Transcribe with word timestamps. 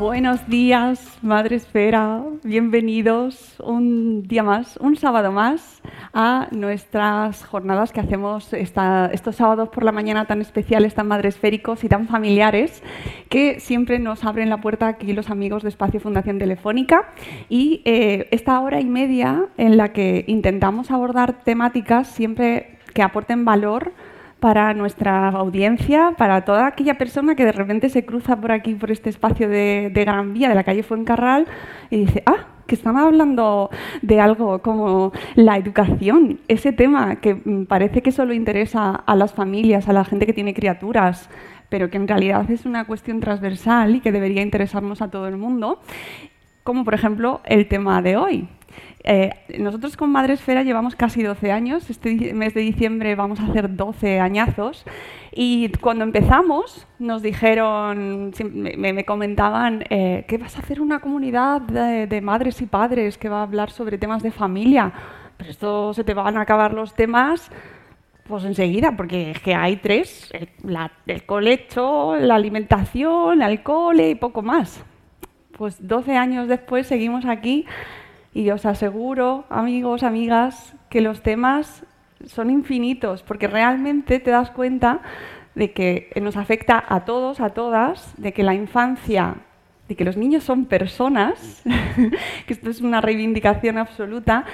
Buenos 0.00 0.48
días, 0.48 1.18
Madre 1.20 1.56
Esfera. 1.56 2.22
Bienvenidos 2.42 3.60
un 3.62 4.22
día 4.22 4.42
más, 4.42 4.78
un 4.78 4.96
sábado 4.96 5.30
más, 5.30 5.82
a 6.14 6.48
nuestras 6.52 7.44
jornadas 7.44 7.92
que 7.92 8.00
hacemos 8.00 8.50
estos 8.54 9.36
sábados 9.36 9.68
por 9.68 9.84
la 9.84 9.92
mañana 9.92 10.24
tan 10.24 10.40
especiales, 10.40 10.94
tan 10.94 11.06
madresféricos 11.06 11.84
y 11.84 11.90
tan 11.90 12.08
familiares, 12.08 12.82
que 13.28 13.60
siempre 13.60 13.98
nos 13.98 14.24
abren 14.24 14.48
la 14.48 14.62
puerta 14.62 14.88
aquí 14.88 15.12
los 15.12 15.28
amigos 15.28 15.64
de 15.64 15.68
Espacio 15.68 16.00
Fundación 16.00 16.38
Telefónica. 16.38 17.10
Y 17.50 17.82
eh, 17.84 18.26
esta 18.30 18.58
hora 18.60 18.80
y 18.80 18.86
media 18.86 19.48
en 19.58 19.76
la 19.76 19.92
que 19.92 20.24
intentamos 20.28 20.90
abordar 20.90 21.44
temáticas 21.44 22.08
siempre 22.08 22.78
que 22.94 23.02
aporten 23.02 23.44
valor 23.44 23.92
para 24.40 24.72
nuestra 24.74 25.28
audiencia, 25.28 26.14
para 26.16 26.44
toda 26.44 26.66
aquella 26.66 26.96
persona 26.96 27.34
que 27.34 27.44
de 27.44 27.52
repente 27.52 27.90
se 27.90 28.04
cruza 28.04 28.40
por 28.40 28.52
aquí, 28.52 28.74
por 28.74 28.90
este 28.90 29.10
espacio 29.10 29.48
de, 29.48 29.92
Gran 29.94 30.32
Vía, 30.32 30.48
de 30.48 30.54
la 30.54 30.64
calle 30.64 30.82
Fuencarral, 30.82 31.46
y 31.90 31.98
dice, 31.98 32.22
ah, 32.26 32.46
que 32.66 32.74
están 32.74 32.96
hablando 32.96 33.68
de 34.00 34.20
algo 34.20 34.60
como 34.62 35.12
la 35.34 35.58
educación, 35.58 36.40
ese 36.48 36.72
tema 36.72 37.16
que 37.16 37.34
mm, 37.34 37.66
parece 37.66 38.02
que 38.02 38.12
solo 38.12 38.32
interesa 38.32 38.94
a 38.94 39.14
las 39.14 39.34
familias, 39.34 39.88
a 39.88 39.92
la 39.92 40.04
gente 40.04 40.24
que 40.24 40.32
tiene 40.32 40.54
criaturas, 40.54 41.28
pero 41.68 41.90
que 41.90 41.98
en 41.98 42.08
realidad 42.08 42.50
es 42.50 42.66
una 42.66 42.86
cuestión 42.86 43.20
transversal 43.20 43.96
y 43.96 44.00
que 44.00 44.12
debería 44.12 44.42
interesarnos 44.42 45.02
a 45.02 45.10
todo 45.10 45.28
el 45.28 45.36
mundo, 45.36 45.80
como 46.64 46.84
por 46.84 46.94
ejemplo 46.94 47.40
el 47.44 47.68
tema 47.68 48.02
de 48.02 48.16
hoy, 48.16 48.48
eh, 49.04 49.30
nosotros 49.58 49.96
con 49.96 50.10
Madre 50.10 50.34
Esfera 50.34 50.62
llevamos 50.62 50.94
casi 50.96 51.22
12 51.22 51.50
años, 51.52 51.88
este 51.90 52.34
mes 52.34 52.54
de 52.54 52.60
diciembre 52.60 53.14
vamos 53.14 53.40
a 53.40 53.46
hacer 53.46 53.74
12 53.76 54.20
añazos. 54.20 54.84
Y 55.32 55.68
cuando 55.80 56.04
empezamos 56.04 56.86
nos 56.98 57.22
dijeron, 57.22 58.32
me, 58.52 58.76
me- 58.76 58.92
me 58.92 59.04
comentaban 59.04 59.84
eh, 59.90 60.24
que 60.28 60.38
vas 60.38 60.56
a 60.56 60.60
hacer 60.60 60.80
una 60.80 60.98
comunidad 61.00 61.60
de, 61.62 62.06
de 62.06 62.20
madres 62.20 62.60
y 62.62 62.66
padres 62.66 63.16
que 63.16 63.28
va 63.28 63.38
a 63.40 63.42
hablar 63.42 63.70
sobre 63.70 63.96
temas 63.98 64.22
de 64.22 64.30
familia, 64.32 64.92
pero 65.36 65.50
esto 65.50 65.94
se 65.94 66.04
te 66.04 66.14
van 66.14 66.36
a 66.36 66.42
acabar 66.42 66.74
los 66.74 66.94
temas 66.94 67.50
pues 68.28 68.44
enseguida, 68.44 68.92
porque 68.96 69.32
es 69.32 69.40
que 69.40 69.54
hay 69.54 69.76
tres, 69.78 70.30
el, 70.32 70.48
la- 70.62 70.92
el 71.06 71.24
colecho, 71.24 72.14
la 72.16 72.36
alimentación, 72.36 73.42
el 73.42 73.62
cole 73.62 74.10
y 74.10 74.14
poco 74.14 74.42
más. 74.42 74.84
Pues 75.52 75.76
12 75.86 76.16
años 76.16 76.48
después 76.48 76.86
seguimos 76.86 77.24
aquí 77.26 77.66
y 78.32 78.50
os 78.50 78.66
aseguro, 78.66 79.44
amigos, 79.48 80.02
amigas, 80.02 80.74
que 80.88 81.00
los 81.00 81.22
temas 81.22 81.84
son 82.26 82.50
infinitos, 82.50 83.22
porque 83.22 83.48
realmente 83.48 84.20
te 84.20 84.30
das 84.30 84.50
cuenta 84.50 85.00
de 85.54 85.72
que 85.72 86.12
nos 86.20 86.36
afecta 86.36 86.82
a 86.86 87.04
todos, 87.04 87.40
a 87.40 87.50
todas, 87.50 88.14
de 88.16 88.32
que 88.32 88.42
la 88.42 88.54
infancia, 88.54 89.36
de 89.90 89.96
que 89.96 90.04
los 90.04 90.16
niños 90.16 90.44
son 90.44 90.66
personas, 90.66 91.62
que 92.46 92.52
esto 92.52 92.70
es 92.70 92.80
una 92.80 93.00
reivindicación 93.00 93.76
absoluta, 93.76 94.44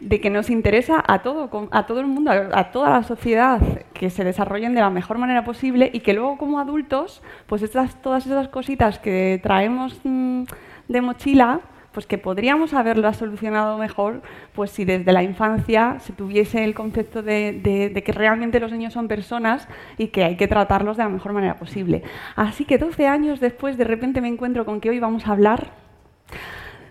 de 0.00 0.20
que 0.20 0.28
nos 0.28 0.50
interesa 0.50 1.02
a 1.06 1.22
todo, 1.22 1.68
a 1.70 1.86
todo 1.86 2.00
el 2.00 2.06
mundo, 2.06 2.30
a, 2.30 2.70
toda 2.72 2.90
la 2.90 3.02
sociedad, 3.02 3.60
que 3.94 4.10
se 4.10 4.24
desarrollen 4.24 4.74
de 4.74 4.82
la 4.82 4.90
mejor 4.90 5.16
manera 5.16 5.44
posible 5.44 5.90
y 5.94 6.00
que 6.00 6.12
luego 6.12 6.36
como 6.36 6.60
adultos, 6.60 7.22
pues 7.46 7.62
todas 8.02 8.26
esas 8.26 8.48
cositas 8.48 8.98
que 8.98 9.40
traemos 9.42 9.98
mm, 10.04 10.42
de 10.88 11.00
mochila, 11.00 11.60
pues 11.92 12.06
que 12.06 12.18
podríamos 12.18 12.74
haberlas 12.74 13.18
solucionado 13.18 13.78
mejor, 13.78 14.22
pues 14.54 14.70
si 14.70 14.84
desde 14.84 15.12
la 15.12 15.22
infancia 15.22 15.98
se 16.00 16.12
tuviese 16.12 16.64
el 16.64 16.74
concepto 16.74 17.22
de 17.22 18.02
que 18.04 18.12
realmente 18.12 18.60
los 18.60 18.72
niños 18.72 18.92
son 18.92 19.08
personas 19.08 19.68
y 19.98 20.08
que 20.08 20.24
hay 20.24 20.36
que 20.36 20.48
tratarlos 20.48 20.96
de 20.96 21.04
la 21.04 21.08
mejor 21.08 21.32
manera 21.32 21.58
posible. 21.58 22.02
Así 22.36 22.64
que 22.64 22.78
12 22.78 23.06
años 23.06 23.40
después, 23.40 23.76
de 23.76 23.84
repente 23.84 24.20
me 24.20 24.28
encuentro 24.28 24.64
con 24.64 24.80
que 24.80 24.90
hoy 24.90 24.98
vamos 25.00 25.26
a 25.26 25.32
hablar 25.32 25.70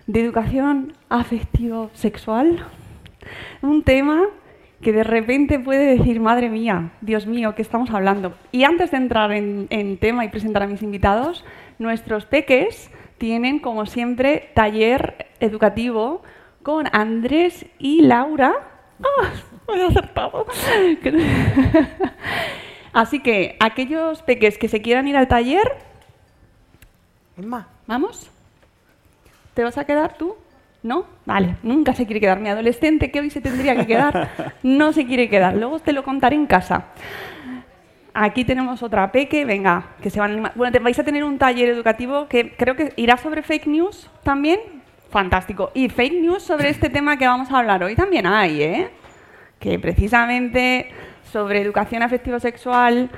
de 0.06 0.20
educación 0.20 0.94
afectivo-sexual, 1.08 2.66
un 3.62 3.82
tema 3.82 4.24
que 4.80 4.92
de 4.92 5.04
repente 5.04 5.60
puede 5.60 5.96
decir, 5.96 6.20
madre 6.20 6.48
mía, 6.48 6.90
Dios 7.00 7.26
mío, 7.26 7.54
¿qué 7.54 7.62
estamos 7.62 7.90
hablando? 7.90 8.34
Y 8.50 8.64
antes 8.64 8.90
de 8.90 8.96
entrar 8.96 9.30
en, 9.30 9.68
en 9.70 9.96
tema 9.96 10.24
y 10.24 10.28
presentar 10.28 10.64
a 10.64 10.66
mis 10.66 10.82
invitados, 10.82 11.44
nuestros 11.78 12.26
peques 12.26 12.90
tienen, 13.22 13.60
como 13.60 13.86
siempre, 13.86 14.50
taller 14.52 15.28
educativo 15.38 16.24
con 16.64 16.88
Andrés 16.90 17.66
y 17.78 18.02
Laura. 18.02 18.52
¡Ah! 19.00 19.28
Me 19.68 19.80
he 19.80 19.86
acertado. 19.86 20.44
Así 22.92 23.20
que 23.20 23.56
aquellos 23.60 24.22
peques 24.22 24.58
que 24.58 24.66
se 24.66 24.82
quieran 24.82 25.06
ir 25.06 25.16
al 25.16 25.28
taller, 25.28 25.62
Emma, 27.36 27.68
¿vamos? 27.86 28.28
¿Te 29.54 29.62
vas 29.62 29.78
a 29.78 29.84
quedar 29.84 30.18
tú? 30.18 30.34
¿No? 30.82 31.06
Vale, 31.24 31.54
nunca 31.62 31.94
se 31.94 32.06
quiere 32.06 32.18
quedar. 32.18 32.40
Mi 32.40 32.48
adolescente 32.48 33.12
que 33.12 33.20
hoy 33.20 33.30
se 33.30 33.40
tendría 33.40 33.76
que 33.76 33.86
quedar, 33.86 34.30
no 34.64 34.92
se 34.92 35.06
quiere 35.06 35.28
quedar. 35.28 35.54
Luego 35.54 35.78
te 35.78 35.92
lo 35.92 36.02
contaré 36.02 36.34
en 36.34 36.46
casa. 36.46 36.86
Aquí 38.14 38.44
tenemos 38.44 38.82
otra 38.82 39.10
peque, 39.10 39.44
venga, 39.44 39.86
que 40.02 40.10
se 40.10 40.20
van 40.20 40.30
a 40.30 40.32
animar. 40.34 40.52
Bueno, 40.54 40.78
vais 40.80 40.98
a 40.98 41.04
tener 41.04 41.24
un 41.24 41.38
taller 41.38 41.68
educativo 41.68 42.28
que 42.28 42.54
creo 42.54 42.76
que 42.76 42.92
irá 42.96 43.16
sobre 43.16 43.42
fake 43.42 43.66
news 43.66 44.10
también. 44.22 44.60
Fantástico. 45.10 45.70
Y 45.74 45.88
fake 45.88 46.20
news 46.20 46.42
sobre 46.42 46.68
este 46.68 46.90
tema 46.96 47.16
que 47.16 47.26
vamos 47.26 47.50
a 47.50 47.58
hablar 47.58 47.82
hoy 47.82 47.94
también 47.94 48.26
hay, 48.26 48.62
¿eh? 48.62 48.90
Que 49.58 49.78
precisamente 49.78 50.90
sobre 51.32 51.60
educación 51.62 52.02
afectivo-sexual, 52.02 53.10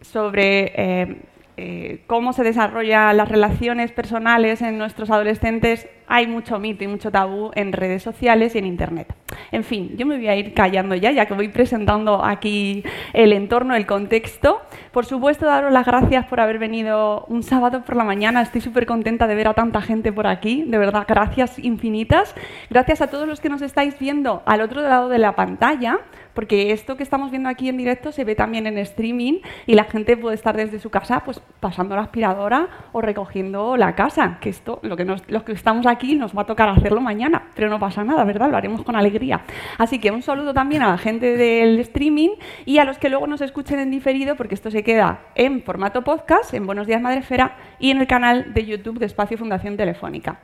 sobre 0.00 0.72
eh, 0.74 1.22
eh, 1.62 2.00
cómo 2.06 2.32
se 2.32 2.42
desarrollan 2.42 3.18
las 3.18 3.28
relaciones 3.28 3.92
personales 3.92 4.62
en 4.62 4.78
nuestros 4.78 5.10
adolescentes, 5.10 5.86
hay 6.06 6.26
mucho 6.26 6.58
mito 6.58 6.84
y 6.84 6.86
mucho 6.86 7.10
tabú 7.10 7.50
en 7.54 7.72
redes 7.72 8.02
sociales 8.02 8.54
y 8.54 8.58
en 8.58 8.64
Internet. 8.64 9.14
En 9.52 9.62
fin, 9.62 9.94
yo 9.98 10.06
me 10.06 10.16
voy 10.16 10.28
a 10.28 10.36
ir 10.36 10.54
callando 10.54 10.94
ya, 10.94 11.12
ya 11.12 11.26
que 11.26 11.34
voy 11.34 11.48
presentando 11.48 12.24
aquí 12.24 12.82
el 13.12 13.34
entorno, 13.34 13.74
el 13.74 13.84
contexto. 13.84 14.62
Por 14.90 15.04
supuesto, 15.04 15.44
daros 15.44 15.70
las 15.70 15.84
gracias 15.84 16.24
por 16.24 16.40
haber 16.40 16.58
venido 16.58 17.26
un 17.28 17.42
sábado 17.42 17.84
por 17.84 17.94
la 17.94 18.04
mañana. 18.04 18.40
Estoy 18.40 18.62
súper 18.62 18.86
contenta 18.86 19.26
de 19.26 19.34
ver 19.34 19.48
a 19.48 19.52
tanta 19.52 19.82
gente 19.82 20.14
por 20.14 20.26
aquí. 20.26 20.64
De 20.66 20.78
verdad, 20.78 21.04
gracias 21.06 21.58
infinitas. 21.58 22.34
Gracias 22.70 23.02
a 23.02 23.08
todos 23.08 23.28
los 23.28 23.40
que 23.40 23.50
nos 23.50 23.60
estáis 23.60 23.98
viendo 23.98 24.42
al 24.46 24.62
otro 24.62 24.80
lado 24.80 25.10
de 25.10 25.18
la 25.18 25.36
pantalla, 25.36 25.98
porque 26.34 26.72
esto 26.72 26.96
que 26.96 27.02
estamos 27.02 27.30
viendo 27.30 27.48
aquí 27.48 27.68
en 27.68 27.76
directo 27.76 28.12
se 28.12 28.24
ve 28.24 28.34
también 28.34 28.66
en 28.66 28.78
streaming 28.78 29.40
y 29.66 29.74
la 29.74 29.84
gente 29.84 30.16
puede 30.16 30.34
estar 30.34 30.56
desde 30.56 30.78
su 30.78 30.90
casa 30.90 31.20
pues 31.24 31.40
pasando 31.60 31.96
la 31.96 32.02
aspiradora 32.02 32.68
o 32.92 33.00
recogiendo 33.00 33.76
la 33.76 33.94
casa, 33.94 34.38
que 34.40 34.50
esto, 34.50 34.80
lo 34.82 34.96
que 34.96 35.04
nos, 35.04 35.22
los 35.28 35.42
que 35.42 35.52
estamos 35.52 35.86
aquí 35.86 36.14
nos 36.14 36.36
va 36.36 36.42
a 36.42 36.46
tocar 36.46 36.68
hacerlo 36.68 37.00
mañana, 37.00 37.48
pero 37.54 37.68
no 37.68 37.78
pasa 37.78 38.04
nada, 38.04 38.24
¿verdad? 38.24 38.50
Lo 38.50 38.56
haremos 38.56 38.82
con 38.82 38.96
alegría. 38.96 39.42
Así 39.78 39.98
que 39.98 40.10
un 40.10 40.22
saludo 40.22 40.54
también 40.54 40.82
a 40.82 40.88
la 40.88 40.98
gente 40.98 41.36
del 41.36 41.78
streaming 41.80 42.30
y 42.64 42.78
a 42.78 42.84
los 42.84 42.98
que 42.98 43.08
luego 43.08 43.26
nos 43.26 43.40
escuchen 43.40 43.78
en 43.78 43.90
diferido, 43.90 44.36
porque 44.36 44.54
esto 44.54 44.70
se 44.70 44.82
queda 44.82 45.20
en 45.34 45.62
formato 45.62 46.02
podcast, 46.02 46.54
en 46.54 46.66
Buenos 46.66 46.86
Días 46.86 47.00
Madrefera 47.00 47.56
y 47.78 47.90
en 47.90 47.98
el 47.98 48.06
canal 48.06 48.52
de 48.54 48.64
YouTube 48.64 48.98
de 48.98 49.06
Espacio 49.06 49.38
Fundación 49.38 49.76
Telefónica. 49.76 50.40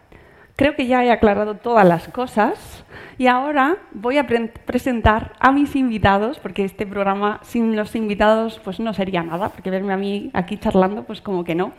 Creo 0.56 0.74
que 0.74 0.86
ya 0.86 1.04
he 1.04 1.10
aclarado 1.10 1.56
todas 1.56 1.86
las 1.86 2.08
cosas 2.08 2.82
y 3.18 3.26
ahora 3.26 3.76
voy 3.92 4.16
a 4.16 4.26
presentar 4.26 5.32
a 5.38 5.52
mis 5.52 5.76
invitados, 5.76 6.38
porque 6.38 6.64
este 6.64 6.86
programa 6.86 7.40
sin 7.42 7.76
los 7.76 7.94
invitados 7.94 8.58
pues 8.64 8.80
no 8.80 8.94
sería 8.94 9.22
nada, 9.22 9.50
porque 9.50 9.68
verme 9.70 9.92
a 9.92 9.98
mí 9.98 10.30
aquí 10.32 10.56
charlando 10.56 11.04
pues 11.04 11.20
como 11.20 11.44
que 11.44 11.54
no. 11.54 11.72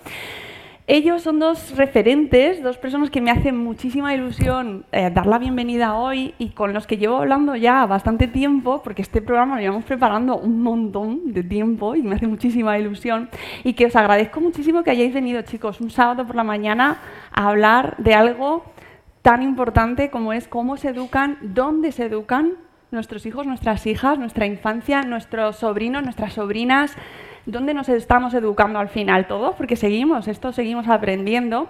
Ellos 0.89 1.21
son 1.21 1.37
dos 1.37 1.75
referentes, 1.75 2.63
dos 2.63 2.77
personas 2.77 3.09
que 3.09 3.19
me 3.19 3.29
hacen 3.29 3.57
muchísima 3.57 4.13
ilusión 4.13 4.85
eh, 4.93 5.11
dar 5.13 5.25
la 5.25 5.37
bienvenida 5.37 5.95
hoy 5.95 6.33
y 6.37 6.51
con 6.51 6.71
los 6.71 6.87
que 6.87 6.95
llevo 6.95 7.17
hablando 7.17 7.57
ya 7.57 7.85
bastante 7.85 8.25
tiempo, 8.25 8.81
porque 8.81 9.01
este 9.01 9.21
programa 9.21 9.55
lo 9.55 9.61
llevamos 9.61 9.83
preparando 9.83 10.37
un 10.37 10.61
montón 10.61 11.33
de 11.33 11.43
tiempo 11.43 11.93
y 11.93 12.03
me 12.03 12.15
hace 12.15 12.25
muchísima 12.25 12.79
ilusión. 12.79 13.29
Y 13.65 13.73
que 13.73 13.87
os 13.87 13.97
agradezco 13.97 14.39
muchísimo 14.39 14.81
que 14.83 14.91
hayáis 14.91 15.13
venido, 15.13 15.41
chicos, 15.41 15.81
un 15.81 15.91
sábado 15.91 16.25
por 16.25 16.37
la 16.37 16.45
mañana 16.45 17.01
a 17.33 17.49
hablar 17.49 17.95
de 17.97 18.13
algo 18.13 18.63
tan 19.21 19.43
importante 19.43 20.09
como 20.09 20.31
es 20.31 20.47
cómo 20.47 20.77
se 20.77 20.87
educan, 20.87 21.37
dónde 21.41 21.91
se 21.91 22.05
educan 22.05 22.53
nuestros 22.91 23.25
hijos, 23.25 23.45
nuestras 23.45 23.85
hijas, 23.87 24.17
nuestra 24.17 24.45
infancia, 24.45 25.01
nuestros 25.01 25.57
sobrinos, 25.57 26.03
nuestras 26.03 26.31
sobrinas 26.31 26.95
¿Dónde 27.47 27.73
nos 27.73 27.88
estamos 27.88 28.33
educando 28.33 28.77
al 28.77 28.89
final 28.89 29.25
todos? 29.25 29.55
Porque 29.55 29.77
seguimos, 29.77 30.27
esto 30.27 30.51
seguimos 30.51 30.89
aprendiendo. 30.89 31.69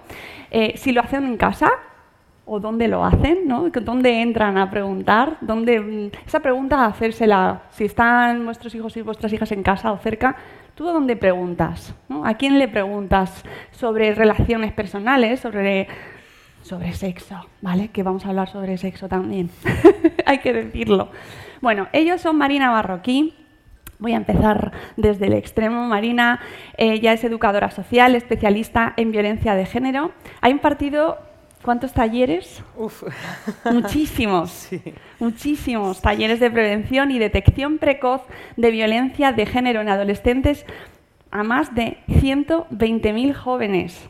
Eh, 0.50 0.74
si 0.76 0.90
lo 0.90 1.00
hacen 1.00 1.24
en 1.24 1.36
casa, 1.36 1.70
o 2.44 2.58
dónde 2.58 2.88
lo 2.88 3.04
hacen, 3.04 3.46
¿no? 3.46 3.70
¿Dónde 3.70 4.20
entran 4.20 4.58
a 4.58 4.72
preguntar? 4.72 5.36
¿Dónde, 5.40 5.78
mm, 5.78 6.10
esa 6.26 6.40
pregunta, 6.40 6.84
hacérsela, 6.84 7.62
si 7.70 7.84
están 7.84 8.44
vuestros 8.44 8.74
hijos 8.74 8.96
y 8.96 9.02
vuestras 9.02 9.32
hijas 9.32 9.52
en 9.52 9.62
casa 9.62 9.92
o 9.92 9.98
cerca, 9.98 10.34
¿tú 10.74 10.84
dónde 10.84 11.14
preguntas? 11.14 11.94
¿A 12.24 12.34
quién 12.34 12.58
le 12.58 12.66
preguntas 12.66 13.44
sobre 13.70 14.12
relaciones 14.16 14.72
personales, 14.72 15.38
sobre, 15.38 15.86
sobre 16.62 16.92
sexo? 16.92 17.46
¿Vale? 17.60 17.90
Que 17.90 18.02
vamos 18.02 18.26
a 18.26 18.30
hablar 18.30 18.48
sobre 18.48 18.78
sexo 18.78 19.08
también. 19.08 19.48
Hay 20.26 20.38
que 20.38 20.52
decirlo. 20.52 21.10
Bueno, 21.60 21.86
ellos 21.92 22.20
son 22.20 22.36
Marina 22.36 22.68
Barroquí, 22.72 23.32
Voy 23.98 24.12
a 24.12 24.16
empezar 24.16 24.72
desde 24.96 25.26
el 25.26 25.32
extremo. 25.32 25.86
Marina 25.86 26.40
ella 26.76 27.12
es 27.12 27.24
educadora 27.24 27.70
social, 27.70 28.14
especialista 28.14 28.94
en 28.96 29.10
violencia 29.10 29.54
de 29.54 29.66
género. 29.66 30.12
Ha 30.40 30.50
impartido 30.50 31.18
¿Cuántos 31.62 31.92
talleres? 31.92 32.62
Uf. 32.76 33.02
Muchísimos. 33.64 34.68
Muchísimos 35.18 36.00
talleres 36.00 36.38
de 36.38 36.52
prevención 36.52 37.10
y 37.10 37.18
detección 37.18 37.78
precoz 37.78 38.22
de 38.56 38.70
violencia 38.70 39.32
de 39.32 39.44
género 39.44 39.80
en 39.80 39.88
adolescentes 39.88 40.64
a 41.32 41.42
más 41.42 41.74
de 41.74 41.98
120.000 42.06 43.34
jóvenes 43.34 44.08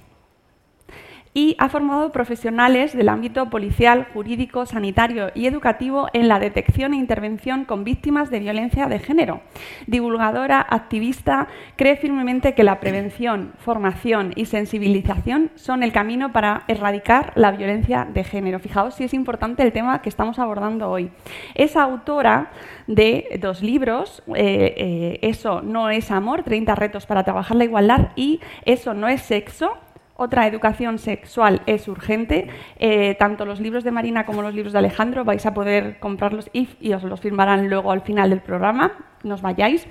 y 1.39 1.55
ha 1.61 1.69
formado 1.69 2.11
profesionales 2.11 2.97
del 2.97 3.09
ámbito 3.09 3.49
policial, 3.49 4.09
jurídico, 4.13 4.67
sanitario 4.67 5.31
y 5.37 5.47
educativo 5.47 6.09
en 6.13 6.27
la 6.27 6.41
detección 6.41 6.95
e 6.95 6.97
intervención 6.97 7.65
con 7.65 7.85
víctimas 7.85 8.29
de 8.29 8.41
violencia 8.41 8.89
de 8.89 8.99
género. 8.99 9.41
Divulgadora, 9.87 10.67
activista, 10.69 11.47
cree 11.77 11.95
firmemente 11.95 12.55
que 12.55 12.65
la 12.65 12.81
prevención, 12.81 13.53
formación 13.59 14.33
y 14.35 14.47
sensibilización 14.47 15.53
son 15.55 15.85
el 15.85 15.93
camino 15.93 16.33
para 16.33 16.65
erradicar 16.67 17.31
la 17.37 17.53
violencia 17.53 18.05
de 18.13 18.25
género. 18.25 18.59
Fijaos 18.59 18.97
si 18.97 19.05
es 19.05 19.15
importante 19.15 19.63
el 19.63 19.71
tema 19.71 20.03
que 20.03 20.09
estamos 20.09 20.41
abordando 20.41 20.91
hoy. 20.91 21.13
Es 21.55 21.77
autora 21.77 22.51
de 22.89 23.39
dos 23.41 23.63
libros, 23.63 24.25
eh, 24.35 24.75
eh, 24.77 25.19
Eso 25.23 25.63
no 25.63 25.89
es 25.89 26.11
amor, 26.11 26.43
30 26.43 26.75
retos 26.75 27.07
para 27.07 27.23
trabajar 27.23 27.57
la 27.57 27.65
igualdad 27.65 28.09
y 28.17 28.41
Eso 28.65 28.93
no 28.93 29.07
es 29.07 29.23
sexo, 29.23 29.79
otra 30.21 30.49
educación 30.49 30.99
sexual 30.99 31.63
es 31.67 31.87
urgente. 31.87 32.49
Eh, 32.81 33.15
tanto 33.21 33.47
los 33.47 33.61
libros 33.61 33.85
de 33.85 33.93
Marina 33.93 34.27
como 34.27 34.43
los 34.43 34.53
libros 34.53 34.73
de 34.73 34.81
Alejandro 34.81 35.25
vais 35.25 35.47
a 35.47 35.55
poder 35.55 36.01
comprarlos 36.01 36.51
y, 36.53 36.69
y 36.81 36.93
os 36.93 37.05
los 37.05 37.21
firmarán 37.21 37.71
luego 37.71 37.93
al 37.93 38.01
final 38.01 38.31
del 38.31 38.41
programa. 38.41 38.93
No 39.23 39.35
os 39.35 39.43
vayáis. 39.43 39.87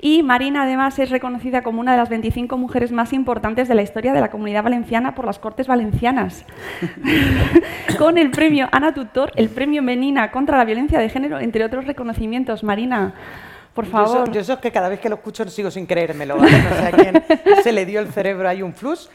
Y 0.00 0.22
Marina 0.22 0.62
además 0.62 0.98
es 0.98 1.10
reconocida 1.10 1.62
como 1.62 1.80
una 1.80 1.92
de 1.92 1.98
las 1.98 2.08
25 2.08 2.56
mujeres 2.56 2.90
más 2.90 3.12
importantes 3.12 3.68
de 3.68 3.74
la 3.74 3.82
historia 3.82 4.14
de 4.14 4.20
la 4.22 4.30
comunidad 4.30 4.62
valenciana 4.62 5.14
por 5.14 5.26
las 5.26 5.38
Cortes 5.38 5.66
Valencianas. 5.66 6.46
Con 7.98 8.16
el 8.16 8.30
premio 8.30 8.70
Ana 8.72 8.94
Tutor, 8.94 9.30
el 9.36 9.50
premio 9.50 9.82
Menina 9.82 10.30
contra 10.30 10.56
la 10.56 10.64
violencia 10.64 10.98
de 10.98 11.10
género, 11.10 11.38
entre 11.38 11.64
otros 11.64 11.84
reconocimientos. 11.84 12.64
Marina, 12.64 13.12
por 13.76 13.84
favor. 13.84 14.32
Yo, 14.32 14.40
eso, 14.40 14.58
que 14.58 14.72
cada 14.72 14.88
vez 14.88 15.00
que 15.00 15.10
lo 15.10 15.16
escucho 15.16 15.46
sigo 15.50 15.70
sin 15.70 15.84
creérmelo. 15.84 16.36
No 16.36 16.48
sé 16.48 16.56
a 16.56 16.92
quién 16.92 17.22
se 17.62 17.72
le 17.72 17.84
dio 17.84 18.00
el 18.00 18.08
cerebro 18.08 18.48
ahí 18.48 18.62
un 18.62 18.72
flux, 18.72 19.10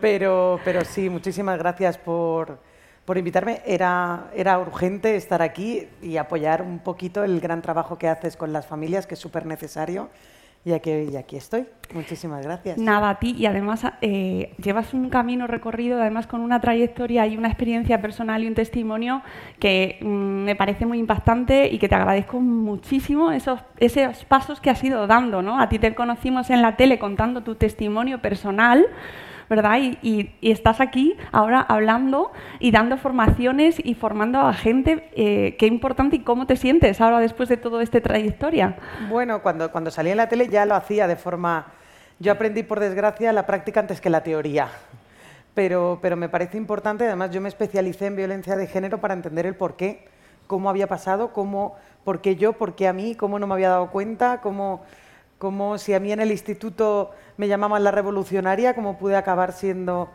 pero, 0.00 0.60
pero 0.64 0.84
sí, 0.84 1.08
muchísimas 1.08 1.58
gracias 1.58 1.98
por, 1.98 2.58
por 3.04 3.18
invitarme. 3.18 3.62
Era, 3.66 4.30
era 4.34 4.58
urgente 4.58 5.16
estar 5.16 5.42
aquí 5.42 5.88
y 6.02 6.16
apoyar 6.16 6.62
un 6.62 6.78
poquito 6.78 7.24
el 7.24 7.40
gran 7.40 7.62
trabajo 7.62 7.98
que 7.98 8.08
haces 8.08 8.36
con 8.36 8.52
las 8.52 8.66
familias, 8.66 9.06
que 9.06 9.14
es 9.14 9.20
súper 9.20 9.46
necesario. 9.46 10.10
Y 10.64 10.72
aquí, 10.72 10.92
y 10.92 11.16
aquí 11.16 11.36
estoy. 11.36 11.66
Muchísimas 11.92 12.44
gracias. 12.44 12.78
Nada, 12.78 13.10
a 13.10 13.18
ti. 13.18 13.34
Y 13.36 13.46
además 13.46 13.82
eh, 14.00 14.54
llevas 14.62 14.94
un 14.94 15.10
camino 15.10 15.48
recorrido, 15.48 16.00
además 16.00 16.28
con 16.28 16.40
una 16.40 16.60
trayectoria 16.60 17.26
y 17.26 17.36
una 17.36 17.48
experiencia 17.48 18.00
personal 18.00 18.44
y 18.44 18.46
un 18.46 18.54
testimonio 18.54 19.22
que 19.58 19.98
mm, 20.00 20.06
me 20.06 20.54
parece 20.54 20.86
muy 20.86 20.98
impactante 20.98 21.66
y 21.66 21.80
que 21.80 21.88
te 21.88 21.96
agradezco 21.96 22.40
muchísimo 22.40 23.32
esos, 23.32 23.58
esos 23.78 24.24
pasos 24.24 24.60
que 24.60 24.70
has 24.70 24.82
ido 24.84 25.08
dando. 25.08 25.42
¿no? 25.42 25.60
A 25.60 25.68
ti 25.68 25.80
te 25.80 25.92
conocimos 25.96 26.48
en 26.50 26.62
la 26.62 26.76
tele 26.76 27.00
contando 27.00 27.42
tu 27.42 27.56
testimonio 27.56 28.22
personal 28.22 28.86
¿verdad? 29.52 29.80
Y, 30.00 30.30
estás 30.40 30.80
aquí 30.80 31.14
ahora 31.30 31.60
hablando 31.60 32.32
y 32.58 32.70
dando 32.70 32.96
formaciones 32.96 33.76
y 33.84 33.94
formando 33.94 34.40
a 34.40 34.54
gente. 34.54 35.10
Eh, 35.14 35.56
qué 35.58 35.66
importante 35.66 36.16
y 36.16 36.20
cómo 36.20 36.46
te 36.46 36.56
sientes 36.56 37.02
ahora 37.02 37.20
después 37.20 37.50
de 37.50 37.58
toda 37.58 37.82
esta 37.82 38.00
trayectoria. 38.00 38.76
Bueno, 39.10 39.42
cuando, 39.42 39.70
cuando 39.70 39.90
salí 39.90 40.10
en 40.10 40.16
la 40.16 40.30
tele 40.30 40.48
ya 40.48 40.64
lo 40.64 40.74
hacía 40.74 41.06
de 41.06 41.16
forma... 41.16 41.66
Yo 42.18 42.32
aprendí, 42.32 42.62
por 42.62 42.80
desgracia, 42.80 43.30
la 43.32 43.44
práctica 43.44 43.80
antes 43.80 44.00
que 44.00 44.08
la 44.08 44.22
teoría. 44.22 44.68
Pero, 45.52 45.98
pero 46.00 46.16
me 46.16 46.30
parece 46.30 46.56
importante, 46.56 47.04
además 47.04 47.30
yo 47.30 47.42
me 47.42 47.50
especialicé 47.50 48.06
en 48.06 48.16
violencia 48.16 48.56
de 48.56 48.66
género 48.66 49.02
para 49.02 49.12
entender 49.12 49.44
el 49.44 49.54
por 49.54 49.76
qué, 49.76 50.08
cómo 50.46 50.70
había 50.70 50.86
pasado, 50.86 51.34
cómo, 51.34 51.76
por 52.04 52.22
qué 52.22 52.36
yo, 52.36 52.54
por 52.54 52.74
qué 52.74 52.88
a 52.88 52.94
mí, 52.94 53.16
cómo 53.16 53.38
no 53.38 53.46
me 53.46 53.52
había 53.52 53.68
dado 53.68 53.90
cuenta, 53.90 54.40
cómo 54.40 54.80
como 55.42 55.76
si 55.76 55.92
a 55.92 55.98
mí 55.98 56.12
en 56.12 56.20
el 56.20 56.30
instituto 56.30 57.10
me 57.42 57.48
llamaban 57.48 57.82
la 57.82 57.90
revolucionaria, 57.90 58.72
como 58.72 58.96
pude 58.96 59.16
acabar 59.16 59.52
siendo, 59.52 60.10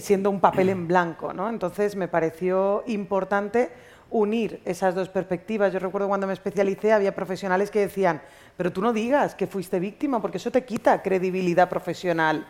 siendo 0.00 0.28
un 0.28 0.40
papel 0.40 0.70
en 0.70 0.88
blanco. 0.88 1.32
¿no? 1.32 1.48
Entonces 1.48 1.94
me 1.94 2.08
pareció 2.08 2.82
importante 2.88 3.70
unir 4.10 4.60
esas 4.64 4.96
dos 4.96 5.08
perspectivas. 5.08 5.72
Yo 5.72 5.78
recuerdo 5.78 6.08
cuando 6.08 6.26
me 6.26 6.32
especialicé 6.32 6.92
había 6.92 7.14
profesionales 7.14 7.70
que 7.70 7.78
decían, 7.78 8.20
pero 8.56 8.72
tú 8.72 8.82
no 8.82 8.92
digas 8.92 9.36
que 9.36 9.46
fuiste 9.46 9.78
víctima, 9.78 10.20
porque 10.20 10.38
eso 10.38 10.50
te 10.50 10.64
quita 10.64 11.00
credibilidad 11.00 11.68
profesional. 11.68 12.44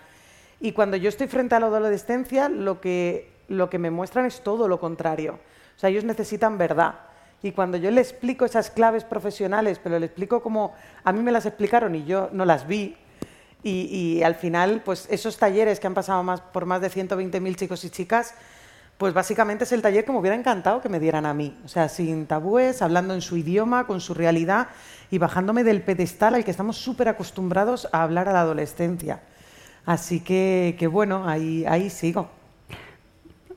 Y 0.59 0.73
cuando 0.73 0.97
yo 0.97 1.11
estoy 1.11 1.27
frente 1.27 1.55
a 1.55 1.61
la 1.61 1.67
adolescencia, 1.67 2.49
lo 2.49 2.81
que, 2.81 3.31
lo 3.49 3.69
que 3.69 3.79
me 3.79 3.91
muestran 3.91 4.25
es 4.25 4.41
todo 4.41 4.69
lo 4.69 4.81
contrario. 4.81 5.39
O 5.77 5.79
sea, 5.79 5.91
ellos 5.91 6.05
necesitan 6.05 6.57
verdad. 6.57 6.95
Y 7.43 7.53
cuando 7.53 7.77
yo 7.77 7.91
le 7.91 8.01
explico 8.01 8.47
esas 8.47 8.71
claves 8.71 9.05
profesionales, 9.05 9.79
pero 9.85 9.99
le 9.99 10.07
explico 10.07 10.41
como 10.41 10.73
a 11.05 11.13
mí 11.13 11.21
me 11.21 11.31
las 11.31 11.45
explicaron 11.45 11.95
y 11.95 12.07
yo 12.07 12.31
no 12.33 12.47
las 12.47 12.67
vi, 12.67 12.97
y, 13.65 14.23
al 14.25 14.35
final, 14.35 14.83
pues 14.85 15.07
esos 15.11 15.37
talleres 15.37 15.79
que 15.79 15.87
han 15.87 15.95
pasado 15.95 16.23
más, 16.23 16.41
por 16.41 16.67
más 16.67 16.81
de 16.81 16.91
120.000 16.91 17.55
chicos 17.55 17.85
y 17.85 17.91
chicas, 17.91 18.35
pues 18.99 19.15
básicamente 19.15 19.65
es 19.65 19.73
el 19.73 19.83
taller 19.83 20.05
que 20.05 20.13
me 20.13 20.19
hubiera 20.19 20.37
encantado 20.37 20.81
que 20.81 20.89
me 20.89 21.01
dieran 21.01 21.27
a 21.27 21.35
mí. 21.35 21.57
O 21.65 21.69
sea, 21.69 21.89
sin 21.89 22.27
tabúes, 22.27 22.83
hablando 22.83 23.15
en 23.15 23.21
su 23.21 23.37
idioma, 23.37 23.87
con 23.87 24.01
su 24.01 24.15
realidad 24.15 24.69
y 25.11 25.19
bajándome 25.19 25.65
del 25.65 25.83
pedestal 25.83 26.35
al 26.35 26.45
que 26.45 26.51
estamos 26.51 26.77
súper 26.77 27.09
acostumbrados 27.09 27.89
a 27.93 28.03
hablar 28.03 28.29
a 28.29 28.33
la 28.33 28.41
adolescencia. 28.41 29.21
Así 29.87 30.21
que, 30.21 30.77
que 30.79 30.87
bueno, 30.87 31.29
ahí, 31.29 31.65
ahí 31.67 31.91
sigo. 31.91 32.29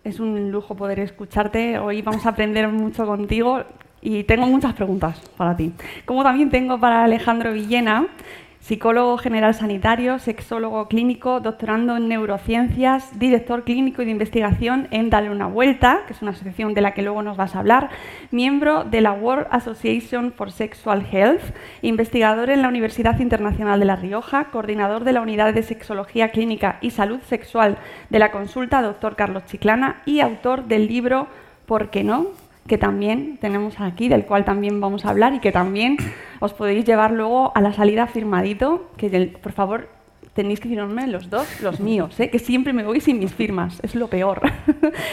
Es 0.04 0.20
un 0.20 0.52
lujo 0.52 0.76
poder 0.76 1.00
escucharte. 1.00 1.80
Hoy 1.80 2.02
vamos 2.02 2.26
a 2.26 2.30
aprender 2.30 2.68
mucho 2.68 3.06
contigo 3.06 3.64
y 4.02 4.24
tengo 4.24 4.46
muchas 4.46 4.74
preguntas 4.74 5.20
para 5.36 5.56
ti. 5.56 5.74
Como 6.06 6.24
también 6.24 6.50
tengo 6.50 6.80
para 6.80 7.04
Alejandro 7.04 7.54
Villena, 7.54 8.08
psicólogo 8.66 9.20
general 9.20 9.54
sanitario, 9.54 10.18
sexólogo 10.18 10.88
clínico, 10.88 11.40
doctorando 11.40 11.98
en 11.98 12.08
neurociencias, 12.08 13.20
director 13.20 13.64
clínico 13.64 14.02
y 14.02 14.06
de 14.06 14.12
investigación 14.12 14.88
en 14.90 15.12
Dale 15.12 15.30
una 15.30 15.46
Vuelta, 15.46 16.02
que 16.08 16.14
es 16.14 16.24
una 16.24 16.32
asociación 16.32 16.74
de 16.74 16.82
la 16.82 16.96
que 16.96 17.04
luego 17.04 17.22
nos 17.22 17.38
vas 17.38 17.56
a 17.56 17.60
hablar, 17.60 17.92
miembro 18.32 18.84
de 18.84 19.02
la 19.02 19.14
World 19.14 19.46
Association 19.52 20.34
for 20.36 20.52
Sexual 20.52 21.06
Health, 21.12 21.44
investigador 21.84 22.50
en 22.50 22.64
la 22.64 22.70
Universidad 22.70 23.20
Internacional 23.20 23.80
de 23.80 23.86
La 23.86 23.98
Rioja, 23.98 24.46
coordinador 24.46 25.04
de 25.04 25.14
la 25.14 25.22
Unidad 25.22 25.54
de 25.54 25.62
Sexología 25.62 26.30
Clínica 26.30 26.80
y 26.82 26.90
Salud 26.90 27.20
Sexual 27.28 27.78
de 28.10 28.18
la 28.18 28.32
consulta 28.32 28.82
Dr. 28.82 29.16
Carlos 29.16 29.46
Chiclana 29.46 30.02
y 30.08 30.22
autor 30.22 30.64
del 30.64 30.88
libro 30.88 31.28
¿Por 31.68 31.92
qué 31.92 32.04
no? 32.04 32.45
Que 32.68 32.78
también 32.78 33.38
tenemos 33.38 33.80
aquí, 33.80 34.10
del 34.10 34.26
cual 34.26 34.44
también 34.44 34.82
vamos 34.82 35.06
a 35.06 35.10
hablar 35.10 35.34
y 35.34 35.40
que 35.40 35.52
también 35.52 35.98
os 36.40 36.54
podéis 36.54 36.86
llevar 36.86 37.12
luego 37.12 37.52
a 37.56 37.62
la 37.62 37.74
salida 37.74 38.08
firmadito, 38.08 38.90
que 38.98 39.38
por 39.42 39.52
favor 39.52 39.90
tenéis 40.34 40.60
que 40.60 40.68
firmarme 40.68 41.08
los 41.08 41.30
dos, 41.30 41.62
los 41.62 41.80
míos, 41.80 42.20
¿eh? 42.20 42.30
que 42.30 42.40
siempre 42.40 42.74
me 42.74 42.84
voy 42.84 43.02
sin 43.02 43.20
mis 43.20 43.34
firmas, 43.34 43.80
es 43.84 43.96
lo 43.96 44.08
peor. 44.08 44.42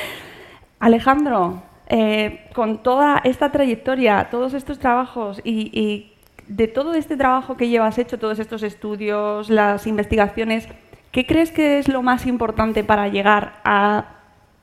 Alejandro, 0.81 1.63
eh, 1.89 2.47
con 2.55 2.83
toda 2.83 3.21
esta 3.23 3.53
trayectoria, 3.53 4.29
todos 4.31 4.55
estos 4.55 4.79
trabajos 4.79 5.41
y, 5.45 5.71
y 5.79 6.15
de 6.49 6.69
todo 6.69 6.95
este 6.95 7.17
trabajo 7.17 7.57
que 7.57 7.69
llevas 7.69 7.99
hecho, 7.99 8.19
todos 8.19 8.39
estos 8.39 8.63
estudios, 8.63 9.51
las 9.51 9.87
investigaciones, 9.87 10.67
¿qué 11.13 11.27
crees 11.27 11.53
que 11.53 11.79
es 11.79 11.89
lo 11.89 12.03
más 12.03 12.27
importante 12.27 12.83
para 12.83 13.09
llegar 13.09 13.61
a 13.63 14.07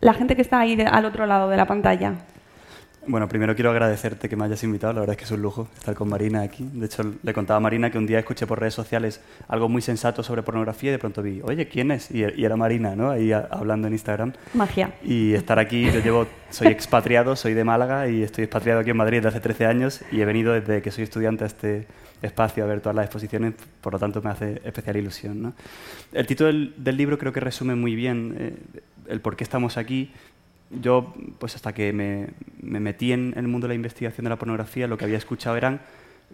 la 0.01 0.13
gente 0.13 0.36
que 0.36 0.41
está 0.41 0.60
ahí 0.60 0.77
al 0.81 1.05
otro 1.05 1.27
lado 1.27 1.50
de 1.50 1.58
la 1.58 1.67
pantalla? 1.67 2.15
Bueno, 3.09 3.27
primero 3.27 3.55
quiero 3.55 3.71
agradecerte 3.71 4.29
que 4.29 4.35
me 4.35 4.45
hayas 4.45 4.63
invitado, 4.63 4.93
la 4.93 4.99
verdad 4.99 5.13
es 5.13 5.17
que 5.17 5.23
es 5.23 5.31
un 5.31 5.41
lujo 5.41 5.67
estar 5.75 5.95
con 5.95 6.07
Marina 6.09 6.43
aquí. 6.43 6.69
De 6.71 6.85
hecho, 6.85 7.15
le 7.23 7.33
contaba 7.33 7.57
a 7.57 7.59
Marina 7.59 7.89
que 7.89 7.97
un 7.97 8.05
día 8.05 8.19
escuché 8.19 8.45
por 8.45 8.59
redes 8.59 8.75
sociales 8.75 9.19
algo 9.47 9.67
muy 9.67 9.81
sensato 9.81 10.21
sobre 10.21 10.43
pornografía 10.43 10.91
y 10.91 10.91
de 10.91 10.99
pronto 10.99 11.23
vi, 11.23 11.41
oye, 11.43 11.67
¿quién 11.67 11.89
es? 11.89 12.11
Y, 12.11 12.21
era 12.21 12.55
Marina, 12.55 12.95
¿no? 12.95 13.09
Ahí 13.09 13.31
hablando 13.31 13.87
en 13.87 13.93
Instagram. 13.93 14.33
Magia. 14.53 14.93
Y 15.03 15.33
estar 15.33 15.57
aquí, 15.57 15.89
yo 15.91 16.01
llevo, 16.01 16.27
soy 16.51 16.67
expatriado, 16.67 17.35
soy 17.35 17.55
de 17.55 17.63
Málaga 17.63 18.07
y 18.07 18.21
estoy 18.21 18.43
expatriado 18.43 18.81
aquí 18.81 18.91
en 18.91 18.97
Madrid 18.97 19.17
desde 19.17 19.29
hace 19.29 19.39
13 19.39 19.65
años 19.65 20.01
y 20.11 20.21
he 20.21 20.25
venido 20.25 20.53
desde 20.53 20.83
que 20.83 20.91
soy 20.91 21.03
estudiante 21.05 21.45
a 21.45 21.47
este 21.47 21.87
espacio 22.21 22.63
a 22.63 22.67
ver 22.67 22.79
todas 22.79 22.95
las 22.95 23.05
exposiciones, 23.05 23.55
por 23.81 23.93
lo 23.93 23.97
tanto 23.97 24.21
me 24.21 24.29
hace 24.29 24.61
especial 24.63 24.97
ilusión. 24.97 25.41
¿no? 25.41 25.53
El 26.13 26.27
título 26.27 26.51
del, 26.51 26.97
libro 26.97 27.17
creo 27.17 27.33
que 27.33 27.39
resume 27.39 27.73
muy 27.73 27.95
bien 27.95 28.35
eh, 28.37 28.53
el 29.07 29.21
por 29.21 29.35
qué 29.35 29.43
estamos 29.43 29.77
aquí 29.77 30.11
yo, 30.69 31.13
pues 31.39 31.55
hasta 31.55 31.73
que 31.73 31.93
me, 31.93 32.29
metí 32.61 33.11
en 33.11 33.33
el 33.35 33.47
mundo 33.47 33.67
de 33.67 33.69
la 33.69 33.75
investigación 33.75 34.25
de 34.25 34.29
la 34.29 34.38
pornografía, 34.38 34.88
lo 34.88 34.97
que 34.97 35.05
había 35.05 35.17
escuchado 35.17 35.57
eran 35.57 35.81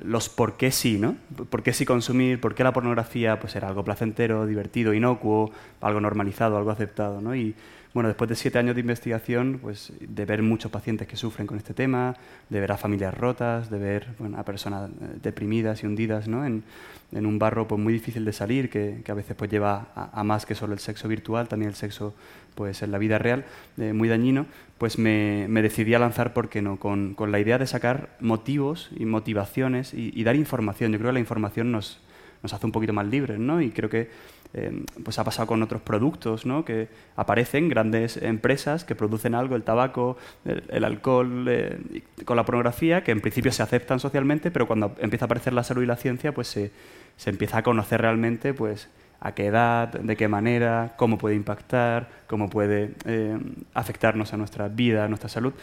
los 0.01 0.27
por 0.27 0.57
qué 0.57 0.71
sí, 0.71 0.97
¿no? 0.99 1.15
¿Por 1.49 1.63
qué 1.63 1.71
sí 1.71 1.85
consumir? 1.85 2.41
¿Por 2.41 2.53
qué 2.53 2.63
la 2.63 2.73
pornografía 2.73 3.39
pues, 3.39 3.55
era 3.55 3.69
algo 3.69 3.83
placentero, 3.85 4.45
divertido, 4.45 4.93
inocuo, 4.93 5.51
algo 5.79 6.01
normalizado, 6.01 6.57
algo 6.57 6.71
aceptado, 6.71 7.21
¿no? 7.21 7.33
Y 7.33 7.55
bueno, 7.95 8.09
después 8.09 8.29
de 8.29 8.35
siete 8.35 8.59
años 8.59 8.75
de 8.75 8.81
investigación, 8.81 9.57
pues 9.61 9.93
de 10.01 10.25
ver 10.25 10.43
muchos 10.43 10.69
pacientes 10.69 11.07
que 11.07 11.15
sufren 11.15 11.47
con 11.47 11.57
este 11.57 11.73
tema, 11.73 12.13
de 12.49 12.59
ver 12.59 12.73
a 12.73 12.77
familias 12.77 13.13
rotas, 13.13 13.69
de 13.69 13.79
ver 13.79 14.07
a 14.35 14.43
personas 14.43 14.89
eh, 14.89 15.17
deprimidas 15.23 15.81
y 15.81 15.87
hundidas 15.87 16.27
¿no? 16.27 16.45
en, 16.45 16.65
en, 17.13 17.25
un 17.25 17.39
barro 17.39 17.69
pues, 17.69 17.79
muy 17.79 17.93
difícil 17.93 18.25
de 18.25 18.33
salir, 18.33 18.69
que, 18.69 18.99
que 19.05 19.11
a 19.13 19.15
veces 19.15 19.37
pues, 19.37 19.49
lleva 19.49 19.87
a, 19.95 20.25
más 20.25 20.45
que 20.45 20.55
solo 20.55 20.73
el 20.73 20.79
sexo 20.79 21.07
virtual, 21.07 21.47
también 21.47 21.69
el 21.69 21.75
sexo 21.75 22.13
pues, 22.55 22.81
en 22.81 22.91
la 22.91 22.97
vida 22.97 23.19
real, 23.19 23.45
eh, 23.77 23.93
muy 23.93 24.09
dañino, 24.09 24.47
pues 24.77 24.97
me, 24.97 25.45
me, 25.49 25.61
decidí 25.61 25.93
a 25.93 25.99
lanzar, 25.99 26.33
¿por 26.33 26.49
qué 26.49 26.61
no?, 26.61 26.77
con, 26.77 27.13
con, 27.13 27.31
la 27.31 27.39
idea 27.39 27.57
de 27.57 27.67
sacar 27.67 28.09
motivos 28.19 28.89
y 28.97 29.05
motivaciones 29.05 29.93
y, 29.93 30.23
dar 30.23 30.35
información. 30.35 30.91
Yo 30.91 30.97
creo 30.97 31.09
que 31.09 31.13
la 31.13 31.19
información 31.19 31.71
nos, 31.71 31.99
nos 32.41 32.53
hace 32.53 32.65
un 32.65 32.71
poquito 32.71 32.93
más 32.93 33.05
libres, 33.05 33.39
¿no? 33.39 33.61
Y 33.61 33.71
creo 33.71 33.89
que 33.89 34.09
eh, 34.53 34.83
pues 35.03 35.19
ha 35.19 35.23
pasado 35.23 35.47
con 35.47 35.61
otros 35.63 35.81
productos, 35.81 36.45
¿no? 36.45 36.63
Que 36.63 36.87
aparecen 37.15 37.67
grandes 37.67 38.17
empresas 38.17 38.85
que 38.85 38.95
producen 38.95 39.35
algo, 39.35 39.55
el 39.55 39.63
tabaco, 39.63 40.17
el, 40.45 40.83
alcohol, 40.83 41.45
eh, 41.49 41.77
con 42.23 42.37
la 42.37 42.45
pornografía, 42.45 43.03
que 43.03 43.11
en 43.11 43.21
principio 43.21 43.51
se 43.51 43.63
aceptan 43.63 43.99
socialmente, 43.99 44.51
pero 44.51 44.65
cuando 44.65 44.95
empieza 44.99 45.25
a 45.25 45.27
aparecer 45.27 45.53
la 45.53 45.63
salud 45.63 45.83
y 45.83 45.87
la 45.87 45.97
ciencia, 45.97 46.33
pues 46.33 46.47
se, 46.47 46.71
se 47.17 47.29
empieza 47.29 47.57
a 47.57 47.63
conocer 47.63 48.01
realmente, 48.01 48.53
pues 48.53 48.89
a 49.25 49.33
qué 49.33 49.47
edad, 49.47 49.89
de 49.89 50.15
qué 50.15 50.27
manera, 50.27 50.93
cómo 50.97 51.17
puede 51.17 51.35
impactar, 51.35 52.09
cómo 52.27 52.49
puede 52.49 52.95
eh, 53.05 53.37
afectarnos 53.73 54.33
a 54.33 54.37
nuestra 54.37 54.67
vida, 54.67 55.05
a 55.05 55.07
nuestra 55.07 55.29
salud. 55.29 55.53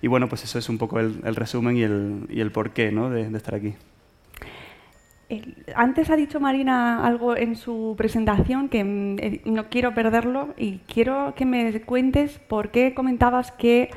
Y 0.00 0.08
bueno, 0.08 0.28
pues 0.28 0.44
eso 0.44 0.58
es 0.58 0.68
un 0.68 0.78
poco 0.78 1.00
el, 1.00 1.36
resumen 1.36 1.76
y 1.76 1.82
el, 1.82 2.26
y 2.28 2.40
el 2.40 2.50
porqué 2.50 2.90
¿no? 2.90 3.10
de 3.10 3.36
estar 3.36 3.54
aquí. 3.54 3.74
Antes 5.74 6.10
ha 6.10 6.16
dicho 6.16 6.40
Marina 6.40 7.06
algo 7.06 7.36
en 7.36 7.56
su 7.56 7.94
presentación 7.96 8.68
que 8.68 8.84
mm, 8.84 9.18
eh, 9.18 9.40
no 9.46 9.68
quiero 9.68 9.94
perderlo 9.94 10.54
y 10.56 10.78
quiero 10.86 11.34
que 11.34 11.46
me 11.46 11.80
cuentes 11.82 12.38
por 12.38 12.70
qué 12.70 12.92
comentabas 12.94 13.52
que 13.52 13.90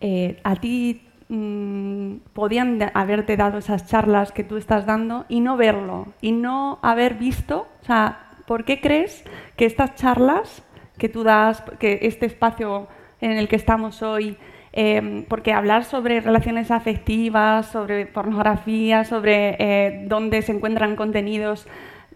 eh, 0.00 0.40
a 0.44 0.56
ti 0.56 1.02
mm, 1.28 2.16
podían 2.32 2.90
haberte 2.94 3.36
dado 3.36 3.58
esas 3.58 3.86
charlas 3.86 4.32
que 4.32 4.44
tú 4.44 4.56
estás 4.56 4.86
dando 4.86 5.26
y 5.28 5.40
no 5.40 5.56
verlo 5.56 6.06
y 6.22 6.32
no 6.32 6.78
haber 6.82 7.14
visto, 7.14 7.66
o 7.82 7.84
sea, 7.84 8.27
¿por 8.48 8.64
qué 8.64 8.80
crees 8.80 9.22
que 9.56 9.66
estas 9.66 9.94
charlas 9.94 10.64
que 10.98 11.08
tú 11.08 11.22
das, 11.22 11.62
que 11.78 12.00
este 12.02 12.26
espacio 12.26 12.88
en 13.20 13.32
el 13.32 13.46
que 13.46 13.54
estamos 13.54 14.02
hoy, 14.02 14.36
Em, 14.72 15.24
porque 15.24 15.52
hablar 15.52 15.84
sobre 15.84 16.20
relaciones 16.20 16.70
afectivas, 16.70 17.66
sobre 17.66 18.06
pornografía, 18.06 19.04
sobre 19.04 19.56
eh, 19.58 20.04
dónde 20.06 20.42
se 20.42 20.52
encuentran 20.52 20.94
contenidos 20.94 21.66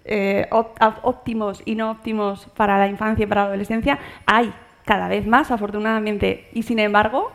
eh, 0.05 0.49
óptimos 0.51 1.63
y 1.65 1.75
no 1.77 1.91
óptimos 1.91 2.47
para 2.57 2.79
la 2.79 2.89
infancia 2.89 3.25
y 3.25 3.27
para 3.27 3.43
la 3.43 3.49
adolescencia, 3.49 3.99
hay 4.27 4.53
cada 4.85 5.09
vez 5.09 5.27
más, 5.27 5.51
afortunadamente. 5.51 6.49
Y 6.53 6.63
sin 6.63 6.79
embargo, 6.79 7.33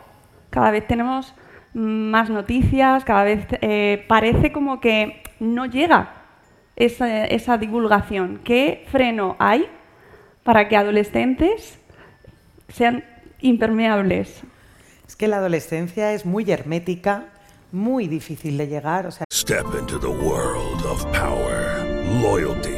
cada 0.50 0.70
vez 0.70 0.86
tenemos 0.86 1.34
más 1.74 2.30
noticias, 2.30 3.04
cada 3.04 3.24
vez 3.24 3.46
eh, 3.60 4.04
parece 4.08 4.52
como 4.52 4.80
que 4.80 5.22
no 5.40 5.66
llega 5.66 6.17
esa, 6.78 7.24
esa 7.26 7.58
divulgación. 7.58 8.40
¿Qué 8.44 8.86
freno 8.90 9.36
hay 9.38 9.66
para 10.44 10.68
que 10.68 10.76
adolescentes 10.76 11.78
sean 12.68 13.04
impermeables 13.40 14.42
Es 15.06 15.16
que 15.16 15.28
la 15.28 15.38
adolescencia 15.38 16.12
es 16.12 16.24
muy 16.24 16.50
hermética, 16.50 17.26
muy 17.72 18.08
difícil 18.08 18.56
de 18.56 18.68
llegar. 18.68 19.06
O 19.06 19.10
sea... 19.10 19.24
Step 19.32 19.66
into 19.78 19.98
the 19.98 20.06
world 20.06 20.84
of 20.86 21.04
power, 21.12 21.84
loyalty 22.22 22.77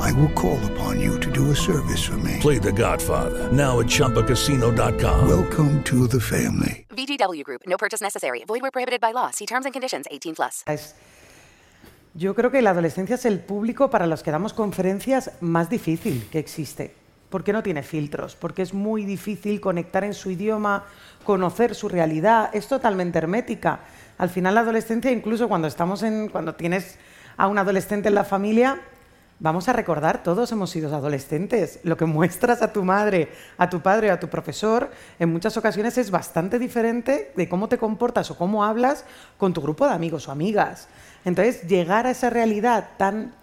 I 0.00 0.12
will 0.12 0.32
call 0.32 0.58
upon 0.72 1.00
you 1.00 1.18
to 1.20 1.30
do 1.30 1.50
a 1.50 1.54
service 1.56 2.04
for 2.04 2.16
me. 2.18 2.38
Play 2.40 2.58
the 2.58 2.72
Godfather. 2.72 3.50
Now 3.52 3.80
at 3.80 3.86
Chumpacasino.com. 3.86 5.28
Welcome 5.28 5.82
to 5.84 6.06
the 6.06 6.20
family. 6.20 6.86
VGW 6.90 7.44
Group. 7.44 7.62
No 7.66 7.76
purchase 7.76 8.02
necessary. 8.02 8.44
Void 8.46 8.62
where 8.62 8.70
prohibited 8.70 9.00
by 9.00 9.12
law. 9.12 9.30
See 9.30 9.46
terms 9.46 9.66
and 9.66 9.72
conditions 9.72 10.06
18 10.10 10.34
plus. 10.34 10.64
Yo 12.14 12.34
creo 12.34 12.50
que 12.50 12.62
la 12.62 12.70
adolescencia 12.70 13.16
es 13.16 13.26
el 13.26 13.40
público 13.40 13.90
para 13.90 14.06
los 14.06 14.22
que 14.22 14.30
damos 14.30 14.54
conferencias 14.54 15.32
más 15.40 15.68
difícil 15.68 16.26
que 16.30 16.38
existe. 16.38 16.94
Porque 17.28 17.52
no 17.52 17.62
tiene 17.62 17.82
filtros, 17.82 18.36
porque 18.36 18.62
es 18.62 18.72
muy 18.72 19.04
difícil 19.04 19.60
conectar 19.60 20.02
en 20.02 20.14
su 20.14 20.30
idioma, 20.30 20.84
conocer 21.24 21.74
su 21.74 21.88
realidad, 21.90 22.48
es 22.54 22.68
totalmente 22.68 23.18
hermética. 23.18 23.80
Al 24.16 24.30
final 24.30 24.54
la 24.54 24.60
adolescencia, 24.60 25.10
incluso 25.10 25.46
cuando 25.48 25.68
estamos 25.68 26.02
en, 26.02 26.28
cuando 26.28 26.54
tienes 26.54 26.98
a 27.36 27.48
un 27.48 27.58
adolescente 27.58 28.08
en 28.08 28.14
la 28.14 28.24
familia, 28.24 28.80
Vamos 29.38 29.68
a 29.68 29.74
recordar, 29.74 30.22
todos 30.22 30.50
hemos 30.52 30.70
sido 30.70 30.94
adolescentes. 30.96 31.80
Lo 31.82 31.98
que 31.98 32.06
muestras 32.06 32.62
a 32.62 32.72
tu 32.72 32.84
madre, 32.84 33.28
a 33.58 33.68
tu 33.68 33.80
padre, 33.80 34.10
a 34.10 34.18
tu 34.18 34.28
profesor, 34.28 34.90
en 35.18 35.30
muchas 35.30 35.58
ocasiones 35.58 35.98
es 35.98 36.10
bastante 36.10 36.58
diferente 36.58 37.32
de 37.36 37.46
cómo 37.46 37.68
te 37.68 37.76
comportas 37.76 38.30
o 38.30 38.38
cómo 38.38 38.64
hablas 38.64 39.04
con 39.36 39.52
tu 39.52 39.60
grupo 39.60 39.86
de 39.86 39.92
amigos 39.92 40.26
o 40.26 40.32
amigas. 40.32 40.88
Entonces, 41.26 41.68
llegar 41.68 42.06
a 42.06 42.12
esa 42.12 42.30
realidad 42.30 42.88
tan, 42.96 43.34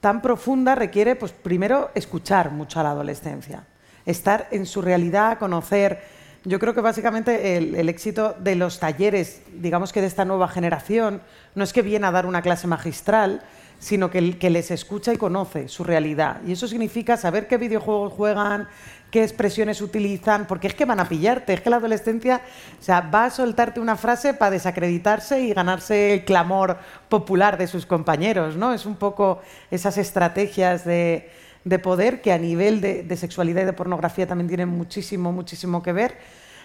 tan 0.00 0.20
profunda 0.20 0.74
requiere, 0.74 1.16
pues, 1.16 1.32
primero, 1.32 1.90
escuchar 1.94 2.50
mucho 2.50 2.78
a 2.78 2.82
la 2.82 2.90
adolescencia, 2.90 3.64
estar 4.04 4.48
en 4.50 4.66
su 4.66 4.82
realidad, 4.82 5.38
conocer. 5.38 6.02
Yo 6.44 6.58
creo 6.58 6.74
que 6.74 6.82
básicamente 6.82 7.56
el, 7.56 7.88
éxito 7.88 8.36
de 8.38 8.54
los 8.54 8.80
talleres, 8.80 9.40
digamos 9.54 9.94
que 9.94 10.02
de 10.02 10.08
esta 10.08 10.26
nueva 10.26 10.48
generación, 10.48 11.22
no 11.54 11.64
es 11.64 11.72
que 11.72 11.80
viene 11.80 12.06
a 12.06 12.10
dar 12.10 12.26
una 12.26 12.42
clase 12.42 12.66
magistral, 12.66 13.42
sino 13.80 14.10
que, 14.10 14.38
que 14.38 14.50
les 14.50 14.70
escucha 14.70 15.12
y 15.12 15.16
conoce 15.16 15.66
su 15.68 15.82
realidad. 15.82 16.40
Y 16.46 16.52
eso 16.52 16.68
significa 16.68 17.16
saber 17.16 17.48
qué 17.48 17.56
videojuegos 17.56 18.12
juegan, 18.12 18.68
qué 19.10 19.22
expresiones 19.24 19.80
utilizan, 19.80 20.46
porque 20.46 20.68
es 20.68 20.74
que 20.74 20.84
van 20.84 21.00
a 21.00 21.08
pillarte, 21.08 21.54
es 21.54 21.62
que 21.62 21.70
la 21.70 21.76
adolescencia 21.76 22.42
sea, 22.78 23.00
va 23.00 23.24
a 23.24 23.30
soltarte 23.30 23.80
una 23.80 23.96
frase 23.96 24.34
para 24.34 24.52
desacreditarse 24.52 25.40
y 25.40 25.52
ganarse 25.52 26.12
el 26.12 26.24
clamor 26.24 26.78
popular 27.08 27.58
de 27.58 27.66
sus 27.66 27.86
compañeros, 27.86 28.54
¿no? 28.54 28.72
Es 28.72 28.86
un 28.86 28.96
poco 28.96 29.40
esas 29.70 29.98
estrategias 29.98 30.84
de, 30.84 31.30
de 31.64 31.78
poder 31.78 32.20
que 32.20 32.32
a 32.32 32.38
nivel 32.38 32.82
de, 32.82 33.02
de, 33.02 33.16
sexualidad 33.16 33.62
y 33.62 33.66
de 33.66 33.72
pornografía 33.72 34.26
también 34.26 34.48
tienen 34.48 34.68
muchísimo, 34.68 35.32
muchísimo 35.32 35.82
que 35.82 35.92
ver. 35.92 36.18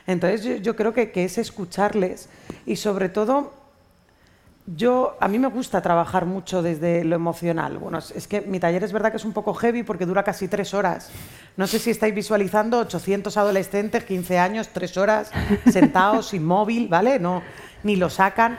Entonces 0.05 0.43
yo, 0.43 0.55
yo 0.57 0.75
creo 0.75 0.93
que, 0.93 1.11
que 1.11 1.23
es 1.23 1.37
escucharles 1.37 2.29
y 2.65 2.75
sobre 2.75 3.09
todo 3.09 3.64
yo, 4.67 5.15
a 5.19 5.27
mí 5.27 5.37
me 5.37 5.47
gusta 5.47 5.81
trabajar 5.81 6.25
mucho 6.25 6.63
desde 6.63 7.03
lo 7.03 7.15
emocional. 7.15 7.77
Bueno, 7.77 7.99
es 7.99 8.27
que 8.27 8.41
mi 8.41 8.59
taller 8.59 8.83
es 8.83 8.91
verdad 8.91 9.11
que 9.11 9.17
es 9.17 9.25
un 9.25 9.33
poco 9.33 9.53
heavy 9.53 9.83
porque 9.83 10.07
dura 10.07 10.23
casi 10.23 10.47
tres 10.47 10.73
horas. 10.73 11.11
No 11.55 11.67
sé 11.67 11.77
si 11.77 11.91
estáis 11.91 12.15
visualizando 12.15 12.79
800 12.79 13.37
adolescentes, 13.37 14.03
15 14.05 14.39
años, 14.39 14.69
tres 14.69 14.97
horas, 14.97 15.31
sentados, 15.71 16.33
inmóvil, 16.33 16.87
¿vale? 16.87 17.19
No, 17.19 17.43
ni 17.83 17.95
lo 17.95 18.09
sacan. 18.09 18.57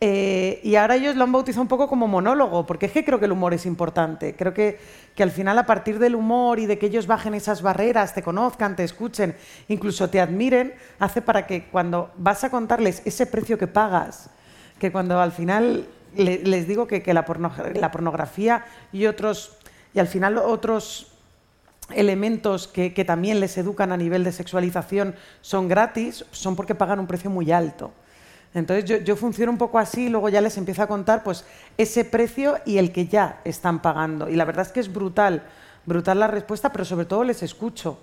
Eh, 0.00 0.60
y 0.62 0.76
ahora 0.76 0.96
ellos 0.96 1.16
lo 1.16 1.24
han 1.24 1.32
bautizado 1.32 1.62
un 1.62 1.68
poco 1.68 1.86
como 1.86 2.08
monólogo, 2.08 2.64
porque 2.66 2.86
es 2.86 2.92
que 2.92 3.04
creo 3.04 3.18
que 3.18 3.26
el 3.26 3.32
humor 3.32 3.52
es 3.52 3.66
importante. 3.66 4.34
Creo 4.36 4.54
que, 4.54 4.78
que 5.14 5.22
al 5.22 5.30
final, 5.30 5.58
a 5.58 5.66
partir 5.66 5.98
del 5.98 6.14
humor 6.14 6.58
y 6.60 6.66
de 6.66 6.78
que 6.78 6.86
ellos 6.86 7.06
bajen 7.06 7.34
esas 7.34 7.60
barreras, 7.60 8.14
te 8.14 8.22
conozcan, 8.22 8.74
te 8.74 8.84
escuchen, 8.84 9.36
incluso 9.68 10.08
te 10.08 10.18
admiren, 10.18 10.74
hace 10.98 11.20
para 11.20 11.46
que 11.46 11.64
cuando 11.64 12.10
vas 12.16 12.42
a 12.44 12.50
contarles 12.50 13.02
ese 13.04 13.26
precio 13.26 13.58
que 13.58 13.66
pagas, 13.66 14.30
que 14.78 14.92
cuando 14.92 15.20
al 15.20 15.32
final 15.32 15.86
les 16.16 16.66
digo 16.66 16.86
que, 16.86 17.02
la, 17.12 17.24
pornografía 17.24 18.64
y 18.92 19.06
otros, 19.06 19.56
y 19.94 19.98
al 19.98 20.06
final 20.06 20.38
otros 20.38 21.12
elementos 21.94 22.68
que, 22.68 22.90
también 23.04 23.40
les 23.40 23.56
educan 23.58 23.92
a 23.92 23.96
nivel 23.96 24.24
de 24.24 24.32
sexualización 24.32 25.14
son 25.40 25.68
gratis, 25.68 26.24
son 26.30 26.56
porque 26.56 26.74
pagan 26.74 27.00
un 27.00 27.06
precio 27.06 27.30
muy 27.30 27.52
alto. 27.52 27.92
Entonces 28.54 28.86
yo, 28.86 28.96
yo, 28.98 29.16
funciono 29.16 29.52
un 29.52 29.58
poco 29.58 29.78
así 29.78 30.06
y 30.06 30.08
luego 30.08 30.30
ya 30.30 30.40
les 30.40 30.56
empiezo 30.56 30.82
a 30.82 30.86
contar 30.86 31.22
pues 31.22 31.44
ese 31.76 32.04
precio 32.04 32.58
y 32.64 32.78
el 32.78 32.90
que 32.90 33.06
ya 33.06 33.40
están 33.44 33.82
pagando. 33.82 34.30
Y 34.30 34.36
la 34.36 34.46
verdad 34.46 34.64
es 34.64 34.72
que 34.72 34.80
es 34.80 34.90
brutal, 34.90 35.42
brutal 35.84 36.18
la 36.18 36.26
respuesta, 36.26 36.72
pero 36.72 36.86
sobre 36.86 37.04
todo 37.04 37.22
les 37.22 37.42
escucho. 37.42 37.98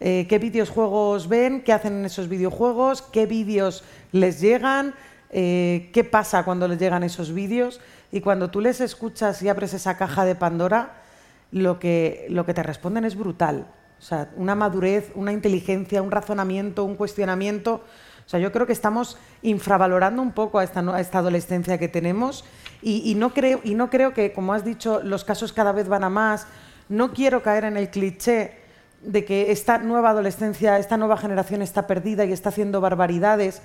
Eh, 0.00 0.26
¿Qué 0.28 0.38
videojuegos 0.38 1.28
ven? 1.28 1.62
¿Qué 1.62 1.72
hacen 1.72 1.94
en 1.94 2.04
esos 2.04 2.28
videojuegos? 2.28 3.00
¿Qué 3.00 3.24
vídeos 3.24 3.84
les 4.12 4.40
llegan? 4.40 4.94
Eh, 5.30 5.90
qué 5.92 6.04
pasa 6.04 6.44
cuando 6.44 6.68
les 6.68 6.78
llegan 6.78 7.02
esos 7.02 7.32
vídeos 7.32 7.80
y 8.12 8.20
cuando 8.20 8.50
tú 8.50 8.60
les 8.60 8.80
escuchas 8.80 9.42
y 9.42 9.48
abres 9.48 9.74
esa 9.74 9.96
caja 9.96 10.24
de 10.24 10.34
Pandora, 10.34 11.02
lo 11.50 11.78
que, 11.78 12.26
lo 12.30 12.46
que 12.46 12.54
te 12.54 12.62
responden 12.62 13.04
es 13.04 13.16
brutal. 13.16 13.66
O 13.98 14.02
sea, 14.02 14.30
una 14.36 14.54
madurez, 14.54 15.10
una 15.14 15.32
inteligencia, 15.32 16.02
un 16.02 16.10
razonamiento, 16.10 16.84
un 16.84 16.94
cuestionamiento. 16.94 17.82
O 18.26 18.28
sea, 18.28 18.40
yo 18.40 18.52
creo 18.52 18.66
que 18.66 18.72
estamos 18.72 19.18
infravalorando 19.42 20.22
un 20.22 20.32
poco 20.32 20.58
a 20.58 20.64
esta, 20.64 20.80
adolescencia 20.80 21.78
que 21.78 21.88
tenemos 21.88 22.44
y, 22.82 23.10
y, 23.10 23.14
no 23.14 23.32
creo, 23.32 23.60
y 23.64 23.74
no 23.74 23.90
creo 23.90 24.14
que, 24.14 24.32
como 24.32 24.52
has 24.52 24.64
dicho, 24.64 25.00
los 25.02 25.24
casos 25.24 25.52
cada 25.52 25.72
vez 25.72 25.88
van 25.88 26.04
a 26.04 26.10
más. 26.10 26.46
No 26.88 27.12
quiero 27.12 27.42
caer 27.42 27.64
en 27.64 27.76
el 27.76 27.90
cliché 27.90 28.58
de 29.02 29.24
que 29.24 29.52
esta 29.52 29.78
nueva 29.78 30.10
adolescencia, 30.10 30.78
esta 30.78 30.96
nueva 30.96 31.16
generación 31.16 31.62
está 31.62 31.86
perdida 31.86 32.24
y 32.24 32.32
está 32.32 32.48
haciendo 32.48 32.80
barbaridades 32.80 33.62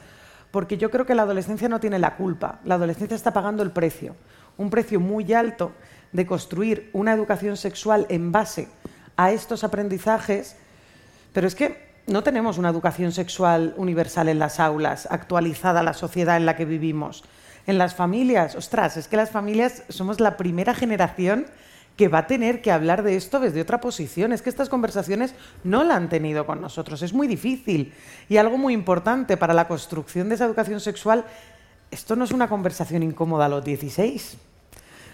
porque 0.52 0.78
yo 0.78 0.90
creo 0.90 1.06
que 1.06 1.16
la 1.16 1.24
adolescencia 1.24 1.70
no 1.70 1.80
tiene 1.80 2.00
la 2.00 2.16
culpa, 2.16 2.60
la 2.66 2.76
adolescencia 2.76 3.16
está 3.16 3.34
pagando 3.34 3.64
el 3.64 3.72
precio, 3.72 4.16
un 4.58 4.70
precio 4.70 5.00
muy 5.00 5.32
alto 5.34 5.74
de 6.12 6.26
construir 6.26 6.90
una 6.94 7.14
educación 7.14 7.58
sexual 7.58 8.06
en 8.10 8.32
base 8.32 8.68
a 9.16 9.32
estos 9.32 9.64
aprendizajes, 9.64 10.56
pero 11.34 11.48
es 11.48 11.56
que 11.56 11.90
no 12.08 12.24
tenemos 12.24 12.58
una 12.58 12.70
educación 12.70 13.12
sexual 13.12 13.74
universal 13.78 14.30
en 14.30 14.40
las 14.40 14.60
aulas, 14.60 15.08
actualizada 15.12 15.84
la 15.84 15.94
sociedad 15.94 16.38
en 16.38 16.46
la 16.46 16.56
que 16.56 16.66
vivimos. 16.66 17.24
En 17.68 17.78
las 17.78 17.94
familias, 17.94 18.56
ostras, 18.56 18.98
es 18.98 19.08
que 19.08 19.18
las 19.18 19.30
familias 19.30 19.84
somos 19.90 20.20
la 20.20 20.36
primera 20.38 20.74
generación 20.74 21.46
que 21.96 22.08
va 22.08 22.20
a 22.20 22.28
tener 22.28 22.62
que 22.62 22.72
hablar 22.72 23.04
de 23.04 23.16
esto 23.16 23.40
desde 23.40 23.62
otra 23.62 23.82
posición. 23.82 24.32
Es 24.32 24.42
que 24.42 24.50
estas 24.50 24.70
conversaciones 24.70 25.34
no 25.64 25.84
la 25.84 25.96
han 25.96 26.10
tenido 26.10 26.46
con 26.46 26.62
nosotros. 26.62 27.02
Es 27.02 27.14
muy 27.14 27.28
difícil. 27.28 27.94
Y 28.30 28.38
algo 28.38 28.58
muy 28.58 28.74
importante 28.74 29.38
para 29.38 29.54
la 29.54 29.68
construcción 29.68 30.30
de 30.30 30.36
esa 30.36 30.46
educación 30.46 30.80
sexual, 30.80 31.26
esto 31.92 32.16
no 32.16 32.24
es 32.24 32.32
una 32.32 32.48
conversación 32.48 33.04
incómoda 33.04 33.46
a 33.46 33.50
los 33.50 33.64
16. 33.64 34.38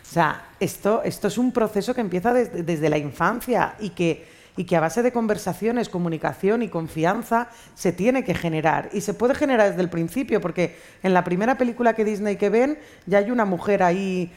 O 0.01 0.13
sea, 0.13 0.49
esto, 0.59 1.01
esto 1.03 1.27
es 1.27 1.37
un 1.37 1.51
proceso 1.51 1.95
que 1.95 2.01
empieza 2.01 2.33
desde, 2.33 2.61
desde 2.63 2.89
la 2.89 2.97
infancia 2.97 3.75
y 3.79 3.89
que 3.89 4.35
y 4.57 4.63
que 4.63 4.75
a 4.75 4.79
base 4.79 5.03
de 5.03 5.11
conversaciones, 5.11 5.89
comunicación 5.89 6.63
y 6.63 6.69
confianza 6.69 7.49
se 7.73 7.91
tiene 7.91 8.23
que 8.23 8.33
generar. 8.33 8.89
Y 8.93 9.01
se 9.01 9.13
puede 9.13 9.35
generar 9.35 9.69
desde 9.69 9.81
el 9.81 9.89
principio, 9.89 10.39
porque 10.41 10.77
en 11.03 11.13
la 11.13 11.23
primera 11.23 11.57
película 11.57 11.93
que 11.93 12.05
Disney 12.05 12.37
que 12.37 12.49
ven 12.49 12.77
ya 13.05 13.19
hay 13.19 13.31
una 13.31 13.45
mujer 13.45 13.83
ahí 13.83 14.31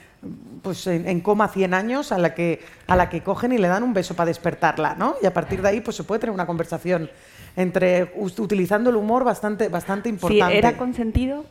pues 0.62 0.87
en, 0.87 1.20
coma 1.20 1.48
100 1.48 1.75
años 1.75 2.12
a 2.12 2.18
la 2.18 2.34
que 2.34 2.60
a 2.87 2.96
la 2.96 3.08
que 3.08 3.22
cogen 3.22 3.52
y 3.52 3.59
le 3.59 3.68
dan 3.68 3.83
un 3.83 3.94
beso 3.94 4.14
para 4.14 4.26
despertarla, 4.26 4.94
¿no? 4.96 5.14
Y 5.22 5.26
a 5.26 5.33
partir 5.33 5.62
de 5.62 5.68
ahí 5.68 5.81
pues 5.81 5.96
se 5.96 6.04
puede 6.04 6.20
tener 6.20 6.35
una 6.35 6.46
conversación 6.46 7.11
entre 7.57 8.12
utilizando 8.16 8.90
el 8.90 8.96
humor 8.96 9.24
bastante 9.24 9.68
bastante 9.68 10.09
importante. 10.09 10.59
¿Era 10.59 10.76
consentido? 10.76 11.44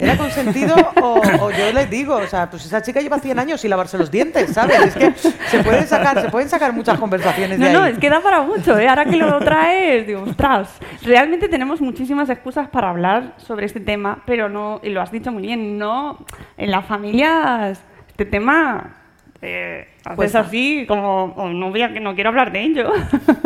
¿Era 0.00 0.16
consentido 0.16 0.74
o, 1.02 1.20
o, 1.40 1.50
yo 1.50 1.72
les 1.72 1.90
digo, 1.90 2.16
o 2.16 2.26
sea, 2.26 2.48
pues 2.48 2.64
esa 2.64 2.82
chica 2.82 3.00
lleva 3.00 3.18
100 3.18 3.38
años 3.38 3.60
sin 3.60 3.70
lavarse 3.70 3.98
los 3.98 4.10
dientes, 4.10 4.52
¿sabes? 4.52 4.78
Es 4.80 4.94
que 4.94 5.12
se 5.14 5.62
pueden 5.62 5.86
sacar, 5.86 6.20
se 6.20 6.28
pueden 6.28 6.48
sacar 6.48 6.72
muchas 6.72 6.98
conversaciones 6.98 7.58
de 7.58 7.64
no, 7.64 7.66
ahí. 7.66 7.74
No, 7.74 7.86
es 7.86 7.98
que 7.98 8.08
da 8.08 8.20
para 8.20 8.42
mucho, 8.42 8.78
¿eh? 8.78 8.88
Ahora 8.88 9.04
que 9.04 9.16
lo 9.16 9.38
traes, 9.40 10.06
digo, 10.06 10.22
ostras, 10.22 10.70
realmente 11.02 11.48
tenemos 11.48 11.80
muchísimas 11.80 12.28
excusas 12.30 12.68
para 12.68 12.90
hablar 12.90 13.34
sobre 13.36 13.66
este 13.66 13.80
tema, 13.80 14.22
pero 14.26 14.48
no, 14.48 14.80
y 14.82 14.90
lo 14.90 15.00
has 15.00 15.12
dicho 15.12 15.30
muy 15.30 15.42
bien, 15.42 15.78
no, 15.78 16.18
en 16.56 16.70
las 16.70 16.84
familias 16.86 17.80
este 18.08 18.24
tema 18.24 19.00
eh, 19.42 19.88
pues 20.16 20.34
así, 20.34 20.84
como 20.86 21.32
oh, 21.36 21.48
no, 21.48 21.70
voy 21.70 21.82
a, 21.82 21.88
no 21.88 22.14
quiero 22.14 22.28
hablar 22.28 22.52
de 22.52 22.60
ello. 22.60 22.92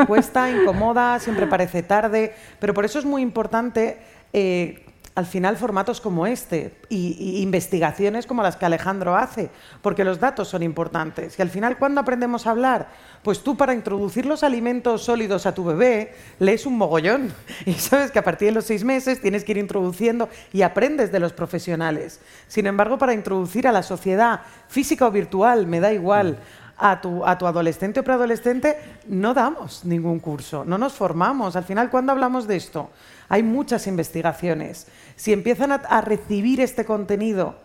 Cuesta, 0.07 0.51
incomoda, 0.51 1.19
siempre 1.21 1.47
parece 1.47 1.83
tarde, 1.83 2.35
pero 2.59 2.75
por 2.75 2.85
eso 2.85 2.99
es 2.99 3.05
muy 3.05 3.23
importante 3.23 3.99
eh, 4.33 4.84
al 5.15 5.27
final 5.27 5.57
formatos 5.57 6.01
como 6.01 6.27
este 6.27 6.75
y, 6.89 7.41
investigaciones 7.41 8.27
como 8.27 8.43
las 8.43 8.57
que 8.57 8.67
Alejandro 8.67 9.17
hace, 9.17 9.51
porque 9.81 10.03
los 10.03 10.19
datos 10.19 10.49
son 10.49 10.63
importantes. 10.63 11.39
Y 11.39 11.43
al 11.43 11.51
final, 11.51 11.79
¿cuándo 11.79 12.01
aprendemos 12.01 12.47
a 12.47 12.51
hablar? 12.51 12.89
Pues 13.23 13.43
tú 13.43 13.57
para 13.57 13.75
introducir 13.75 14.27
los 14.27 14.43
alimentos 14.43 15.05
sólidos 15.05 15.47
a 15.47 15.55
tu 15.55 15.65
bebé 15.65 16.15
lees 16.41 16.67
un 16.67 16.77
mogollón 16.77 17.33
y 17.67 17.75
sabes 17.75 18.11
que 18.11 18.19
a 18.19 18.25
partir 18.25 18.49
de 18.49 18.55
los 18.55 18.65
seis 18.65 18.83
meses 18.83 19.21
tienes 19.21 19.45
que 19.45 19.53
ir 19.53 19.59
introduciendo 19.59 20.29
y 20.53 20.63
aprendes 20.63 21.13
de 21.13 21.21
los 21.21 21.33
profesionales. 21.33 22.21
Sin 22.49 22.67
embargo, 22.67 22.99
para 22.99 23.15
introducir 23.15 23.69
a 23.69 23.73
la 23.73 23.85
sociedad 23.85 24.41
física 24.69 25.07
o 25.07 25.13
virtual, 25.13 25.67
me 25.67 25.79
da 25.79 25.93
igual, 25.93 26.39
a 26.77 27.01
tu, 27.01 27.25
a 27.25 27.39
tu, 27.39 27.47
adolescente 27.47 28.01
o 28.01 28.05
preadolescente, 28.05 28.77
no 29.07 29.35
damos 29.35 29.85
ningún 29.85 30.19
curso, 30.19 30.65
no 30.65 30.79
nos 30.79 30.95
formamos. 30.95 31.57
Al 31.57 31.65
final, 31.65 31.91
¿cuándo 31.91 32.13
hablamos 32.13 32.47
de 32.47 32.57
esto? 32.57 32.91
Hay 33.29 33.43
muchas 33.43 33.87
investigaciones. 33.87 34.87
Si 35.17 35.33
empiezan 35.33 35.73
a, 35.73 36.01
recibir 36.01 36.61
este 36.61 36.85
contenido 36.85 37.57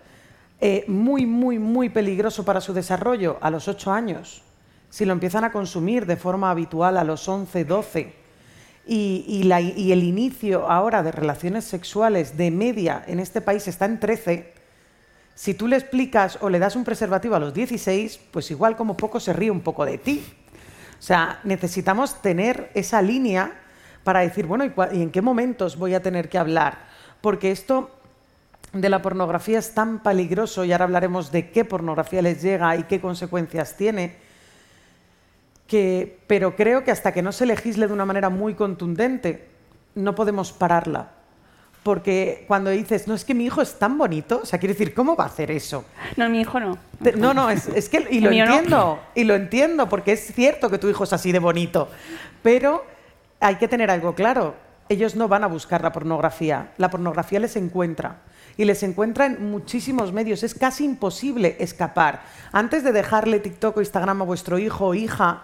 eh, 0.61 0.85
muy, 0.87 1.25
muy, 1.25 1.59
muy 1.59 1.89
peligroso 1.89 2.45
para 2.45 2.61
su 2.61 2.73
desarrollo 2.73 3.37
a 3.41 3.49
los 3.49 3.67
8 3.67 3.91
años, 3.91 4.43
si 4.89 5.05
lo 5.05 5.13
empiezan 5.13 5.43
a 5.43 5.51
consumir 5.51 6.05
de 6.05 6.17
forma 6.17 6.51
habitual 6.51 6.97
a 6.97 7.03
los 7.03 7.27
11, 7.27 7.65
12, 7.65 8.13
y, 8.85 9.43
y, 9.77 9.91
el 9.91 10.03
inicio 10.03 10.67
ahora 10.67 11.03
de 11.03 11.11
relaciones 11.11 11.65
sexuales 11.65 12.37
de 12.37 12.49
media 12.49 13.03
en 13.05 13.19
este 13.19 13.39
país 13.39 13.67
está 13.67 13.85
en 13.85 13.99
13, 13.99 14.51
si 15.39 15.53
tú 15.53 15.69
le 15.69 15.77
explicas 15.77 16.37
o 16.41 16.49
le 16.49 16.59
das 16.59 16.75
un 16.75 16.83
preservativo 16.83 17.33
a 17.33 17.39
los 17.39 17.53
16, 17.53 18.19
pues 18.29 18.51
igual 18.51 18.75
como 18.75 18.97
poco 18.97 19.21
se 19.21 19.31
ríe 19.31 19.49
un 19.49 19.61
poco 19.61 19.85
de 19.85 19.97
ti. 19.97 20.21
O 20.99 21.01
sea, 21.01 21.39
necesitamos 21.45 22.21
tener 22.21 22.69
esa 22.73 23.01
línea 23.01 23.53
para 24.03 24.19
decir, 24.19 24.45
bueno, 24.45 24.65
¿y, 24.65 25.01
en 25.01 25.11
qué 25.11 25.21
momentos 25.21 25.77
voy 25.77 25.93
a 25.93 26.01
tener 26.01 26.27
que 26.27 26.37
hablar? 26.37 26.79
Porque 27.21 27.51
esto 27.51 27.89
de 28.73 28.89
la 28.89 29.01
pornografía 29.01 29.59
es 29.59 29.73
tan 29.73 30.03
peligroso, 30.03 30.65
y 30.65 30.73
ahora 30.73 30.83
hablaremos 30.83 31.31
de 31.31 31.51
qué 31.51 31.63
pornografía 31.63 32.21
les 32.21 32.41
llega 32.41 32.75
y 32.75 32.83
qué 32.83 32.99
consecuencias 32.99 33.77
tiene, 33.77 34.17
que, 35.67 36.19
pero 36.27 36.57
creo 36.57 36.83
que 36.83 36.91
hasta 36.91 37.13
que 37.13 37.21
no 37.21 37.31
se 37.31 37.45
legisle 37.45 37.87
de 37.87 37.93
una 37.93 38.05
manera 38.05 38.29
muy 38.29 38.55
contundente, 38.55 39.47
no 39.95 40.15
podemos 40.15 40.51
pararla. 40.51 41.18
Porque 41.83 42.43
cuando 42.47 42.69
dices, 42.71 43.07
no, 43.07 43.13
es 43.13 43.23
que 43.23 43.33
mi 43.33 43.45
hijo 43.45 43.61
es 43.61 43.79
tan 43.79 43.97
bonito, 43.97 44.41
o 44.43 44.45
sea, 44.45 44.59
quiere 44.59 44.73
decir, 44.73 44.93
¿cómo 44.93 45.15
va 45.15 45.23
a 45.23 45.27
hacer 45.27 45.49
eso? 45.49 45.85
No, 46.17 46.29
mi 46.29 46.41
hijo 46.41 46.59
no. 46.59 46.77
no, 47.15 47.33
no, 47.33 47.49
es, 47.49 47.89
que, 47.89 48.05
y 48.11 48.19
lo 48.19 48.31
entiendo, 48.31 48.99
y 49.15 49.23
lo 49.23 49.35
entiendo, 49.35 49.87
porque 49.87 50.11
es 50.11 50.33
cierto 50.33 50.69
que 50.69 50.77
tu 50.77 50.89
hijo 50.89 51.05
es 51.05 51.13
así 51.13 51.31
de 51.31 51.39
bonito, 51.39 51.87
pero 52.43 52.83
hay 53.39 53.55
que 53.55 53.67
tener 53.67 53.89
algo 53.89 54.13
claro. 54.13 54.55
Ellos 54.89 55.15
no 55.15 55.27
van 55.27 55.43
a 55.43 55.47
buscar 55.47 55.81
la 55.81 55.91
pornografía, 55.91 56.71
la 56.77 56.89
pornografía 56.89 57.39
les 57.39 57.55
encuentra. 57.55 58.21
y 58.57 58.65
les 58.65 58.83
encuentra 58.83 59.25
en 59.27 59.49
muchísimos 59.49 60.11
medios. 60.11 60.43
Es 60.43 60.53
casi 60.53 60.83
imposible 60.83 61.55
escapar. 61.59 62.23
Antes 62.51 62.83
de 62.83 62.91
dejarle 62.91 63.39
TikTok 63.39 63.77
o 63.77 63.79
Instagram 63.79 64.21
a 64.21 64.25
vuestro 64.25 64.59
hijo 64.59 64.87
o 64.87 64.93
hija, 64.93 65.43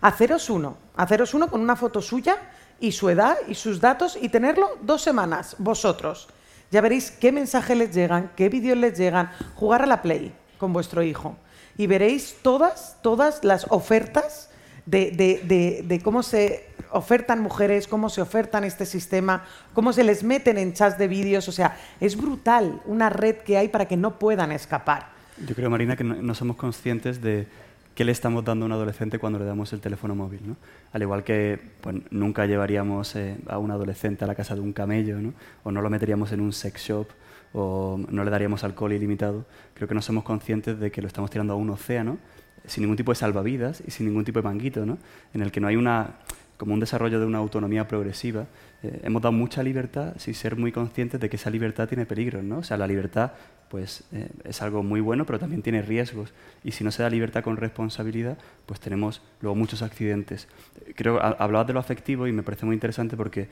haceros 0.00 0.48
uno. 0.48 0.76
Haceros 0.94 1.34
uno 1.34 1.48
con 1.48 1.60
una 1.60 1.74
foto 1.74 2.00
suya 2.00 2.36
y 2.82 2.92
su 2.92 3.08
edad 3.08 3.36
y 3.48 3.54
sus 3.54 3.80
datos 3.80 4.18
y 4.20 4.28
tenerlo 4.28 4.76
dos 4.82 5.00
semanas, 5.00 5.56
vosotros. 5.58 6.28
Ya 6.70 6.80
veréis 6.80 7.10
qué 7.10 7.32
mensajes 7.32 7.76
les 7.76 7.94
llegan, 7.94 8.30
qué 8.36 8.48
vídeos 8.48 8.76
les 8.76 8.98
llegan. 8.98 9.30
Jugar 9.54 9.82
a 9.82 9.86
la 9.86 10.02
Play 10.02 10.32
con 10.58 10.72
vuestro 10.72 11.02
hijo. 11.02 11.36
Y 11.78 11.86
veréis 11.86 12.36
todas, 12.42 12.96
todas 13.02 13.44
las 13.44 13.66
ofertas 13.70 14.50
de, 14.84 15.10
de- 15.12 15.82
de- 15.86 16.00
cómo 16.02 16.22
se 16.22 16.68
ofertan 16.90 17.40
mujeres, 17.40 17.86
cómo 17.86 18.10
se 18.10 18.20
ofertan 18.20 18.64
este 18.64 18.84
sistema, 18.84 19.44
cómo 19.74 19.92
se 19.92 20.02
les 20.04 20.24
meten 20.24 20.58
en 20.58 20.74
chats 20.74 20.98
de 20.98 21.08
vídeos. 21.08 21.48
O 21.48 21.52
sea, 21.52 21.76
es 22.00 22.16
brutal 22.16 22.82
una 22.86 23.08
red 23.10 23.36
que 23.36 23.56
hay 23.56 23.68
para 23.68 23.86
que 23.86 23.96
no 23.96 24.18
puedan 24.18 24.50
escapar. 24.52 25.08
Yo 25.46 25.54
creo, 25.54 25.70
Marina, 25.70 25.96
que 25.96 26.04
no 26.04 26.34
somos 26.34 26.56
conscientes 26.56 27.22
de 27.22 27.46
qué 27.94 28.04
le 28.04 28.12
estamos 28.12 28.44
dando 28.44 28.64
a 28.64 28.66
un 28.66 28.72
adolescente 28.72 29.18
cuando 29.18 29.38
le 29.38 29.44
damos 29.44 29.72
el 29.72 29.80
teléfono 29.80 30.14
móvil. 30.14 30.40
¿no? 30.44 30.56
Al 30.92 31.02
igual 31.02 31.24
que 31.24 31.60
pues, 31.80 31.96
nunca 32.10 32.46
llevaríamos 32.46 33.14
eh, 33.16 33.36
a 33.48 33.58
un 33.58 33.70
adolescente 33.70 34.24
a 34.24 34.26
la 34.26 34.34
casa 34.34 34.54
de 34.54 34.60
un 34.60 34.72
camello, 34.72 35.18
¿no? 35.20 35.34
o 35.64 35.70
no 35.70 35.82
lo 35.82 35.90
meteríamos 35.90 36.32
en 36.32 36.40
un 36.40 36.52
sex 36.52 36.82
shop, 36.82 37.08
o 37.54 38.00
no 38.08 38.24
le 38.24 38.30
daríamos 38.30 38.64
alcohol 38.64 38.92
ilimitado, 38.92 39.44
creo 39.74 39.86
que 39.86 39.94
no 39.94 40.00
somos 40.00 40.24
conscientes 40.24 40.80
de 40.80 40.90
que 40.90 41.02
lo 41.02 41.06
estamos 41.06 41.30
tirando 41.30 41.52
a 41.52 41.56
un 41.56 41.68
océano 41.68 42.18
sin 42.66 42.82
ningún 42.82 42.96
tipo 42.96 43.12
de 43.12 43.16
salvavidas 43.16 43.82
y 43.86 43.90
sin 43.90 44.06
ningún 44.06 44.24
tipo 44.24 44.38
de 44.38 44.44
manguito, 44.44 44.86
¿no? 44.86 44.98
en 45.34 45.42
el 45.42 45.52
que 45.52 45.60
no 45.60 45.68
hay 45.68 45.76
una 45.76 46.16
como 46.56 46.74
un 46.74 46.80
desarrollo 46.80 47.18
de 47.18 47.26
una 47.26 47.38
autonomía 47.38 47.88
progresiva, 47.88 48.46
eh, 48.82 49.00
hemos 49.04 49.22
dado 49.22 49.32
mucha 49.32 49.62
libertad 49.62 50.14
sin 50.18 50.34
ser 50.34 50.56
muy 50.56 50.72
conscientes 50.72 51.20
de 51.20 51.28
que 51.30 51.36
esa 51.36 51.50
libertad 51.50 51.88
tiene 51.88 52.06
peligros, 52.06 52.42
¿no? 52.42 52.58
O 52.58 52.62
sea, 52.62 52.76
la 52.76 52.86
libertad 52.86 53.32
pues 53.68 54.04
eh, 54.12 54.28
es 54.44 54.60
algo 54.60 54.82
muy 54.82 55.00
bueno, 55.00 55.24
pero 55.24 55.38
también 55.38 55.62
tiene 55.62 55.80
riesgos. 55.80 56.32
Y 56.62 56.72
si 56.72 56.84
no 56.84 56.90
se 56.90 57.02
da 57.02 57.08
libertad 57.08 57.42
con 57.42 57.56
responsabilidad, 57.56 58.36
pues 58.66 58.80
tenemos 58.80 59.22
luego 59.40 59.54
muchos 59.54 59.80
accidentes. 59.80 60.46
Creo, 60.94 61.20
ha- 61.22 61.36
hablabas 61.38 61.66
de 61.68 61.72
lo 61.72 61.80
afectivo 61.80 62.26
y 62.26 62.32
me 62.32 62.42
parece 62.42 62.66
muy 62.66 62.74
interesante 62.74 63.16
porque 63.16 63.48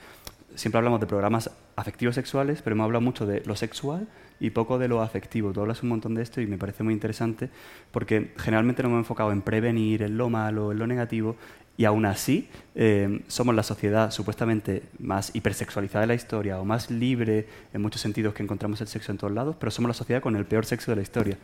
siempre 0.54 0.78
hablamos 0.78 1.00
de 1.00 1.06
programas 1.06 1.50
afectivos 1.76 2.14
sexuales, 2.14 2.62
pero 2.62 2.74
hemos 2.74 2.84
hablado 2.84 3.00
mucho 3.00 3.26
de 3.26 3.42
lo 3.46 3.56
sexual 3.56 4.08
y 4.38 4.50
poco 4.50 4.78
de 4.78 4.88
lo 4.88 5.02
afectivo. 5.02 5.52
Tú 5.52 5.60
hablas 5.60 5.82
un 5.82 5.90
montón 5.90 6.14
de 6.14 6.22
esto 6.22 6.40
y 6.40 6.46
me 6.46 6.58
parece 6.58 6.82
muy 6.82 6.94
interesante 6.94 7.50
porque 7.90 8.32
generalmente 8.36 8.82
nos 8.82 8.90
hemos 8.90 9.00
enfocado 9.00 9.32
en 9.32 9.42
prevenir, 9.42 10.02
en 10.02 10.16
lo 10.16 10.30
malo, 10.30 10.72
en 10.72 10.78
lo 10.78 10.86
negativo, 10.86 11.36
y 11.76 11.86
aún 11.86 12.04
así 12.04 12.48
eh, 12.74 13.22
somos 13.28 13.54
la 13.54 13.62
sociedad 13.62 14.10
supuestamente 14.10 14.82
más 14.98 15.34
hipersexualizada 15.34 16.02
de 16.02 16.08
la 16.08 16.14
historia 16.14 16.60
o 16.60 16.64
más 16.64 16.90
libre 16.90 17.46
en 17.72 17.80
muchos 17.80 18.02
sentidos 18.02 18.34
que 18.34 18.42
encontramos 18.42 18.80
el 18.82 18.86
sexo 18.86 19.12
en 19.12 19.18
todos 19.18 19.32
lados, 19.32 19.56
pero 19.58 19.70
somos 19.70 19.88
la 19.88 19.94
sociedad 19.94 20.20
con 20.20 20.36
el 20.36 20.44
peor 20.44 20.66
sexo 20.66 20.90
de 20.90 20.96
la 20.96 21.02
historia. 21.02 21.38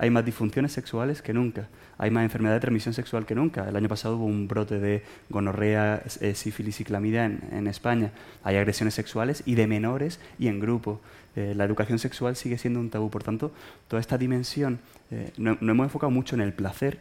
Hay 0.00 0.08
más 0.08 0.24
disfunciones 0.24 0.72
sexuales 0.72 1.20
que 1.20 1.34
nunca, 1.34 1.68
hay 1.98 2.10
más 2.10 2.24
enfermedad 2.24 2.54
de 2.54 2.60
transmisión 2.60 2.94
sexual 2.94 3.26
que 3.26 3.34
nunca. 3.34 3.68
El 3.68 3.76
año 3.76 3.86
pasado 3.86 4.16
hubo 4.16 4.24
un 4.24 4.48
brote 4.48 4.78
de 4.78 5.02
gonorrea, 5.28 6.02
eh, 6.22 6.34
sífilis 6.34 6.80
y 6.80 6.84
clamidia 6.84 7.26
en, 7.26 7.66
España. 7.66 8.10
Hay 8.42 8.56
agresiones 8.56 8.94
sexuales 8.94 9.42
y 9.44 9.56
de 9.56 9.66
menores 9.66 10.18
y 10.38 10.48
en 10.48 10.58
grupo. 10.58 11.02
Eh, 11.36 11.52
la 11.54 11.64
educación 11.64 11.98
sexual 11.98 12.34
sigue 12.34 12.56
siendo 12.56 12.80
un 12.80 12.88
tabú. 12.88 13.10
Por 13.10 13.22
tanto, 13.22 13.52
toda 13.88 14.00
esta 14.00 14.16
dimensión, 14.16 14.80
eh, 15.10 15.32
no, 15.36 15.58
no 15.60 15.72
hemos 15.72 15.84
enfocado 15.84 16.10
mucho 16.10 16.34
en 16.34 16.40
el 16.40 16.54
placer, 16.54 17.00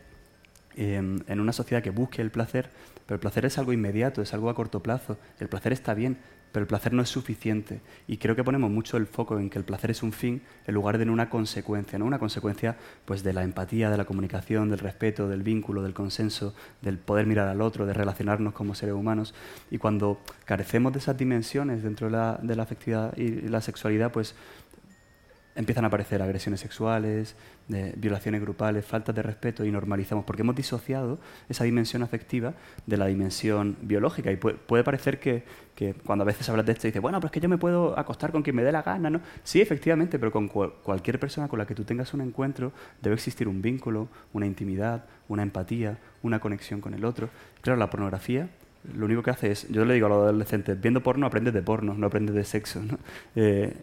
eh, 0.75 0.95
en 0.95 1.39
una 1.39 1.51
sociedad 1.51 1.81
que 1.81 1.89
busque 1.89 2.21
el 2.21 2.31
placer, 2.31 2.69
pero 3.05 3.15
el 3.15 3.19
placer 3.19 3.45
es 3.45 3.57
algo 3.57 3.73
inmediato, 3.73 4.21
es 4.21 4.33
algo 4.33 4.49
a 4.49 4.55
corto 4.55 4.81
plazo. 4.81 5.17
El 5.39 5.47
placer 5.47 5.73
está 5.73 5.93
bien, 5.93 6.17
pero 6.51 6.63
el 6.63 6.67
placer 6.67 6.93
no 6.93 7.01
es 7.01 7.09
suficiente. 7.09 7.81
Y 8.07 8.17
creo 8.17 8.35
que 8.35 8.43
ponemos 8.43 8.69
mucho 8.71 8.97
el 8.97 9.05
foco 9.05 9.39
en 9.39 9.49
que 9.49 9.59
el 9.59 9.65
placer 9.65 9.91
es 9.91 10.03
un 10.03 10.11
fin 10.11 10.41
en 10.65 10.73
lugar 10.73 10.97
de 10.97 11.03
en 11.03 11.09
una 11.09 11.29
consecuencia, 11.29 11.97
¿no? 11.99 12.05
Una 12.05 12.19
consecuencia 12.19 12.77
pues 13.05 13.23
de 13.23 13.33
la 13.33 13.43
empatía, 13.43 13.89
de 13.89 13.97
la 13.97 14.05
comunicación, 14.05 14.69
del 14.69 14.79
respeto, 14.79 15.27
del 15.27 15.43
vínculo, 15.43 15.81
del 15.81 15.93
consenso, 15.93 16.53
del 16.81 16.97
poder 16.97 17.25
mirar 17.25 17.47
al 17.47 17.61
otro, 17.61 17.85
de 17.85 17.93
relacionarnos 17.93 18.53
como 18.53 18.75
seres 18.75 18.95
humanos. 18.95 19.33
Y 19.71 19.77
cuando 19.77 20.19
carecemos 20.45 20.93
de 20.93 20.99
esas 20.99 21.17
dimensiones 21.17 21.83
dentro 21.83 22.07
de 22.07 22.11
la, 22.11 22.39
de 22.41 22.55
la 22.55 22.63
afectividad 22.63 23.15
y 23.17 23.47
la 23.47 23.61
sexualidad, 23.61 24.11
pues 24.11 24.35
empiezan 25.55 25.83
a 25.83 25.87
aparecer 25.87 26.21
agresiones 26.21 26.61
sexuales, 26.61 27.35
de 27.69 27.93
violaciones 27.95 28.41
grupales, 28.41 28.85
faltas 28.85 29.15
de 29.15 29.21
respeto 29.21 29.63
y 29.63 29.71
normalizamos, 29.71 30.25
porque 30.25 30.41
hemos 30.41 30.55
disociado 30.55 31.19
esa 31.47 31.63
dimensión 31.63 32.03
afectiva 32.03 32.53
de 32.85 32.97
la 32.97 33.05
dimensión 33.05 33.77
biológica. 33.81 34.31
Y 34.31 34.35
puede, 34.35 34.83
parecer 34.83 35.19
que, 35.19 35.43
que 35.75 35.93
cuando 35.93 36.23
a 36.23 36.25
veces 36.25 36.49
hablas 36.49 36.65
de 36.65 36.73
esto 36.73 36.87
dices, 36.87 37.01
bueno, 37.01 37.19
pero 37.19 37.27
es 37.27 37.31
que 37.31 37.39
yo 37.39 37.47
me 37.47 37.57
puedo 37.57 37.97
acostar 37.97 38.31
con 38.33 38.41
quien 38.41 38.57
me 38.57 38.63
dé 38.63 38.71
la 38.73 38.81
gana, 38.81 39.09
¿no? 39.09 39.21
Sí, 39.43 39.61
efectivamente, 39.61 40.19
pero 40.19 40.31
con 40.31 40.49
cual- 40.49 40.73
cualquier 40.83 41.19
persona 41.19 41.47
con 41.47 41.59
la 41.59 41.65
que 41.65 41.75
tú 41.75 41.85
tengas 41.85 42.13
un 42.13 42.21
encuentro 42.21 42.73
debe 43.01 43.13
existir 43.15 43.47
un 43.47 43.61
vínculo, 43.61 44.09
una 44.33 44.45
intimidad, 44.45 45.05
una 45.29 45.43
empatía, 45.43 45.97
una 46.23 46.39
conexión 46.39 46.81
con 46.81 46.93
el 46.93 47.05
otro. 47.05 47.29
Claro, 47.61 47.79
la 47.79 47.89
pornografía 47.89 48.49
lo 48.95 49.05
único 49.05 49.21
que 49.21 49.29
hace 49.31 49.51
es, 49.51 49.67
yo 49.69 49.83
le 49.85 49.93
digo 49.93 50.05
a 50.05 50.09
los 50.09 50.17
adolescentes, 50.19 50.79
viendo 50.79 51.03
porno 51.03 51.25
aprendes 51.27 51.53
de 51.53 51.61
porno, 51.61 51.93
no 51.93 52.07
aprendes 52.07 52.33
de 52.33 52.45
sexo. 52.45 52.81
¿no? 52.81 52.97
Eh, 53.35 53.73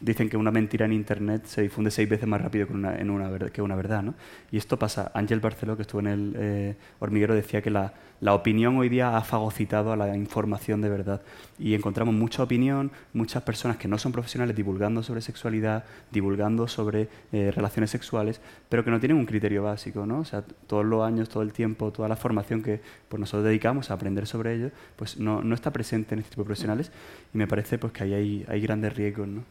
dicen 0.00 0.28
que 0.28 0.36
una 0.36 0.50
mentira 0.50 0.86
en 0.86 0.92
Internet 0.92 1.46
se 1.46 1.62
difunde 1.62 1.90
seis 1.90 2.08
veces 2.08 2.28
más 2.28 2.40
rápido 2.40 2.66
que 2.66 2.72
una, 2.72 2.96
en 2.96 3.10
una 3.10 3.50
que 3.50 3.62
una 3.62 3.76
verdad. 3.76 4.02
¿no? 4.02 4.14
Y 4.50 4.56
esto 4.56 4.78
pasa. 4.78 5.10
Ángel 5.14 5.40
Barceló, 5.40 5.76
que 5.76 5.82
estuvo 5.82 6.00
en 6.00 6.06
el 6.06 6.36
eh, 6.38 6.76
hormiguero, 7.00 7.34
decía 7.34 7.62
que 7.62 7.70
la, 7.70 7.92
la 8.20 8.34
opinión 8.34 8.76
hoy 8.76 8.88
día 8.88 9.16
ha 9.16 9.22
fagocitado 9.22 9.92
a 9.92 9.96
la 9.96 10.16
información 10.16 10.80
de 10.80 10.88
verdad. 10.88 11.22
Y 11.58 11.74
encontramos 11.74 12.14
mucha 12.14 12.42
opinión, 12.42 12.90
muchas 13.12 13.42
personas 13.42 13.76
que 13.76 13.88
no 13.88 13.98
son 13.98 14.12
profesionales 14.12 14.56
divulgando 14.56 15.02
sobre 15.02 15.20
sexualidad, 15.20 15.84
divulgando 16.10 16.66
sobre 16.66 17.08
eh, 17.32 17.52
relaciones 17.54 17.90
sexuales, 17.90 18.40
pero 18.68 18.84
que 18.84 18.90
no 18.90 18.98
tienen 18.98 19.18
un 19.18 19.26
criterio 19.26 19.62
básico. 19.62 20.04
¿no? 20.06 20.20
O 20.20 20.24
sea, 20.24 20.42
todos 20.66 20.84
los 20.84 21.04
años, 21.04 21.28
todo 21.28 21.42
el 21.42 21.52
tiempo, 21.52 21.92
toda 21.92 22.08
la 22.08 22.16
formación 22.16 22.62
que 22.62 22.80
pues, 23.08 23.20
nosotros 23.20 23.44
dedicamos 23.44 23.90
a 23.90 23.94
aprender 23.94 24.26
sobre 24.26 24.54
ello, 24.54 24.70
pues 24.96 25.18
no, 25.18 25.42
no 25.42 25.54
está 25.54 25.72
presente 25.72 26.14
en 26.14 26.20
este 26.20 26.30
tipo 26.30 26.42
de 26.42 26.46
profesionales. 26.46 26.90
Y 27.32 27.38
me 27.38 27.46
parece 27.46 27.78
pues, 27.78 27.92
que 27.92 28.04
ahí 28.04 28.14
hay, 28.14 28.44
hay 28.48 28.60
grandes 28.60 28.96
riesgos. 28.96 29.28
¿no? 29.28 29.44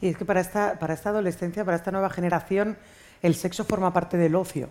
Y 0.00 0.08
es 0.08 0.16
que 0.16 0.24
para 0.24 0.40
esta, 0.40 0.78
para 0.78 0.94
esta 0.94 1.10
adolescencia, 1.10 1.64
para 1.64 1.76
esta 1.76 1.90
nueva 1.90 2.10
generación, 2.10 2.76
el 3.22 3.34
sexo 3.34 3.64
forma 3.64 3.92
parte 3.92 4.16
del 4.16 4.34
ocio. 4.34 4.68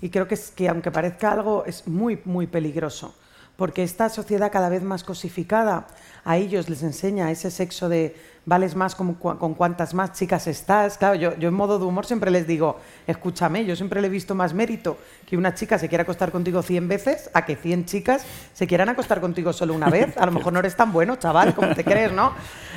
Y 0.00 0.10
creo 0.10 0.28
que, 0.28 0.34
es, 0.34 0.50
que 0.50 0.68
aunque 0.68 0.90
parezca 0.90 1.32
algo, 1.32 1.64
es 1.64 1.86
muy, 1.86 2.20
muy 2.24 2.46
peligroso. 2.46 3.14
Porque 3.56 3.82
esta 3.82 4.10
sociedad 4.10 4.52
cada 4.52 4.68
vez 4.68 4.82
más 4.82 5.02
cosificada, 5.02 5.86
a 6.24 6.36
ellos 6.36 6.68
les 6.68 6.82
enseña 6.82 7.30
ese 7.30 7.50
sexo 7.50 7.88
de 7.88 8.14
vales 8.44 8.76
más 8.76 8.94
con, 8.94 9.14
con 9.14 9.54
cuantas 9.54 9.94
más 9.94 10.12
chicas 10.12 10.46
estás. 10.46 10.98
Claro, 10.98 11.14
yo, 11.14 11.36
yo 11.38 11.48
en 11.48 11.54
modo 11.54 11.78
de 11.78 11.86
humor 11.86 12.04
siempre 12.04 12.30
les 12.30 12.46
digo, 12.46 12.78
escúchame, 13.06 13.64
yo 13.64 13.74
siempre 13.74 14.02
le 14.02 14.08
he 14.08 14.10
visto 14.10 14.34
más 14.34 14.52
mérito 14.52 14.98
que 15.24 15.38
una 15.38 15.54
chica 15.54 15.78
se 15.78 15.88
quiera 15.88 16.02
acostar 16.02 16.30
contigo 16.30 16.62
100 16.62 16.86
veces 16.86 17.30
a 17.32 17.46
que 17.46 17.56
100 17.56 17.86
chicas 17.86 18.26
se 18.52 18.66
quieran 18.66 18.90
acostar 18.90 19.22
contigo 19.22 19.54
solo 19.54 19.72
una 19.72 19.88
vez. 19.88 20.16
A 20.18 20.26
lo 20.26 20.32
mejor 20.32 20.52
no 20.52 20.58
eres 20.58 20.76
tan 20.76 20.92
bueno, 20.92 21.16
chaval, 21.16 21.54
como 21.54 21.74
te 21.74 21.82
crees, 21.82 22.12
¿no? 22.12 22.34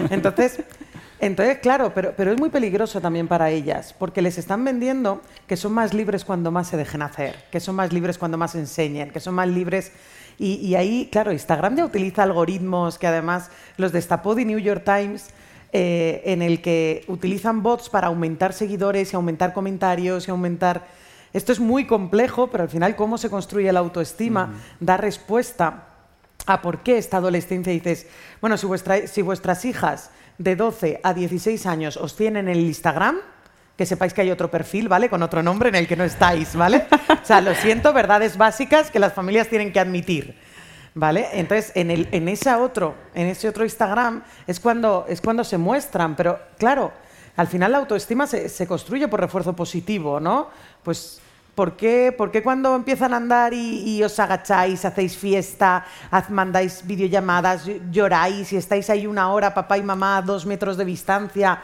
Entonces, 0.10 0.62
entonces, 1.19 1.58
claro, 1.60 1.91
pero, 1.93 2.13
pero 2.15 2.32
es 2.32 2.39
muy 2.39 2.49
peligroso 2.49 3.01
también 3.01 3.27
para 3.27 3.49
ellas, 3.49 3.93
porque 3.97 4.21
les 4.21 4.38
están 4.38 4.63
vendiendo 4.63 5.21
que 5.47 5.58
son 5.58 5.73
más 5.73 5.93
libres 5.93 6.23
cuando 6.23 6.51
más 6.51 6.67
se 6.67 6.77
dejen 6.77 7.01
hacer, 7.01 7.36
que 7.51 7.60
son 7.60 7.75
más 7.75 7.91
libres 7.91 8.17
cuando 8.17 8.38
más 8.38 8.55
enseñen, 8.55 9.12
que 9.12 9.19
son 9.19 9.36
más 9.36 9.47
libres. 9.47 9.91
Y, 10.38 10.53
y 10.55 10.75
ahí, 10.75 11.10
claro, 11.12 11.34
Instagram 11.34 11.75
ya 11.75 11.86
utiliza 11.86 12.23
algoritmos 12.23 12.97
que 12.97 13.08
además 13.08 13.51
los 13.77 13.91
destapó 13.91 14.36
The 14.36 14.45
New 14.45 14.60
York 14.60 14.84
Times, 14.86 15.27
eh, 15.71 16.21
en 16.25 16.41
el 16.41 16.62
que 16.62 17.03
utilizan 17.08 17.62
bots 17.62 17.89
para 17.89 18.08
aumentar 18.08 18.53
seguidores 18.53 19.13
y 19.13 19.15
aumentar 19.15 19.53
comentarios 19.53 20.27
y 20.27 20.32
aumentar... 20.32 20.88
Esto 21.32 21.51
es 21.51 21.60
muy 21.60 21.86
complejo, 21.86 22.47
pero 22.47 22.63
al 22.63 22.69
final 22.69 22.95
cómo 22.95 23.19
se 23.19 23.29
construye 23.29 23.71
la 23.71 23.82
autoestima 23.82 24.53
da 24.79 24.97
respuesta 24.97 25.84
a 26.47 26.62
por 26.62 26.79
qué 26.79 26.97
esta 26.97 27.17
adolescencia 27.17 27.71
dices, 27.71 28.08
bueno, 28.41 28.58
si, 28.58 28.65
vuestra- 28.65 29.05
si 29.05 29.21
vuestras 29.21 29.63
hijas 29.65 30.10
de 30.39 30.56
12 30.56 31.02
a 31.04 31.13
16 31.13 31.65
años 31.67 31.97
os 31.97 32.15
tienen 32.15 32.47
en 32.47 32.58
el 32.58 32.63
Instagram, 32.63 33.17
que 33.78 33.86
sepáis 33.86 34.13
que 34.13 34.21
hay 34.21 34.32
otro 34.32 34.49
perfil, 34.49 34.89
¿vale? 34.89 35.10
Con 35.10 35.21
otro 35.21 35.43
nombre 35.43 35.69
en 35.69 35.75
el 35.75 35.88
que 35.88 35.95
no 35.95 36.04
estáis, 36.04 36.56
¿vale? 36.56 36.88
O 37.21 37.25
sea, 37.25 37.41
lo 37.41 37.54
siento, 37.54 37.93
verdades 37.93 38.38
básicas 38.38 38.89
que 38.89 38.99
las 38.99 39.13
familias 39.13 39.47
tienen 39.47 39.71
que 39.71 39.80
admitir. 39.80 40.36
¿Vale? 40.95 41.28
Entonces, 41.34 41.71
en, 41.75 41.91
el, 41.91 42.10
en, 42.12 42.28
esa 42.28 42.60
otro, 42.60 42.95
en 43.13 43.28
ese 43.28 43.47
otro 43.47 43.63
Instagram 43.63 44.23
es 44.47 44.60
cuando, 44.60 45.06
es 45.08 45.21
cuando 45.21 45.43
se 45.43 45.58
muestran, 45.58 46.15
pero 46.15 46.39
claro, 46.58 46.91
al 47.38 47.47
final 47.47 47.71
la 47.71 47.78
autoestima 47.78 48.25
se, 48.25 48.49
se 48.49 48.65
construye 48.65 49.08
por 49.08 49.19
refuerzo 49.19 49.56
positivo, 49.56 50.19
¿no? 50.19 50.49
Pues 50.84 51.21
¿Por 51.60 51.76
qué, 51.76 52.15
por 52.17 52.32
qué 52.32 52.41
cuando 52.41 52.74
empiezan 52.74 53.13
a 53.13 53.17
andar 53.17 53.54
y, 53.54 54.02
os 54.02 54.17
agacháis, 54.17 54.86
hacéis 54.86 55.17
fiesta, 55.17 55.86
mandáis 56.30 56.88
videollamadas, 56.88 57.67
ll- 57.67 57.82
lloráis 57.91 58.54
y 58.54 58.56
estáis 58.56 58.89
ahí 58.89 59.06
una 59.06 59.34
hora, 59.34 59.54
papá 59.54 59.78
y 59.78 59.84
mamá, 59.84 60.15
a 60.15 60.22
dos 60.22 60.45
metros 60.45 60.78
de 60.78 60.86
distancia? 60.86 61.60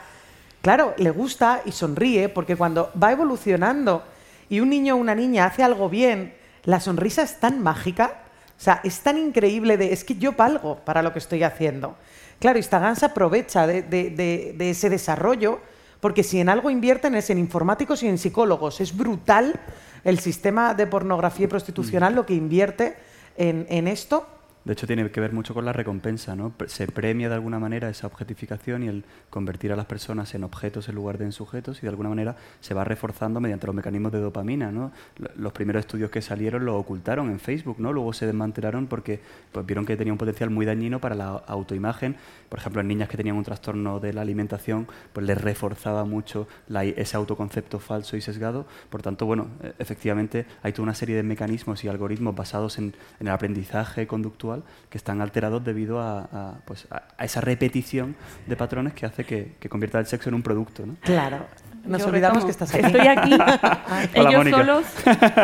Claro, 0.61 0.95
le 0.97 1.11
gusta 1.11 1.61
y 1.63 1.71
sonríe 1.71 2.27
porque 2.27 2.57
cuando 2.57 2.91
va 3.01 3.13
evolucionando 3.13 4.03
y 4.49 4.59
un 4.59 4.69
niño 4.69 4.95
o 4.95 4.97
una 4.97 5.15
niña 5.15 5.45
hace 5.45 5.63
algo 5.63 5.87
bien, 5.87 6.35
la 6.65 6.81
sonrisa 6.81 7.21
es 7.21 7.39
tan 7.39 7.63
mágica, 7.63 8.15
o 8.49 8.61
sea, 8.61 8.81
es 8.83 8.99
tan 8.99 9.17
increíble 9.17 9.77
de, 9.77 9.93
es 9.93 10.03
que 10.03 10.15
yo 10.15 10.33
valgo 10.33 10.75
para 10.83 11.03
lo 11.03 11.13
que 11.13 11.19
estoy 11.19 11.43
haciendo. 11.43 11.95
Claro, 12.39 12.57
Instagram 12.57 12.97
se 12.97 13.05
aprovecha 13.05 13.65
de 13.65 14.55
ese 14.59 14.89
desarrollo 14.89 15.61
Porque 16.05 16.21
si 16.21 16.39
en 16.39 16.49
algo 16.49 16.69
invierten 16.69 17.15
es 17.15 17.31
en 17.31 17.39
informáticos 17.39 18.03
y 18.03 18.07
en 18.07 18.19
psicólogos. 18.19 18.79
Es 18.79 18.95
brutal 18.95 19.59
el 20.03 20.19
sistema 20.19 20.75
de 20.75 20.85
pornografía 20.85 21.45
y 21.45 21.47
prostitucional 21.47 22.13
lo 22.13 22.27
que 22.27 22.35
invierte 22.35 22.95
en, 23.35 23.65
en 23.71 23.87
esto 23.87 24.27
de 24.65 24.73
hecho, 24.73 24.87
tiene 24.87 25.11
que 25.11 25.21
ver 25.21 25.31
mucho 25.31 25.53
con 25.53 25.63
la 25.63 25.73
recompensa, 25.73 26.35
¿no? 26.35 26.51
Se 26.65 26.87
premia 26.87 27.29
de 27.29 27.35
alguna 27.35 27.59
manera 27.59 27.87
esa 27.87 28.07
objetificación 28.07 28.81
y 28.81 28.87
el 28.87 29.03
convertir 29.29 29.71
a 29.71 29.75
las 29.75 29.85
personas 29.85 30.33
en 30.33 30.43
objetos 30.43 30.89
en 30.89 30.95
lugar 30.95 31.19
de 31.19 31.25
en 31.25 31.33
sujetos 31.33 31.77
y 31.77 31.81
de 31.83 31.89
alguna 31.89 32.09
manera 32.09 32.35
se 32.61 32.73
va 32.73 32.83
reforzando 32.83 33.39
mediante 33.39 33.67
los 33.67 33.75
mecanismos 33.75 34.11
de 34.11 34.21
dopamina, 34.21 34.71
¿no? 34.71 34.91
Los 35.35 35.53
primeros 35.53 35.81
estudios 35.81 36.09
que 36.09 36.19
salieron 36.23 36.65
lo 36.65 36.79
ocultaron 36.79 37.29
en 37.29 37.39
Facebook, 37.39 37.79
¿no? 37.79 37.93
Luego 37.93 38.11
se 38.11 38.25
desmantelaron 38.25 38.87
porque 38.87 39.19
pues, 39.51 39.63
vieron 39.67 39.85
que 39.85 39.95
tenía 39.97 40.11
un 40.11 40.17
potencial 40.17 40.49
muy 40.49 40.65
dañino 40.65 40.99
para 40.99 41.13
la 41.13 41.27
autoimagen. 41.45 42.15
Por 42.49 42.57
ejemplo, 42.57 42.81
en 42.81 42.87
niñas 42.87 43.07
que 43.07 43.17
tenían 43.17 43.35
un 43.35 43.43
trastorno 43.43 43.99
de 43.99 44.13
la 44.13 44.21
alimentación, 44.21 44.87
pues 45.13 45.27
les 45.27 45.39
reforzaba 45.39 46.05
mucho 46.05 46.47
ese 46.73 47.15
autoconcepto 47.15 47.77
falso 47.77 48.17
y 48.17 48.21
sesgado. 48.21 48.65
Por 48.89 49.03
tanto, 49.03 49.27
bueno, 49.27 49.47
e, 49.61 49.73
efectivamente 49.77 50.47
hay 50.63 50.71
toda 50.71 50.83
una 50.83 50.95
serie 50.95 51.15
de 51.15 51.21
mecanismos 51.21 51.83
y 51.83 51.87
algoritmos 51.87 52.35
basados 52.35 52.79
en 52.79 52.95
el 53.19 53.27
aprendizaje 53.27 54.07
conductual 54.07 54.54
que 54.89 54.97
están 54.97 55.21
alterados 55.21 55.63
debido 55.63 55.99
a, 55.99 56.59
pues, 56.65 56.87
a, 56.91 57.23
esa 57.23 57.41
repetición 57.41 58.15
de 58.45 58.55
patrones 58.55 58.93
que 58.93 59.05
hace 59.05 59.25
que, 59.25 59.69
convierta 59.69 59.99
el 59.99 60.05
sexo 60.05 60.29
en 60.29 60.35
un 60.35 60.41
producto. 60.41 60.85
¿no? 60.85 60.95
Claro. 61.01 61.45
Nos 61.85 62.03
olvidamos 62.05 62.43
que 62.43 62.51
estás 62.51 62.73
aquí. 62.73 62.85
Estoy 62.85 63.07
aquí, 63.07 63.33
ellos 64.13 64.49
solos. 64.49 64.85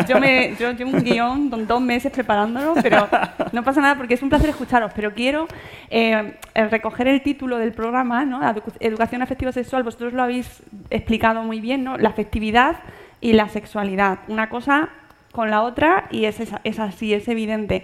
Yo, 0.07 0.19
me, 0.19 0.55
yo 0.59 0.71
llevo 0.71 0.91
un 0.91 1.03
guion 1.03 1.49
dos 1.67 1.81
meses 1.81 2.11
preparándolo, 2.11 2.73
pero 2.81 3.07
no 3.51 3.63
pasa 3.63 3.81
nada 3.81 3.95
porque 3.95 4.15
es 4.15 4.21
un 4.23 4.29
placer 4.29 4.49
escucharos. 4.49 4.91
Pero 4.95 5.13
quiero 5.13 5.47
eh, 5.89 6.37
recoger 6.55 7.07
el 7.07 7.21
título 7.21 7.57
del 7.57 7.73
programa, 7.73 8.25
¿no? 8.25 8.41
Educación 8.79 9.21
afectiva 9.21 9.51
sexual. 9.51 9.83
Vosotros 9.83 10.13
lo 10.13 10.23
habéis 10.23 10.63
explicado 10.89 11.43
muy 11.43 11.61
bien, 11.61 11.83
¿no? 11.83 11.97
La 11.97 12.09
afectividad 12.09 12.79
y 13.19 13.33
la 13.33 13.47
sexualidad. 13.49 14.19
Una 14.27 14.49
cosa 14.49 14.89
con 15.31 15.49
la 15.49 15.61
otra 15.61 16.07
y 16.11 16.25
es, 16.25 16.39
es 16.39 16.79
así, 16.79 17.13
es 17.13 17.27
evidente 17.27 17.83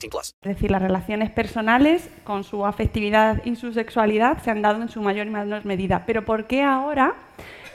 Es 0.03 0.35
decir, 0.41 0.71
las 0.71 0.81
relaciones 0.81 1.29
personales 1.29 2.09
con 2.23 2.43
su 2.43 2.65
afectividad 2.65 3.43
y 3.45 3.55
su 3.55 3.73
sexualidad 3.73 4.41
se 4.41 4.51
han 4.51 4.61
dado 4.61 4.81
en 4.81 4.89
su 4.89 5.01
mayor 5.01 5.27
y 5.27 5.29
menor 5.29 5.65
medida. 5.65 6.03
Pero 6.05 6.25
¿por 6.25 6.47
qué 6.47 6.63
ahora 6.63 7.15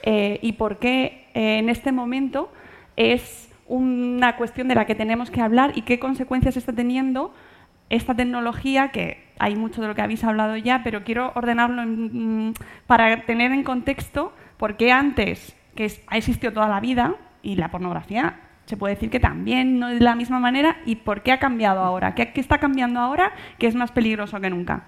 eh, 0.02 0.38
y 0.42 0.52
por 0.52 0.78
qué 0.78 1.28
eh, 1.34 1.58
en 1.58 1.68
este 1.68 1.92
momento 1.92 2.52
es 2.96 3.50
una 3.68 4.36
cuestión 4.36 4.68
de 4.68 4.74
la 4.74 4.86
que 4.86 4.94
tenemos 4.94 5.30
que 5.30 5.40
hablar 5.40 5.72
y 5.74 5.82
qué 5.82 5.98
consecuencias 5.98 6.56
está 6.56 6.72
teniendo 6.72 7.34
esta 7.90 8.14
tecnología, 8.14 8.90
que 8.90 9.24
hay 9.38 9.54
mucho 9.54 9.80
de 9.80 9.88
lo 9.88 9.94
que 9.94 10.02
habéis 10.02 10.24
hablado 10.24 10.56
ya, 10.56 10.82
pero 10.82 11.04
quiero 11.04 11.32
ordenarlo 11.34 11.82
mm, 11.86 12.54
para 12.86 13.24
tener 13.26 13.52
en 13.52 13.62
contexto 13.62 14.32
por 14.56 14.76
qué 14.76 14.92
antes, 14.92 15.54
que 15.74 15.90
ha 16.06 16.16
existido 16.16 16.52
toda 16.52 16.68
la 16.68 16.80
vida, 16.80 17.16
y 17.46 17.54
la 17.54 17.70
pornografía 17.70 18.40
se 18.66 18.76
puede 18.76 18.94
decir 18.94 19.10
que 19.10 19.20
también 19.20 19.78
no 19.78 19.88
es 19.88 19.98
de 19.98 20.04
la 20.04 20.14
misma 20.14 20.38
manera, 20.38 20.78
y 20.84 20.96
por 20.96 21.22
qué 21.22 21.32
ha 21.32 21.38
cambiado 21.38 21.80
ahora, 21.80 22.14
qué, 22.14 22.30
está 22.34 22.58
cambiando 22.58 23.00
ahora 23.00 23.32
que 23.58 23.66
es 23.66 23.74
más 23.74 23.92
peligroso 23.92 24.40
que 24.40 24.50
nunca. 24.50 24.84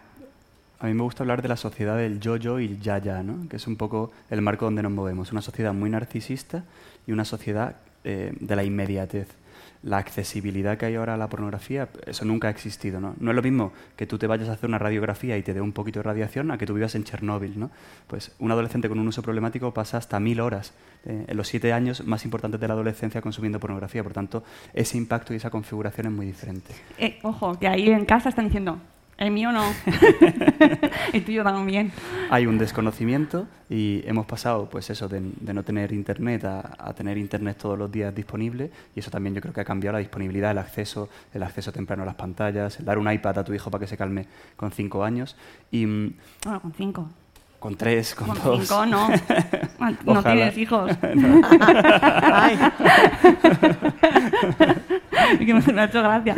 A 0.81 0.87
mí 0.87 0.95
me 0.95 1.03
gusta 1.03 1.25
hablar 1.25 1.43
de 1.43 1.49
la 1.49 1.57
sociedad 1.57 1.97
del 1.97 2.21
yo-yo 2.21 2.61
y 2.61 2.67
el 2.67 2.81
ya-ya, 2.81 3.23
¿no? 3.23 3.49
que 3.49 3.57
es 3.57 3.67
un 3.67 3.77
poco 3.77 4.13
el 4.31 4.43
marco 4.43 4.65
donde 4.65 4.83
nos 4.83 4.93
movemos. 4.93 5.33
Una 5.33 5.43
sociedad 5.43 5.73
muy 5.73 5.91
narcisista 5.91 6.65
y 7.07 7.13
una 7.13 7.25
sociedad 7.25 7.77
eh, 8.05 8.33
de 8.39 8.57
la 8.57 8.63
inmediatez 8.63 9.29
la 9.83 9.99
accesibilidad 9.99 10.77
que 10.77 10.87
hay 10.87 10.97
ahora 10.97 11.15
a 11.15 11.17
la 11.17 11.29
pornografía, 11.29 11.89
eso 12.07 12.25
nunca 12.25 12.49
ha 12.49 12.51
existido. 12.51 13.01
¿no? 13.01 13.15
no 13.19 13.31
es 13.31 13.37
lo 13.37 13.43
mismo 13.43 13.73
que 13.97 14.07
tú 14.07 14.19
te 14.19 14.27
vayas 14.27 14.49
a 14.49 14.53
hacer 14.53 14.69
una 14.69 14.79
radiografía 14.79 15.37
y 15.37 15.43
te 15.43 15.55
dé 15.55 15.61
un 15.61 15.73
poquito 15.73 16.01
de 16.01 16.05
radiación 16.05 16.51
a 16.51 16.59
que 16.59 16.67
tú 16.67 16.75
vivas 16.75 16.95
en 16.95 17.05
Chernóbil. 17.05 17.59
¿no? 17.59 17.71
Pues 18.07 18.33
un 18.39 18.51
adolescente 18.51 18.89
con 18.89 18.99
un 18.99 19.09
uso 19.09 19.23
problemático 19.23 19.73
pasa 19.73 19.99
hasta 19.99 20.19
mil 20.21 20.41
horas 20.41 20.73
eh, 21.05 21.25
en 21.29 21.37
los 21.37 21.49
siete 21.49 21.73
años 21.73 22.05
más 22.07 22.25
importantes 22.25 22.61
de 22.61 22.69
la 22.69 22.75
adolescencia 22.75 23.21
consumiendo 23.21 23.61
pornografía. 23.61 24.03
Por 24.03 24.13
tanto, 24.13 24.43
ese 24.75 24.97
impacto 24.97 25.33
y 25.33 25.37
esa 25.37 25.51
configuración 25.51 26.07
es 26.07 26.13
muy 26.13 26.27
diferente. 26.27 26.75
Eh, 26.99 27.19
ojo, 27.23 27.59
que 27.59 27.69
ahí 27.69 27.89
en 27.91 28.05
casa 28.05 28.29
están 28.29 28.47
diciendo, 28.47 28.81
el 29.19 29.33
mío 29.33 29.51
no. 29.51 29.65
el 31.13 31.25
tuyo 31.25 31.43
también. 31.43 31.93
Hay 32.31 32.47
un 32.47 32.57
desconocimiento 32.57 33.49
y 33.69 34.03
hemos 34.07 34.27
pasado, 34.27 34.69
pues 34.71 34.91
eso, 34.91 35.09
de, 35.09 35.21
no 35.21 35.65
tener 35.65 35.93
internet 35.93 36.45
a, 36.45 36.95
tener 36.95 37.19
internet 37.19 37.59
todos 37.61 37.77
los 37.77 37.91
días 37.91 38.15
disponible 38.15 38.71
y 38.95 39.01
eso 39.01 39.11
también 39.11 39.35
yo 39.35 39.41
creo 39.41 39.53
que 39.53 39.61
ha 39.61 39.65
cambiado 39.65 39.95
la 39.95 39.99
disponibilidad, 39.99 40.53
el 40.53 40.59
acceso, 40.59 41.09
el 41.35 41.43
acceso 41.43 41.73
temprano 41.73 42.05
a 42.05 42.07
las 42.07 42.15
pantallas, 42.15 42.79
el 42.79 42.85
dar 42.85 42.97
un 42.97 43.11
iPad 43.11 43.41
a 43.41 43.45
tu 43.45 43.53
hijo 43.53 43.71
para 43.73 43.81
que 43.81 43.89
se 43.89 43.97
calme 43.97 44.27
con 44.57 44.71
cinco 44.71 45.03
años 45.03 45.37
y. 45.73 45.85
Mm, 45.85 46.15
bueno, 46.45 46.61
con 46.61 46.73
cinco. 46.73 47.09
Con 47.59 47.75
tres, 47.75 48.15
con, 48.15 48.29
con 48.29 48.39
dos. 48.39 48.69
cinco 48.69 48.87
no. 48.87 49.09
no 50.15 50.23
tienes 50.23 50.57
hijos. 50.57 50.93
Ay. 52.23 52.57
que 55.39 55.55
me 55.55 55.81
ha 55.81 55.85
hecho 55.85 56.03
gracia. 56.03 56.35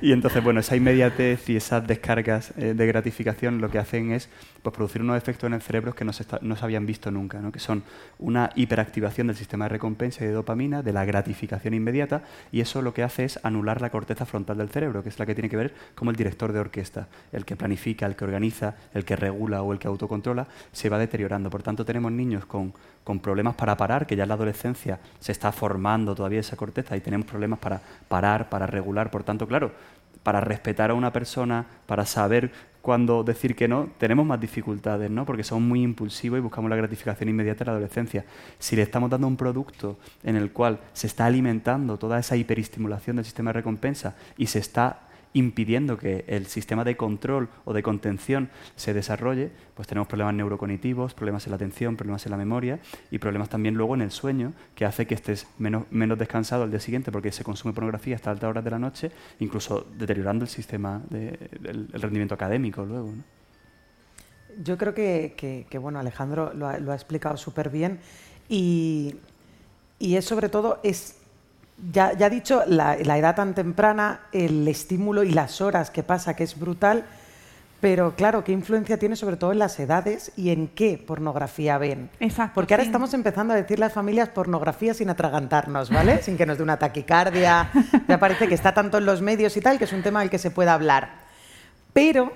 Y 0.00 0.12
entonces, 0.12 0.42
bueno, 0.42 0.60
esa 0.60 0.76
inmediatez 0.76 1.48
y 1.48 1.56
esas 1.56 1.86
descargas 1.86 2.52
eh, 2.56 2.74
de 2.74 2.86
gratificación 2.86 3.60
lo 3.60 3.70
que 3.70 3.78
hacen 3.78 4.12
es 4.12 4.28
pues, 4.62 4.74
producir 4.74 5.02
unos 5.02 5.16
efectos 5.16 5.48
en 5.48 5.54
el 5.54 5.62
cerebro 5.62 5.94
que 5.94 6.04
no 6.04 6.12
se, 6.12 6.24
no 6.42 6.56
se 6.56 6.64
habían 6.64 6.86
visto 6.86 7.10
nunca, 7.10 7.40
¿no? 7.40 7.50
que 7.50 7.58
son 7.58 7.82
una 8.18 8.50
hiperactivación 8.54 9.26
del 9.26 9.36
sistema 9.36 9.64
de 9.66 9.70
recompensa 9.70 10.24
y 10.24 10.28
de 10.28 10.32
dopamina, 10.32 10.82
de 10.82 10.92
la 10.92 11.04
gratificación 11.04 11.74
inmediata, 11.74 12.22
y 12.52 12.60
eso 12.60 12.82
lo 12.82 12.94
que 12.94 13.02
hace 13.02 13.24
es 13.24 13.40
anular 13.42 13.80
la 13.80 13.90
corteza 13.90 14.26
frontal 14.26 14.58
del 14.58 14.68
cerebro, 14.68 15.02
que 15.02 15.08
es 15.08 15.18
la 15.18 15.26
que 15.26 15.34
tiene 15.34 15.48
que 15.48 15.56
ver 15.56 15.74
como 15.94 16.10
el 16.10 16.16
director 16.16 16.52
de 16.52 16.60
orquesta, 16.60 17.08
el 17.32 17.44
que 17.44 17.56
planifica, 17.56 18.06
el 18.06 18.16
que 18.16 18.24
organiza, 18.24 18.76
el 18.92 19.04
que 19.04 19.16
regula 19.16 19.62
o 19.62 19.72
el 19.72 19.78
que 19.78 19.88
autocontrola, 19.88 20.46
se 20.72 20.88
va 20.88 20.98
deteriorando. 20.98 21.50
Por 21.50 21.62
tanto, 21.62 21.84
tenemos 21.84 22.12
niños 22.12 22.46
con, 22.46 22.72
con 23.02 23.20
problemas 23.20 23.54
para 23.54 23.76
parar, 23.76 24.06
que 24.06 24.16
ya 24.16 24.22
en 24.22 24.28
la 24.28 24.34
adolescencia 24.34 24.98
se 25.18 25.32
está 25.32 25.52
formando 25.52 26.14
todavía 26.14 26.40
esa 26.40 26.56
corteza 26.56 26.93
y 26.96 27.00
tenemos 27.00 27.26
problemas 27.26 27.58
para 27.58 27.80
parar, 28.08 28.48
para 28.48 28.66
regular 28.66 29.10
por 29.10 29.24
tanto, 29.24 29.46
claro, 29.46 29.72
para 30.22 30.40
respetar 30.40 30.90
a 30.90 30.94
una 30.94 31.12
persona, 31.12 31.66
para 31.86 32.06
saber 32.06 32.50
cuándo 32.80 33.24
decir 33.24 33.56
que 33.56 33.68
no, 33.68 33.88
tenemos 33.98 34.26
más 34.26 34.40
dificultades, 34.40 35.10
¿no? 35.10 35.24
Porque 35.24 35.44
somos 35.44 35.66
muy 35.66 35.82
impulsivos 35.82 36.38
y 36.38 36.42
buscamos 36.42 36.68
la 36.68 36.76
gratificación 36.76 37.28
inmediata 37.28 37.64
en 37.64 37.66
la 37.66 37.72
adolescencia. 37.72 38.24
Si 38.58 38.76
le 38.76 38.82
estamos 38.82 39.08
dando 39.08 39.26
un 39.26 39.36
producto 39.36 39.98
en 40.22 40.36
el 40.36 40.50
cual 40.50 40.80
se 40.92 41.06
está 41.06 41.26
alimentando 41.26 41.98
toda 41.98 42.18
esa 42.18 42.36
hiperestimulación 42.36 43.16
del 43.16 43.24
sistema 43.24 43.50
de 43.50 43.54
recompensa 43.54 44.16
y 44.36 44.46
se 44.46 44.58
está 44.58 45.03
impidiendo 45.34 45.98
que 45.98 46.24
el 46.28 46.46
sistema 46.46 46.84
de 46.84 46.96
control 46.96 47.48
o 47.64 47.74
de 47.74 47.82
contención 47.82 48.48
se 48.76 48.94
desarrolle, 48.94 49.50
pues 49.74 49.86
tenemos 49.88 50.08
problemas 50.08 50.34
neurocognitivos, 50.34 51.12
problemas 51.12 51.46
en 51.46 51.50
la 51.50 51.56
atención, 51.56 51.96
problemas 51.96 52.24
en 52.24 52.30
la 52.30 52.38
memoria 52.38 52.78
y 53.10 53.18
problemas 53.18 53.48
también 53.48 53.74
luego 53.74 53.96
en 53.96 54.02
el 54.02 54.12
sueño, 54.12 54.52
que 54.76 54.84
hace 54.84 55.06
que 55.06 55.14
estés 55.14 55.46
menos, 55.58 55.86
descansado 56.18 56.62
al 56.62 56.70
día 56.70 56.80
siguiente 56.80 57.10
porque 57.10 57.32
se 57.32 57.42
consume 57.42 57.74
pornografía 57.74 58.14
hasta 58.14 58.30
altas 58.30 58.48
horas 58.48 58.64
de 58.64 58.70
la 58.70 58.78
noche, 58.78 59.10
incluso 59.40 59.84
deteriorando 59.98 60.44
el 60.44 60.48
sistema, 60.48 61.02
de, 61.10 61.36
el, 61.64 61.88
rendimiento 62.00 62.34
académico 62.34 62.84
luego. 62.84 63.12
Yo 64.62 64.78
creo 64.78 64.94
que, 64.94 65.66
bueno, 65.80 65.98
Alejandro 65.98 66.54
lo 66.54 66.68
ha, 66.68 66.94
explicado 66.94 67.36
súper 67.36 67.70
bien 67.70 67.98
y, 68.48 69.16
y 69.98 70.14
es 70.14 70.24
sobre 70.24 70.48
todo 70.48 70.78
es 70.84 71.23
ya, 71.92 72.12
ya 72.12 72.30
dicho, 72.30 72.62
la, 72.66 72.96
la 72.96 73.18
edad 73.18 73.34
tan 73.34 73.54
temprana, 73.54 74.20
el 74.32 74.66
estímulo 74.68 75.22
y 75.22 75.30
las 75.30 75.60
horas 75.60 75.90
que 75.90 76.02
pasa, 76.02 76.34
que 76.34 76.44
es 76.44 76.58
brutal, 76.58 77.04
pero 77.84 78.16
claro, 78.16 78.44
¿qué 78.44 78.52
influencia 78.52 78.98
tiene 78.98 79.14
sobre 79.14 79.36
todo 79.36 79.52
en 79.52 79.58
las 79.58 79.78
edades 79.78 80.32
y 80.36 80.48
en 80.48 80.68
qué 80.68 80.96
pornografía 80.96 81.76
ven? 81.76 82.08
Exacto. 82.18 82.54
Porque 82.54 82.72
ahora 82.72 82.84
sí. 82.84 82.88
estamos 82.88 83.12
empezando 83.12 83.52
a 83.52 83.56
decir 83.58 83.78
las 83.78 83.92
familias 83.92 84.30
pornografía 84.30 84.94
sin 84.94 85.10
atragantarnos, 85.10 85.90
¿vale? 85.90 86.22
sin 86.22 86.38
que 86.38 86.46
nos 86.46 86.56
dé 86.56 86.62
una 86.62 86.78
taquicardia. 86.78 87.70
Ya 88.08 88.18
parece 88.18 88.48
que 88.48 88.54
está 88.54 88.72
tanto 88.72 88.96
en 88.96 89.04
los 89.04 89.20
medios 89.20 89.54
y 89.58 89.60
tal, 89.60 89.76
que 89.76 89.84
es 89.84 89.92
un 89.92 90.02
tema 90.02 90.20
del 90.20 90.30
que 90.30 90.38
se 90.38 90.50
puede 90.50 90.70
hablar. 90.70 91.10
Pero 91.92 92.32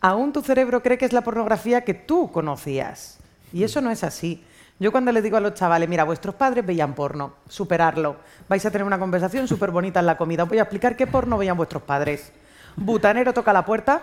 aún 0.00 0.32
tu 0.32 0.42
cerebro 0.42 0.80
cree 0.80 0.96
que 0.96 1.06
es 1.06 1.12
la 1.12 1.22
pornografía 1.22 1.80
que 1.80 1.94
tú 1.94 2.30
conocías. 2.30 3.18
Y 3.52 3.64
eso 3.64 3.80
no 3.80 3.90
es 3.90 4.04
así. 4.04 4.44
Yo 4.84 4.92
cuando 4.92 5.12
les 5.12 5.22
digo 5.22 5.38
a 5.38 5.40
los 5.40 5.54
chavales, 5.54 5.88
mira, 5.88 6.04
vuestros 6.04 6.34
padres 6.34 6.66
veían 6.66 6.92
porno, 6.92 7.36
superarlo. 7.48 8.16
Vais 8.50 8.66
a 8.66 8.70
tener 8.70 8.86
una 8.86 8.98
conversación 8.98 9.48
súper 9.48 9.70
bonita 9.70 10.00
en 10.00 10.04
la 10.04 10.18
comida. 10.18 10.42
Os 10.42 10.48
voy 10.50 10.58
a 10.58 10.64
explicar 10.64 10.94
qué 10.94 11.06
porno 11.06 11.38
veían 11.38 11.56
vuestros 11.56 11.82
padres. 11.84 12.34
Butanero 12.76 13.32
toca 13.32 13.54
la 13.54 13.64
puerta. 13.64 14.02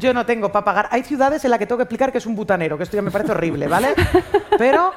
Yo 0.00 0.14
no 0.14 0.24
tengo 0.24 0.50
para 0.50 0.64
pagar. 0.64 0.88
Hay 0.92 1.02
ciudades 1.02 1.44
en 1.44 1.50
las 1.50 1.58
que 1.58 1.66
tengo 1.66 1.76
que 1.76 1.82
explicar 1.82 2.10
que 2.10 2.16
es 2.16 2.24
un 2.24 2.34
butanero, 2.34 2.78
que 2.78 2.84
esto 2.84 2.96
ya 2.96 3.02
me 3.02 3.10
parece 3.10 3.32
horrible, 3.32 3.68
¿vale? 3.68 3.88
Pero 4.56 4.94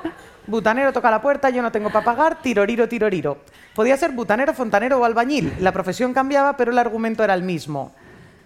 butanero 0.48 0.94
toca 0.94 1.12
la 1.12 1.22
puerta, 1.22 1.50
yo 1.50 1.62
no 1.62 1.74
tengo 1.74 1.90
para 1.90 2.06
pagar, 2.06 2.42
tiroriro, 2.42 2.88
tiroriro. 2.88 3.40
Podía 3.76 3.98
ser 3.98 4.14
butanero, 4.14 4.54
fontanero 4.54 4.98
o 4.98 5.04
albañil. 5.04 5.56
La 5.60 5.74
profesión 5.74 6.14
cambiaba, 6.14 6.56
pero 6.56 6.72
el 6.72 6.78
argumento 6.78 7.26
era 7.26 7.34
el 7.34 7.44
mismo. 7.44 7.92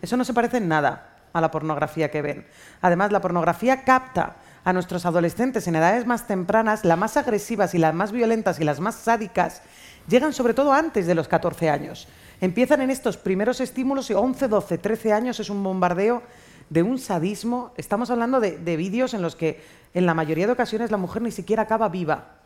Eso 0.01 0.17
no 0.17 0.25
se 0.25 0.33
parece 0.33 0.57
en 0.57 0.67
nada 0.67 1.09
a 1.31 1.41
la 1.41 1.51
pornografía 1.51 2.09
que 2.09 2.23
ven. 2.23 2.47
Además, 2.81 3.11
la 3.11 3.21
pornografía 3.21 3.83
capta 3.83 4.37
a 4.63 4.73
nuestros 4.73 5.05
adolescentes 5.05 5.67
en 5.67 5.75
edades 5.75 6.05
más 6.05 6.27
tempranas, 6.27 6.85
las 6.85 6.97
más 6.97 7.17
agresivas 7.17 7.73
y 7.73 7.77
las 7.77 7.93
más 7.93 8.11
violentas 8.11 8.59
y 8.59 8.63
las 8.63 8.79
más 8.79 8.95
sádicas, 8.95 9.61
llegan 10.07 10.33
sobre 10.33 10.53
todo 10.53 10.73
antes 10.73 11.07
de 11.07 11.15
los 11.15 11.27
14 11.27 11.69
años. 11.69 12.07
Empiezan 12.39 12.81
en 12.81 12.89
estos 12.89 13.17
primeros 13.17 13.61
estímulos 13.61 14.09
y 14.09 14.13
11, 14.13 14.47
12, 14.47 14.77
13 14.77 15.13
años 15.13 15.39
es 15.39 15.49
un 15.49 15.63
bombardeo 15.63 16.23
de 16.69 16.83
un 16.83 16.99
sadismo. 16.99 17.71
Estamos 17.77 18.09
hablando 18.09 18.39
de, 18.39 18.57
de 18.57 18.77
vídeos 18.77 19.13
en 19.13 19.21
los 19.21 19.35
que 19.35 19.61
en 19.93 20.05
la 20.05 20.13
mayoría 20.13 20.47
de 20.47 20.53
ocasiones 20.53 20.91
la 20.91 20.97
mujer 20.97 21.21
ni 21.21 21.31
siquiera 21.31 21.63
acaba 21.63 21.89
viva. 21.89 22.37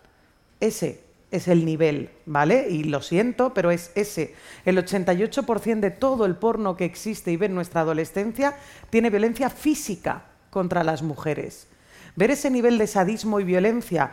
Ese 0.59 1.03
es 1.31 1.47
el 1.47 1.65
nivel, 1.65 2.09
¿vale? 2.25 2.67
Y 2.69 2.85
lo 2.85 3.01
siento, 3.01 3.53
pero 3.53 3.71
es 3.71 3.91
ese. 3.95 4.35
El 4.63 4.77
88% 4.77 5.79
de 5.79 5.91
todo 5.91 6.25
el 6.25 6.35
porno 6.35 6.77
que 6.77 6.85
existe 6.85 7.31
y 7.31 7.37
ve 7.37 7.47
en 7.47 7.55
nuestra 7.55 7.81
adolescencia 7.81 8.55
tiene 8.89 9.09
violencia 9.09 9.49
física 9.49 10.25
contra 10.49 10.83
las 10.83 11.01
mujeres. 11.01 11.67
Ver 12.15 12.31
ese 12.31 12.49
nivel 12.49 12.77
de 12.77 12.87
sadismo 12.87 13.39
y 13.39 13.43
violencia 13.43 14.11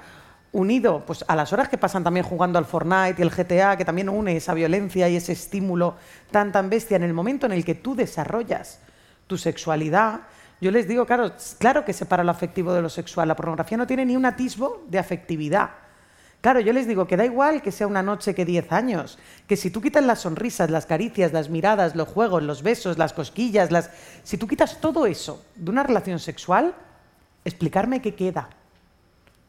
unido 0.53 1.05
pues, 1.07 1.25
a 1.27 1.35
las 1.35 1.53
horas 1.53 1.69
que 1.69 1.79
pasan 1.79 2.05
también 2.05 2.27
jugando 2.27 2.59
al 2.59 2.67
Fortnite 2.67 3.17
y 3.19 3.23
el 3.23 3.31
GTA, 3.31 3.77
que 3.77 3.85
también 3.85 4.09
une 4.09 4.37
esa 4.37 4.55
violencia 4.55 5.09
y 5.09 5.17
ese 5.17 5.33
estímulo 5.33 5.97
tan 6.31 6.53
tan 6.53 6.69
bestia 6.69 6.97
en 6.97 7.05
el 7.05 7.15
momento 7.15 7.47
en 7.47 7.53
el 7.53 7.65
que 7.65 7.75
tú 7.75 7.95
desarrollas 7.95 8.81
tu 9.27 9.39
sexualidad, 9.39 10.21
yo 10.61 10.71
les 10.71 10.87
digo, 10.87 11.07
claro, 11.07 11.33
claro 11.59 11.85
que 11.85 11.93
separa 11.93 12.23
lo 12.23 12.31
afectivo 12.31 12.73
de 12.73 12.83
lo 12.83 12.89
sexual. 12.89 13.27
La 13.27 13.35
pornografía 13.35 13.77
no 13.77 13.87
tiene 13.87 14.07
ni 14.07 14.15
un 14.15 14.25
atisbo 14.25 14.85
de 14.89 15.01
afectividad. 15.01 15.71
Claro, 16.41 16.61
yo 16.61 16.73
les 16.73 16.87
digo 16.87 17.07
que 17.07 17.17
da 17.17 17.25
igual 17.25 17.63
que 17.63 17.73
sea 17.73 17.89
una 17.89 18.03
noche 18.03 18.33
que 18.35 18.45
10 18.45 18.71
años, 18.71 19.19
que 19.49 19.57
si 19.57 19.71
tú 19.71 19.81
quitas 19.81 20.05
las 20.05 20.21
sonrisas, 20.21 20.71
las 20.71 20.87
caricias, 20.87 21.33
las 21.33 21.51
miradas, 21.51 21.97
los 21.97 22.09
juegos, 22.09 22.45
los 22.45 22.63
besos, 22.63 22.97
las 22.97 23.13
cosquillas, 23.13 23.73
las... 23.73 23.91
si 24.23 24.39
tú 24.39 24.47
quitas 24.47 24.81
todo 24.81 25.07
eso 25.07 25.45
de 25.57 25.71
una 25.71 25.83
relación 25.83 26.21
sexual, 26.21 26.75
explicarme 27.45 28.03
qué 28.03 28.15
queda. 28.15 28.51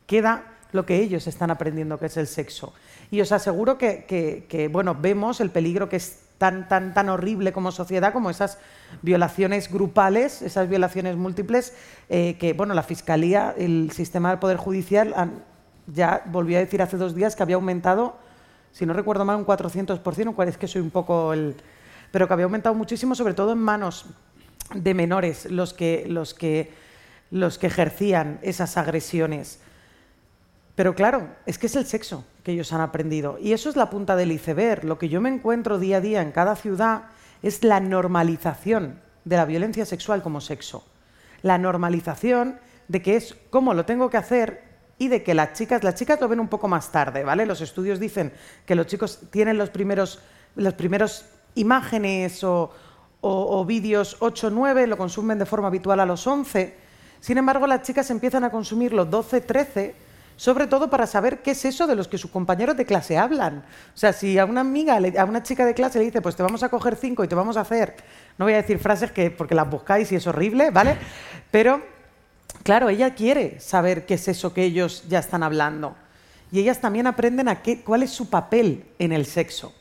Queda 0.08 0.44
lo 0.72 0.86
que 0.86 0.98
ellos 0.98 1.28
están 1.28 1.52
aprendiendo 1.52 2.00
que 2.00 2.08
es 2.08 2.18
el 2.18 2.28
sexo. 2.28 2.74
Y 3.12 3.22
os 3.22 3.32
aseguro 3.32 3.78
que, 3.78 4.70
bueno, 4.72 4.96
vemos 5.00 5.40
el 5.40 5.52
peligro 5.52 5.88
que 5.88 5.98
es 5.98 6.20
tan, 6.38 6.68
tan, 6.68 6.94
tan 6.94 7.10
horrible 7.10 7.54
como 7.54 7.72
sociedad, 7.72 8.12
como 8.12 8.30
esas 8.30 8.58
violaciones 9.02 9.72
grupales, 9.72 10.42
esas 10.42 10.68
violaciones 10.68 11.16
múltiples, 11.16 11.74
eh, 12.10 12.38
que, 12.40 12.54
bueno, 12.54 12.74
la 12.74 12.84
Fiscalía, 12.84 13.54
el 13.58 13.92
sistema 13.92 14.32
del 14.32 14.40
Poder 14.40 14.58
Judicial 14.58 15.14
han, 15.16 15.44
ya 15.88 16.24
volvió 16.26 16.58
a 16.58 16.62
decir 16.62 16.82
hace 16.82 16.98
dos 16.98 17.14
días 17.16 17.36
que 17.36 17.44
había 17.44 17.56
aumentado, 17.56 18.18
si 18.72 18.86
no 18.86 18.94
recuerdo 18.94 19.26
mal, 19.26 19.38
un 19.38 19.46
400%, 19.46 20.34
cual 20.34 20.48
es 20.48 20.58
que 20.58 20.68
soy 20.68 20.82
un 20.82 20.90
poco 20.90 21.34
el... 21.34 21.56
pero 22.12 22.28
que 22.28 22.34
había 22.34 22.46
aumentado 22.46 22.74
muchísimo, 22.74 23.14
sobre 23.14 23.36
todo 23.36 23.52
en 23.52 23.60
manos 23.60 24.08
de 24.74 24.94
menores, 24.94 25.46
los 25.52 25.74
que, 25.74 26.06
los 26.08 26.34
que, 26.34 26.72
los 27.34 27.58
que 27.58 27.66
ejercían 27.66 28.38
esas 28.44 28.78
agresiones. 28.78 29.60
Pero 30.76 30.94
claro, 30.94 31.30
es 31.48 31.58
que 31.58 31.66
es 31.66 31.76
el 31.76 31.88
sexo 31.88 32.26
que 32.44 32.52
ellos 32.52 32.72
han 32.74 32.82
aprendido. 32.82 33.40
Y 33.42 33.54
eso 33.54 33.72
es 33.72 33.76
la 33.76 33.90
punta 33.90 34.16
del 34.16 34.32
iceberg. 34.32 34.84
Lo 34.84 35.00
que 35.00 35.10
yo 35.10 35.20
me 35.20 35.30
encuentro 35.30 35.80
día 35.80 35.98
a 35.98 36.02
día 36.02 36.22
en 36.22 36.32
cada 36.32 36.56
ciudad 36.56 37.06
es 37.42 37.64
la 37.64 37.80
normalización 37.80 39.00
de 39.26 39.36
la 39.36 39.46
violencia 39.46 39.84
sexual 39.84 40.22
como 40.22 40.42
sexo. 40.42 40.86
La 41.42 41.58
normalización 41.58 42.60
de 42.88 43.02
que 43.02 43.16
es 43.16 43.36
cómo 43.50 43.74
lo 43.74 43.86
tengo 43.86 44.12
que 44.12 44.18
hacer 44.18 44.62
y 45.00 45.08
de 45.08 45.24
que 45.24 45.34
las 45.34 45.54
chicas, 45.54 45.84
las 45.84 45.96
chicas 45.96 46.22
lo 46.22 46.28
ven 46.28 46.40
un 46.40 46.50
poco 46.50 46.68
más 46.68 46.92
tarde, 46.92 47.24
¿vale? 47.24 47.48
Los 47.48 47.62
estudios 47.62 48.00
dicen 48.00 48.32
que 48.68 48.76
los 48.76 48.86
chicos 48.86 49.22
tienen 49.32 49.58
los 49.58 49.72
primeros, 49.72 50.20
los 50.56 50.76
primeros 50.76 51.26
imágenes 51.56 52.44
o, 52.44 52.72
o, 53.22 53.60
o 53.60 53.66
vídeos 53.66 54.18
8 54.20 54.52
9, 54.52 54.86
lo 54.86 54.98
consumen 54.98 55.40
de 55.40 55.48
forma 55.48 55.70
habitual 55.70 56.00
a 56.00 56.06
los 56.06 56.28
11. 56.28 56.83
Sin 57.24 57.38
embargo, 57.38 57.66
las 57.68 57.84
chicas 57.84 58.12
empiezan 58.12 58.44
a 58.44 58.52
consumir 58.52 58.92
los 58.92 59.10
12, 59.10 59.40
13 59.40 59.96
sobre 60.36 60.68
todo 60.68 60.90
para 60.90 61.08
saber 61.08 61.42
qué 61.42 61.52
es 61.52 61.64
eso 61.64 61.88
de 61.88 61.96
los 61.96 62.10
que 62.10 62.18
sus 62.18 62.30
compañeros 62.30 62.76
de 62.76 62.86
clase 62.86 63.18
hablan. 63.18 63.64
O 63.94 63.98
sea, 63.98 64.12
si 64.12 64.38
a 64.38 64.44
una 64.44 64.60
amiga, 64.60 65.00
a 65.18 65.24
una 65.24 65.42
chica 65.42 65.66
de 65.66 65.74
clase 65.74 66.00
le 66.00 66.06
dice, 66.06 66.22
pues 66.22 66.36
te 66.36 66.44
vamos 66.44 66.64
a 66.64 66.70
coger 66.70 66.98
cinco 66.98 67.24
y 67.24 67.30
te 67.30 67.36
vamos 67.36 67.56
a 67.56 67.62
hacer, 67.62 67.96
no 68.38 68.44
voy 68.44 68.56
a 68.56 68.58
decir 68.58 68.78
frases 68.78 69.14
que 69.14 69.32
porque 69.32 69.56
las 69.56 69.70
buscáis 69.70 70.12
y 70.12 70.18
es 70.18 70.28
horrible, 70.28 70.70
¿vale? 70.72 70.98
Pero, 71.50 71.82
claro, 72.64 72.90
ella 72.90 73.16
quiere 73.16 73.62
saber 73.62 74.06
qué 74.06 74.16
es 74.16 74.28
eso 74.28 74.54
que 74.54 74.64
ellos 74.64 75.06
ya 75.08 75.20
están 75.20 75.44
hablando. 75.44 75.96
Y 76.52 76.60
ellas 76.60 76.82
también 76.82 77.08
aprenden 77.08 77.48
a 77.48 77.62
qué, 77.62 77.82
cuál 77.84 78.04
es 78.04 78.12
su 78.12 78.30
papel 78.30 78.84
en 79.00 79.14
el 79.14 79.28
sexo, 79.28 79.74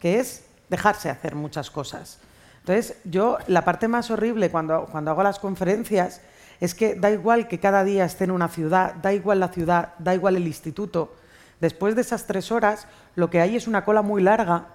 que 0.00 0.18
es 0.18 0.44
dejarse 0.68 1.08
hacer 1.08 1.36
muchas 1.36 1.70
cosas. 1.70 2.18
Entonces, 2.58 2.96
yo, 3.04 3.38
la 3.46 3.64
parte 3.64 3.86
más 3.86 4.10
horrible 4.10 4.50
cuando, 4.50 4.88
cuando 4.90 5.12
hago 5.12 5.22
las 5.22 5.38
conferencias 5.38 6.20
es 6.60 6.74
que 6.74 6.94
da 6.94 7.10
igual 7.10 7.48
que 7.48 7.58
cada 7.58 7.84
día 7.84 8.04
esté 8.04 8.24
en 8.24 8.30
una 8.30 8.48
ciudad, 8.48 8.94
da 8.94 9.12
igual 9.12 9.40
la 9.40 9.48
ciudad, 9.48 9.94
da 9.98 10.14
igual 10.14 10.36
el 10.36 10.46
instituto. 10.46 11.14
Después 11.60 11.94
de 11.94 12.02
esas 12.02 12.26
tres 12.26 12.52
horas, 12.52 12.86
lo 13.16 13.30
que 13.30 13.40
hay 13.40 13.56
es 13.56 13.66
una 13.66 13.84
cola 13.84 14.02
muy 14.02 14.22
larga 14.22 14.68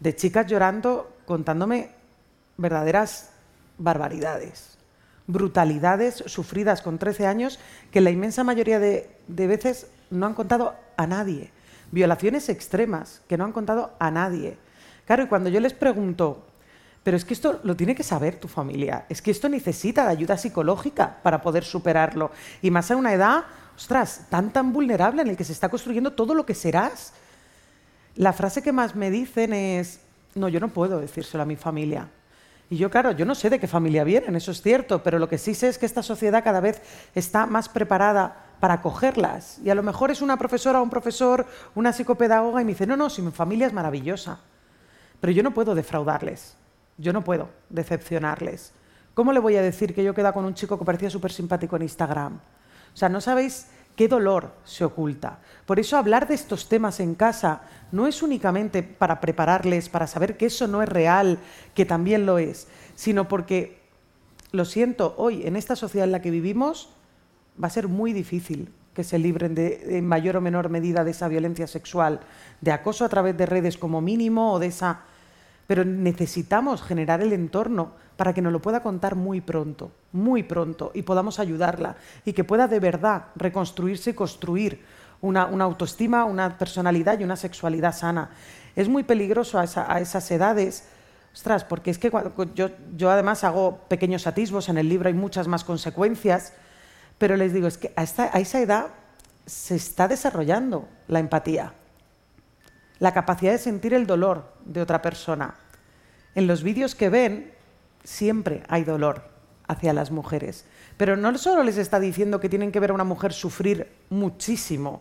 de 0.00 0.14
chicas 0.14 0.46
llorando, 0.46 1.10
contándome 1.24 1.90
verdaderas 2.58 3.30
barbaridades, 3.78 4.78
brutalidades 5.26 6.22
sufridas 6.26 6.82
con 6.82 6.98
13 6.98 7.26
años 7.26 7.58
que 7.90 8.00
la 8.00 8.10
inmensa 8.10 8.44
mayoría 8.44 8.78
de, 8.78 9.10
de 9.26 9.46
veces 9.46 9.88
no 10.10 10.26
han 10.26 10.34
contado 10.34 10.74
a 10.96 11.06
nadie. 11.06 11.50
Violaciones 11.92 12.48
extremas 12.48 13.22
que 13.28 13.38
no 13.38 13.44
han 13.44 13.52
contado 13.52 13.94
a 13.98 14.10
nadie. 14.10 14.58
Claro, 15.06 15.22
y 15.22 15.26
cuando 15.28 15.48
yo 15.50 15.60
les 15.60 15.72
pregunto, 15.72 16.44
pero 17.06 17.16
es 17.16 17.24
que 17.24 17.34
esto 17.34 17.60
lo 17.62 17.76
tiene 17.76 17.94
que 17.94 18.02
saber 18.02 18.34
tu 18.34 18.48
familia. 18.48 19.06
Es 19.08 19.22
que 19.22 19.30
esto 19.30 19.48
necesita 19.48 20.04
de 20.04 20.10
ayuda 20.10 20.36
psicológica 20.36 21.18
para 21.22 21.40
poder 21.40 21.62
superarlo. 21.62 22.32
Y 22.62 22.72
más 22.72 22.90
a 22.90 22.96
una 22.96 23.12
edad, 23.12 23.44
ostras, 23.76 24.26
tan 24.28 24.52
tan 24.52 24.72
vulnerable 24.72 25.22
en 25.22 25.28
el 25.28 25.36
que 25.36 25.44
se 25.44 25.52
está 25.52 25.68
construyendo 25.68 26.14
todo 26.14 26.34
lo 26.34 26.44
que 26.44 26.56
serás. 26.56 27.12
La 28.16 28.32
frase 28.32 28.60
que 28.60 28.72
más 28.72 28.96
me 28.96 29.12
dicen 29.12 29.52
es, 29.52 30.00
no, 30.34 30.48
yo 30.48 30.58
no 30.58 30.70
puedo 30.70 30.98
decírselo 30.98 31.44
a 31.44 31.46
mi 31.46 31.54
familia. 31.54 32.08
Y 32.70 32.76
yo, 32.76 32.90
claro, 32.90 33.12
yo 33.12 33.24
no 33.24 33.36
sé 33.36 33.50
de 33.50 33.60
qué 33.60 33.68
familia 33.68 34.02
vienen, 34.02 34.34
eso 34.34 34.50
es 34.50 34.60
cierto, 34.60 35.04
pero 35.04 35.20
lo 35.20 35.28
que 35.28 35.38
sí 35.38 35.54
sé 35.54 35.68
es 35.68 35.78
que 35.78 35.86
esta 35.86 36.02
sociedad 36.02 36.42
cada 36.42 36.58
vez 36.58 36.82
está 37.14 37.46
más 37.46 37.68
preparada 37.68 38.46
para 38.58 38.74
acogerlas. 38.74 39.60
Y 39.64 39.70
a 39.70 39.76
lo 39.76 39.84
mejor 39.84 40.10
es 40.10 40.22
una 40.22 40.38
profesora 40.38 40.82
un 40.82 40.90
profesor, 40.90 41.46
una 41.76 41.92
psicopedagoga, 41.92 42.62
y 42.62 42.64
me 42.64 42.72
dice, 42.72 42.84
no, 42.84 42.96
no, 42.96 43.10
si 43.10 43.22
mi 43.22 43.30
familia 43.30 43.68
es 43.68 43.72
maravillosa. 43.72 44.40
Pero 45.20 45.32
yo 45.32 45.44
no 45.44 45.54
puedo 45.54 45.76
defraudarles. 45.76 46.56
Yo 46.98 47.12
no 47.12 47.24
puedo 47.24 47.48
decepcionarles. 47.68 48.72
¿Cómo 49.14 49.32
le 49.32 49.40
voy 49.40 49.56
a 49.56 49.62
decir 49.62 49.94
que 49.94 50.04
yo 50.04 50.14
queda 50.14 50.32
con 50.32 50.44
un 50.44 50.54
chico 50.54 50.78
que 50.78 50.84
parecía 50.84 51.10
súper 51.10 51.32
simpático 51.32 51.76
en 51.76 51.82
Instagram? 51.82 52.34
O 52.36 52.96
sea, 52.96 53.08
no 53.08 53.20
sabéis 53.20 53.68
qué 53.96 54.08
dolor 54.08 54.52
se 54.64 54.84
oculta. 54.84 55.40
Por 55.64 55.80
eso 55.80 55.96
hablar 55.96 56.28
de 56.28 56.34
estos 56.34 56.68
temas 56.68 57.00
en 57.00 57.14
casa 57.14 57.62
no 57.92 58.06
es 58.06 58.22
únicamente 58.22 58.82
para 58.82 59.20
prepararles, 59.20 59.88
para 59.88 60.06
saber 60.06 60.36
que 60.36 60.46
eso 60.46 60.66
no 60.66 60.82
es 60.82 60.88
real, 60.88 61.38
que 61.74 61.86
también 61.86 62.26
lo 62.26 62.38
es, 62.38 62.68
sino 62.94 63.26
porque, 63.26 63.80
lo 64.52 64.64
siento, 64.64 65.14
hoy 65.16 65.46
en 65.46 65.56
esta 65.56 65.76
sociedad 65.76 66.04
en 66.04 66.12
la 66.12 66.22
que 66.22 66.30
vivimos 66.30 66.90
va 67.62 67.68
a 67.68 67.70
ser 67.70 67.88
muy 67.88 68.12
difícil 68.12 68.72
que 68.94 69.04
se 69.04 69.18
libren 69.18 69.54
de, 69.54 69.98
en 69.98 70.06
mayor 70.06 70.38
o 70.38 70.40
menor 70.40 70.70
medida 70.70 71.04
de 71.04 71.10
esa 71.10 71.28
violencia 71.28 71.66
sexual, 71.66 72.20
de 72.62 72.72
acoso 72.72 73.04
a 73.04 73.10
través 73.10 73.36
de 73.36 73.44
redes 73.44 73.76
como 73.76 74.00
mínimo 74.00 74.54
o 74.54 74.58
de 74.58 74.68
esa 74.68 75.02
pero 75.66 75.84
necesitamos 75.84 76.82
generar 76.82 77.20
el 77.20 77.32
entorno 77.32 77.92
para 78.16 78.32
que 78.32 78.42
nos 78.42 78.52
lo 78.52 78.62
pueda 78.62 78.82
contar 78.82 79.14
muy 79.14 79.40
pronto, 79.40 79.90
muy 80.12 80.42
pronto, 80.42 80.90
y 80.94 81.02
podamos 81.02 81.38
ayudarla, 81.38 81.96
y 82.24 82.32
que 82.32 82.44
pueda 82.44 82.66
de 82.66 82.80
verdad 82.80 83.26
reconstruirse 83.36 84.10
y 84.10 84.14
construir 84.14 84.80
una, 85.20 85.42
autoestima, 85.42 86.24
una 86.24 86.56
personalidad 86.56 87.18
y 87.18 87.24
una 87.24 87.36
sexualidad 87.36 87.94
sana. 87.94 88.30
Es 88.74 88.88
muy 88.88 89.02
peligroso 89.02 89.58
a, 89.58 89.64
esas 90.00 90.30
edades, 90.30 90.88
ostras, 91.34 91.64
porque 91.64 91.90
es 91.90 91.98
que 91.98 92.10
yo, 92.54 92.70
yo 92.96 93.10
además 93.10 93.44
hago 93.44 93.78
pequeños 93.88 94.26
atisbos, 94.26 94.68
en 94.68 94.78
el 94.78 94.88
libro 94.88 95.08
hay 95.08 95.14
muchas 95.14 95.48
más 95.48 95.64
consecuencias, 95.64 96.52
pero 97.18 97.36
les 97.36 97.52
digo, 97.52 97.66
es 97.66 97.78
que 97.78 97.92
a 97.96 98.02
esa 98.02 98.60
edad 98.60 98.86
se 99.46 99.76
está 99.76 100.08
desarrollando 100.08 100.88
la 101.08 101.20
empatía, 101.20 101.72
la 102.98 103.12
capacidad 103.12 103.52
de 103.52 103.58
sentir 103.58 103.94
el 103.94 104.06
dolor 104.06 104.52
de 104.64 104.82
otra 104.82 105.00
persona. 105.00 105.54
En 106.36 106.46
los 106.46 106.62
vídeos 106.62 106.94
que 106.94 107.08
ven 107.08 107.50
siempre 108.04 108.62
hay 108.68 108.84
dolor 108.84 109.22
hacia 109.66 109.94
las 109.94 110.10
mujeres, 110.10 110.66
pero 110.98 111.16
no 111.16 111.36
solo 111.38 111.62
les 111.62 111.78
está 111.78 111.98
diciendo 111.98 112.40
que 112.40 112.50
tienen 112.50 112.70
que 112.70 112.78
ver 112.78 112.90
a 112.90 112.94
una 112.94 113.04
mujer 113.04 113.32
sufrir 113.32 113.88
muchísimo 114.10 115.00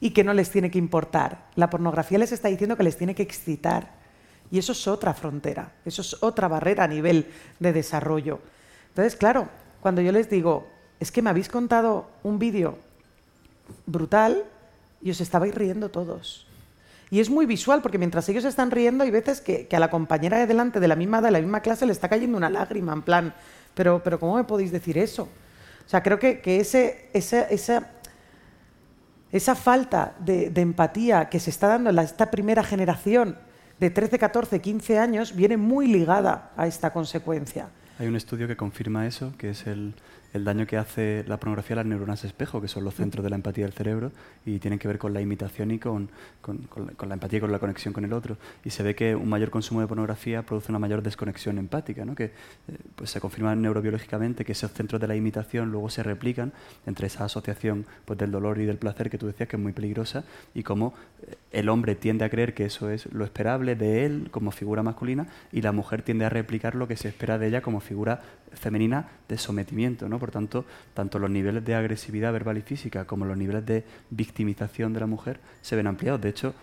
y 0.00 0.10
que 0.10 0.24
no 0.24 0.32
les 0.32 0.50
tiene 0.50 0.70
que 0.70 0.78
importar, 0.78 1.46
la 1.56 1.68
pornografía 1.68 2.16
les 2.16 2.32
está 2.32 2.48
diciendo 2.48 2.78
que 2.78 2.84
les 2.84 2.96
tiene 2.96 3.14
que 3.14 3.22
excitar. 3.22 4.00
Y 4.50 4.58
eso 4.58 4.72
es 4.72 4.88
otra 4.88 5.12
frontera, 5.12 5.74
eso 5.84 6.00
es 6.00 6.22
otra 6.22 6.48
barrera 6.48 6.84
a 6.84 6.88
nivel 6.88 7.26
de 7.60 7.72
desarrollo. 7.74 8.40
Entonces, 8.88 9.14
claro, 9.14 9.50
cuando 9.82 10.00
yo 10.00 10.10
les 10.10 10.30
digo, 10.30 10.66
es 11.00 11.12
que 11.12 11.20
me 11.20 11.28
habéis 11.28 11.50
contado 11.50 12.08
un 12.22 12.38
vídeo 12.38 12.78
brutal 13.84 14.44
y 15.02 15.10
os 15.10 15.20
estabais 15.20 15.54
riendo 15.54 15.90
todos. 15.90 16.46
Y 17.12 17.20
es 17.20 17.28
muy 17.28 17.44
visual 17.44 17.82
porque 17.82 17.98
mientras 17.98 18.26
ellos 18.30 18.46
están 18.46 18.70
riendo 18.70 19.04
hay 19.04 19.10
veces 19.10 19.42
que, 19.42 19.68
a 19.70 19.78
la 19.78 19.90
compañera 19.90 20.38
de 20.38 20.46
delante 20.46 20.80
de 20.80 20.88
la 20.88 20.96
misma 20.96 21.20
de 21.20 21.30
la 21.30 21.40
misma 21.40 21.60
clase 21.60 21.84
le 21.84 21.92
está 21.92 22.08
cayendo 22.08 22.38
una 22.38 22.48
lágrima, 22.48 22.94
en 22.94 23.02
plan, 23.02 23.34
pero, 23.74 24.02
pero 24.02 24.18
¿cómo 24.18 24.36
me 24.36 24.44
podéis 24.44 24.72
decir 24.72 24.96
eso? 24.96 25.24
O 25.24 25.88
sea, 25.90 26.02
creo 26.02 26.18
que, 26.18 26.40
ese, 26.42 27.10
esa, 27.12 27.48
esa, 29.30 29.54
falta 29.54 30.14
de, 30.20 30.50
empatía 30.56 31.28
que 31.28 31.38
se 31.38 31.50
está 31.50 31.68
dando 31.68 31.90
en 31.90 31.98
esta 31.98 32.30
primera 32.30 32.64
generación 32.64 33.36
de 33.78 33.90
13, 33.90 34.18
14, 34.18 34.62
15 34.62 34.98
años 34.98 35.36
viene 35.36 35.58
muy 35.58 35.88
ligada 35.88 36.52
a 36.56 36.66
esta 36.66 36.94
consecuencia. 36.94 37.68
Hay 37.98 38.06
un 38.06 38.16
estudio 38.16 38.48
que 38.48 38.56
confirma 38.56 39.06
eso, 39.06 39.34
que 39.36 39.50
es 39.50 39.66
el, 39.66 39.92
el 40.32 40.44
daño 40.44 40.66
que 40.66 40.76
hace 40.76 41.24
la 41.26 41.38
pornografía 41.38 41.74
a 41.74 41.78
las 41.78 41.86
neuronas 41.86 42.24
espejo, 42.24 42.60
que 42.60 42.68
son 42.68 42.84
los 42.84 42.94
centros 42.94 43.22
de 43.22 43.30
la 43.30 43.36
empatía 43.36 43.64
del 43.64 43.72
cerebro, 43.72 44.12
y 44.46 44.58
tienen 44.58 44.78
que 44.78 44.88
ver 44.88 44.98
con 44.98 45.12
la 45.12 45.20
imitación 45.20 45.70
y 45.70 45.78
con, 45.78 46.10
con, 46.40 46.68
la, 47.08 47.14
empatía 47.14 47.38
y 47.38 47.40
con 47.40 47.52
la 47.52 47.58
conexión 47.58 47.92
con 47.92 48.04
el 48.04 48.12
otro. 48.12 48.36
Y 48.64 48.70
se 48.70 48.82
ve 48.82 48.94
que 48.94 49.14
un 49.14 49.28
mayor 49.28 49.50
consumo 49.50 49.80
de 49.80 49.86
pornografía 49.86 50.42
produce 50.42 50.72
una 50.72 50.78
mayor 50.78 51.02
desconexión 51.02 51.58
empática, 51.58 52.04
¿no? 52.04 52.14
que 52.14 52.24
eh, 52.24 52.30
pues 52.96 53.10
se 53.10 53.20
confirma 53.20 53.54
neurobiológicamente 53.54 54.44
que 54.44 54.52
esos 54.52 54.72
centros 54.72 55.00
de 55.00 55.08
la 55.08 55.16
imitación 55.16 55.70
luego 55.70 55.90
se 55.90 56.02
replican 56.02 56.52
entre 56.86 57.06
esa 57.06 57.24
asociación 57.24 57.86
pues, 58.04 58.18
del 58.18 58.30
dolor 58.30 58.58
y 58.58 58.64
del 58.64 58.78
placer 58.78 59.10
que 59.10 59.18
tú 59.18 59.26
decías 59.26 59.48
que 59.48 59.56
es 59.56 59.62
muy 59.62 59.72
peligrosa, 59.72 60.24
y 60.54 60.62
cómo 60.62 60.94
eh, 61.26 61.36
el 61.52 61.68
hombre 61.68 61.94
tiende 61.94 62.24
a 62.24 62.30
creer 62.30 62.54
que 62.54 62.64
eso 62.64 62.90
es 62.90 63.06
lo 63.12 63.24
esperable 63.24 63.76
de 63.76 64.04
él 64.06 64.28
como 64.30 64.50
figura 64.50 64.82
masculina, 64.82 65.26
y 65.52 65.60
la 65.60 65.72
mujer 65.72 66.02
tiende 66.02 66.24
a 66.24 66.30
replicar 66.30 66.74
lo 66.74 66.88
que 66.88 66.96
se 66.96 67.08
espera 67.08 67.38
de 67.38 67.48
ella 67.48 67.60
como 67.60 67.80
figura 67.80 68.20
femenina 68.52 69.08
de 69.28 69.38
sometimiento. 69.38 70.08
¿no? 70.08 70.18
Por 70.18 70.30
tanto, 70.30 70.64
tanto 70.94 71.18
los 71.18 71.30
niveles 71.30 71.64
de 71.64 71.74
agresividad 71.74 72.32
verbal 72.32 72.58
y 72.58 72.62
física 72.62 73.04
como 73.04 73.24
los 73.24 73.36
niveles 73.36 73.64
de 73.66 73.84
victimización 74.10 74.92
de 74.92 75.00
la 75.00 75.06
mujer 75.06 75.40
se 75.60 75.76
ven 75.76 75.86
ampliados. 75.86 76.20
De 76.20 76.30
hecho, 76.30 76.54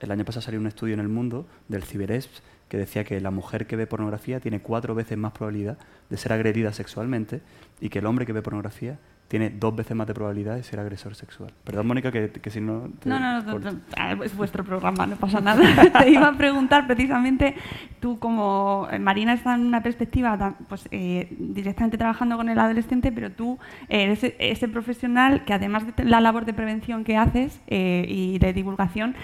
el 0.00 0.10
año 0.10 0.24
pasado 0.24 0.42
salió 0.42 0.60
un 0.60 0.66
estudio 0.66 0.94
en 0.94 1.00
el 1.00 1.08
mundo 1.08 1.46
del 1.68 1.84
CiberESP 1.84 2.30
que 2.68 2.78
decía 2.78 3.04
que 3.04 3.20
la 3.20 3.30
mujer 3.30 3.66
que 3.66 3.76
ve 3.76 3.86
pornografía 3.86 4.40
tiene 4.40 4.60
cuatro 4.60 4.94
veces 4.94 5.16
más 5.18 5.32
probabilidad 5.32 5.78
de 6.10 6.16
ser 6.16 6.32
agredida 6.32 6.72
sexualmente 6.72 7.40
y 7.80 7.88
que 7.88 8.00
el 8.00 8.06
hombre 8.06 8.26
que 8.26 8.32
ve 8.32 8.42
pornografía 8.42 8.98
tiene 9.34 9.50
dos 9.50 9.74
veces 9.74 9.96
más 9.96 10.06
de 10.06 10.14
probabilidad 10.14 10.54
de 10.54 10.62
ser 10.62 10.78
agresor 10.78 11.16
sexual. 11.16 11.50
Perdón, 11.64 11.88
Mónica, 11.88 12.12
que, 12.12 12.50
si 12.50 12.60
no... 12.60 12.88
no, 13.04 13.18
no, 13.18 13.42
no, 13.42 13.80
ah, 13.96 14.14
es 14.22 14.36
vuestro 14.36 14.62
programa, 14.62 15.08
no 15.08 15.16
pasa 15.16 15.40
nada. 15.40 15.60
te 15.98 16.08
iba 16.08 16.28
a 16.28 16.36
preguntar 16.38 16.86
precisamente, 16.86 17.56
tú 17.98 18.20
como 18.20 18.86
eh, 18.92 19.00
Marina 19.00 19.32
está 19.32 19.56
en 19.56 19.66
una 19.66 19.82
perspectiva 19.82 20.54
pues, 20.68 20.86
eh, 20.92 21.34
directamente 21.36 21.98
trabajando 21.98 22.36
con 22.36 22.48
el 22.48 22.56
adolescente, 22.56 23.10
pero 23.10 23.32
tú 23.32 23.58
eres 23.88 24.20
ese 24.22 24.68
profesional 24.68 25.44
que 25.44 25.52
además 25.52 25.84
de 25.96 26.04
la 26.04 26.20
labor 26.20 26.44
de 26.44 26.54
prevención 26.54 27.02
que 27.02 27.16
haces 27.16 27.60
eh, 27.66 28.06
y 28.08 28.38
de 28.38 28.52
divulgación, 28.52 29.16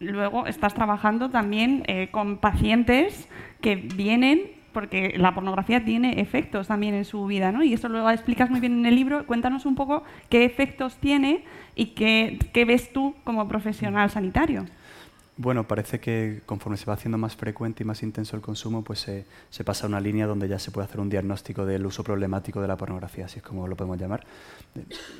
luego 0.00 0.48
estás 0.48 0.74
trabajando 0.74 1.30
también 1.30 1.84
con 2.10 2.38
pacientes 2.38 3.28
que 3.60 3.76
vienen 3.76 4.59
porque 4.72 5.14
la 5.16 5.34
pornografía 5.34 5.84
tiene 5.84 6.20
efectos 6.20 6.68
también 6.68 6.94
en 6.94 7.04
su 7.04 7.26
vida, 7.26 7.52
¿no? 7.52 7.62
Y 7.62 7.72
eso 7.72 7.88
lo 7.88 8.08
explicas 8.10 8.50
muy 8.50 8.60
bien 8.60 8.78
en 8.78 8.86
el 8.86 8.94
libro. 8.94 9.26
Cuéntanos 9.26 9.66
un 9.66 9.74
poco 9.74 10.04
qué 10.28 10.44
efectos 10.44 10.96
tiene 10.96 11.44
y 11.74 11.86
qué, 11.86 12.38
qué 12.52 12.64
ves 12.64 12.92
tú 12.92 13.14
como 13.24 13.48
profesional 13.48 14.10
sanitario. 14.10 14.66
Bueno, 15.36 15.66
parece 15.66 16.00
que 16.00 16.42
conforme 16.44 16.76
se 16.76 16.84
va 16.84 16.94
haciendo 16.94 17.16
más 17.16 17.34
frecuente 17.34 17.82
y 17.82 17.86
más 17.86 18.02
intenso 18.02 18.36
el 18.36 18.42
consumo, 18.42 18.82
pues 18.82 19.00
se, 19.00 19.24
se, 19.48 19.64
pasa 19.64 19.86
a 19.86 19.88
una 19.88 19.98
línea 19.98 20.26
donde 20.26 20.48
ya 20.48 20.58
se 20.58 20.70
puede 20.70 20.86
hacer 20.86 21.00
un 21.00 21.08
diagnóstico 21.08 21.64
del 21.64 21.86
uso 21.86 22.04
problemático 22.04 22.60
de 22.60 22.68
la 22.68 22.76
pornografía, 22.76 23.24
así 23.24 23.38
es 23.38 23.42
como 23.42 23.66
lo 23.66 23.74
podemos 23.74 23.98
llamar. 23.98 24.26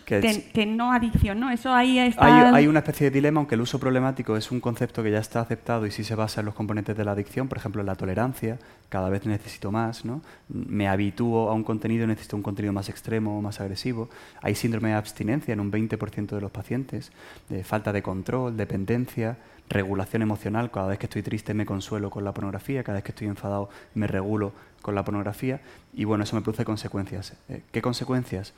Que, 0.04 0.66
no 0.66 0.92
adicción, 0.92 1.40
¿no? 1.40 1.50
Eso 1.50 1.72
ahí 1.72 1.98
está... 1.98 2.50
Hay, 2.50 2.54
hay, 2.54 2.66
una 2.66 2.80
especie 2.80 3.06
de 3.06 3.10
dilema, 3.10 3.40
aunque 3.40 3.54
el 3.54 3.62
uso 3.62 3.78
problemático 3.80 4.36
es 4.36 4.50
un 4.50 4.60
concepto 4.60 5.02
que 5.02 5.10
ya 5.10 5.18
está 5.18 5.40
aceptado 5.40 5.86
y 5.86 5.90
sí 5.90 6.04
se 6.04 6.14
basa 6.14 6.40
en 6.40 6.46
los 6.46 6.54
componentes 6.54 6.96
de 6.96 7.04
la 7.04 7.12
adicción, 7.12 7.48
por 7.48 7.58
ejemplo, 7.58 7.80
en 7.80 7.86
la 7.86 7.94
tolerancia, 7.94 8.58
cada 8.90 9.08
vez 9.08 9.24
necesito 9.24 9.72
más, 9.72 10.04
¿no? 10.04 10.20
Me 10.48 10.88
habitúo 10.88 11.48
a 11.48 11.54
un 11.54 11.64
contenido, 11.64 12.06
necesito 12.06 12.36
un 12.36 12.42
contenido 12.42 12.72
más 12.72 12.88
extremo 12.88 13.38
o 13.38 13.40
más 13.42 13.60
agresivo. 13.60 14.10
Hay 14.42 14.54
síndrome 14.54 14.90
de 14.90 14.96
abstinencia 14.96 15.52
en 15.52 15.60
un 15.60 15.72
20% 15.72 16.26
de 16.26 16.40
los 16.40 16.50
pacientes, 16.50 17.12
de 17.48 17.64
falta 17.64 17.92
de 17.92 18.02
control, 18.02 18.56
dependencia, 18.56 19.38
regulación 19.70 20.20
emocional. 20.20 20.70
Cada 20.70 20.88
vez 20.88 20.98
que 20.98 21.06
estoy 21.06 21.22
triste 21.22 21.54
me 21.54 21.64
consuelo 21.64 22.10
con 22.10 22.24
la 22.24 22.34
pornografía, 22.34 22.82
cada 22.82 22.96
vez 22.96 23.04
que 23.04 23.12
estoy 23.12 23.28
enfadado 23.28 23.70
me 23.94 24.06
regulo 24.06 24.52
con 24.82 24.94
la 24.94 25.04
pornografía 25.04 25.60
y 25.92 26.04
bueno, 26.04 26.24
eso 26.24 26.36
me 26.36 26.42
produce 26.42 26.64
consecuencias. 26.64 27.34
Eh, 27.48 27.62
¿Qué 27.70 27.82
consecuencias? 27.82 28.52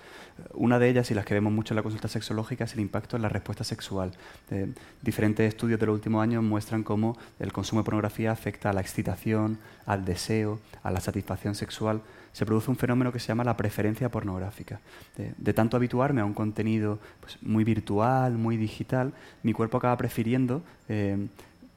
Una 0.54 0.78
de 0.78 0.88
ellas, 0.88 1.10
y 1.10 1.14
las 1.14 1.24
que 1.24 1.34
vemos 1.34 1.52
mucho 1.52 1.74
en 1.74 1.76
la 1.76 1.82
consulta 1.82 2.08
sexológica, 2.08 2.64
es 2.64 2.74
el 2.74 2.80
impacto 2.80 3.16
en 3.16 3.22
la 3.22 3.28
respuesta 3.28 3.64
sexual. 3.64 4.12
Eh, 4.50 4.72
diferentes 5.02 5.46
estudios 5.46 5.80
de 5.80 5.86
los 5.86 5.94
últimos 5.94 6.22
años 6.22 6.42
muestran 6.42 6.82
cómo 6.82 7.16
el 7.38 7.52
consumo 7.52 7.82
de 7.82 7.84
pornografía 7.84 8.32
afecta 8.32 8.70
a 8.70 8.72
la 8.72 8.80
excitación, 8.80 9.58
al 9.86 10.04
deseo, 10.04 10.60
a 10.82 10.90
la 10.90 11.00
satisfacción 11.00 11.54
sexual. 11.54 12.02
Se 12.32 12.46
produce 12.46 12.70
un 12.70 12.76
fenómeno 12.76 13.12
que 13.12 13.18
se 13.18 13.28
llama 13.28 13.44
la 13.44 13.56
preferencia 13.56 14.08
pornográfica. 14.08 14.80
De, 15.16 15.52
tanto 15.52 15.76
habituarme 15.76 16.20
a 16.20 16.24
un 16.24 16.34
contenido 16.34 16.98
pues, 17.20 17.38
muy 17.42 17.64
virtual, 17.64 18.38
muy 18.38 18.56
digital, 18.56 19.12
mi 19.42 19.52
cuerpo 19.52 19.78
acaba 19.78 19.96
prefiriendo 19.96 20.62
eh, 20.88 21.26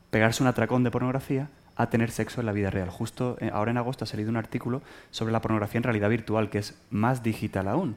pegarse 0.09 0.43
un 0.43 0.47
atracón 0.47 0.83
de 0.83 0.91
pornografía 0.91 1.49
a 1.75 1.89
tener 1.89 2.09
sexo 2.11 2.39
en 2.39 2.45
la 2.45 2.53
vida 2.53 2.69
real. 2.69 2.89
Justo 2.89 3.37
eh, 3.41 3.49
ahora 3.53 3.71
en 3.71 3.77
agosto 3.77 4.05
ha 4.05 4.07
salido 4.07 4.29
un 4.29 4.37
artículo 4.37 4.81
sobre 5.11 5.33
la 5.33 5.41
pornografía 5.41 5.79
en 5.79 5.83
realidad 5.83 6.09
virtual, 6.09 6.49
que 6.49 6.59
es 6.59 6.75
más 6.89 7.21
digital 7.21 7.67
aún. 7.67 7.95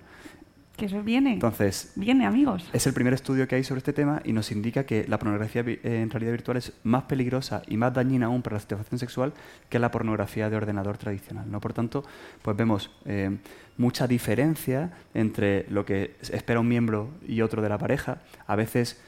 Que 0.79 0.87
eso 0.87 1.03
viene. 1.03 1.33
Entonces, 1.33 1.93
viene, 1.97 2.25
amigos. 2.25 2.71
Es 2.73 2.87
el 2.87 2.93
primer 2.93 3.13
estudio 3.13 3.49
que 3.49 3.57
hay 3.57 3.65
sobre 3.65 3.79
este 3.79 3.93
tema 3.93 4.23
y 4.25 4.33
nos 4.33 4.53
indica 4.53 4.85
que 4.85 5.09
la 5.09 5.19
pornografía 5.19 5.63
eh, 5.67 5.81
en 5.83 6.09
realidad 6.09 6.31
virtual 6.31 6.57
es 6.57 6.73
más 6.85 7.03
peligrosa 7.03 7.63
y 7.67 7.77
más 7.77 7.93
dañina 7.93 8.27
aún 8.27 8.43
para 8.43 8.55
la 8.55 8.61
satisfacción 8.61 9.01
sexual 9.01 9.33
que 9.69 9.81
la 9.81 9.91
pornografía 9.91 10.49
de 10.49 10.57
ordenador 10.57 10.97
tradicional. 10.97 11.51
¿no? 11.51 11.61
Por 11.61 11.73
tanto, 11.73 12.05
pues 12.43 12.57
vemos 12.57 12.93
eh, 13.07 13.39
mucha 13.77 14.07
diferencia 14.07 14.93
entre 15.15 15.67
lo 15.69 15.85
que 15.85 16.15
espera 16.31 16.61
un 16.61 16.69
miembro 16.69 17.11
y 17.27 17.41
otro 17.41 17.61
de 17.61 17.69
la 17.69 17.79
pareja. 17.79 18.19
A 18.47 18.55
veces, 18.55 19.01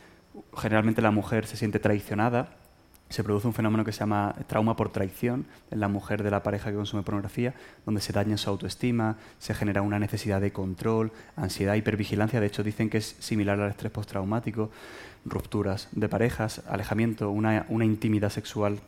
generalmente 0.57 1.01
la 1.01 1.13
mujer 1.13 1.47
se 1.47 1.57
siente 1.57 1.79
traicionada 1.79 2.60
se 3.11 3.25
produce 3.25 3.49
un 3.49 3.53
fenómeno 3.53 3.85
que 3.85 3.93
se 3.93 3.99
llama 3.99 4.35
trauma 4.47 4.77
por 4.77 4.91
traición 4.91 5.45
en 5.71 5.81
la 5.81 5.89
mujer 5.89 6.23
de 6.23 6.31
la 6.31 6.43
pareja 6.43 6.71
que 6.71 6.77
consume 6.77 7.03
pornografía, 7.03 7.55
donde 7.85 8.01
se 8.01 8.13
daña 8.13 8.39
su 8.39 8.49
autoestima, 8.49 9.17
se 9.39 9.53
genera 9.53 9.83
una 9.83 9.99
necesidad 9.99 10.41
de 10.41 10.53
control, 10.53 11.11
ansiedad, 11.37 11.75
hipervigilancia. 11.75 12.41
De 12.41 12.47
hecho, 12.47 12.63
dicen 12.63 12.89
que 12.89 12.99
es 12.99 13.17
similar 13.19 13.61
al 13.61 13.71
estrés 13.71 13.91
postraumático, 13.91 14.71
rupturas 15.25 15.89
de 15.91 16.09
parejas, 16.09 16.63
alejamiento, 16.69 17.31
una, 17.31 17.67
intimidad 17.69 18.31
sexual 18.31 18.79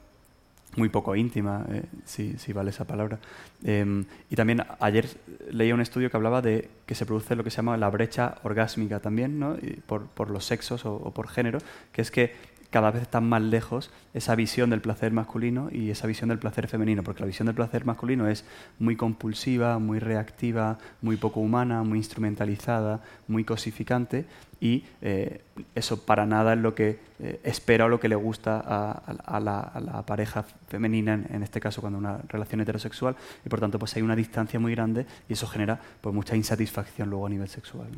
muy 0.76 0.88
poco 0.88 1.14
íntima, 1.16 1.66
eh, 1.68 1.82
si, 2.04 2.52
vale 2.52 2.70
esa 2.70 2.86
palabra. 2.86 3.18
Em, 3.62 4.06
y 4.30 4.36
también 4.36 4.64
ayer 4.80 5.06
leía 5.50 5.74
un 5.74 5.82
estudio 5.82 6.10
que 6.10 6.16
hablaba 6.16 6.40
de 6.40 6.70
que 6.86 6.94
se 6.94 7.04
produce 7.04 7.36
lo 7.36 7.44
que 7.44 7.50
se 7.50 7.56
llama 7.56 7.76
la 7.76 7.90
brecha 7.90 8.36
orgásmica 8.42 9.00
también, 9.00 9.38
¿no? 9.38 9.56
por, 9.86 10.30
los 10.30 10.46
sexos 10.46 10.86
o, 10.86 11.10
por 11.12 11.28
género, 11.28 11.58
que 11.92 12.00
es 12.00 12.10
que 12.10 12.51
cada 12.72 12.90
vez 12.90 13.02
están 13.02 13.28
más 13.28 13.42
lejos 13.42 13.90
esa 14.14 14.34
visión 14.34 14.70
del 14.70 14.80
placer 14.80 15.12
masculino 15.12 15.68
y 15.70 15.90
esa 15.90 16.06
visión 16.06 16.30
del 16.30 16.38
placer 16.38 16.66
femenino, 16.68 17.02
porque 17.02 17.20
la 17.20 17.26
visión 17.26 17.46
del 17.46 17.54
placer 17.54 17.84
masculino 17.84 18.26
es 18.26 18.44
muy 18.78 18.96
compulsiva, 18.96 19.78
muy 19.78 19.98
reactiva, 19.98 20.78
muy 21.02 21.16
poco 21.16 21.40
humana, 21.40 21.82
muy 21.82 21.98
instrumentalizada, 21.98 23.02
muy 23.28 23.44
cosificante 23.44 24.24
y 24.58 24.84
eh, 25.02 25.42
eso 25.74 26.06
para 26.06 26.24
nada 26.24 26.54
es 26.54 26.60
lo 26.60 26.74
que 26.74 26.98
eh, 27.20 27.40
espera 27.44 27.84
o 27.84 27.88
lo 27.88 28.00
que 28.00 28.08
le 28.08 28.16
gusta 28.16 28.58
a, 28.58 29.40
la, 29.40 30.02
pareja 30.06 30.42
femenina, 30.68 31.12
en, 31.12 31.42
este 31.42 31.60
caso 31.60 31.82
cuando 31.82 31.98
una 31.98 32.18
relación 32.26 32.62
heterosexual, 32.62 33.16
y 33.44 33.50
por 33.50 33.60
tanto 33.60 33.78
pues 33.78 33.94
hay 33.96 34.02
una 34.02 34.16
distancia 34.16 34.58
muy 34.58 34.74
grande 34.74 35.04
y 35.28 35.34
eso 35.34 35.46
genera 35.46 35.78
pues 36.00 36.14
mucha 36.14 36.36
insatisfacción 36.36 37.10
luego 37.10 37.26
a 37.26 37.30
nivel 37.30 37.48
sexual. 37.48 37.88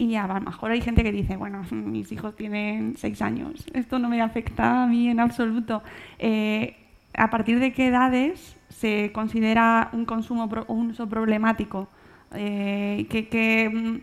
Y 0.00 0.16
a 0.16 0.26
lo 0.26 0.40
mejor 0.40 0.70
hay 0.70 0.80
gente 0.80 1.02
que 1.02 1.12
dice, 1.12 1.36
bueno, 1.36 1.62
mis 1.70 2.10
hijos 2.10 2.34
tienen 2.34 2.94
seis 2.96 3.20
años, 3.20 3.66
esto 3.74 3.98
no 3.98 4.08
me 4.08 4.22
afecta 4.22 4.84
a 4.84 4.86
mí 4.86 5.10
en 5.10 5.20
absoluto. 5.20 5.82
Eh, 6.18 6.76
¿A 7.14 7.28
partir 7.28 7.58
de 7.60 7.74
qué 7.74 7.88
edades 7.88 8.56
se 8.70 9.10
considera 9.12 9.90
un 9.92 10.06
consumo, 10.06 10.48
un 10.68 10.90
uso 10.90 11.06
problemático? 11.06 11.88
Eh, 12.32 13.06
que, 13.10 14.00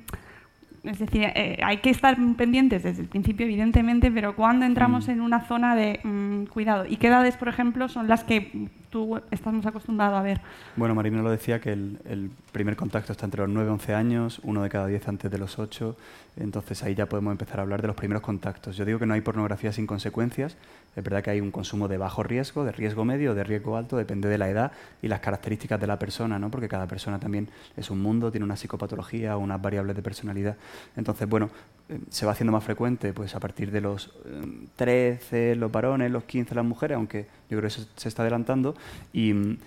es 0.88 1.00
decir, 1.00 1.24
eh, 1.36 1.60
hay 1.64 1.78
que 1.78 1.90
estar 1.90 2.18
pendientes 2.36 2.84
desde 2.84 3.02
el 3.02 3.08
principio, 3.08 3.46
evidentemente, 3.46 4.12
pero 4.12 4.36
cuando 4.36 4.66
entramos 4.66 5.08
mm. 5.08 5.12
en 5.12 5.22
una 5.22 5.42
zona 5.42 5.76
de 5.76 6.00
mm, 6.04 6.46
cuidado, 6.46 6.86
¿y 6.86 6.98
qué 6.98 7.08
edades, 7.08 7.38
por 7.38 7.48
ejemplo, 7.48 7.88
son 7.90 8.08
las 8.08 8.24
que 8.24 8.70
tú 8.90 9.20
estás 9.32 9.54
más 9.54 9.66
acostumbrado 9.66 10.16
a 10.16 10.22
ver? 10.22 10.42
Bueno, 10.76 10.96
Marina 10.96 11.22
lo 11.22 11.30
decía 11.30 11.60
que 11.60 11.74
el, 11.74 12.32
primer 12.52 12.76
contacto 12.76 13.12
está 13.12 13.26
entre 13.26 13.42
los 13.42 13.50
9 13.50 13.70
y 13.70 13.74
11 13.74 13.94
años, 13.94 14.42
uno 14.44 14.64
de 14.64 14.70
cada 14.70 14.88
10 14.88 15.08
antes 15.08 15.30
de 15.30 15.38
los 15.38 15.60
8, 15.60 15.96
entonces 16.38 16.82
ahí 16.84 16.96
ya 16.96 17.06
podemos 17.06 17.32
empezar 17.32 17.60
a 17.60 17.64
hablar 17.64 17.82
de 17.82 17.88
los 17.88 17.96
primeros 17.96 18.24
contactos. 18.24 18.76
Yo 18.78 18.86
digo 18.86 18.98
que 18.98 19.06
no 19.06 19.14
hay 19.14 19.22
pornografía 19.22 19.72
sin 19.72 19.86
consecuencias, 19.86 20.58
es 20.98 21.04
verdad 21.04 21.24
que 21.24 21.30
hay 21.30 21.42
un 21.42 21.52
consumo 21.52 21.88
de 21.88 22.00
bajo 22.00 22.24
riesgo, 22.24 22.66
de 22.66 22.72
riesgo 22.72 23.06
medio, 23.06 23.36
de 23.36 23.44
riesgo 23.44 23.78
alto, 23.78 23.98
depende 23.98 24.30
de 24.30 24.40
la 24.40 24.50
edad 24.50 24.72
y 25.00 25.08
las 25.08 25.20
características 25.20 25.80
de 25.80 25.86
la 25.86 26.00
persona, 26.00 26.40
¿no? 26.40 26.50
porque 26.50 26.68
cada 26.68 26.88
persona 26.88 27.20
también 27.20 27.50
es 27.76 27.92
un 27.92 28.02
mundo, 28.02 28.32
tiene 28.32 28.46
una 28.46 28.56
psicopatología, 28.56 29.38
unas 29.38 29.62
variables 29.62 29.96
de 29.96 30.02
personalidad. 30.02 30.58
Entonces, 30.96 31.30
bueno, 31.30 31.52
eh, 31.88 32.00
se 32.10 32.26
va 32.26 32.32
haciendo 32.32 32.52
más 32.52 32.64
frecuente 32.64 33.14
pues 33.14 33.36
a 33.36 33.40
partir 33.40 33.70
de 33.70 33.80
los 33.80 34.12
13 34.76 35.52
eh, 35.52 35.56
los 35.56 35.72
varones, 35.72 36.10
los 36.10 36.24
15 36.24 36.56
las 36.56 36.66
mujeres, 36.66 36.96
aunque 36.96 37.28
yo 37.48 37.60
creo 37.60 37.62
que 37.62 37.68
eso 37.68 37.86
se 37.96 38.10
está 38.10 38.24
adelantando. 38.24 38.76
Y 39.14 39.34
mm, 39.34 39.58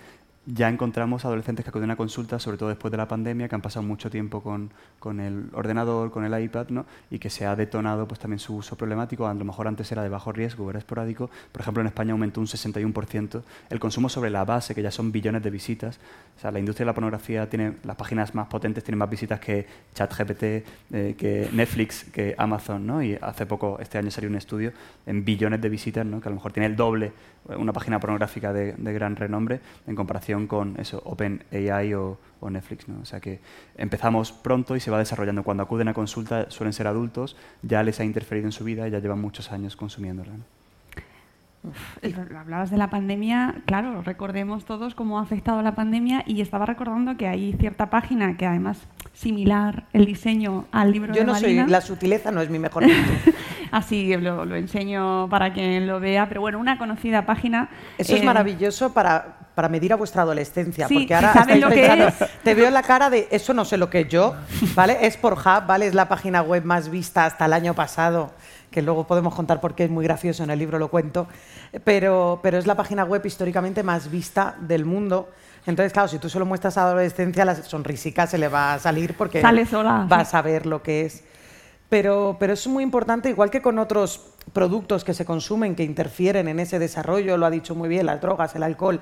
ya 0.47 0.69
encontramos 0.69 1.23
adolescentes 1.23 1.63
que 1.63 1.69
acuden 1.69 1.91
a 1.91 1.95
consulta, 1.95 2.39
sobre 2.39 2.57
todo 2.57 2.69
después 2.69 2.91
de 2.91 2.97
la 2.97 3.07
pandemia, 3.07 3.47
que 3.47 3.53
han 3.53 3.61
pasado 3.61 3.85
mucho 3.85 4.09
tiempo 4.09 4.41
con, 4.41 4.71
con, 4.99 5.19
el 5.19 5.49
ordenador, 5.53 6.09
con 6.09 6.25
el 6.25 6.43
iPad, 6.43 6.69
¿no? 6.69 6.85
y 7.11 7.19
que 7.19 7.29
se 7.29 7.45
ha 7.45 7.55
detonado 7.55 8.07
pues, 8.07 8.19
también 8.19 8.39
su 8.39 8.55
uso 8.55 8.75
problemático. 8.75 9.27
A 9.27 9.33
lo 9.35 9.45
mejor 9.45 9.67
antes 9.67 9.91
era 9.91 10.01
de 10.01 10.09
bajo 10.09 10.31
riesgo, 10.31 10.67
era 10.69 10.79
esporádico. 10.79 11.29
Por 11.51 11.61
ejemplo, 11.61 11.81
en 11.81 11.87
España 11.87 12.13
aumentó 12.13 12.41
un 12.41 12.47
61% 12.47 13.43
el 13.69 13.79
consumo 13.79 14.09
sobre 14.09 14.31
la 14.31 14.43
base, 14.43 14.73
que 14.73 14.81
ya 14.81 14.89
son 14.89 15.11
billones 15.11 15.43
de 15.43 15.51
visitas. 15.51 15.99
O 16.37 16.39
sea, 16.41 16.51
la 16.51 16.57
industria 16.57 16.85
de 16.85 16.87
la 16.87 16.95
pornografía 16.95 17.47
tiene 17.47 17.73
las 17.83 17.95
páginas 17.95 18.33
más 18.33 18.47
potentes, 18.47 18.83
tienen 18.83 18.97
más 18.97 19.09
visitas 19.09 19.39
que 19.39 19.67
ChatGPT, 19.93 20.43
eh, 20.43 21.15
que 21.17 21.49
Netflix, 21.53 22.05
que 22.05 22.33
Amazon. 22.35 22.87
¿no? 22.87 23.03
Y 23.03 23.15
hace 23.21 23.45
poco, 23.45 23.77
este 23.79 23.99
año 23.99 24.09
salió 24.09 24.29
un 24.29 24.37
estudio 24.37 24.73
en 25.05 25.23
billones 25.23 25.61
de 25.61 25.69
visitas, 25.69 26.03
¿no? 26.03 26.19
que 26.19 26.29
a 26.29 26.31
lo 26.31 26.35
mejor 26.37 26.51
tiene 26.51 26.65
el 26.65 26.75
doble 26.75 27.11
una 27.57 27.73
página 27.73 27.99
pornográfica 27.99 28.53
de, 28.53 28.73
de 28.73 28.93
gran 28.93 29.15
renombre 29.15 29.59
en 29.87 29.95
comparación 29.95 30.30
con 30.47 30.79
eso, 30.79 31.01
OpenAI 31.05 31.93
o, 31.93 32.17
o 32.39 32.49
Netflix. 32.49 32.87
¿no? 32.87 33.01
O 33.01 33.05
sea 33.05 33.19
que 33.19 33.39
empezamos 33.77 34.31
pronto 34.31 34.75
y 34.75 34.79
se 34.79 34.91
va 34.91 34.97
desarrollando. 34.97 35.43
Cuando 35.43 35.63
acuden 35.63 35.87
a 35.87 35.93
consulta 35.93 36.49
suelen 36.49 36.73
ser 36.73 36.87
adultos, 36.87 37.37
ya 37.61 37.83
les 37.83 37.99
ha 37.99 38.03
interferido 38.03 38.47
en 38.47 38.51
su 38.51 38.63
vida 38.63 38.87
y 38.87 38.91
ya 38.91 38.99
llevan 38.99 39.21
muchos 39.21 39.51
años 39.51 39.75
consumiéndola. 39.75 40.31
hablabas 42.35 42.71
de 42.71 42.77
la 42.77 42.89
pandemia, 42.89 43.55
claro, 43.65 44.01
recordemos 44.01 44.65
todos 44.65 44.95
cómo 44.95 45.19
ha 45.19 45.21
afectado 45.21 45.61
la 45.61 45.75
pandemia 45.75 46.23
y 46.25 46.41
estaba 46.41 46.65
recordando 46.65 47.17
que 47.17 47.27
hay 47.27 47.53
cierta 47.53 47.89
página 47.89 48.35
que 48.35 48.45
además 48.45 48.79
similar 49.13 49.85
el 49.93 50.05
diseño 50.05 50.65
al 50.71 50.91
libro 50.91 51.13
Yo 51.13 51.21
de 51.21 51.27
no 51.27 51.35
soy, 51.35 51.55
la 51.67 51.81
sutileza 51.81 52.31
no 52.31 52.41
es 52.41 52.49
mi 52.49 52.59
mejor 52.59 52.85
Así 53.71 54.17
lo, 54.17 54.43
lo, 54.43 54.57
enseño 54.57 55.29
para 55.29 55.53
quien 55.53 55.87
lo 55.87 56.01
vea, 56.01 56.27
pero 56.27 56.41
bueno, 56.41 56.59
una 56.59 56.77
conocida 56.77 57.25
página. 57.25 57.69
Eso 57.97 58.15
es 58.15 58.21
eh, 58.21 58.25
maravilloso 58.25 58.93
para, 58.93 59.40
para 59.55 59.69
medir 59.69 59.93
a 59.93 59.95
vuestra 59.95 60.21
adolescencia, 60.21 60.87
sí, 60.87 60.93
porque 60.99 61.15
ahora 61.15 61.45
si 61.45 61.59
lo 61.59 61.69
que 61.69 61.85
es. 61.85 62.13
te 62.43 62.53
veo 62.53 62.69
la 62.69 62.83
cara 62.83 63.09
de 63.09 63.27
eso 63.31 63.53
no 63.53 63.65
sé 63.65 63.77
lo 63.77 63.89
que 63.89 64.05
yo, 64.05 64.35
¿vale? 64.75 64.97
Es 65.01 65.17
por 65.17 65.33
Hub, 65.33 65.65
¿vale? 65.67 65.87
Es 65.87 65.93
la 65.93 66.07
página 66.07 66.41
web 66.41 66.63
más 66.63 66.89
vista 66.89 67.25
hasta 67.25 67.45
el 67.45 67.53
año 67.53 67.73
pasado, 67.73 68.31
que 68.69 68.81
luego 68.81 69.05
podemos 69.05 69.35
contar 69.35 69.59
porque 69.59 69.83
es 69.83 69.89
muy 69.89 70.05
gracioso, 70.05 70.43
en 70.43 70.51
el 70.51 70.59
libro 70.59 70.79
lo 70.79 70.89
cuento, 70.89 71.27
pero, 71.83 72.39
pero 72.41 72.57
es 72.57 72.65
la 72.65 72.75
página 72.75 73.03
web 73.03 73.25
históricamente 73.25 73.83
más 73.83 74.09
vista 74.09 74.55
del 74.59 74.85
mundo. 74.85 75.29
Entonces, 75.65 75.93
claro, 75.93 76.07
si 76.07 76.17
tú 76.17 76.29
solo 76.29 76.45
muestras 76.45 76.77
a 76.77 76.83
adolescencia, 76.83 77.45
la 77.45 77.55
sonrisica 77.55 78.25
se 78.25 78.37
le 78.37 78.47
va 78.47 78.73
a 78.73 78.79
salir 78.79 79.15
porque 79.15 79.41
Sale 79.41 79.65
sola, 79.65 80.05
vas 80.07 80.33
a 80.33 80.41
ver 80.41 80.65
lo 80.65 80.81
que 80.81 81.05
es. 81.05 81.23
Pero, 81.89 82.37
pero 82.39 82.53
es 82.53 82.65
muy 82.67 82.83
importante, 82.83 83.29
igual 83.29 83.51
que 83.51 83.61
con 83.61 83.77
otros 83.77 84.31
productos 84.53 85.03
que 85.03 85.13
se 85.13 85.25
consumen, 85.25 85.75
que 85.75 85.83
interfieren 85.83 86.47
en 86.47 86.59
ese 86.59 86.79
desarrollo, 86.79 87.37
lo 87.37 87.45
ha 87.45 87.49
dicho 87.49 87.75
muy 87.75 87.89
bien, 87.89 88.05
las 88.05 88.21
drogas, 88.21 88.55
el 88.55 88.63
alcohol, 88.63 89.01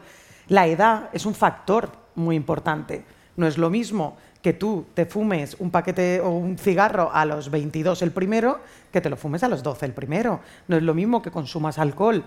la 0.49 0.67
edad 0.67 1.09
es 1.13 1.25
un 1.25 1.33
factor 1.33 1.91
muy 2.15 2.35
importante. 2.35 3.03
No 3.37 3.47
es 3.47 3.57
lo 3.57 3.69
mismo 3.69 4.17
que 4.41 4.53
tú 4.53 4.85
te 4.93 5.05
fumes 5.05 5.55
un 5.59 5.71
paquete 5.71 6.21
o 6.21 6.29
un 6.29 6.57
cigarro 6.57 7.11
a 7.13 7.25
los 7.25 7.49
22 7.49 8.01
el 8.01 8.11
primero 8.11 8.59
que 8.91 9.01
te 9.01 9.09
lo 9.09 9.17
fumes 9.17 9.43
a 9.43 9.47
los 9.47 9.63
12 9.63 9.85
el 9.85 9.93
primero. 9.93 10.41
No 10.67 10.77
es 10.77 10.83
lo 10.83 10.93
mismo 10.93 11.21
que 11.21 11.31
consumas 11.31 11.79
alcohol. 11.79 12.23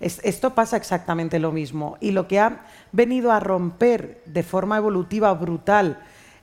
esto 0.00 0.54
pasa 0.54 0.76
exactamente 0.76 1.38
lo 1.38 1.52
mismo. 1.52 1.96
Y 2.00 2.10
lo 2.10 2.26
que 2.26 2.40
ha 2.40 2.64
venido 2.92 3.30
a 3.32 3.40
romper 3.40 4.22
de 4.26 4.42
forma 4.42 4.76
evolutiva 4.76 5.32
brutal 5.34 6.00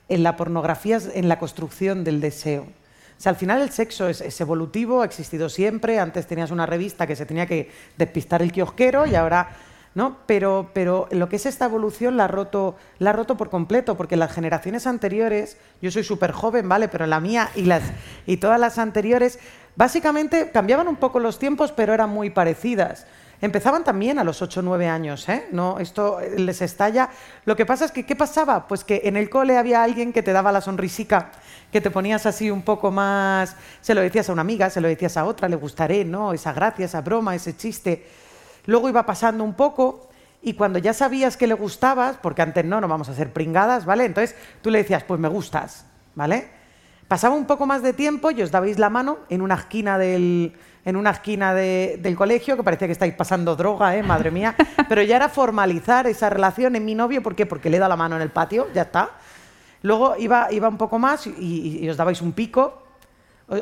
en 0.08 0.22
la 0.22 0.36
pornografía 0.36 0.96
es 0.96 1.10
en 1.14 1.28
la 1.28 1.38
construcción 1.38 2.04
del 2.04 2.20
deseo 2.20 2.66
al 3.28 3.36
final 3.36 3.62
el 3.62 3.70
sexo 3.70 4.08
es, 4.08 4.40
evolutivo, 4.40 5.02
ha 5.02 5.04
existido 5.04 5.48
siempre. 5.48 5.98
Antes 5.98 6.26
tenías 6.26 6.50
una 6.50 6.66
revista 6.66 7.06
que 7.06 7.16
se 7.16 7.26
tenía 7.26 7.46
que 7.46 7.70
despistar 7.96 8.42
el 8.42 8.52
kiosquero 8.52 9.06
y 9.06 9.14
ahora... 9.14 9.48
¿no? 9.94 10.18
Pero, 10.26 10.70
pero 10.74 11.08
lo 11.10 11.28
que 11.28 11.36
es 11.36 11.46
esta 11.46 11.66
evolución 11.66 12.16
la 12.16 12.24
ha 12.24 12.28
roto, 12.28 12.76
la 12.98 13.10
ha 13.10 13.12
roto 13.12 13.36
por 13.36 13.50
completo, 13.50 13.96
porque 13.96 14.16
las 14.16 14.32
generaciones 14.32 14.86
anteriores, 14.86 15.56
yo 15.80 15.90
soy 15.90 16.04
súper 16.04 16.32
joven, 16.32 16.68
¿vale? 16.68 16.88
Pero 16.88 17.06
la 17.06 17.20
mía 17.20 17.50
y, 17.54 17.62
las, 17.62 17.82
y 18.26 18.38
todas 18.38 18.58
las 18.58 18.78
anteriores, 18.78 19.38
básicamente 19.76 20.50
cambiaban 20.50 20.88
un 20.88 20.96
poco 20.96 21.20
los 21.20 21.38
tiempos, 21.38 21.72
pero 21.72 21.94
eran 21.94 22.10
muy 22.10 22.30
parecidas. 22.30 23.06
Empezaban 23.40 23.84
también 23.84 24.18
a 24.18 24.24
los 24.24 24.40
8 24.40 24.60
o 24.60 24.62
9 24.62 24.88
años, 24.88 25.28
¿eh? 25.28 25.46
No, 25.52 25.78
esto 25.78 26.18
les 26.36 26.62
estalla. 26.62 27.10
Lo 27.44 27.56
que 27.56 27.66
pasa 27.66 27.84
es 27.84 27.92
que, 27.92 28.06
¿qué 28.06 28.16
pasaba? 28.16 28.66
Pues 28.66 28.84
que 28.84 29.02
en 29.04 29.16
el 29.16 29.28
cole 29.28 29.58
había 29.58 29.82
alguien 29.82 30.12
que 30.12 30.22
te 30.22 30.32
daba 30.32 30.50
la 30.50 30.60
sonrisica, 30.60 31.30
que 31.70 31.80
te 31.80 31.90
ponías 31.90 32.24
así 32.26 32.50
un 32.50 32.62
poco 32.62 32.90
más... 32.90 33.54
Se 33.82 33.94
lo 33.94 34.00
decías 34.00 34.28
a 34.28 34.32
una 34.32 34.40
amiga, 34.40 34.70
se 34.70 34.80
lo 34.80 34.88
decías 34.88 35.16
a 35.16 35.24
otra, 35.24 35.48
le 35.48 35.56
gustaré, 35.56 36.04
¿no? 36.04 36.32
Esa 36.32 36.52
gracia, 36.52 36.86
esa 36.86 37.02
broma, 37.02 37.34
ese 37.34 37.56
chiste. 37.56 38.06
Luego 38.66 38.88
iba 38.88 39.04
pasando 39.06 39.44
un 39.44 39.54
poco 39.54 40.08
y 40.42 40.54
cuando 40.54 40.78
ya 40.78 40.92
sabías 40.92 41.36
que 41.36 41.46
le 41.46 41.54
gustabas, 41.54 42.16
porque 42.20 42.42
antes 42.42 42.64
no, 42.64 42.80
no 42.80 42.88
vamos 42.88 43.08
a 43.08 43.14
ser 43.14 43.32
pringadas, 43.32 43.84
¿vale? 43.84 44.04
Entonces 44.04 44.36
tú 44.62 44.70
le 44.70 44.78
decías, 44.78 45.04
pues 45.04 45.18
me 45.18 45.28
gustas, 45.28 45.86
¿vale? 46.14 46.48
Pasaba 47.08 47.34
un 47.34 47.46
poco 47.46 47.66
más 47.66 47.82
de 47.82 47.92
tiempo 47.92 48.30
y 48.30 48.42
os 48.42 48.50
dabais 48.50 48.78
la 48.78 48.90
mano 48.90 49.18
en 49.28 49.42
una 49.42 49.54
esquina 49.54 49.98
del 49.98 50.54
en 50.84 50.96
una 50.96 51.10
esquina 51.10 51.54
del 51.54 52.14
colegio, 52.14 52.56
que 52.56 52.62
parecía 52.62 52.86
que 52.86 52.92
estáis 52.92 53.14
pasando 53.14 53.56
droga, 53.56 53.96
¿eh? 53.96 54.02
madre 54.02 54.30
mía, 54.30 54.54
pero 54.88 55.02
ya 55.02 55.16
era 55.16 55.28
formalizar 55.28 56.06
esa 56.06 56.28
relación 56.28 56.76
en 56.76 56.84
mi 56.84 56.94
novio, 56.94 57.22
¿por 57.22 57.34
qué? 57.34 57.46
Porque 57.46 57.70
le 57.70 57.78
da 57.78 57.88
la 57.88 57.96
mano 57.96 58.16
en 58.16 58.22
el 58.22 58.30
patio, 58.30 58.68
ya 58.74 58.82
está. 58.82 59.10
Luego 59.82 60.14
iba, 60.18 60.52
iba 60.52 60.68
un 60.68 60.76
poco 60.76 60.98
más 60.98 61.26
y, 61.26 61.88
os 61.88 61.96
dabais 61.96 62.20
un 62.20 62.32
pico, 62.32 62.83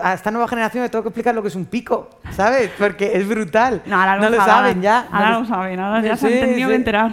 a 0.01 0.15
esta 0.15 0.31
nueva 0.31 0.47
generación 0.47 0.85
le 0.85 0.89
tengo 0.89 1.03
que 1.03 1.09
explicar 1.09 1.35
lo 1.35 1.43
que 1.43 1.49
es 1.49 1.57
un 1.57 1.67
pico, 1.67 2.09
¿sabes? 2.31 2.71
Porque 2.79 3.17
es 3.17 3.27
brutal. 3.27 3.83
No, 3.85 3.97
ahora 3.97 4.17
no 4.17 4.31
lo 4.31 4.37
saben 4.37 4.81
ya. 4.81 5.07
Ahora 5.11 5.31
no 5.31 5.41
lo 5.41 5.47
saben, 5.47 5.81
ahora 5.81 6.03
ya 6.03 6.17
se 6.17 6.27
han 6.27 6.49
tenido 6.49 6.69
que 6.69 6.75
enterar. 6.75 7.13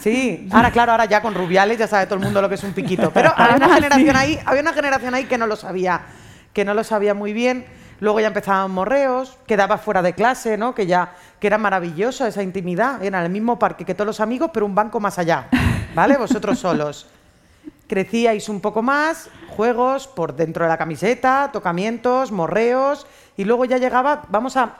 Sí, 0.00 0.48
ahora 0.50 0.70
claro, 0.70 0.92
ahora 0.92 1.04
ya 1.04 1.20
con 1.20 1.34
rubiales 1.34 1.78
ya 1.78 1.86
sabe 1.86 2.06
todo 2.06 2.16
el 2.16 2.24
mundo 2.24 2.40
lo 2.40 2.48
que 2.48 2.54
es 2.54 2.64
un 2.64 2.72
piquito. 2.72 3.10
Pero 3.12 3.32
había 3.36 3.56
una 3.56 3.74
generación 3.74 4.16
ahí, 4.16 4.38
había 4.44 4.62
una 4.62 4.72
generación 4.72 5.14
ahí 5.14 5.24
que 5.24 5.38
no 5.38 5.46
lo 5.46 5.56
sabía, 5.56 6.02
que 6.52 6.64
no 6.64 6.74
lo 6.74 6.84
sabía 6.84 7.14
muy 7.14 7.32
bien. 7.32 7.66
Luego 8.00 8.20
ya 8.20 8.26
empezaban 8.26 8.70
morreos, 8.70 9.38
quedaba 9.46 9.78
fuera 9.78 10.02
de 10.02 10.12
clase, 10.12 10.58
¿no? 10.58 10.74
Que 10.74 10.86
ya 10.86 11.12
que 11.40 11.46
era 11.46 11.56
maravillosa 11.56 12.28
esa 12.28 12.42
intimidad, 12.42 13.02
era 13.02 13.24
el 13.24 13.30
mismo 13.30 13.58
parque 13.58 13.84
que 13.84 13.94
todos 13.94 14.06
los 14.06 14.20
amigos, 14.20 14.50
pero 14.52 14.66
un 14.66 14.74
banco 14.74 15.00
más 15.00 15.18
allá, 15.18 15.48
¿vale? 15.94 16.16
Vosotros 16.16 16.58
solos. 16.58 17.08
Crecíais 17.88 18.48
un 18.48 18.60
poco 18.60 18.82
más, 18.82 19.30
juegos 19.48 20.08
por 20.08 20.34
dentro 20.34 20.64
de 20.64 20.68
la 20.68 20.78
camiseta, 20.78 21.50
tocamientos, 21.52 22.32
morreos, 22.32 23.06
y 23.36 23.44
luego 23.44 23.64
ya 23.64 23.78
llegaba, 23.78 24.24
vamos 24.28 24.56
a, 24.56 24.74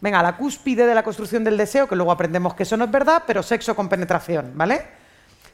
venga, 0.00 0.22
la 0.22 0.36
cúspide 0.36 0.86
de 0.86 0.94
la 0.94 1.02
construcción 1.02 1.44
del 1.44 1.56
deseo, 1.56 1.88
que 1.88 1.96
luego 1.96 2.12
aprendemos 2.12 2.54
que 2.54 2.62
eso 2.62 2.76
no 2.76 2.84
es 2.84 2.90
verdad, 2.90 3.24
pero 3.26 3.42
sexo 3.42 3.74
con 3.74 3.88
penetración, 3.88 4.52
¿vale? 4.54 4.82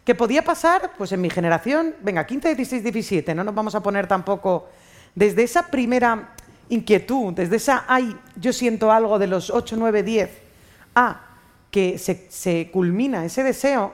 ¿Qué 0.05 0.14
podía 0.14 0.42
pasar? 0.42 0.92
Pues 0.96 1.12
en 1.12 1.20
mi 1.20 1.30
generación, 1.30 1.94
venga, 2.01 2.26
15, 2.26 2.55
16, 2.55 2.82
17, 2.82 3.34
no 3.34 3.44
nos 3.44 3.55
vamos 3.55 3.74
a 3.74 3.82
poner 3.82 4.07
tampoco 4.07 4.68
desde 5.14 5.42
esa 5.42 5.66
primera 5.66 6.30
inquietud, 6.70 7.34
desde 7.34 7.57
esa, 7.57 7.84
ay, 7.86 8.16
yo 8.36 8.53
siento 8.53 8.90
algo 8.90 9.18
de 9.18 9.26
los 9.26 9.51
8, 9.51 9.76
9, 9.78 10.03
10, 10.03 10.30
a 10.94 11.20
que 11.70 11.98
se, 11.98 12.70
culmina 12.72 13.24
ese 13.24 13.42
deseo 13.42 13.92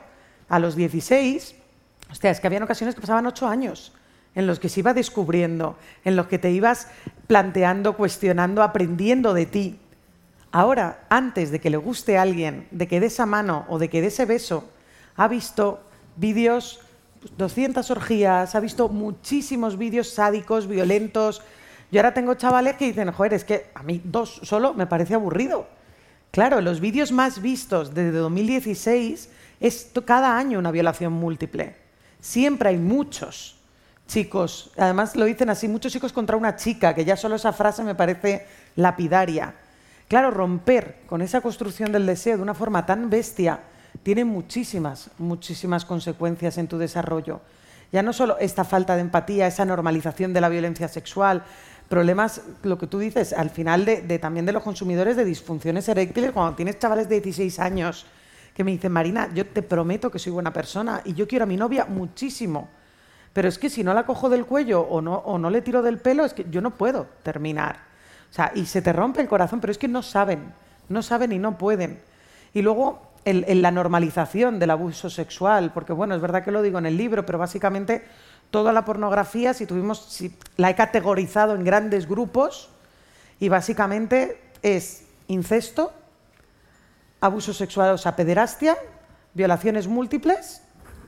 a 0.48 0.58
los 0.58 0.76
16, 0.76 1.55
hostia, 2.10 2.30
es 2.30 2.40
que 2.40 2.46
habían 2.46 2.62
ocasiones 2.62 2.94
que 2.94 3.00
pasaban 3.00 3.26
8 3.26 3.48
años 3.48 3.92
en 4.34 4.46
los 4.46 4.60
que 4.60 4.68
se 4.68 4.80
iba 4.80 4.92
descubriendo, 4.92 5.76
en 6.04 6.14
los 6.14 6.26
que 6.26 6.38
te 6.38 6.50
ibas 6.50 6.88
planteando, 7.26 7.96
cuestionando, 7.96 8.62
aprendiendo 8.62 9.32
de 9.32 9.46
ti. 9.46 9.78
Ahora, 10.52 11.06
antes 11.08 11.50
de 11.50 11.58
que 11.58 11.70
le 11.70 11.78
guste 11.78 12.18
a 12.18 12.22
alguien, 12.22 12.68
de 12.70 12.86
que 12.86 13.00
dé 13.00 13.06
esa 13.06 13.26
mano 13.26 13.64
o 13.68 13.78
de 13.78 13.88
que 13.88 14.02
dé 14.02 14.08
ese 14.08 14.26
beso, 14.26 14.68
ha 15.16 15.26
visto 15.26 15.80
vídeos, 16.16 16.80
200 17.38 17.90
orgías, 17.90 18.54
ha 18.54 18.60
visto 18.60 18.90
muchísimos 18.90 19.78
vídeos 19.78 20.10
sádicos, 20.10 20.68
violentos, 20.68 21.42
Yo 21.90 22.00
ahora 22.00 22.14
tengo 22.14 22.34
chavales 22.34 22.76
que 22.76 22.86
dicen, 22.86 23.12
joder, 23.12 23.34
es 23.34 23.44
que 23.44 23.70
a 23.74 23.82
mí 23.82 24.00
dos 24.04 24.40
solo 24.42 24.74
me 24.74 24.86
parece 24.86 25.14
aburrido. 25.14 25.68
Claro, 26.32 26.60
los 26.60 26.80
vídeos 26.80 27.12
más 27.12 27.40
vistos 27.40 27.94
desde 27.94 28.18
2016 28.18 29.30
es 29.60 29.90
cada 30.04 30.36
año 30.36 30.58
una 30.58 30.72
violación 30.72 31.12
múltiple. 31.12 31.85
Siempre 32.26 32.70
hay 32.70 32.76
muchos 32.76 33.54
chicos, 34.08 34.72
además 34.76 35.14
lo 35.14 35.26
dicen 35.26 35.48
así, 35.48 35.68
muchos 35.68 35.92
chicos 35.92 36.12
contra 36.12 36.36
una 36.36 36.56
chica, 36.56 36.92
que 36.92 37.04
ya 37.04 37.16
solo 37.16 37.36
esa 37.36 37.52
frase 37.52 37.84
me 37.84 37.94
parece 37.94 38.48
lapidaria. 38.74 39.54
Claro, 40.08 40.32
romper 40.32 40.96
con 41.06 41.22
esa 41.22 41.40
construcción 41.40 41.92
del 41.92 42.04
deseo 42.04 42.36
de 42.36 42.42
una 42.42 42.54
forma 42.54 42.84
tan 42.84 43.10
bestia 43.10 43.60
tiene 44.02 44.24
muchísimas, 44.24 45.08
muchísimas 45.18 45.84
consecuencias 45.84 46.58
en 46.58 46.66
tu 46.66 46.78
desarrollo. 46.78 47.42
Ya 47.92 48.02
no 48.02 48.12
solo 48.12 48.36
esta 48.40 48.64
falta 48.64 48.96
de 48.96 49.02
empatía, 49.02 49.46
esa 49.46 49.64
normalización 49.64 50.32
de 50.32 50.40
la 50.40 50.48
violencia 50.48 50.88
sexual, 50.88 51.44
problemas, 51.88 52.40
lo 52.64 52.76
que 52.76 52.88
tú 52.88 52.98
dices, 52.98 53.34
al 53.34 53.50
final 53.50 53.84
de, 53.84 54.18
también 54.18 54.46
de 54.46 54.52
los 54.52 54.64
consumidores 54.64 55.14
de 55.14 55.24
disfunciones 55.24 55.88
eréctiles, 55.88 56.32
cuando 56.32 56.56
tienes 56.56 56.80
chavales 56.80 57.08
de 57.08 57.20
16 57.20 57.60
años 57.60 58.04
que 58.56 58.64
me 58.64 58.70
dicen, 58.70 58.90
Marina, 58.90 59.28
yo 59.34 59.46
te 59.46 59.60
prometo 59.60 60.10
que 60.10 60.18
soy 60.18 60.32
buena 60.32 60.50
persona 60.50 61.02
y 61.04 61.12
yo 61.12 61.28
quiero 61.28 61.42
a 61.42 61.46
mi 61.46 61.58
novia 61.58 61.84
muchísimo, 61.84 62.70
pero 63.34 63.48
es 63.48 63.58
que 63.58 63.68
si 63.68 63.84
no 63.84 63.92
la 63.92 64.06
cojo 64.06 64.30
del 64.30 64.46
cuello 64.46 64.80
o 64.80 65.02
no, 65.02 65.14
o 65.14 65.36
no 65.36 65.50
le 65.50 65.60
tiro 65.60 65.82
del 65.82 65.98
pelo, 65.98 66.24
es 66.24 66.32
que 66.32 66.46
yo 66.48 66.62
no 66.62 66.70
puedo 66.70 67.06
terminar. 67.22 67.76
O 68.30 68.32
sea, 68.32 68.52
y 68.54 68.64
se 68.64 68.80
te 68.80 68.94
rompe 68.94 69.20
el 69.20 69.28
corazón, 69.28 69.60
pero 69.60 69.72
es 69.72 69.76
que 69.76 69.88
no 69.88 70.02
saben, 70.02 70.54
no 70.88 71.02
saben 71.02 71.32
y 71.32 71.38
no 71.38 71.58
pueden. 71.58 72.00
Y 72.54 72.62
luego 72.62 73.12
en 73.26 73.60
la 73.60 73.70
normalización 73.70 74.58
del 74.58 74.70
abuso 74.70 75.10
sexual, 75.10 75.72
porque 75.74 75.92
bueno, 75.92 76.14
es 76.14 76.22
verdad 76.22 76.42
que 76.42 76.50
lo 76.50 76.62
digo 76.62 76.78
en 76.78 76.86
el 76.86 76.96
libro, 76.96 77.26
pero 77.26 77.36
básicamente 77.36 78.06
toda 78.50 78.72
la 78.72 78.86
pornografía, 78.86 79.52
si 79.52 79.66
tuvimos, 79.66 80.00
si 80.00 80.34
la 80.56 80.70
he 80.70 80.74
categorizado 80.74 81.54
en 81.54 81.62
grandes 81.62 82.08
grupos 82.08 82.70
y 83.38 83.50
básicamente 83.50 84.40
es 84.62 85.04
incesto, 85.28 85.92
abuso 87.20 87.52
sexual, 87.52 87.94
o 87.94 87.98
sea, 87.98 88.16
pederastia, 88.16 88.76
violaciones 89.34 89.88
múltiples 89.88 90.62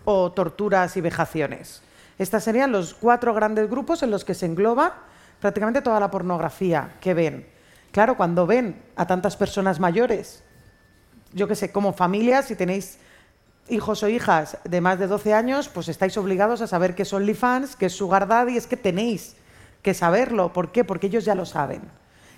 o 0.04 0.32
torturas 0.32 0.96
y 0.96 1.00
vejaciones. 1.00 1.82
Estos 2.18 2.42
serían 2.42 2.72
los 2.72 2.94
cuatro 2.94 3.34
grandes 3.34 3.70
grupos 3.70 4.02
en 4.02 4.10
los 4.10 4.24
que 4.24 4.34
se 4.34 4.46
engloba 4.46 4.94
prácticamente 5.40 5.82
toda 5.82 6.00
la 6.00 6.10
pornografía 6.10 6.96
que 7.00 7.14
ven. 7.14 7.46
Claro, 7.92 8.16
cuando 8.16 8.46
ven 8.46 8.82
a 8.96 9.06
tantas 9.06 9.36
personas 9.36 9.80
mayores, 9.80 10.42
yo 11.32 11.46
qué 11.46 11.54
sé, 11.54 11.72
como 11.72 11.92
familias, 11.92 12.46
si 12.46 12.56
tenéis 12.56 12.98
hijos 13.68 14.02
o 14.02 14.08
hijas 14.08 14.58
de 14.64 14.80
más 14.80 14.98
de 14.98 15.06
12 15.06 15.34
años, 15.34 15.68
pues 15.68 15.88
estáis 15.88 16.16
obligados 16.16 16.60
a 16.60 16.66
saber 16.66 16.94
qué 16.94 17.02
es 17.02 17.12
OnlyFans, 17.12 17.76
qué 17.76 17.86
es 17.86 17.92
Sugar 17.92 18.26
Daddy, 18.26 18.56
es 18.56 18.66
que 18.66 18.76
tenéis 18.76 19.36
que 19.82 19.94
saberlo. 19.94 20.52
¿Por 20.52 20.72
qué? 20.72 20.84
Porque 20.84 21.06
ellos 21.06 21.24
ya 21.24 21.34
lo 21.34 21.46
saben. 21.46 21.82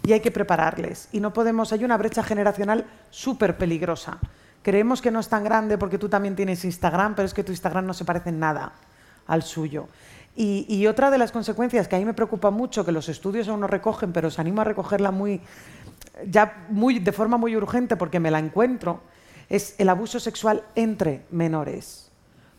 Y 0.05 0.13
hay 0.13 0.21
que 0.21 0.31
prepararles. 0.31 1.09
Y 1.13 1.21
no 1.21 1.33
podemos, 1.33 1.73
hay 1.73 1.85
una 1.85 1.97
brecha 1.97 2.23
generacional 2.23 2.87
súper 3.11 3.59
peligrosa. 3.59 4.19
Creemos 4.63 5.01
que 5.01 5.11
no 5.11 5.21
es 5.21 5.29
tan 5.29 5.45
grande 5.45 5.79
porque 5.79 5.99
tú 5.99 6.09
también 6.09 6.37
tienes 6.37 6.65
Instagram, 6.65 7.15
pero 7.15 7.27
es 7.27 7.35
que 7.35 7.45
tu 7.45 7.53
Instagram 7.53 7.87
no 7.87 7.95
se 7.95 8.05
parece 8.05 8.29
en 8.29 8.39
nada 8.39 8.73
al 9.27 9.43
suyo. 9.43 9.89
Y, 10.37 10.67
y, 10.69 10.87
otra 10.87 11.11
de 11.11 11.19
las 11.19 11.33
consecuencias 11.33 11.89
que 11.89 11.97
a 11.97 11.99
mí 11.99 12.05
me 12.05 12.15
preocupa 12.15 12.51
mucho, 12.51 12.85
que 12.85 12.93
los 12.93 13.09
estudios 13.09 13.49
aún 13.49 13.61
no 13.61 13.67
recogen, 13.67 14.13
pero 14.13 14.29
os 14.29 14.39
animo 14.39 14.61
a 14.61 14.65
recogerla 14.65 15.11
muy, 15.11 15.41
ya 16.27 16.67
muy, 16.69 16.99
de 16.99 17.13
forma 17.13 17.37
muy 17.37 17.57
urgente 17.57 17.97
porque 17.97 18.21
me 18.21 18.31
la 18.31 18.39
encuentro, 18.39 19.01
es 19.49 19.75
el 19.79 19.89
abuso 19.89 20.21
sexual 20.21 20.63
entre 20.75 21.27
menores. 21.31 22.11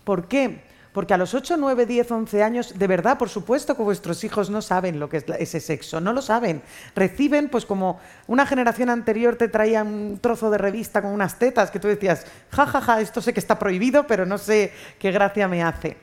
¿Por 0.04 0.28
qué? 0.28 0.64
Porque 0.94 1.14
a 1.14 1.18
los 1.18 1.34
8, 1.34 1.56
9, 1.58 1.86
10, 1.86 2.12
11 2.12 2.44
años, 2.44 2.78
de 2.78 2.88
verdad, 2.88 3.18
por 3.18 3.30
supuesto 3.30 3.78
que 3.78 3.84
vuestros 3.84 4.24
hijos 4.26 4.50
no 4.50 4.62
saben 4.62 5.00
lo 5.00 5.08
que 5.08 5.18
es 5.18 5.26
ese 5.40 5.62
sexo, 5.62 6.02
no 6.02 6.12
lo 6.12 6.22
saben. 6.22 6.62
Reciben, 6.96 7.48
pues 7.48 7.66
como 7.66 8.00
una 8.28 8.46
generación 8.46 8.90
anterior 8.90 9.38
te 9.38 9.48
traía 9.48 9.84
un 9.84 10.20
trozo 10.22 10.50
de 10.50 10.58
revista 10.58 11.02
con 11.02 11.12
unas 11.12 11.40
tetas 11.40 11.72
que 11.72 11.80
tú 11.80 11.88
decías, 11.88 12.26
ja, 12.50 12.66
ja, 12.66 12.82
ja, 12.82 13.00
esto 13.00 13.22
sé 13.22 13.34
que 13.34 13.40
está 13.40 13.58
prohibido, 13.58 14.06
pero 14.06 14.26
no 14.26 14.38
sé 14.38 14.74
qué 15.00 15.12
gracia 15.12 15.48
me 15.48 15.64
hace. 15.64 15.96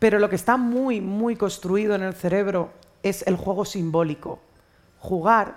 Pero 0.00 0.18
lo 0.18 0.28
que 0.28 0.36
está 0.36 0.56
muy, 0.56 1.00
muy 1.00 1.36
construido 1.36 1.94
en 1.94 2.02
el 2.02 2.14
cerebro 2.14 2.72
es 3.04 3.24
el 3.26 3.36
juego 3.36 3.64
simbólico. 3.64 4.40
Jugar 4.98 5.56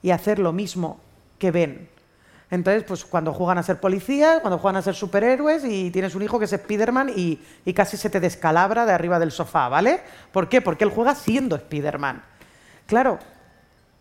y 0.00 0.10
hacer 0.10 0.38
lo 0.38 0.52
mismo 0.52 1.00
que 1.38 1.50
ven. 1.50 1.97
Entonces, 2.50 2.84
pues 2.84 3.04
cuando 3.04 3.34
juegan 3.34 3.58
a 3.58 3.62
ser 3.62 3.78
policías, 3.78 4.40
cuando 4.40 4.58
juegan 4.58 4.76
a 4.76 4.82
ser 4.82 4.94
superhéroes 4.94 5.64
y 5.64 5.90
tienes 5.90 6.14
un 6.14 6.22
hijo 6.22 6.38
que 6.38 6.46
es 6.46 6.50
Spiderman 6.50 7.10
y, 7.14 7.40
y 7.64 7.74
casi 7.74 7.96
se 7.96 8.08
te 8.08 8.20
descalabra 8.20 8.86
de 8.86 8.92
arriba 8.92 9.18
del 9.18 9.32
sofá, 9.32 9.68
¿vale? 9.68 10.00
¿Por 10.32 10.48
qué? 10.48 10.62
Porque 10.62 10.84
él 10.84 10.90
juega 10.90 11.14
siendo 11.14 11.58
Spiderman. 11.58 12.22
Claro, 12.86 13.18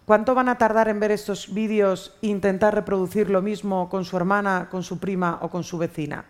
¿cuánto 0.06 0.34
van 0.34 0.48
a 0.48 0.58
tardar 0.58 0.88
en 0.88 1.02
ver 1.02 1.12
estos 1.12 1.54
vídeos 1.54 2.16
e 2.22 2.28
intentar 2.28 2.74
reproducir 2.74 3.30
lo 3.30 3.42
mismo 3.42 3.90
con 3.90 4.06
su 4.06 4.16
hermana, 4.16 4.70
con 4.72 4.82
su 4.82 4.98
prima 4.98 5.40
o 5.42 5.50
con 5.50 5.66
su 5.66 5.78
vecina? 5.78 6.24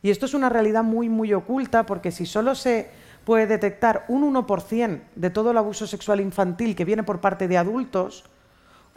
Y 0.00 0.10
esto 0.10 0.26
es 0.26 0.34
una 0.34 0.48
realidad 0.48 0.84
muy, 0.84 1.08
muy 1.08 1.34
oculta 1.34 1.86
porque 1.86 2.12
si 2.12 2.24
solo 2.24 2.54
se 2.54 2.88
puede 3.24 3.48
detectar 3.48 4.04
un 4.06 4.32
1% 4.32 5.00
de 5.16 5.30
todo 5.30 5.50
el 5.50 5.58
abuso 5.58 5.88
sexual 5.88 6.20
infantil 6.20 6.76
que 6.76 6.84
viene 6.84 7.02
por 7.02 7.20
parte 7.20 7.48
de 7.48 7.58
adultos, 7.58 8.24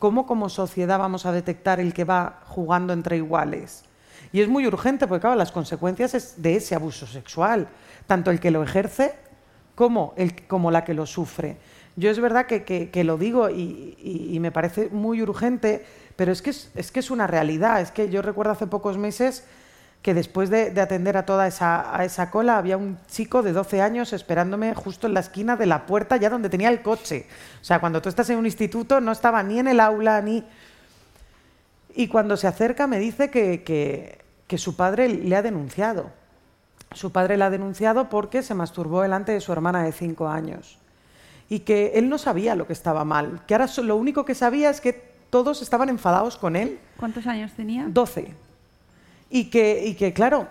¿cómo 0.01 0.25
como 0.25 0.49
sociedad 0.49 0.97
vamos 0.97 1.27
a 1.27 1.31
detectar 1.31 1.79
el 1.79 1.93
que 1.93 2.05
va 2.05 2.41
jugando 2.47 2.91
entre 2.91 3.17
iguales? 3.17 3.83
Y 4.33 4.41
es 4.41 4.49
muy 4.49 4.65
urgente 4.65 5.05
porque, 5.05 5.21
claro, 5.21 5.35
las 5.35 5.51
consecuencias 5.51 6.15
es 6.15 6.41
de 6.41 6.55
ese 6.55 6.73
abuso 6.73 7.05
sexual, 7.05 7.67
tanto 8.07 8.31
el 8.31 8.39
que 8.39 8.49
lo 8.49 8.63
ejerce 8.63 9.13
como, 9.75 10.15
el, 10.17 10.47
como 10.47 10.71
la 10.71 10.83
que 10.83 10.95
lo 10.95 11.05
sufre. 11.05 11.57
Yo 11.95 12.09
es 12.09 12.19
verdad 12.19 12.47
que, 12.47 12.63
que, 12.63 13.03
lo 13.03 13.17
digo 13.17 13.51
y, 13.51 13.95
y, 14.31 14.39
me 14.39 14.51
parece 14.51 14.89
muy 14.89 15.21
urgente, 15.21 15.85
pero 16.15 16.31
es 16.31 16.41
que 16.41 16.49
es, 16.49 16.71
es 16.73 16.91
que 16.91 16.99
es 16.99 17.11
una 17.11 17.27
realidad. 17.27 17.79
Es 17.79 17.91
que 17.91 18.09
yo 18.09 18.23
recuerdo 18.23 18.53
hace 18.53 18.65
pocos 18.65 18.97
meses 18.97 19.43
que 20.01 20.13
después 20.15 20.49
de, 20.49 20.79
atender 20.81 21.15
a 21.15 21.25
toda 21.25 21.47
esa, 21.47 21.95
a 21.95 22.03
esa, 22.03 22.31
cola 22.31 22.57
había 22.57 22.75
un 22.75 22.97
chico 23.07 23.43
de 23.43 23.53
12 23.53 23.81
años 23.81 24.13
esperándome 24.13 24.73
justo 24.73 25.05
en 25.05 25.13
la 25.13 25.19
esquina 25.19 25.55
de 25.55 25.67
la 25.67 25.85
puerta, 25.85 26.17
ya 26.17 26.29
donde 26.29 26.49
tenía 26.49 26.69
el 26.69 26.81
coche. 26.81 27.27
O 27.61 27.63
sea, 27.63 27.79
cuando 27.79 28.01
tú 28.01 28.09
estás 28.09 28.29
en 28.31 28.37
un 28.37 28.45
instituto 28.45 28.99
no 28.99 29.11
estaba 29.11 29.43
ni 29.43 29.59
en 29.59 29.67
el 29.67 29.79
aula 29.79 30.21
ni... 30.21 30.43
Y 31.93 32.07
cuando 32.07 32.35
se 32.37 32.47
acerca 32.47 32.87
me 32.87 32.99
dice 32.99 33.29
que, 33.29 33.63
que, 34.47 34.57
su 34.57 34.75
padre 34.75 35.07
le 35.09 35.35
ha 35.35 35.41
denunciado. 35.41 36.09
Su 36.93 37.11
padre 37.11 37.37
le 37.37 37.43
ha 37.43 37.49
denunciado 37.49 38.09
porque 38.09 38.41
se 38.43 38.55
masturbó 38.55 39.01
delante 39.01 39.33
de 39.33 39.41
su 39.41 39.51
hermana 39.51 39.83
de 39.83 39.91
5 39.91 40.27
años. 40.27 40.79
Y 41.47 41.59
que 41.59 41.91
él 41.95 42.09
no 42.09 42.17
sabía 42.17 42.55
lo 42.55 42.65
que 42.65 42.73
estaba 42.73 43.05
mal. 43.05 43.41
Que 43.45 43.53
ahora 43.53 43.67
lo 43.83 43.97
único 43.97 44.25
que 44.25 44.35
sabía 44.35 44.69
es 44.69 44.81
que 44.81 44.93
todos 45.29 45.61
estaban 45.61 45.89
enfadados 45.89 46.37
con 46.37 46.55
él. 46.55 46.79
¿Cuántos 46.97 47.27
años 47.27 47.51
tenía? 47.53 47.85
12. 47.87 48.33
Y 49.31 49.45
que, 49.45 49.83
y 49.87 49.95
que, 49.95 50.13
claro, 50.13 50.47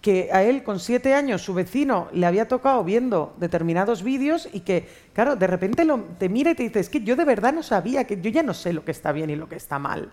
que 0.00 0.28
a 0.32 0.44
él 0.44 0.62
con 0.62 0.78
siete 0.78 1.14
años 1.14 1.42
su 1.42 1.52
vecino 1.52 2.06
le 2.12 2.26
había 2.26 2.46
tocado 2.46 2.84
viendo 2.84 3.34
determinados 3.38 4.04
vídeos 4.04 4.48
y 4.52 4.60
que, 4.60 4.88
claro, 5.12 5.34
de 5.34 5.48
repente 5.48 5.84
lo, 5.84 5.98
te 6.16 6.28
mira 6.28 6.52
y 6.52 6.54
te 6.54 6.62
dice, 6.62 6.78
es 6.78 6.88
que 6.88 7.00
yo 7.00 7.16
de 7.16 7.24
verdad 7.24 7.52
no 7.52 7.64
sabía, 7.64 8.04
que 8.04 8.20
yo 8.20 8.30
ya 8.30 8.44
no 8.44 8.54
sé 8.54 8.72
lo 8.72 8.84
que 8.84 8.92
está 8.92 9.10
bien 9.10 9.30
y 9.30 9.34
lo 9.34 9.48
que 9.48 9.56
está 9.56 9.80
mal. 9.80 10.12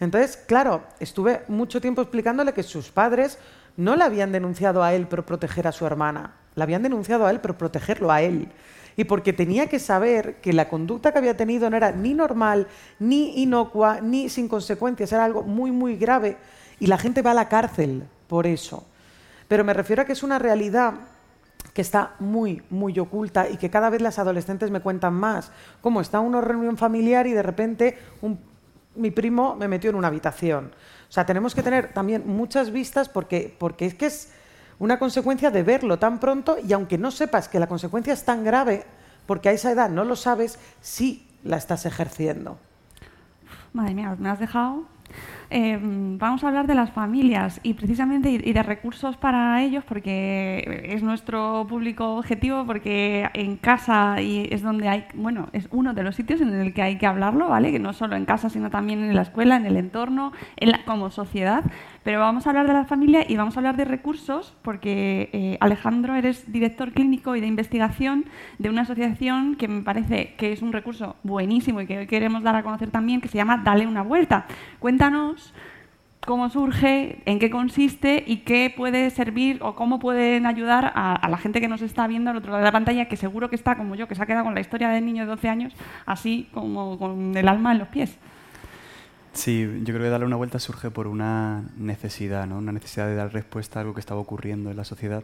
Entonces, 0.00 0.36
claro, 0.36 0.82
estuve 0.98 1.42
mucho 1.46 1.80
tiempo 1.80 2.02
explicándole 2.02 2.52
que 2.52 2.64
sus 2.64 2.90
padres 2.90 3.38
no 3.76 3.94
le 3.94 4.02
habían 4.02 4.32
denunciado 4.32 4.82
a 4.82 4.94
él 4.94 5.06
por 5.06 5.24
proteger 5.24 5.68
a 5.68 5.72
su 5.72 5.86
hermana, 5.86 6.34
la 6.56 6.64
habían 6.64 6.82
denunciado 6.82 7.26
a 7.26 7.30
él 7.30 7.38
por 7.38 7.56
protegerlo 7.56 8.10
a 8.10 8.22
él. 8.22 8.48
Y 8.96 9.04
porque 9.04 9.32
tenía 9.32 9.68
que 9.68 9.78
saber 9.78 10.40
que 10.40 10.52
la 10.52 10.68
conducta 10.68 11.12
que 11.12 11.18
había 11.18 11.36
tenido 11.36 11.70
no 11.70 11.76
era 11.76 11.92
ni 11.92 12.12
normal, 12.14 12.66
ni 12.98 13.40
inocua, 13.40 14.00
ni 14.00 14.28
sin 14.28 14.48
consecuencias, 14.48 15.12
era 15.12 15.24
algo 15.24 15.42
muy, 15.44 15.70
muy 15.70 15.96
grave 15.96 16.36
y 16.80 16.86
la 16.86 16.98
gente 16.98 17.22
va 17.22 17.30
a 17.30 17.34
la 17.34 17.48
cárcel 17.48 18.08
por 18.26 18.46
eso. 18.46 18.86
Pero 19.46 19.64
me 19.64 19.74
refiero 19.74 20.02
a 20.02 20.04
que 20.04 20.12
es 20.12 20.22
una 20.22 20.38
realidad 20.38 20.94
que 21.74 21.82
está 21.82 22.14
muy, 22.18 22.62
muy 22.70 22.98
oculta 22.98 23.48
y 23.48 23.56
que 23.56 23.70
cada 23.70 23.90
vez 23.90 24.00
las 24.00 24.18
adolescentes 24.18 24.70
me 24.70 24.80
cuentan 24.80 25.14
más. 25.14 25.52
Como 25.80 26.00
está 26.00 26.18
una 26.20 26.40
reunión 26.40 26.76
familiar 26.76 27.26
y 27.26 27.32
de 27.32 27.42
repente 27.42 27.98
mi 28.96 29.10
primo 29.10 29.54
me 29.54 29.68
metió 29.68 29.90
en 29.90 29.96
una 29.96 30.08
habitación. 30.08 30.72
O 31.08 31.12
sea, 31.12 31.26
tenemos 31.26 31.54
que 31.54 31.62
tener 31.62 31.92
también 31.92 32.24
muchas 32.26 32.70
vistas 32.70 33.08
porque, 33.08 33.54
porque 33.58 33.86
es 33.86 33.94
que 33.94 34.06
es 34.06 34.32
una 34.78 34.98
consecuencia 34.98 35.50
de 35.50 35.62
verlo 35.62 35.98
tan 35.98 36.18
pronto 36.18 36.56
y 36.58 36.72
aunque 36.72 36.98
no 36.98 37.10
sepas 37.10 37.48
que 37.48 37.60
la 37.60 37.66
consecuencia 37.66 38.12
es 38.12 38.24
tan 38.24 38.42
grave, 38.44 38.84
porque 39.26 39.48
a 39.48 39.52
esa 39.52 39.70
edad 39.70 39.90
no 39.90 40.04
lo 40.04 40.16
sabes, 40.16 40.58
sí 40.80 41.28
la 41.44 41.56
estás 41.56 41.86
ejerciendo. 41.86 42.58
Madre 43.72 43.94
mía, 43.94 44.16
me 44.18 44.30
has 44.30 44.38
dejado 44.38 44.84
Em, 45.52 46.16
vamos 46.16 46.44
a 46.44 46.48
hablar 46.48 46.68
de 46.68 46.76
las 46.76 46.92
familias 46.92 47.58
y 47.64 47.74
precisamente 47.74 48.30
y 48.30 48.52
de 48.52 48.62
recursos 48.62 49.16
para 49.16 49.60
ellos 49.64 49.82
porque 49.84 50.84
es 50.94 51.02
nuestro 51.02 51.66
público 51.68 52.18
objetivo 52.18 52.64
porque 52.64 53.28
en 53.34 53.56
casa 53.56 54.22
y 54.22 54.48
es 54.52 54.62
donde 54.62 54.88
hay 54.88 55.06
bueno 55.14 55.48
es 55.52 55.66
uno 55.72 55.92
de 55.92 56.04
los 56.04 56.14
sitios 56.14 56.40
en 56.40 56.54
el 56.54 56.72
que 56.72 56.82
hay 56.82 56.98
que 56.98 57.06
hablarlo 57.06 57.48
vale 57.48 57.72
que 57.72 57.80
no 57.80 57.92
solo 57.92 58.14
en 58.14 58.26
casa 58.26 58.48
sino 58.48 58.70
también 58.70 59.02
en 59.02 59.16
la 59.16 59.22
escuela 59.22 59.56
en 59.56 59.66
el 59.66 59.76
entorno 59.76 60.32
en 60.56 60.70
como 60.86 61.10
sociedad 61.10 61.64
Pero 62.02 62.20
vamos 62.20 62.46
a 62.46 62.50
hablar 62.50 62.66
de 62.66 62.72
la 62.72 62.84
familia 62.86 63.24
y 63.28 63.36
vamos 63.36 63.56
a 63.56 63.60
hablar 63.60 63.76
de 63.76 63.84
recursos 63.84 64.56
porque 64.62 65.28
eh, 65.32 65.58
Alejandro 65.60 66.14
eres 66.14 66.50
director 66.50 66.92
clínico 66.92 67.36
y 67.36 67.40
de 67.40 67.46
investigación 67.46 68.24
de 68.58 68.70
una 68.70 68.82
asociación 68.82 69.56
que 69.56 69.68
me 69.68 69.82
parece 69.82 70.34
que 70.38 70.52
es 70.52 70.62
un 70.62 70.72
recurso 70.72 71.16
buenísimo 71.22 71.80
y 71.82 71.86
que 71.86 71.98
hoy 71.98 72.06
queremos 72.06 72.42
dar 72.42 72.56
a 72.56 72.62
conocer 72.62 72.90
también, 72.90 73.20
que 73.20 73.28
se 73.28 73.36
llama 73.36 73.58
Dale 73.62 73.86
una 73.86 74.02
vuelta. 74.02 74.46
Cuéntanos 74.78 75.52
cómo 76.24 76.48
surge, 76.48 77.22
en 77.26 77.38
qué 77.38 77.50
consiste 77.50 78.22
y 78.26 78.38
qué 78.38 78.72
puede 78.74 79.10
servir 79.10 79.58
o 79.62 79.74
cómo 79.74 79.98
pueden 79.98 80.46
ayudar 80.46 80.92
a, 80.94 81.28
la 81.28 81.38
gente 81.38 81.60
que 81.60 81.68
nos 81.68 81.82
está 81.82 82.06
viendo 82.06 82.30
al 82.30 82.36
otro 82.36 82.52
lado 82.52 82.62
de 82.62 82.68
la 82.68 82.72
pantalla, 82.72 83.08
que 83.08 83.16
seguro 83.16 83.50
que 83.50 83.56
está 83.56 83.76
como 83.76 83.94
yo, 83.94 84.08
que 84.08 84.14
se 84.14 84.22
ha 84.22 84.26
quedado 84.26 84.44
con 84.44 84.54
la 84.54 84.60
historia 84.60 84.88
del 84.88 85.04
niño 85.04 85.24
de 85.24 85.30
12 85.30 85.48
años, 85.48 85.74
así 86.06 86.48
como 86.52 86.98
con 86.98 87.36
el 87.36 87.48
alma 87.48 87.72
en 87.72 87.78
los 87.78 87.88
pies. 87.88 88.18
Sí, 89.32 89.62
yo 89.84 89.94
creo 89.94 90.00
que 90.00 90.10
darle 90.10 90.26
una 90.26 90.36
vuelta 90.36 90.58
surge 90.58 90.90
por 90.90 91.06
una 91.06 91.64
necesidad, 91.76 92.46
¿no? 92.46 92.58
una 92.58 92.72
necesidad 92.72 93.06
de 93.06 93.14
dar 93.14 93.32
respuesta 93.32 93.78
a 93.78 93.82
algo 93.82 93.94
que 93.94 94.00
estaba 94.00 94.20
ocurriendo 94.20 94.70
en 94.70 94.76
la 94.76 94.84
sociedad, 94.84 95.22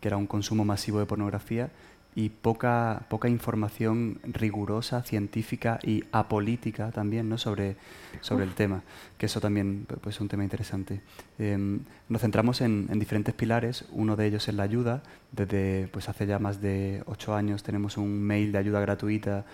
que 0.00 0.08
era 0.08 0.16
un 0.16 0.26
consumo 0.26 0.64
masivo 0.64 1.00
de 1.00 1.06
pornografía 1.06 1.70
y 2.14 2.30
poca, 2.30 3.02
poca 3.08 3.28
información 3.28 4.18
rigurosa, 4.24 5.02
científica 5.02 5.78
y 5.82 6.04
apolítica 6.10 6.90
también 6.90 7.28
¿no? 7.28 7.38
sobre, 7.38 7.76
sobre 8.20 8.44
el 8.44 8.54
tema, 8.54 8.82
que 9.18 9.26
eso 9.26 9.40
también 9.40 9.86
pues, 10.02 10.16
es 10.16 10.20
un 10.20 10.28
tema 10.28 10.42
interesante. 10.42 11.00
Em, 11.38 11.80
nos 12.08 12.22
centramos 12.22 12.60
en, 12.60 12.88
en, 12.90 12.98
diferentes 12.98 13.34
pilares, 13.34 13.84
uno 13.92 14.16
de 14.16 14.26
ellos 14.26 14.48
es 14.48 14.54
la 14.54 14.64
ayuda, 14.64 15.02
desde 15.32 15.88
pues, 15.92 16.08
hace 16.08 16.26
ya 16.26 16.38
más 16.38 16.60
de 16.60 17.02
ocho 17.06 17.34
años 17.34 17.62
tenemos 17.62 17.96
un 17.96 18.20
mail 18.20 18.50
de 18.50 18.58
ayuda 18.58 18.80
gratuita 18.80 19.44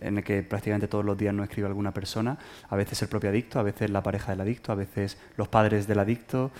en 0.00 0.18
el 0.18 0.24
que 0.24 0.42
prácticamente 0.42 0.88
todos 0.88 1.04
los 1.04 1.16
días 1.16 1.34
nos 1.34 1.44
escribe 1.44 1.68
alguna 1.68 1.92
persona, 1.92 2.38
a 2.68 2.76
veces 2.76 3.00
el 3.02 3.08
propio 3.08 3.30
adicto, 3.30 3.58
a 3.58 3.62
veces 3.62 3.90
la 3.90 4.02
pareja 4.02 4.32
del 4.32 4.40
adicto, 4.40 4.72
a 4.72 4.74
veces 4.74 5.18
los 5.36 5.48
padres 5.48 5.86
del 5.86 5.98
adicto 5.98 6.50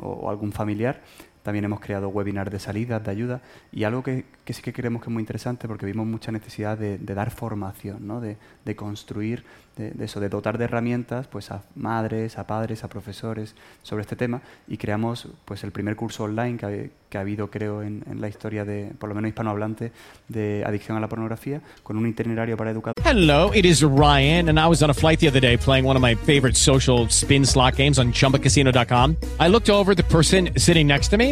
o, 0.00 0.06
o 0.06 0.30
algún 0.30 0.52
familiar 0.52 1.00
también 1.42 1.64
hemos 1.64 1.80
creado 1.80 2.08
webinars 2.08 2.50
de 2.50 2.58
salidas, 2.58 3.02
de 3.02 3.10
ayuda, 3.10 3.40
y 3.72 3.84
algo 3.84 4.02
que, 4.02 4.24
sí 4.46 4.62
que 4.62 4.72
creemos 4.72 5.02
que 5.02 5.08
es 5.08 5.12
muy 5.12 5.22
interesante 5.22 5.66
porque 5.68 5.86
vimos 5.86 6.06
mucha 6.06 6.32
necesidad 6.32 6.78
de, 6.78 6.98
dar 6.98 7.30
formación, 7.30 8.06
¿no? 8.06 8.20
de, 8.20 8.36
construir, 8.76 9.44
de, 9.76 10.04
eso, 10.04 10.20
de 10.20 10.28
dotar 10.28 10.58
de 10.58 10.64
herramientas 10.64 11.26
pues, 11.26 11.50
a 11.50 11.62
madres, 11.74 12.38
a 12.38 12.46
padres, 12.46 12.84
a 12.84 12.88
profesores 12.88 13.54
sobre 13.82 14.02
este 14.02 14.16
tema, 14.16 14.40
y 14.68 14.76
creamos 14.76 15.28
pues, 15.44 15.64
el 15.64 15.72
primer 15.72 15.96
curso 15.96 16.24
online 16.24 16.58
que, 16.58 16.90
que 17.10 17.18
ha 17.18 17.22
habido, 17.22 17.50
creo, 17.50 17.82
en, 17.82 18.04
en, 18.08 18.20
la 18.20 18.28
historia 18.28 18.64
de, 18.64 18.92
por 18.98 19.08
lo 19.08 19.14
menos 19.14 19.28
hispanohablante, 19.28 19.92
de 20.28 20.64
adicción 20.64 20.96
a 20.96 21.00
la 21.00 21.08
pornografía, 21.08 21.60
con 21.82 21.96
un 21.96 22.06
itinerario 22.06 22.56
para 22.56 22.70
educar. 22.70 22.94
Hello, 23.04 23.52
it 23.52 23.64
is 23.64 23.82
Ryan, 23.82 24.48
and 24.48 24.58
I 24.58 24.68
was 24.68 24.82
on 24.82 24.90
a 24.90 24.94
flight 24.94 25.18
the 25.18 25.28
other 25.28 25.40
day 25.40 25.56
playing 25.56 25.84
one 25.84 25.96
of 25.96 26.02
my 26.02 26.14
favorite 26.14 26.56
social 26.56 27.08
spin 27.08 27.44
slot 27.44 27.76
games 27.76 27.98
on 27.98 28.12
ChumbaCasino.com. 28.12 29.16
I 29.40 29.48
looked 29.48 29.68
over 29.68 29.94
the 29.94 30.04
person 30.04 30.50
sitting 30.56 30.86
next 30.86 31.08
to 31.08 31.16
me 31.16 31.31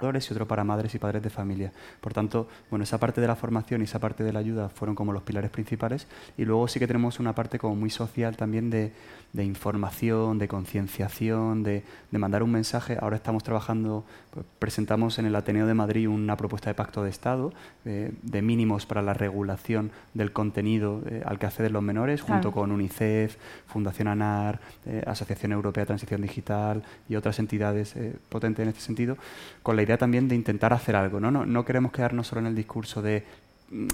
Y 0.00 0.32
otro 0.32 0.46
para 0.46 0.62
madres 0.62 0.94
y 0.94 0.98
padres 1.00 1.24
de 1.24 1.28
familia. 1.28 1.72
Por 2.00 2.14
tanto, 2.14 2.46
bueno, 2.70 2.84
esa 2.84 2.98
parte 2.98 3.20
de 3.20 3.26
la 3.26 3.34
formación 3.34 3.80
y 3.80 3.84
esa 3.84 3.98
parte 3.98 4.22
de 4.22 4.32
la 4.32 4.38
ayuda 4.38 4.68
fueron 4.68 4.94
como 4.94 5.12
los 5.12 5.24
pilares 5.24 5.50
principales 5.50 6.06
y 6.36 6.44
luego 6.44 6.68
sí 6.68 6.78
que 6.78 6.86
tenemos 6.86 7.18
una 7.18 7.34
parte 7.34 7.58
como 7.58 7.74
muy 7.74 7.90
social 7.90 8.36
también 8.36 8.70
de, 8.70 8.92
de 9.32 9.44
información, 9.44 10.38
de 10.38 10.48
concienciación, 10.48 11.62
de, 11.62 11.84
de, 12.10 12.18
mandar 12.18 12.42
un 12.42 12.50
mensaje. 12.50 12.96
Ahora 13.00 13.16
estamos 13.16 13.44
trabajando, 13.44 14.04
pues, 14.30 14.46
presentamos 14.58 15.18
en 15.18 15.26
el 15.26 15.36
Ateneo 15.36 15.66
de 15.66 15.74
Madrid 15.74 16.08
una 16.08 16.36
propuesta 16.36 16.70
de 16.70 16.74
pacto 16.74 17.02
de 17.02 17.10
Estado 17.10 17.52
eh, 17.84 18.12
de 18.22 18.42
mínimos 18.42 18.86
para 18.86 19.02
la 19.02 19.14
regulación 19.14 19.90
del 20.14 20.32
contenido 20.32 21.02
eh, 21.06 21.22
al 21.26 21.38
que 21.38 21.46
acceden 21.46 21.74
los 21.74 21.82
menores, 21.82 22.22
junto 22.22 22.52
con 22.52 22.72
UNICEF, 22.72 23.36
Fundación 23.66 24.08
ANAR, 24.08 24.60
eh, 24.86 25.02
Asociación 25.06 25.52
Europea 25.52 25.82
de 25.82 25.86
Transición 25.86 26.22
Digital 26.22 26.82
y 27.08 27.16
otras 27.16 27.38
entidades 27.38 27.94
potentes 28.28 28.62
en 28.62 28.68
este 28.70 28.80
sentido, 28.80 29.18
con 29.62 29.76
la 29.76 29.82
idea 29.82 29.98
también 29.98 30.28
de 30.28 30.34
intentar 30.34 30.72
hacer 30.72 30.96
algo. 30.96 31.20
No, 31.20 31.30
no, 31.30 31.44
no 31.44 31.64
queremos 31.64 31.92
quedarnos 31.92 32.26
solo 32.26 32.40
en 32.40 32.46
el 32.46 32.54
discurso 32.54 33.02
de 33.02 33.24
mm, 33.70 33.86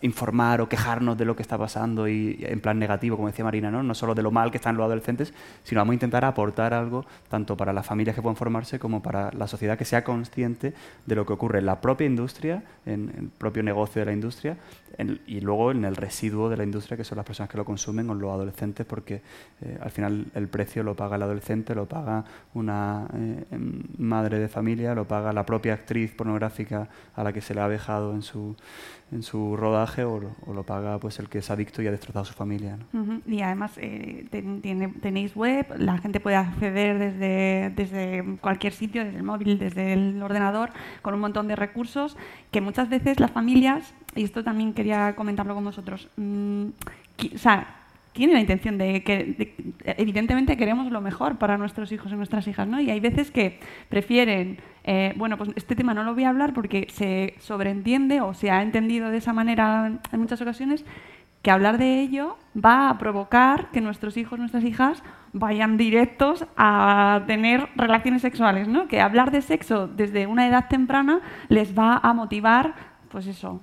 informar 0.00 0.60
o 0.60 0.68
quejarnos 0.68 1.18
de 1.18 1.24
lo 1.24 1.34
que 1.34 1.42
está 1.42 1.58
pasando 1.58 2.08
y 2.08 2.38
en 2.40 2.60
plan 2.60 2.78
negativo, 2.78 3.16
como 3.16 3.28
decía 3.28 3.44
Marina, 3.44 3.70
¿no? 3.70 3.82
no 3.82 3.94
solo 3.94 4.14
de 4.14 4.22
lo 4.22 4.30
mal 4.30 4.50
que 4.50 4.58
están 4.58 4.76
los 4.76 4.84
adolescentes, 4.84 5.32
sino 5.64 5.80
vamos 5.80 5.92
a 5.92 5.94
intentar 5.94 6.24
aportar 6.24 6.74
algo 6.74 7.04
tanto 7.28 7.56
para 7.56 7.72
las 7.72 7.86
familias 7.86 8.14
que 8.14 8.22
puedan 8.22 8.36
formarse 8.36 8.78
como 8.78 9.02
para 9.02 9.30
la 9.32 9.48
sociedad 9.48 9.76
que 9.76 9.84
sea 9.84 10.04
consciente 10.04 10.74
de 11.06 11.14
lo 11.14 11.26
que 11.26 11.32
ocurre 11.32 11.58
en 11.58 11.66
la 11.66 11.80
propia 11.80 12.06
industria, 12.06 12.62
en 12.86 13.12
el 13.16 13.28
propio 13.28 13.62
negocio 13.62 14.00
de 14.00 14.06
la 14.06 14.12
industria 14.12 14.56
y 15.26 15.40
luego 15.40 15.70
en 15.70 15.84
el 15.84 15.94
residuo 15.94 16.48
de 16.48 16.56
la 16.56 16.64
industria, 16.64 16.96
que 16.96 17.04
son 17.04 17.16
las 17.16 17.24
personas 17.24 17.48
que 17.48 17.56
lo 17.56 17.64
consumen 17.64 18.10
o 18.10 18.14
los 18.14 18.32
adolescentes, 18.32 18.84
porque 18.84 19.22
eh, 19.60 19.78
al 19.80 19.90
final 19.90 20.26
el 20.34 20.48
precio 20.48 20.82
lo 20.82 20.96
paga 20.96 21.16
el 21.16 21.22
adolescente, 21.22 21.74
lo 21.74 21.86
paga 21.86 22.24
una 22.54 23.06
eh, 23.14 23.44
madre 23.98 24.40
de 24.40 24.48
familia, 24.48 24.94
lo 24.94 25.06
paga 25.06 25.32
la 25.32 25.46
propia 25.46 25.74
actriz 25.74 26.12
pornográfica 26.14 26.88
a 27.14 27.22
la 27.22 27.32
que 27.32 27.40
se 27.40 27.54
le 27.54 27.60
ha 27.60 27.68
dejado 27.68 28.12
en 28.12 28.22
su, 28.22 28.56
en 29.12 29.22
su 29.22 29.56
rodaje 29.56 30.04
o, 30.04 30.20
lo 30.20 30.62
paga 30.64 30.98
pues 30.98 31.18
el 31.18 31.28
que 31.28 31.38
es 31.38 31.50
adicto 31.50 31.82
y 31.82 31.86
ha 31.86 31.90
destrozado 31.90 32.22
a 32.22 32.26
su 32.26 32.34
familia. 32.34 32.78
Y 33.26 33.40
además 33.40 33.72
eh, 33.76 34.26
tenéis 35.00 35.34
web, 35.34 35.66
la 35.78 35.98
gente 35.98 36.20
puede 36.20 36.36
acceder 36.36 36.98
desde, 36.98 37.72
desde 37.74 38.38
cualquier 38.40 38.72
sitio, 38.72 39.04
desde 39.04 39.18
el 39.18 39.22
móvil, 39.22 39.58
desde 39.58 39.92
el 39.92 40.22
ordenador, 40.22 40.70
con 41.02 41.14
un 41.14 41.20
montón 41.20 41.48
de 41.48 41.56
recursos 41.56 42.16
que 42.50 42.60
muchas 42.60 42.88
veces 42.88 43.20
las 43.20 43.30
familias 43.30 43.94
y 44.14 44.24
esto 44.24 44.42
también 44.42 44.72
quería 44.72 45.14
comentarlo 45.14 45.54
con 45.54 45.64
vosotros, 45.64 46.08
mm, 46.16 46.66
o 47.34 47.38
sea, 47.38 47.77
tiene 48.18 48.32
la 48.32 48.40
intención 48.40 48.78
de 48.78 49.04
que, 49.04 49.54
evidentemente 49.84 50.56
queremos 50.56 50.90
lo 50.90 51.00
mejor 51.00 51.38
para 51.38 51.56
nuestros 51.56 51.92
hijos 51.92 52.10
y 52.10 52.16
nuestras 52.16 52.48
hijas, 52.48 52.66
¿no? 52.66 52.80
Y 52.80 52.90
hay 52.90 52.98
veces 52.98 53.30
que 53.30 53.60
prefieren, 53.88 54.58
eh, 54.82 55.14
bueno, 55.16 55.38
pues 55.38 55.50
este 55.54 55.76
tema 55.76 55.94
no 55.94 56.02
lo 56.02 56.14
voy 56.14 56.24
a 56.24 56.30
hablar 56.30 56.52
porque 56.52 56.88
se 56.90 57.34
sobreentiende 57.38 58.20
o 58.20 58.34
se 58.34 58.50
ha 58.50 58.60
entendido 58.62 59.10
de 59.10 59.18
esa 59.18 59.32
manera 59.32 60.00
en 60.10 60.18
muchas 60.20 60.42
ocasiones, 60.42 60.84
que 61.42 61.52
hablar 61.52 61.78
de 61.78 62.00
ello 62.00 62.36
va 62.56 62.90
a 62.90 62.98
provocar 62.98 63.70
que 63.70 63.80
nuestros 63.80 64.16
hijos, 64.16 64.36
nuestras 64.36 64.64
hijas 64.64 65.04
vayan 65.32 65.76
directos 65.76 66.44
a 66.56 67.22
tener 67.28 67.68
relaciones 67.76 68.22
sexuales, 68.22 68.66
¿no? 68.66 68.88
Que 68.88 69.00
hablar 69.00 69.30
de 69.30 69.42
sexo 69.42 69.86
desde 69.86 70.26
una 70.26 70.48
edad 70.48 70.66
temprana 70.66 71.20
les 71.48 71.78
va 71.78 72.00
a 72.02 72.12
motivar, 72.14 72.74
pues 73.12 73.28
eso, 73.28 73.60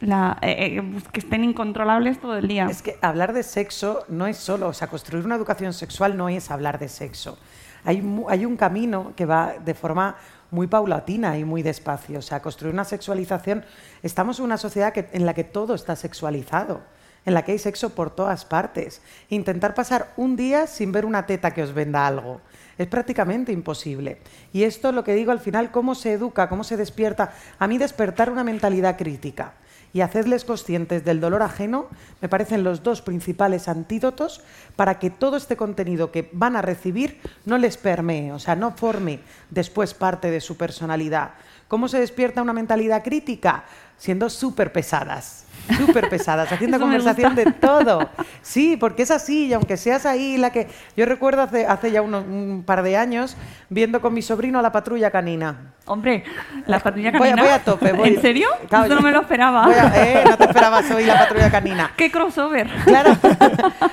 eh, 0.00 0.36
eh, 0.42 1.02
que 1.12 1.20
estén 1.20 1.42
incontrolables 1.42 2.20
todo 2.20 2.36
el 2.36 2.46
día. 2.46 2.66
Es 2.70 2.82
que 2.82 2.98
hablar 3.00 3.32
de 3.32 3.42
sexo 3.42 4.04
no 4.08 4.26
es 4.26 4.36
solo, 4.36 4.68
o 4.68 4.72
sea, 4.72 4.88
construir 4.88 5.24
una 5.24 5.34
educación 5.34 5.72
sexual 5.72 6.16
no 6.16 6.28
es 6.28 6.50
hablar 6.50 6.78
de 6.78 6.88
sexo. 6.88 7.38
Hay, 7.84 8.00
un 8.44 8.56
camino 8.56 9.12
que 9.16 9.24
va 9.24 9.54
de 9.64 9.72
forma 9.74 10.16
muy 10.50 10.66
paulatina 10.66 11.38
y 11.38 11.44
muy 11.44 11.62
despacio. 11.62 12.18
O 12.18 12.22
sea, 12.22 12.42
construir 12.42 12.74
una 12.74 12.84
sexualización. 12.84 13.64
Estamos 14.02 14.38
en 14.38 14.44
una 14.44 14.58
sociedad 14.58 14.92
que, 14.92 15.08
en 15.12 15.24
la 15.24 15.32
que 15.32 15.44
todo 15.44 15.74
está 15.74 15.96
sexualizado, 15.96 16.82
en 17.24 17.34
la 17.34 17.44
que 17.44 17.52
hay 17.52 17.58
sexo 17.58 17.94
por 17.94 18.10
todas 18.10 18.44
partes. 18.44 19.00
Intentar 19.30 19.74
pasar 19.74 20.12
un 20.16 20.36
día 20.36 20.66
sin 20.66 20.92
ver 20.92 21.06
una 21.06 21.24
teta 21.24 21.52
que 21.52 21.62
os 21.62 21.72
venda 21.72 22.06
algo 22.06 22.40
es 22.76 22.86
prácticamente 22.86 23.52
imposible. 23.52 24.18
Y 24.52 24.62
esto, 24.62 24.92
lo 24.92 25.02
que 25.02 25.14
digo 25.14 25.32
al 25.32 25.40
final, 25.40 25.70
cómo 25.70 25.94
se 25.94 26.12
educa, 26.12 26.48
cómo 26.48 26.62
se 26.62 26.76
despierta. 26.76 27.32
A 27.58 27.66
mí 27.66 27.78
despertar 27.78 28.30
una 28.30 28.44
mentalidad 28.44 28.96
crítica 28.96 29.54
y 29.92 30.00
hacerles 30.00 30.44
conscientes 30.44 31.04
del 31.04 31.20
dolor 31.20 31.42
ajeno 31.42 31.86
me 32.20 32.28
parecen 32.28 32.64
los 32.64 32.82
dos 32.82 33.02
principales 33.02 33.68
antídotos 33.68 34.42
para 34.76 34.98
que 34.98 35.10
todo 35.10 35.36
este 35.36 35.56
contenido 35.56 36.12
que 36.12 36.28
van 36.32 36.56
a 36.56 36.62
recibir 36.62 37.20
no 37.44 37.58
les 37.58 37.76
permee, 37.76 38.32
o 38.32 38.38
sea, 38.38 38.56
no 38.56 38.72
forme 38.72 39.20
después 39.50 39.94
parte 39.94 40.30
de 40.30 40.40
su 40.40 40.56
personalidad. 40.56 41.30
¿Cómo 41.68 41.88
se 41.88 42.00
despierta 42.00 42.42
una 42.42 42.52
mentalidad 42.52 43.02
crítica? 43.02 43.64
siendo 43.98 44.30
súper 44.30 44.72
pesadas. 44.72 45.44
Súper 45.76 46.08
pesadas, 46.08 46.50
haciendo 46.52 46.76
Eso 46.76 46.84
conversación 46.84 47.34
de 47.34 47.46
todo. 47.52 48.08
Sí, 48.42 48.76
porque 48.76 49.02
es 49.02 49.10
así, 49.10 49.46
y 49.46 49.52
aunque 49.52 49.76
seas 49.76 50.06
ahí 50.06 50.36
la 50.38 50.50
que... 50.50 50.68
Yo 50.96 51.04
recuerdo 51.06 51.42
hace, 51.42 51.66
hace 51.66 51.90
ya 51.90 52.02
unos- 52.02 52.24
un 52.26 52.62
par 52.66 52.82
de 52.82 52.96
años 52.96 53.36
viendo 53.68 54.00
con 54.00 54.14
mi 54.14 54.22
sobrino 54.22 54.60
la 54.62 54.72
patrulla 54.72 55.10
canina. 55.10 55.72
Hombre, 55.86 56.24
la 56.66 56.80
patrulla 56.80 57.10
a- 57.10 57.12
canina. 57.12 57.42
voy 57.42 57.50
a 57.52 57.58
tope, 57.64 57.92
voy- 57.92 58.08
¿En 58.10 58.20
serio? 58.20 58.48
Claro, 58.68 58.84
Esto 58.84 58.96
no 58.96 59.02
me 59.02 59.12
lo 59.12 59.20
esperaba. 59.22 59.64
A- 59.66 59.92
eh, 60.04 60.24
no 60.28 60.36
te 60.36 60.44
esperabas 60.44 60.90
hoy 60.90 61.04
la 61.04 61.18
patrulla 61.18 61.50
canina. 61.50 61.92
¡Qué 61.96 62.10
crossover! 62.10 62.68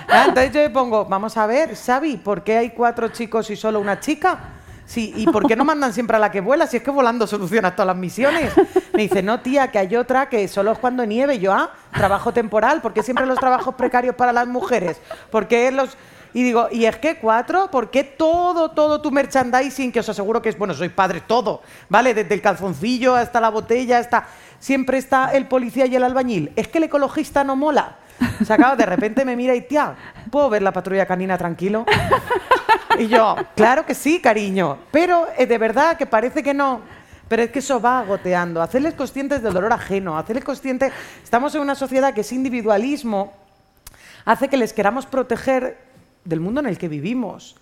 Ah, 0.07 0.25
entonces 0.27 0.53
yo 0.53 0.61
le 0.61 0.69
pongo, 0.69 1.05
vamos 1.05 1.35
a 1.37 1.45
ver, 1.45 1.75
Xavi, 1.75 2.17
¿por 2.17 2.43
qué 2.43 2.57
hay 2.57 2.69
cuatro 2.69 3.09
chicos 3.09 3.49
y 3.49 3.55
solo 3.55 3.79
una 3.81 3.99
chica? 3.99 4.37
Sí, 4.85 5.13
¿y 5.15 5.25
por 5.25 5.47
qué 5.47 5.55
no 5.55 5.65
mandan 5.65 5.93
siempre 5.93 6.17
a 6.17 6.19
la 6.19 6.31
que 6.31 6.41
vuela? 6.41 6.67
Si 6.67 6.77
es 6.77 6.83
que 6.83 6.91
volando 6.91 7.27
solucionas 7.27 7.75
todas 7.75 7.87
las 7.87 7.97
misiones. 7.97 8.51
Me 8.93 9.03
dice, 9.03 9.23
no, 9.23 9.39
tía, 9.39 9.71
que 9.71 9.79
hay 9.79 9.95
otra 9.95 10.29
que 10.29 10.47
solo 10.47 10.71
es 10.71 10.79
cuando 10.79 11.05
nieve. 11.05 11.35
Y 11.35 11.39
yo, 11.39 11.53
ah, 11.53 11.71
trabajo 11.93 12.31
temporal, 12.33 12.81
¿por 12.81 12.93
qué 12.93 13.03
siempre 13.03 13.25
los 13.25 13.39
trabajos 13.39 13.75
precarios 13.75 14.15
para 14.15 14.31
las 14.31 14.47
mujeres? 14.47 14.97
¿Por 15.31 15.47
qué 15.47 15.71
los...? 15.71 15.97
Y 16.33 16.43
digo, 16.43 16.67
¿y 16.69 16.83
es 16.83 16.97
que 16.97 17.15
cuatro? 17.15 17.71
¿Por 17.71 17.89
qué 17.89 18.03
todo, 18.03 18.71
todo 18.71 18.99
tu 19.01 19.09
merchandising, 19.09 19.93
que 19.93 20.01
os 20.01 20.09
aseguro 20.09 20.41
que 20.41 20.49
es, 20.49 20.57
bueno, 20.57 20.73
soy 20.73 20.89
padre, 20.89 21.21
todo, 21.21 21.61
¿vale? 21.87 22.13
Desde 22.13 22.33
el 22.33 22.41
calzoncillo 22.41 23.15
hasta 23.15 23.39
la 23.39 23.49
botella, 23.49 23.99
hasta... 23.99 24.27
Siempre 24.59 24.97
está 24.97 25.31
el 25.31 25.47
policía 25.47 25.85
y 25.85 25.95
el 25.95 26.03
albañil. 26.03 26.51
¿Es 26.55 26.67
que 26.67 26.79
el 26.79 26.85
ecologista 26.85 27.43
no 27.43 27.55
mola? 27.55 27.97
O 28.41 28.45
sea, 28.45 28.75
de 28.75 28.85
repente 28.85 29.25
me 29.25 29.35
mira 29.35 29.55
y, 29.55 29.61
tía, 29.61 29.95
¿puedo 30.31 30.49
ver 30.49 30.61
la 30.61 30.71
patrulla 30.71 31.05
canina 31.05 31.37
tranquilo? 31.37 31.85
Y 32.99 33.07
yo, 33.07 33.35
claro 33.55 33.85
que 33.85 33.93
sí, 33.93 34.21
cariño, 34.21 34.77
pero 34.91 35.27
eh, 35.37 35.45
de 35.45 35.57
verdad 35.57 35.97
que 35.97 36.05
parece 36.05 36.41
que 36.41 36.53
no. 36.53 36.81
Pero 37.27 37.43
es 37.43 37.51
que 37.51 37.59
eso 37.59 37.81
va 37.81 38.03
goteando. 38.03 38.61
Hacerles 38.61 38.93
conscientes 38.93 39.41
del 39.41 39.53
dolor 39.53 39.73
ajeno, 39.73 40.17
hacerles 40.17 40.43
conscientes... 40.43 40.93
Estamos 41.23 41.53
en 41.55 41.61
una 41.61 41.75
sociedad 41.75 42.13
que 42.13 42.21
ese 42.21 42.35
individualismo 42.35 43.33
hace 44.25 44.47
que 44.47 44.57
les 44.57 44.73
queramos 44.73 45.05
proteger 45.07 45.77
del 46.23 46.39
mundo 46.39 46.59
en 46.61 46.67
el 46.67 46.77
que 46.77 46.87
vivimos. 46.87 47.55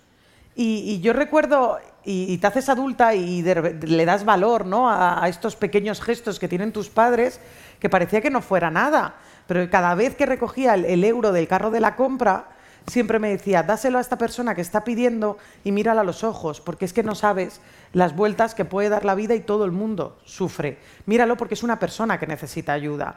Y, 0.54 1.00
yo 1.00 1.12
recuerdo, 1.12 1.78
y, 2.04 2.32
y 2.32 2.38
te 2.38 2.46
haces 2.46 2.68
adulta 2.68 3.14
y 3.14 3.42
le 3.42 4.04
das 4.04 4.24
valor 4.24 4.66
¿no? 4.66 4.88
a 4.88 5.26
estos 5.28 5.56
pequeños 5.56 6.00
gestos 6.00 6.38
que 6.38 6.46
tienen 6.46 6.70
tus 6.70 6.90
padres, 6.90 7.40
que 7.80 7.88
parecía 7.88 8.20
que 8.20 8.30
no 8.30 8.40
fuera 8.40 8.70
nada. 8.70 9.16
Pero 9.46 9.68
cada 9.70 9.94
vez 9.94 10.14
que 10.14 10.26
recogía 10.26 10.74
el, 10.74 11.04
euro 11.04 11.32
del 11.32 11.48
carro 11.48 11.70
de 11.70 11.80
la 11.80 11.96
compra, 11.96 12.48
siempre 12.86 13.18
me 13.18 13.28
decía, 13.28 13.62
dáselo 13.62 13.98
a 13.98 14.00
esta 14.00 14.18
persona 14.18 14.54
que 14.54 14.60
está 14.60 14.84
pidiendo 14.84 15.38
y 15.64 15.72
mírala 15.72 16.00
a 16.00 16.04
los 16.04 16.24
ojos, 16.24 16.60
porque 16.60 16.84
es 16.84 16.92
que 16.92 17.02
no 17.02 17.14
sabes 17.14 17.60
las 17.92 18.16
vueltas 18.16 18.54
que 18.54 18.64
puede 18.64 18.88
dar 18.88 19.04
la 19.04 19.14
vida 19.14 19.34
y 19.34 19.40
todo 19.40 19.64
el 19.64 19.72
mundo 19.72 20.18
sufre. 20.24 20.78
Míralo 21.06 21.36
porque 21.36 21.54
es 21.54 21.62
una 21.62 21.78
persona 21.78 22.18
que 22.18 22.26
necesita 22.26 22.72
ayuda. 22.72 23.16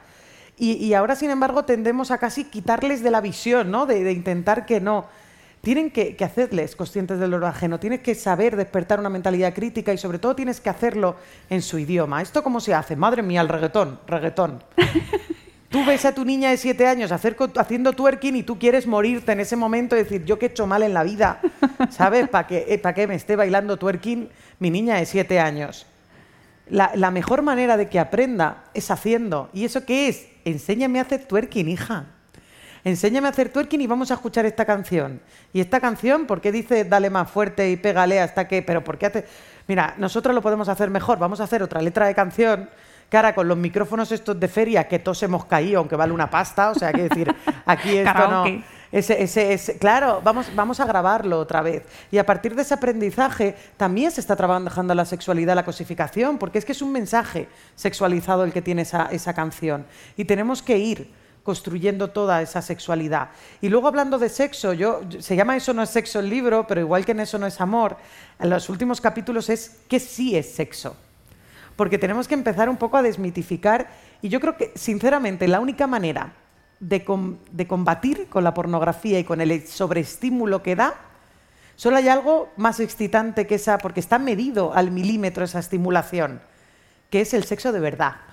Y, 0.59 0.95
ahora, 0.95 1.15
sin 1.15 1.30
embargo, 1.30 1.65
tendemos 1.65 2.09
a 2.09 2.17
casi 2.17 2.45
quitarles 2.45 3.03
de 3.03 3.11
la 3.11 3.21
visión, 3.21 3.69
¿no? 3.69 3.86
De, 3.86 4.11
intentar 4.11 4.65
que 4.65 4.82
no. 4.82 5.05
Tienen 5.61 5.91
que, 5.91 6.17
hacerles 6.19 6.75
conscientes 6.75 7.19
del 7.19 7.30
dolor 7.30 7.49
ajeno, 7.49 7.80
tienes 7.80 7.99
que 7.99 8.15
saber 8.15 8.55
despertar 8.55 8.99
una 8.99 9.09
mentalidad 9.09 9.53
crítica 9.53 9.93
y 9.93 9.99
sobre 9.99 10.17
todo 10.17 10.36
tienes 10.36 10.59
que 10.59 10.71
hacerlo 10.71 11.15
en 11.51 11.61
su 11.61 11.78
idioma. 11.78 12.23
¿Esto 12.23 12.41
cómo 12.41 12.59
se 12.59 12.73
hace? 12.73 12.95
Madre 12.95 13.21
mía, 13.21 13.41
el 13.41 13.49
reggaetón, 13.49 13.99
reggaetón. 14.07 14.63
Tú 15.70 15.84
ves 15.84 16.05
a 16.05 16.13
tu 16.13 16.24
niña 16.24 16.51
de 16.51 16.57
siete 16.57 16.88
años 16.88 17.11
hacer 17.11 17.36
haciendo 17.57 17.91
twerking 17.91 18.38
y 18.38 18.43
tú 18.43 18.57
quieres 18.57 18.88
morirte 18.88 19.34
en 19.34 19.41
ese 19.41 19.57
momento 19.57 19.95
y 19.95 19.99
decir, 19.99 20.24
yo 20.24 20.39
qué 20.39 20.45
he 20.45 20.49
hecho 20.49 20.65
mal 20.65 20.82
en 20.82 20.93
la 20.93 21.03
vida, 21.03 21.41
¿sabes? 21.89 22.30
¿Para 22.30 22.47
que, 22.47 22.65
eh, 22.70 22.93
que 22.95 23.07
me 23.07 23.15
esté 23.15 23.36
bailando 23.36 23.76
twerking 23.76 24.30
mi 24.59 24.70
niña 24.70 24.95
de 24.95 25.05
siete 25.05 25.41
años? 25.41 25.86
La, 26.70 26.91
la 26.95 27.11
mejor 27.11 27.41
manera 27.41 27.76
de 27.76 27.89
que 27.89 27.99
aprenda 27.99 28.63
es 28.74 28.89
haciendo. 28.91 29.49
¿Y 29.53 29.65
eso 29.65 29.86
qué 29.86 30.07
es? 30.07 30.28
Enséñame 30.45 30.99
a 30.99 31.01
hacer 31.01 31.26
twerking, 31.26 31.68
hija. 31.68 32.05
Enséñame 32.86 33.28
a 33.28 33.32
hacer 33.32 33.49
twerking 33.49 33.82
y 33.82 33.88
vamos 33.88 34.09
a 34.11 34.13
escuchar 34.13 34.45
esta 34.45 34.63
canción. 34.63 35.20
Y 35.51 35.59
esta 35.59 35.82
canción, 35.82 36.28
¿por 36.28 36.39
qué 36.39 36.53
dice 36.53 36.86
dale 36.86 37.09
más 37.09 37.30
fuerte 37.30 37.70
y 37.70 37.76
pégale 37.76 38.22
hasta 38.22 38.47
que? 38.47 38.61
Pero 38.61 38.86
¿por 38.86 38.97
qué 38.97 39.07
hace? 39.07 39.26
Mira, 39.68 39.95
nosotros 39.97 40.34
lo 40.34 40.41
podemos 40.41 40.70
hacer 40.70 40.89
mejor. 40.89 41.20
Vamos 41.20 41.41
a 41.41 41.43
hacer 41.43 41.61
otra 41.61 41.82
letra 41.82 42.07
de 42.07 42.15
canción 42.15 42.70
ahora 43.15 43.33
con 43.33 43.47
los 43.47 43.57
micrófonos 43.57 44.11
estos 44.11 44.37
de 44.37 44.47
feria 44.49 44.87
que 44.87 44.99
todos 44.99 45.23
hemos 45.23 45.45
caído, 45.45 45.79
aunque 45.79 45.95
vale 45.95 46.11
una 46.11 46.29
pasta, 46.29 46.71
o 46.71 46.75
sea, 46.75 46.91
que 46.91 47.03
decir, 47.03 47.33
aquí 47.65 47.97
esto 47.97 48.27
no... 48.27 48.43
Ese, 48.89 49.21
ese, 49.21 49.51
ese- 49.51 49.77
claro, 49.77 50.21
vamos, 50.23 50.47
vamos 50.55 50.79
a 50.79 50.85
grabarlo 50.85 51.39
otra 51.39 51.61
vez. 51.61 51.83
Y 52.09 52.19
a 52.19 52.25
partir 52.25 52.55
de 52.55 52.61
ese 52.61 52.73
aprendizaje 52.73 53.53
también 53.75 54.11
se 54.11 54.21
está 54.21 54.33
trabajando 54.37 54.95
la 54.95 55.03
sexualidad, 55.03 55.55
la 55.55 55.65
cosificación, 55.65 56.37
porque 56.37 56.57
es 56.57 56.63
que 56.63 56.71
es 56.71 56.81
un 56.81 56.93
mensaje 56.93 57.49
sexualizado 57.75 58.45
el 58.45 58.53
que 58.53 58.61
tiene 58.61 58.83
esa, 58.83 59.07
esa 59.11 59.33
canción. 59.33 59.85
Y 60.15 60.23
tenemos 60.23 60.61
que 60.63 60.77
ir 60.77 61.11
construyendo 61.43 62.11
toda 62.11 62.41
esa 62.41 62.61
sexualidad. 62.61 63.29
Y 63.59 63.67
luego 63.67 63.89
hablando 63.89 64.17
de 64.19 64.29
sexo, 64.29 64.71
yo, 64.71 65.01
yo- 65.09 65.21
se 65.21 65.35
llama 65.35 65.57
Eso 65.57 65.73
no 65.73 65.83
es 65.83 65.89
sexo 65.89 66.19
el 66.19 66.29
libro, 66.29 66.65
pero 66.65 66.79
igual 66.79 67.05
que 67.05 67.11
en 67.11 67.19
Eso 67.19 67.37
no 67.37 67.45
es 67.45 67.59
amor, 67.59 67.97
en 68.39 68.49
los 68.49 68.69
últimos 68.69 69.01
capítulos 69.01 69.49
es 69.49 69.79
¿qué 69.89 69.99
sí 69.99 70.37
es 70.37 70.55
sexo? 70.55 70.95
Porque 71.78 71.97
tenemos 71.97 72.28
que 72.28 72.34
empezar 72.34 72.67
un 72.67 72.75
poco 72.75 72.97
a 72.97 73.01
desmitificar 73.01 73.88
y 74.21 74.28
yo 74.28 74.41
creo 74.41 74.57
que, 74.57 74.73
sinceramente, 74.75 75.47
la 75.47 75.61
única 75.61 75.88
manera 75.88 76.34
de, 76.82 77.05
com- 77.05 77.38
de 77.51 77.67
combatir 77.67 78.28
con 78.28 78.43
la 78.43 78.53
pornografía 78.53 79.17
y 79.19 79.23
con 79.23 79.39
el 79.39 79.65
sobreestímulo 79.65 80.61
que 80.61 80.75
da, 80.75 80.95
solo 81.75 81.97
hay 81.97 82.09
algo 82.09 82.49
más 82.57 82.80
excitante 82.82 83.47
que 83.47 83.55
esa, 83.55 83.78
porque 83.78 83.99
está 84.01 84.19
medido 84.19 84.73
al 84.73 84.91
milímetro 84.91 85.45
esa 85.45 85.59
estimulación, 85.59 86.41
que 87.09 87.21
es 87.21 87.34
el 87.34 87.45
sexo 87.45 87.71
de 87.71 87.80
verdad. 87.80 88.15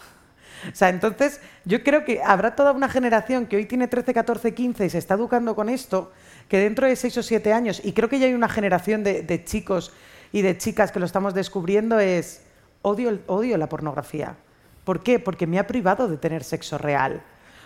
O 0.73 0.75
sea, 0.75 0.89
entonces 0.89 1.43
yo 1.67 1.85
creo 1.85 2.07
que 2.07 2.23
habrá 2.23 2.57
toda 2.57 2.73
una 2.73 2.89
generación 2.89 3.45
que 3.45 3.57
hoy 3.57 3.67
tiene 3.67 3.87
13, 3.87 4.15
14, 4.15 4.55
15 4.55 4.87
y 4.87 4.89
se 4.89 4.97
está 4.97 5.13
educando 5.13 5.55
con 5.55 5.69
esto, 5.69 6.11
que 6.49 6.57
dentro 6.57 6.87
de 6.87 6.97
6 6.97 7.19
o 7.19 7.23
7 7.23 7.53
años, 7.53 7.83
y 7.85 7.93
creo 7.93 8.09
que 8.09 8.19
ya 8.19 8.25
hay 8.29 8.33
una 8.33 8.49
generación 8.49 9.05
de, 9.05 9.21
de 9.21 9.45
chicos 9.45 9.93
y 10.33 10.41
de 10.41 10.57
chicas 10.57 10.91
que 10.91 11.01
lo 11.01 11.05
estamos 11.05 11.35
descubriendo, 11.35 11.99
es 11.99 12.44
odio, 12.85 13.19
odio 13.27 13.57
la 13.57 13.69
pornografía. 13.69 14.37
¿Por 14.85 15.03
qué? 15.03 15.19
Porque 15.19 15.47
me 15.47 15.59
ha 15.59 15.67
privado 15.67 16.07
de 16.07 16.19
tener 16.19 16.45
sexo 16.45 16.79
real. 16.79 17.23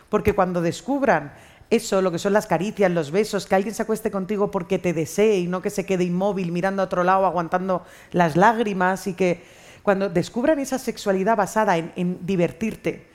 Porque 0.09 0.33
cuando 0.33 0.62
descubran 0.62 1.35
eso, 1.71 2.01
lo 2.01 2.11
que 2.12 2.19
son 2.19 2.33
las 2.33 2.47
caricias, 2.47 2.91
los 2.91 3.11
besos, 3.11 3.47
que 3.47 3.55
alguien 3.55 3.75
se 3.75 3.83
acueste 3.83 4.11
contigo 4.11 4.51
porque 4.51 4.79
te 4.79 4.95
desee 4.95 5.41
y 5.41 5.49
no 5.49 5.61
que 5.61 5.71
se 5.71 5.85
quede 5.85 6.05
inmóvil 6.05 6.53
mirando 6.53 6.81
a 6.81 6.87
otro 6.87 7.05
lado, 7.05 7.27
aguantando 7.27 7.85
las 8.12 8.37
lágrimas 8.37 9.07
y 9.07 9.14
que 9.14 9.43
cuando 9.83 10.09
descubran 10.09 10.61
esa 10.61 10.79
sexualidad 10.79 11.37
basada 11.37 11.77
en, 11.77 11.93
en 11.97 12.25
divertirte, 12.25 13.09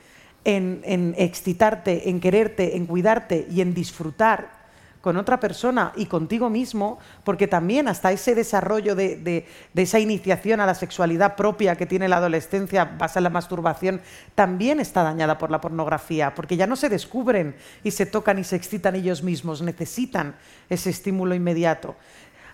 en, 0.44 0.82
en 0.84 1.16
excitarte, 1.18 2.10
en 2.10 2.20
quererte, 2.20 2.76
en 2.76 2.86
cuidarte 2.86 3.48
y 3.50 3.62
en 3.62 3.74
disfrutar 3.74 4.63
con 5.04 5.18
otra 5.18 5.42
persona 5.42 5.92
y 5.98 6.06
contigo 6.06 6.50
mismo, 6.50 6.98
porque 7.26 7.46
también 7.46 7.90
hasta 7.90 8.14
ese 8.14 8.36
desarrollo 8.36 8.96
de, 8.96 9.18
de- 9.18 9.46
esa 9.76 10.00
iniciación 10.00 10.62
a 10.62 10.66
la 10.66 10.76
sexualidad 10.76 11.36
propia 11.36 11.76
que 11.76 11.86
tiene 11.86 12.08
la 12.08 12.18
adolescencia 12.18 12.86
basada 12.86 13.20
en 13.20 13.24
la 13.26 13.30
masturbación, 13.32 14.00
también 14.34 14.80
está 14.80 15.04
dañada 15.04 15.38
por 15.38 15.52
la 15.52 15.60
pornografía, 15.60 16.34
porque 16.34 16.56
ya 16.56 16.68
no 16.68 16.78
se 16.78 16.88
descubren 16.88 17.54
y 17.84 17.92
se 17.92 18.06
tocan 18.06 18.40
y 18.40 18.46
se 18.46 18.56
excitan 18.56 18.96
ellos 18.96 19.24
mismos, 19.24 19.62
necesitan 19.62 20.36
ese 20.70 20.92
estímulo 20.92 21.36
inmediato. 21.36 21.98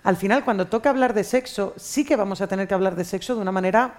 Al 0.01 0.15
final, 0.15 0.43
cuando 0.43 0.65
toca 0.65 0.89
hablar 0.89 1.13
de 1.13 1.23
sexo, 1.25 1.75
sí 1.77 2.03
que 2.03 2.15
vamos 2.15 2.41
a 2.41 2.47
tener 2.47 2.67
que 2.67 2.73
hablar 2.73 2.95
de 2.95 3.05
sexo 3.05 3.35
de 3.35 3.41
una 3.41 3.51
manera 3.51 3.93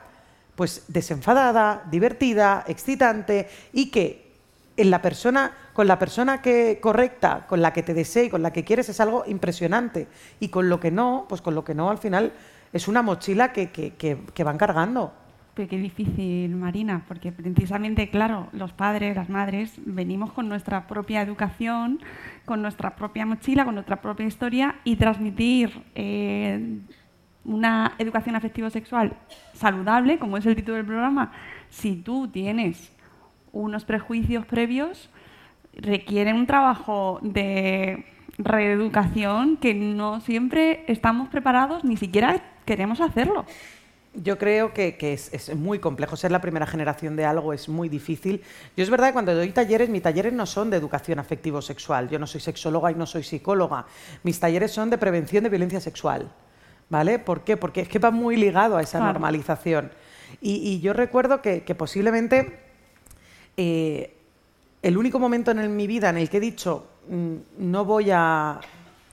pues 0.56 0.86
desenfadada, 0.88 1.84
divertida, 1.88 2.64
excitante 2.66 3.48
y 3.72 3.92
que 3.92 4.29
en 4.76 4.90
la 4.90 5.02
persona, 5.02 5.52
con 5.72 5.86
la 5.86 5.98
persona 5.98 6.40
que 6.42 6.78
correcta, 6.80 7.46
con 7.46 7.60
la 7.60 7.72
que 7.72 7.82
te 7.82 7.94
desee 7.94 8.26
y 8.26 8.30
con 8.30 8.42
la 8.42 8.52
que 8.52 8.64
quieres 8.64 8.88
es 8.88 9.00
algo 9.00 9.24
impresionante. 9.26 10.08
Y 10.40 10.48
con 10.48 10.68
lo 10.68 10.80
que 10.80 10.90
no, 10.90 11.26
pues 11.28 11.42
con 11.42 11.54
lo 11.54 11.64
que 11.64 11.74
no 11.74 11.90
al 11.90 11.98
final 11.98 12.32
es 12.72 12.88
una 12.88 13.02
mochila 13.02 13.52
que, 13.52 13.70
que- 13.70 13.94
que- 13.94 14.18
que 14.32 14.44
van 14.44 14.56
cargando. 14.58 15.12
Pero 15.54 15.68
qué 15.68 15.76
difícil, 15.78 16.54
Marina, 16.54 17.02
porque 17.08 17.32
precisamente, 17.32 18.08
claro, 18.08 18.46
los 18.52 18.72
padres, 18.72 19.16
las 19.16 19.28
madres, 19.28 19.72
venimos 19.84 20.32
con 20.32 20.48
nuestra 20.48 20.86
propia 20.86 21.20
educación, 21.22 22.00
con 22.44 22.62
nuestra 22.62 22.94
propia 22.94 23.26
mochila, 23.26 23.64
con 23.64 23.74
nuestra 23.74 24.00
propia 24.00 24.26
historia 24.26 24.76
y 24.84 24.94
transmitir 24.96 25.82
eh, 25.96 26.78
una 27.44 27.94
educación 27.98 28.36
afectivo-sexual 28.36 29.14
saludable, 29.52 30.18
como 30.20 30.36
es 30.36 30.46
el 30.46 30.54
título 30.54 30.76
del 30.76 30.86
programa, 30.86 31.32
si 31.68 31.96
tú 31.96 32.28
tienes 32.28 32.92
unos 33.52 33.84
prejuicios 33.84 34.46
previos, 34.46 35.10
requiere 35.74 36.32
un 36.32 36.46
trabajo 36.46 37.18
de 37.22 38.04
reeducación 38.38 39.56
que 39.56 39.74
no 39.74 40.20
siempre 40.20 40.84
estamos 40.88 41.28
preparados, 41.28 41.84
ni 41.84 41.96
siquiera 41.96 42.42
queremos 42.64 43.00
hacerlo. 43.00 43.44
Yo 44.14 44.38
creo 44.38 44.72
que, 44.74 44.96
que 44.96 45.12
es, 45.12 45.32
es 45.32 45.54
muy 45.54 45.78
complejo. 45.78 46.16
Ser 46.16 46.32
la 46.32 46.40
primera 46.40 46.66
generación 46.66 47.14
de 47.14 47.24
algo 47.24 47.52
es 47.52 47.68
muy 47.68 47.88
difícil. 47.88 48.42
Yo 48.76 48.82
es 48.82 48.90
verdad 48.90 49.08
que 49.08 49.12
cuando 49.12 49.34
doy 49.34 49.50
talleres, 49.50 49.88
mis 49.88 50.02
talleres 50.02 50.32
no 50.32 50.46
son 50.46 50.68
de 50.68 50.76
educación 50.78 51.20
afectivo-sexual. 51.20 52.08
Yo 52.08 52.18
no 52.18 52.26
soy 52.26 52.40
sexóloga 52.40 52.90
y 52.90 52.96
no 52.96 53.06
soy 53.06 53.22
psicóloga. 53.22 53.86
Mis 54.24 54.40
talleres 54.40 54.72
son 54.72 54.90
de 54.90 54.98
prevención 54.98 55.44
de 55.44 55.50
violencia 55.50 55.80
sexual. 55.80 56.28
¿Vale? 56.88 57.20
¿Por 57.20 57.44
qué? 57.44 57.56
Porque 57.56 57.82
es 57.82 57.88
que 57.88 58.00
va 58.00 58.10
muy 58.10 58.36
ligado 58.36 58.76
a 58.76 58.82
esa 58.82 58.98
Claro. 58.98 59.12
normalización. 59.12 59.92
Y, 60.40 60.54
y 60.56 60.80
yo 60.80 60.92
recuerdo 60.92 61.40
que, 61.40 61.62
que 61.62 61.76
posiblemente 61.76 62.58
eh, 63.62 64.16
el 64.80 64.96
único 64.96 65.18
momento 65.18 65.50
en 65.50 65.76
mi 65.76 65.86
vida 65.86 66.08
en 66.08 66.16
el 66.16 66.30
que 66.30 66.38
he 66.38 66.40
dicho 66.40 66.86
mm, 67.10 67.34
no 67.58 67.84
voy 67.84 68.10
a, 68.10 68.58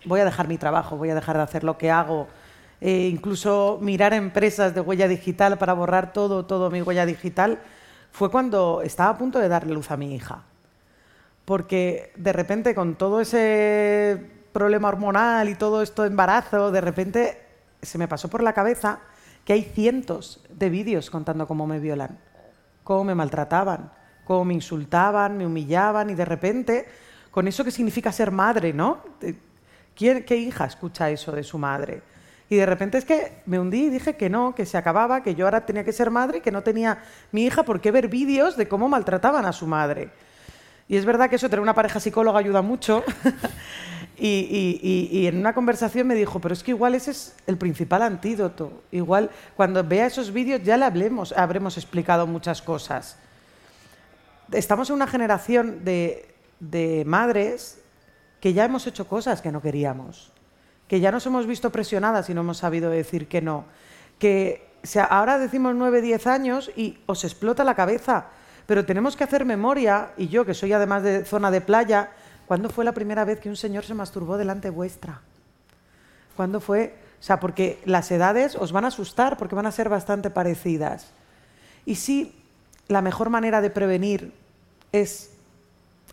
voy 0.05 0.21
a 0.21 0.25
dejar 0.25 0.47
mi 0.47 0.57
trabajo, 0.57 0.95
voy 0.95 1.09
a 1.09 1.15
dejar 1.15 1.35
de 1.35 1.43
hacer 1.43 1.65
lo 1.65 1.77
que 1.77 1.91
hago, 1.91 2.29
eh, 2.79 3.09
incluso 3.11 3.77
mirar 3.81 4.13
empresas 4.13 4.73
de 4.73 4.79
huella 4.79 5.09
digital 5.09 5.57
para 5.57 5.73
borrar 5.73 6.13
todo, 6.13 6.45
todo 6.45 6.69
mi 6.69 6.81
huella 6.81 7.05
digital, 7.05 7.59
fue 8.13 8.31
cuando 8.31 8.81
estaba 8.83 9.09
a 9.09 9.17
punto 9.17 9.37
de 9.39 9.49
darle 9.49 9.73
luz 9.73 9.91
a 9.91 9.97
mi 9.97 10.15
hija. 10.15 10.43
Porque 11.43 12.13
de 12.15 12.31
repente 12.31 12.73
con 12.73 12.95
todo 12.95 13.19
ese 13.19 14.31
problema 14.53 14.87
hormonal 14.87 15.49
y 15.49 15.55
todo 15.55 15.81
esto 15.81 16.05
embarazo, 16.05 16.71
de 16.71 16.79
repente 16.79 17.41
se 17.81 17.97
me 17.97 18.07
pasó 18.07 18.29
por 18.29 18.43
la 18.43 18.53
cabeza 18.53 18.99
que 19.43 19.51
hay 19.51 19.63
cientos 19.63 20.41
de 20.49 20.69
vídeos 20.69 21.09
contando 21.09 21.47
cómo 21.47 21.67
me 21.67 21.79
violan, 21.79 22.17
cómo 22.85 23.03
me 23.03 23.13
maltrataban, 23.13 23.91
cómo 24.27 24.45
me 24.45 24.53
insultaban, 24.53 25.37
me 25.37 25.45
humillaban 25.45 26.09
y 26.09 26.15
de 26.15 26.25
repente, 26.25 26.85
con 27.31 27.47
eso 27.47 27.63
que 27.63 27.71
significa 27.71 28.11
ser 28.11 28.29
madre, 28.31 28.73
¿no? 28.73 28.99
¿Qué 29.95 30.35
hija 30.35 30.65
escucha 30.65 31.09
eso 31.09 31.31
de 31.31 31.43
su 31.43 31.57
madre? 31.57 32.01
Y 32.49 32.55
de 32.55 32.65
repente 32.65 32.97
es 32.97 33.05
que 33.05 33.41
me 33.45 33.59
hundí 33.59 33.85
y 33.85 33.89
dije 33.89 34.15
que 34.15 34.29
no, 34.29 34.55
que 34.55 34.65
se 34.65 34.77
acababa, 34.77 35.21
que 35.21 35.35
yo 35.35 35.45
ahora 35.45 35.65
tenía 35.65 35.83
que 35.83 35.91
ser 35.91 36.11
madre, 36.11 36.41
que 36.41 36.51
no 36.51 36.61
tenía 36.61 37.03
mi 37.31 37.45
hija 37.45 37.63
por 37.63 37.81
qué 37.81 37.91
ver 37.91 38.07
vídeos 38.07 38.55
de 38.55 38.67
cómo 38.67 38.87
maltrataban 38.87 39.45
a 39.45 39.51
su 39.51 39.67
madre. 39.67 40.09
Y 40.87 40.95
es 40.95 41.03
verdad 41.03 41.29
que 41.29 41.35
eso, 41.35 41.49
tener 41.49 41.61
una 41.61 41.73
pareja 41.73 41.99
psicóloga 41.99 42.39
ayuda 42.39 42.61
mucho. 42.61 43.03
y, 44.17 45.25
en 45.27 45.37
una 45.37 45.53
conversación 45.53 46.07
me 46.07 46.15
dijo, 46.15 46.39
pero 46.39 46.53
es 46.53 46.63
que 46.63 46.71
igual 46.71 46.95
ese 46.95 47.11
es 47.11 47.35
el 47.47 47.57
principal 47.57 48.01
antídoto. 48.01 48.83
Igual 48.91 49.29
cuando 49.57 49.83
vea 49.83 50.05
esos 50.05 50.31
vídeos 50.31 50.63
ya 50.63 50.77
le 50.77 50.85
hablemos, 50.85 51.33
habremos 51.33 51.77
explicado 51.77 52.25
muchas 52.27 52.61
cosas. 52.61 53.17
Estamos 54.51 54.89
en 54.89 54.95
una 54.95 55.07
generación 55.07 55.83
de, 55.83 56.33
de 56.59 57.03
madres 57.05 57.81
que 58.39 58.53
ya 58.53 58.65
hemos 58.65 58.87
hecho 58.87 59.07
cosas 59.07 59.41
que 59.41 59.51
no 59.51 59.61
queríamos 59.61 60.31
que 60.87 60.99
ya 60.99 61.11
nos 61.11 61.25
hemos 61.25 61.45
visto 61.45 61.69
presionadas 61.71 62.29
y 62.29 62.33
no 62.33 62.41
hemos 62.41 62.57
sabido 62.57 62.89
decir 62.89 63.27
que 63.27 63.41
no, 63.41 63.65
que 64.19 64.67
ahora 65.09 65.37
decimos 65.37 65.75
9, 65.75 66.01
10 66.01 66.27
años 66.27 66.71
y 66.75 66.99
os 67.05 67.23
explota 67.23 67.63
la 67.63 67.75
cabeza, 67.75 68.27
pero 68.65 68.85
tenemos 68.85 69.15
que 69.15 69.23
hacer 69.23 69.45
memoria, 69.45 70.11
y 70.17 70.27
yo 70.27 70.45
que 70.45 70.53
soy 70.53 70.73
además 70.73 71.03
de 71.03 71.25
zona 71.25 71.51
de 71.51 71.61
playa, 71.61 72.11
¿cuándo 72.47 72.69
fue 72.69 72.85
la 72.85 72.93
primera 72.93 73.25
vez 73.25 73.39
que 73.39 73.49
un 73.49 73.55
señor 73.55 73.83
se 73.83 73.93
masturbó 73.93 74.37
delante 74.37 74.69
vuestra? 74.69 75.21
¿Cuándo 76.35 76.59
fue? 76.59 76.95
O 77.19 77.23
sea, 77.23 77.39
porque 77.39 77.81
las 77.85 78.11
edades 78.11 78.55
os 78.55 78.71
van 78.71 78.85
a 78.85 78.89
asustar 78.89 79.37
porque 79.37 79.55
van 79.55 79.65
a 79.65 79.71
ser 79.71 79.89
bastante 79.89 80.29
parecidas. 80.29 81.11
Y 81.85 81.95
si 81.95 82.35
la 82.87 83.01
mejor 83.01 83.29
manera 83.29 83.61
de 83.61 83.69
prevenir 83.69 84.33
es 84.91 85.31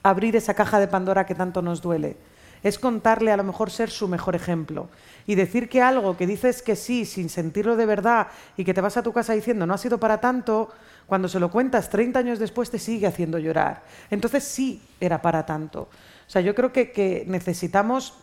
abrir 0.02 0.36
esa 0.36 0.54
caja 0.54 0.80
de 0.80 0.88
Pandora 0.88 1.26
que 1.26 1.34
tanto 1.34 1.62
nos 1.62 1.80
duele 1.80 2.16
es 2.64 2.78
contarle 2.78 3.30
a 3.30 3.36
lo 3.36 3.44
mejor 3.44 3.70
ser 3.70 3.90
su 3.90 4.08
mejor 4.08 4.34
ejemplo. 4.34 4.88
Y 5.26 5.36
decir 5.36 5.68
que 5.68 5.82
algo 5.82 6.16
que 6.16 6.26
dices 6.26 6.62
que 6.62 6.74
sí 6.74 7.04
sin 7.04 7.28
sentirlo 7.28 7.76
de 7.76 7.86
verdad 7.86 8.28
y 8.56 8.64
que 8.64 8.74
te 8.74 8.80
vas 8.80 8.96
a 8.96 9.02
tu 9.02 9.12
casa 9.12 9.34
diciendo 9.34 9.66
no 9.66 9.74
ha 9.74 9.78
sido 9.78 9.98
para 9.98 10.18
tanto, 10.18 10.70
cuando 11.06 11.28
se 11.28 11.38
lo 11.38 11.50
cuentas 11.50 11.90
30 11.90 12.18
años 12.18 12.38
después 12.38 12.70
te 12.70 12.78
sigue 12.78 13.06
haciendo 13.06 13.38
llorar. 13.38 13.82
Entonces 14.10 14.44
sí 14.44 14.82
era 14.98 15.20
para 15.20 15.44
tanto. 15.44 15.82
O 16.26 16.30
sea, 16.30 16.40
yo 16.40 16.54
creo 16.54 16.72
que, 16.72 17.24
necesitamos 17.28 18.14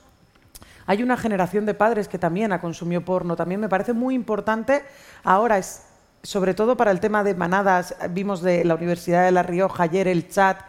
hay 0.88 1.04
una 1.04 1.16
generación 1.16 1.68
de 1.68 1.76
padres 1.76 2.08
que 2.08 2.18
también 2.18 2.52
ha 2.52 2.60
consumido 2.60 3.06
porno. 3.06 3.36
También 3.36 3.62
me 3.62 3.70
parece 3.70 3.94
muy 3.94 4.16
importante. 4.16 4.82
Ahora 5.24 5.60
es, 5.60 5.84
sobre 6.24 6.54
todo 6.54 6.78
para 6.78 6.92
el 6.92 7.00
tema 7.00 7.24
de 7.24 7.36
manadas, 7.36 7.96
vimos 8.12 8.42
de 8.42 8.66
la 8.66 8.76
Universidad 8.76 9.26
de 9.26 9.32
La 9.32 9.44
Rioja 9.44 9.84
ayer 9.84 10.08
el 10.08 10.28
chat, 10.30 10.62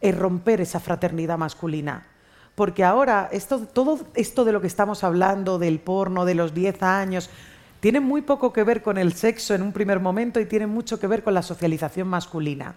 es 0.00 0.16
romper 0.16 0.60
esa 0.60 0.80
fraternidad 0.80 1.38
masculina 1.38 2.06
porque 2.54 2.84
ahora 2.84 3.30
todo 3.72 3.98
esto 4.14 4.44
de 4.44 4.52
lo 4.52 4.60
que 4.60 4.66
estamos 4.66 5.04
hablando, 5.04 5.58
del 5.58 5.80
porno, 5.80 6.24
de 6.24 6.34
los 6.34 6.54
10 6.54 6.82
años, 6.82 7.30
tiene 7.80 8.00
muy 8.00 8.22
poco 8.22 8.52
que 8.52 8.62
ver 8.62 8.82
con 8.82 8.98
el 8.98 9.14
sexo 9.14 9.54
en 9.54 9.62
un 9.62 9.72
primer 9.72 10.00
momento 10.00 10.38
y 10.38 10.46
tiene 10.46 10.66
mucho 10.66 11.00
que 11.00 11.06
ver 11.06 11.22
con 11.22 11.34
la 11.34 11.42
socialización 11.42 12.08
masculina. 12.08 12.74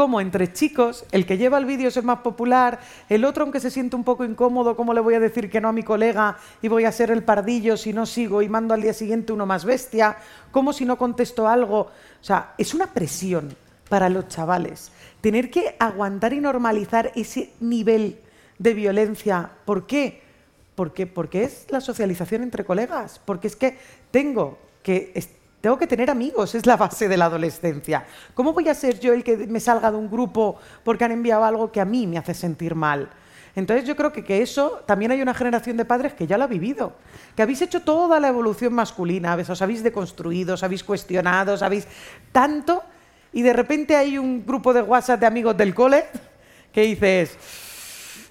Como 0.00 0.22
entre 0.22 0.50
chicos, 0.50 1.04
el 1.12 1.26
que 1.26 1.36
lleva 1.36 1.58
el 1.58 1.66
vídeo 1.66 1.88
es 1.88 1.96
el 1.98 2.04
más 2.04 2.20
popular, 2.20 2.80
el 3.10 3.22
otro, 3.22 3.42
aunque 3.42 3.60
se 3.60 3.70
siente 3.70 3.96
un 3.96 4.02
poco 4.02 4.24
incómodo, 4.24 4.74
¿cómo 4.74 4.94
le 4.94 5.00
voy 5.02 5.12
a 5.12 5.20
decir 5.20 5.50
que 5.50 5.60
no 5.60 5.68
a 5.68 5.72
mi 5.72 5.82
colega 5.82 6.38
y 6.62 6.68
voy 6.68 6.86
a 6.86 6.90
ser 6.90 7.10
el 7.10 7.22
pardillo 7.22 7.76
si 7.76 7.92
no 7.92 8.06
sigo 8.06 8.40
y 8.40 8.48
mando 8.48 8.72
al 8.72 8.80
día 8.80 8.94
siguiente 8.94 9.34
uno 9.34 9.44
más 9.44 9.66
bestia? 9.66 10.16
¿Cómo 10.52 10.72
si 10.72 10.86
no 10.86 10.96
contesto 10.96 11.46
algo? 11.46 11.80
O 11.80 11.90
sea, 12.22 12.54
es 12.56 12.72
una 12.72 12.86
presión 12.86 13.54
para 13.90 14.08
los 14.08 14.26
chavales. 14.28 14.90
Tener 15.20 15.50
que 15.50 15.76
aguantar 15.78 16.32
y 16.32 16.40
normalizar 16.40 17.12
ese 17.14 17.52
nivel 17.60 18.20
de 18.58 18.72
violencia. 18.72 19.50
¿Por 19.66 19.86
qué? 19.86 20.22
Porque, 20.76 21.06
porque 21.06 21.44
es 21.44 21.66
la 21.68 21.82
socialización 21.82 22.42
entre 22.42 22.64
colegas, 22.64 23.20
porque 23.22 23.48
es 23.48 23.56
que 23.56 23.76
tengo 24.10 24.56
que, 24.82 25.12
tengo 25.60 25.78
que 25.78 25.86
tener 25.86 26.10
amigos, 26.10 26.54
es 26.54 26.66
la 26.66 26.76
base 26.76 27.08
de 27.08 27.16
la 27.16 27.26
adolescencia. 27.26 28.04
¿Cómo 28.34 28.52
voy 28.52 28.68
a 28.68 28.74
ser 28.74 28.98
yo 28.98 29.12
el 29.12 29.22
que 29.22 29.36
me 29.36 29.60
salga 29.60 29.90
de 29.90 29.96
un 29.96 30.10
grupo 30.10 30.58
porque 30.82 31.04
han 31.04 31.12
enviado 31.12 31.44
algo 31.44 31.70
que 31.70 31.80
a 31.80 31.84
mí 31.84 32.06
me 32.06 32.18
hace 32.18 32.34
sentir 32.34 32.74
mal? 32.74 33.10
Entonces 33.54 33.86
yo 33.86 33.96
creo 33.96 34.12
que, 34.12 34.24
que, 34.24 34.42
eso 34.42 34.82
también 34.86 35.10
hay 35.10 35.20
una 35.20 35.34
generación 35.34 35.76
de 35.76 35.84
padres 35.84 36.14
que 36.14 36.26
ya 36.26 36.38
lo 36.38 36.44
ha 36.44 36.46
vivido, 36.46 36.94
que 37.34 37.42
habéis 37.42 37.60
hecho 37.62 37.82
toda 37.82 38.20
la 38.20 38.28
evolución 38.28 38.72
masculina, 38.72 39.34
os 39.34 39.62
habéis 39.62 39.82
deconstruido, 39.82 40.54
os 40.54 40.62
habéis 40.62 40.84
cuestionado, 40.84 41.54
os 41.54 41.62
habéis 41.62 41.86
tanto, 42.32 42.82
y 43.32 43.42
de 43.42 43.52
repente 43.52 43.96
hay 43.96 44.18
un 44.18 44.46
grupo 44.46 44.72
de 44.72 44.82
WhatsApp 44.82 45.20
de 45.20 45.26
amigos 45.26 45.56
del 45.56 45.74
cole 45.74 46.04
que 46.72 46.82
dices, 46.82 47.36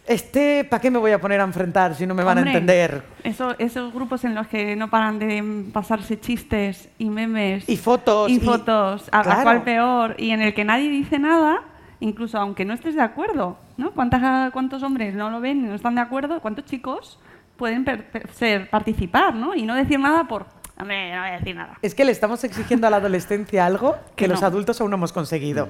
este, 0.10 0.64
¿para 0.64 0.82
qué 0.82 0.90
me 0.90 0.98
voy 0.98 1.12
a 1.12 1.22
poner 1.22 1.40
a 1.40 1.44
enfrentar 1.44 1.94
si 1.94 2.08
no 2.08 2.16
me 2.16 2.24
van 2.24 2.40
a 2.40 2.42
entender? 2.42 3.04
esos 3.24 3.94
grupos 3.94 4.24
en 4.26 4.34
los 4.34 4.48
que 4.48 4.76
no 4.76 4.90
paran 4.90 5.20
de 5.20 5.70
pasarse 5.72 6.20
chistes 6.20 6.90
y 6.98 7.12
memes. 7.12 7.70
Y 7.70 7.78
fotos. 7.78 8.32
Y, 8.32 8.40
fotos, 8.40 9.08
a 9.12 9.44
cual 9.44 9.62
peor, 9.62 10.16
y 10.18 10.32
en 10.32 10.42
el 10.42 10.56
que 10.56 10.66
nadie 10.66 10.90
dice 10.90 11.20
nada, 11.20 11.62
incluso 12.00 12.40
aunque 12.40 12.66
no 12.66 12.74
estés 12.74 12.96
de 12.96 13.04
acuerdo, 13.04 13.60
¿no? 13.78 13.92
¿Cuántos 13.92 14.82
hombres 14.82 15.14
no 15.14 15.30
lo 15.30 15.42
ven 15.42 15.60
y 15.60 15.68
no 15.68 15.76
están 15.76 15.94
de 15.94 16.02
acuerdo? 16.02 16.42
¿Cuántos 16.42 16.66
chicos 16.66 17.20
pueden 17.56 17.86
ser, 18.34 18.68
participar, 18.72 19.36
¿no? 19.36 19.54
Y 19.54 19.62
no 19.62 19.76
decir 19.76 20.00
nada 20.00 20.24
por, 20.24 20.48
Hombre, 20.80 21.14
no 21.14 21.22
voy 21.22 21.30
a 21.30 21.34
decir 21.34 21.56
nada. 21.56 21.78
Es 21.84 21.94
que 21.94 22.04
le 22.04 22.12
estamos 22.12 22.44
exigiendo 22.44 22.88
a 22.88 22.90
la 22.90 22.98
adolescencia 22.98 23.66
algo 23.66 23.98
que, 24.16 24.28
los 24.28 24.42
adultos 24.42 24.82
aún 24.82 24.90
no 24.90 24.98
hemos 24.98 25.14
conseguido. 25.14 25.70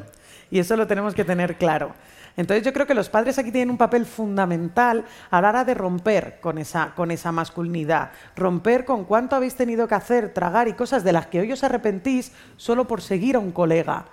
Y 0.52 0.60
eso 0.60 0.78
lo 0.78 0.88
tenemos 0.88 1.14
que 1.14 1.26
tener 1.26 1.58
claro. 1.58 1.94
Entonces 2.38 2.66
yo 2.66 2.74
creo 2.74 2.88
que 2.88 2.94
los 2.94 3.10
padres 3.10 3.38
aquí 3.38 3.52
tienen 3.52 3.72
un 3.72 3.78
papel 3.78 4.06
fundamental 4.06 5.06
a 5.30 5.42
la 5.42 5.50
hora 5.50 5.66
de 5.66 5.74
romper 5.74 6.40
con 6.42 6.58
esa, 6.58 6.94
con 6.96 7.12
esa 7.12 7.32
masculinidad, 7.32 8.12
romper 8.36 8.86
con 8.86 9.06
cuánto 9.06 9.36
habéis 9.36 9.56
tenido 9.56 9.88
que 9.88 9.96
hacer, 9.96 10.34
tragar 10.34 10.68
y 10.68 10.74
cosas 10.74 11.04
de 11.04 11.14
las 11.14 11.28
que 11.28 11.42
hoy 11.42 11.52
os 11.52 11.64
arrepentís 11.64 12.32
solo 12.58 12.88
por 12.88 13.02
seguir 13.02 13.36
a 13.36 13.40
un 13.40 13.52
colega. 13.52 14.06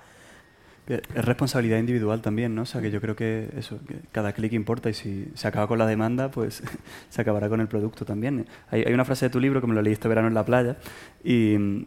Es 0.89 1.25
responsabilidad 1.25 1.79
individual 1.79 2.23
también, 2.23 2.55
¿no? 2.55 2.63
O 2.63 2.67
sea, 2.67 2.81
que 2.81 2.93
yo 2.93 3.01
creo 3.01 3.17
que 3.17 3.51
eso, 3.57 3.81
cada 4.13 4.33
clic 4.33 4.53
importa 4.53 4.89
y 4.89 4.95
si 4.95 5.29
se 5.35 5.49
acaba 5.49 5.67
con 5.67 5.79
la 5.79 5.87
demanda, 5.87 6.31
pues 6.31 6.63
se 7.09 7.21
acabará 7.21 7.49
con 7.49 7.61
el 7.61 7.67
producto 7.67 8.05
también. 8.05 8.47
Hay, 8.71 8.85
una 8.93 9.05
frase 9.05 9.27
de 9.27 9.31
tu 9.31 9.41
libro 9.41 9.61
que 9.61 9.67
me 9.67 9.75
lo 9.75 9.83
leí 9.83 9.93
este 9.93 10.07
verano 10.07 10.29
en 10.29 10.35
la 10.35 10.45
playa 10.45 10.77
y 11.25 11.57
mm, 11.59 11.87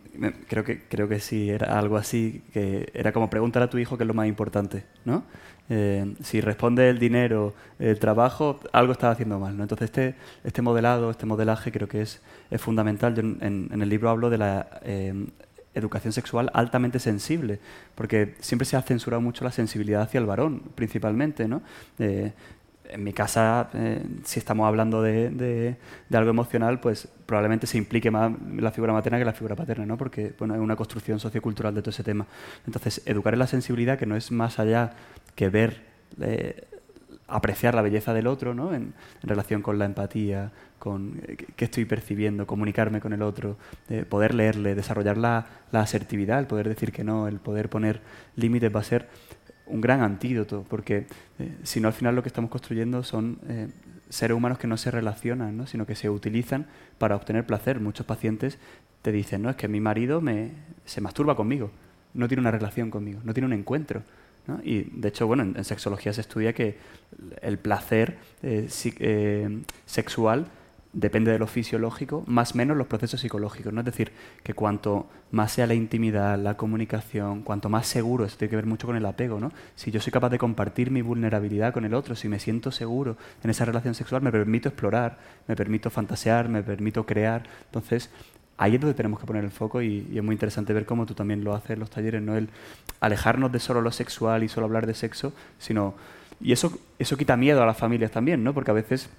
creo 0.49 0.65
que, 0.65 0.81
creo 0.83 1.07
que 1.07 1.19
sí, 1.19 1.49
era 1.49 1.79
algo 1.79 1.95
así, 1.95 2.43
que 2.51 2.89
era 2.93 3.13
como 3.13 3.29
preguntar 3.29 3.63
a 3.63 3.69
tu 3.69 3.77
hijo 3.77 3.97
qué 3.97 4.03
es 4.03 4.07
lo 4.07 4.13
más 4.13 4.27
importante, 4.27 4.83
¿no? 5.05 5.23
Eh, 5.71 6.15
si 6.23 6.41
responde 6.41 6.89
el 6.89 6.97
dinero, 6.97 7.53
el 7.77 7.99
trabajo, 7.99 8.59
algo 8.73 8.91
está 8.91 9.11
haciendo 9.11 9.39
mal. 9.39 9.55
¿no? 9.55 9.63
Entonces, 9.63 9.85
este, 9.85 10.15
este 10.43 10.61
modelado, 10.63 11.11
este 11.11 11.27
modelaje 11.27 11.71
creo 11.71 11.87
que 11.87 12.01
es, 12.01 12.21
es 12.49 12.59
fundamental. 12.59 13.13
Yo 13.13 13.21
en, 13.21 13.69
el 13.71 13.87
libro 13.87 14.09
hablo 14.09 14.31
de 14.31 14.39
la 14.39 14.67
eh, 14.83 15.27
educación 15.73 16.13
sexual 16.13 16.49
altamente 16.53 16.99
sensible, 16.99 17.59
porque 17.95 18.35
siempre 18.39 18.65
se 18.65 18.75
ha 18.77 18.81
censurado 18.81 19.21
mucho 19.21 19.43
la 19.43 19.51
sensibilidad 19.51 20.01
hacia 20.01 20.19
el 20.19 20.25
varón, 20.25 20.61
principalmente. 20.75 21.47
¿no? 21.47 21.61
Eh, 21.99 22.33
en 22.89 23.03
mi 23.03 23.13
casa, 23.13 23.69
si 24.23 24.39
estamos 24.39 24.67
hablando 24.67 25.01
de, 25.03 25.29
de, 25.29 26.17
algo 26.17 26.31
emocional, 26.31 26.79
pues 26.79 27.07
probablemente 27.25 27.67
se 27.67 27.77
implique 27.77 28.09
más 28.09 28.31
la 28.57 28.71
figura 28.71 28.93
materna 28.93 29.19
que 29.19 29.25
la 29.25 29.33
figura 29.33 29.55
paterna, 29.55 29.85
¿no? 29.85 29.95
porque 29.95 30.33
bueno, 30.39 30.55
es 30.55 30.59
una 30.59 30.75
construcción 30.75 31.19
sociocultural 31.19 31.75
de 31.75 31.81
todo 31.81 31.91
ese 31.91 32.03
tema. 32.03 32.25
Entonces, 32.65 33.03
educar 33.05 33.33
en 33.33 33.39
la 33.39 33.47
sensibilidad, 33.47 33.97
que 33.97 34.07
no 34.07 34.15
es 34.15 34.31
más 34.31 34.57
allá 34.57 34.93
que 35.35 35.49
ver, 35.49 35.83
eh, 36.19 36.63
apreciar 37.29 37.75
la 37.75 37.81
belleza 37.81 38.13
del 38.13 38.27
otro, 38.27 38.53
¿no? 38.53 38.73
En, 38.73 38.93
relación 39.23 39.61
con 39.61 39.77
la 39.79 39.85
empatía, 39.85 40.51
con 40.77 41.21
eh, 41.27 41.37
qué 41.55 41.65
estoy 41.65 41.85
percibiendo, 41.85 42.47
comunicarme 42.47 43.01
con 43.01 43.13
el 43.13 43.21
otro, 43.21 43.57
poder 44.09 44.33
leerle, 44.33 44.75
desarrollar 44.75 45.17
la, 45.17 45.45
asertividad, 45.71 46.39
el 46.39 46.47
poder 46.47 46.69
decir 46.69 46.91
que 46.91 47.03
no, 47.03 47.27
el 47.27 47.39
poder 47.39 47.69
poner 47.69 48.01
límites 48.35 48.73
va 48.73 48.79
a 48.79 48.83
ser 48.83 49.07
un 49.65 49.81
gran 49.81 50.01
antídoto, 50.01 50.65
porque 50.67 51.05
eh, 51.37 51.57
si 51.63 51.79
no 51.79 51.87
al 51.87 51.93
final 51.93 52.15
lo 52.15 52.23
que 52.23 52.29
estamos 52.29 52.49
construyendo 52.49 53.03
son 53.03 53.39
seres 54.09 54.35
humanos 54.35 54.57
que 54.57 54.67
no 54.67 54.77
se 54.77 54.91
relacionan, 54.91 55.55
¿no? 55.55 55.67
sino 55.67 55.85
que 55.85 55.95
se 55.95 56.09
utilizan 56.09 56.65
para 56.97 57.15
obtener 57.15 57.45
placer. 57.45 57.79
Muchos 57.79 58.05
pacientes 58.05 58.57
te 59.01 59.11
dicen, 59.11 59.43
no, 59.43 59.49
es 59.49 59.55
que 59.55 59.67
mi 59.67 59.79
marido 59.79 60.19
me, 60.19 60.51
se 60.85 61.01
masturba 61.01 61.35
conmigo, 61.35 61.71
no 62.13 62.27
tiene 62.27 62.41
una 62.41 62.51
relación 62.51 62.89
conmigo, 62.89 63.21
no 63.23 63.33
tiene 63.33 63.45
un 63.45 63.53
encuentro 63.53 64.03
Y 64.63 64.83
de 64.83 65.09
hecho, 65.09 65.27
bueno, 65.27 65.43
en, 65.43 65.63
sexología 65.63 66.13
se 66.13 66.21
estudia 66.21 66.53
que 66.53 66.77
el 67.41 67.57
placer 67.57 68.17
eh, 68.41 68.67
eh, 68.99 69.61
sexual 69.85 70.47
depende 70.91 71.31
de 71.31 71.37
lo 71.37 71.45
fisiológico, 71.45 72.23
más 72.25 72.55
menos 72.55 72.75
los 72.75 72.87
procesos 72.87 73.21
psicológicos. 73.21 73.71
¿no? 73.71 73.81
Es 73.81 73.85
decir, 73.85 74.11
que 74.43 74.53
cuanto 74.53 75.07
más 75.31 75.51
sea 75.51 75.67
la 75.67 75.75
intimidad, 75.75 76.37
la 76.39 76.57
comunicación, 76.57 77.43
cuanto 77.43 77.69
más 77.69 77.85
seguro, 77.85 78.25
esto 78.25 78.39
tiene 78.39 78.49
que 78.49 78.55
ver 78.55 78.65
mucho 78.65 78.87
con 78.87 78.95
el 78.95 79.05
apego, 79.05 79.39
¿no? 79.39 79.51
Si 79.75 79.91
yo 79.91 80.01
soy 80.01 80.11
capaz 80.11 80.29
de 80.29 80.39
compartir 80.39 80.89
mi 80.89 81.01
vulnerabilidad 81.01 81.73
con 81.73 81.85
el 81.85 81.93
otro, 81.93 82.15
si 82.15 82.27
me 82.27 82.39
siento 82.39 82.71
seguro 82.71 83.17
en 83.43 83.51
esa 83.51 83.65
relación 83.65 83.93
sexual, 83.93 84.23
me 84.23 84.31
permito 84.31 84.69
explorar, 84.69 85.19
me 85.47 85.55
permito 85.55 85.91
fantasear, 85.91 86.49
me 86.49 86.63
permito 86.63 87.05
crear. 87.05 87.43
Entonces, 87.65 88.09
ahí 88.59 88.75
es 88.75 88.81
donde 88.81 88.93
tenemos 88.93 89.19
que 89.19 89.25
poner 89.25 89.43
el 89.43 89.51
foco 89.51 89.81
y, 89.81 90.05
es 90.13 90.23
muy 90.23 90.35
interesante 90.35 90.73
ver 90.73 90.85
cómo 90.85 91.05
tú 91.05 91.15
también 91.15 91.43
lo 91.43 91.55
haces 91.55 91.71
en 91.71 91.79
los 91.79 91.89
talleres, 91.89 92.21
no 92.21 92.35
el 92.35 92.49
alejarnos 92.99 93.51
de 93.51 93.59
solo 93.59 93.81
lo 93.81 93.91
sexual 93.91 94.43
y 94.43 94.49
solo 94.49 94.65
hablar 94.65 94.85
de 94.85 94.93
sexo, 94.93 95.33
sino 95.57 95.95
y 96.41 96.51
eso 96.51 96.77
eso 96.99 97.17
quita 97.17 97.35
miedo 97.37 97.63
a 97.63 97.65
las 97.65 97.77
familias 97.77 98.11
también, 98.11 98.43
¿no? 98.43 98.53
Porque 98.53 98.71
a 98.71 98.75
veces 98.75 99.09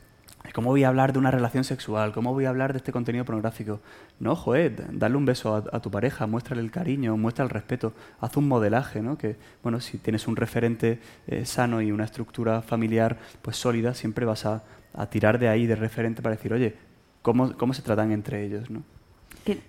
¿Cómo 0.55 0.71
voy 0.71 0.83
a 0.85 0.89
hablar 0.89 1.13
de 1.13 1.19
una 1.19 1.31
relación 1.31 1.65
sexual? 1.65 2.13
¿Cómo 2.13 2.33
voy 2.33 2.47
a 2.47 2.49
hablar 2.49 2.73
de 2.73 2.79
este 2.79 2.93
contenido 2.93 3.25
pornográfico? 3.25 3.81
No, 4.19 4.35
joder, 4.35 4.99
darle 4.99 5.17
un 5.17 5.25
beso 5.25 5.55
a, 5.55 5.65
a 5.77 5.81
tu 5.81 5.91
pareja, 5.91 6.27
muéstrale 6.27 6.61
el 6.61 6.71
cariño, 6.73 7.17
muestra 7.17 7.45
el 7.45 7.51
respeto, 7.51 7.93
haz 8.21 8.37
un 8.37 8.49
modelaje, 8.49 9.01
¿no? 9.01 9.17
Que, 9.17 9.37
bueno, 9.63 9.81
si 9.81 9.99
tienes 9.99 10.27
un 10.27 10.37
referente 10.37 10.99
eh, 11.29 11.45
sano 11.45 11.81
y 11.83 11.93
una 11.93 12.05
estructura 12.05 12.63
familiar 12.63 13.19
pues 13.43 13.59
sólida, 13.59 13.95
siempre 13.95 14.27
vas 14.27 14.45
a, 14.45 14.65
a 14.95 15.07
tirar 15.07 15.39
de 15.39 15.49
ahí 15.49 15.67
de 15.67 15.77
referente 15.77 16.21
para 16.21 16.35
decir, 16.35 16.53
oye, 16.53 16.75
¿cómo, 17.23 17.57
cómo 17.57 17.73
se 17.73 17.83
tratan 17.83 18.11
entre 18.11 18.45
ellos, 18.45 18.71
no? 18.71 18.83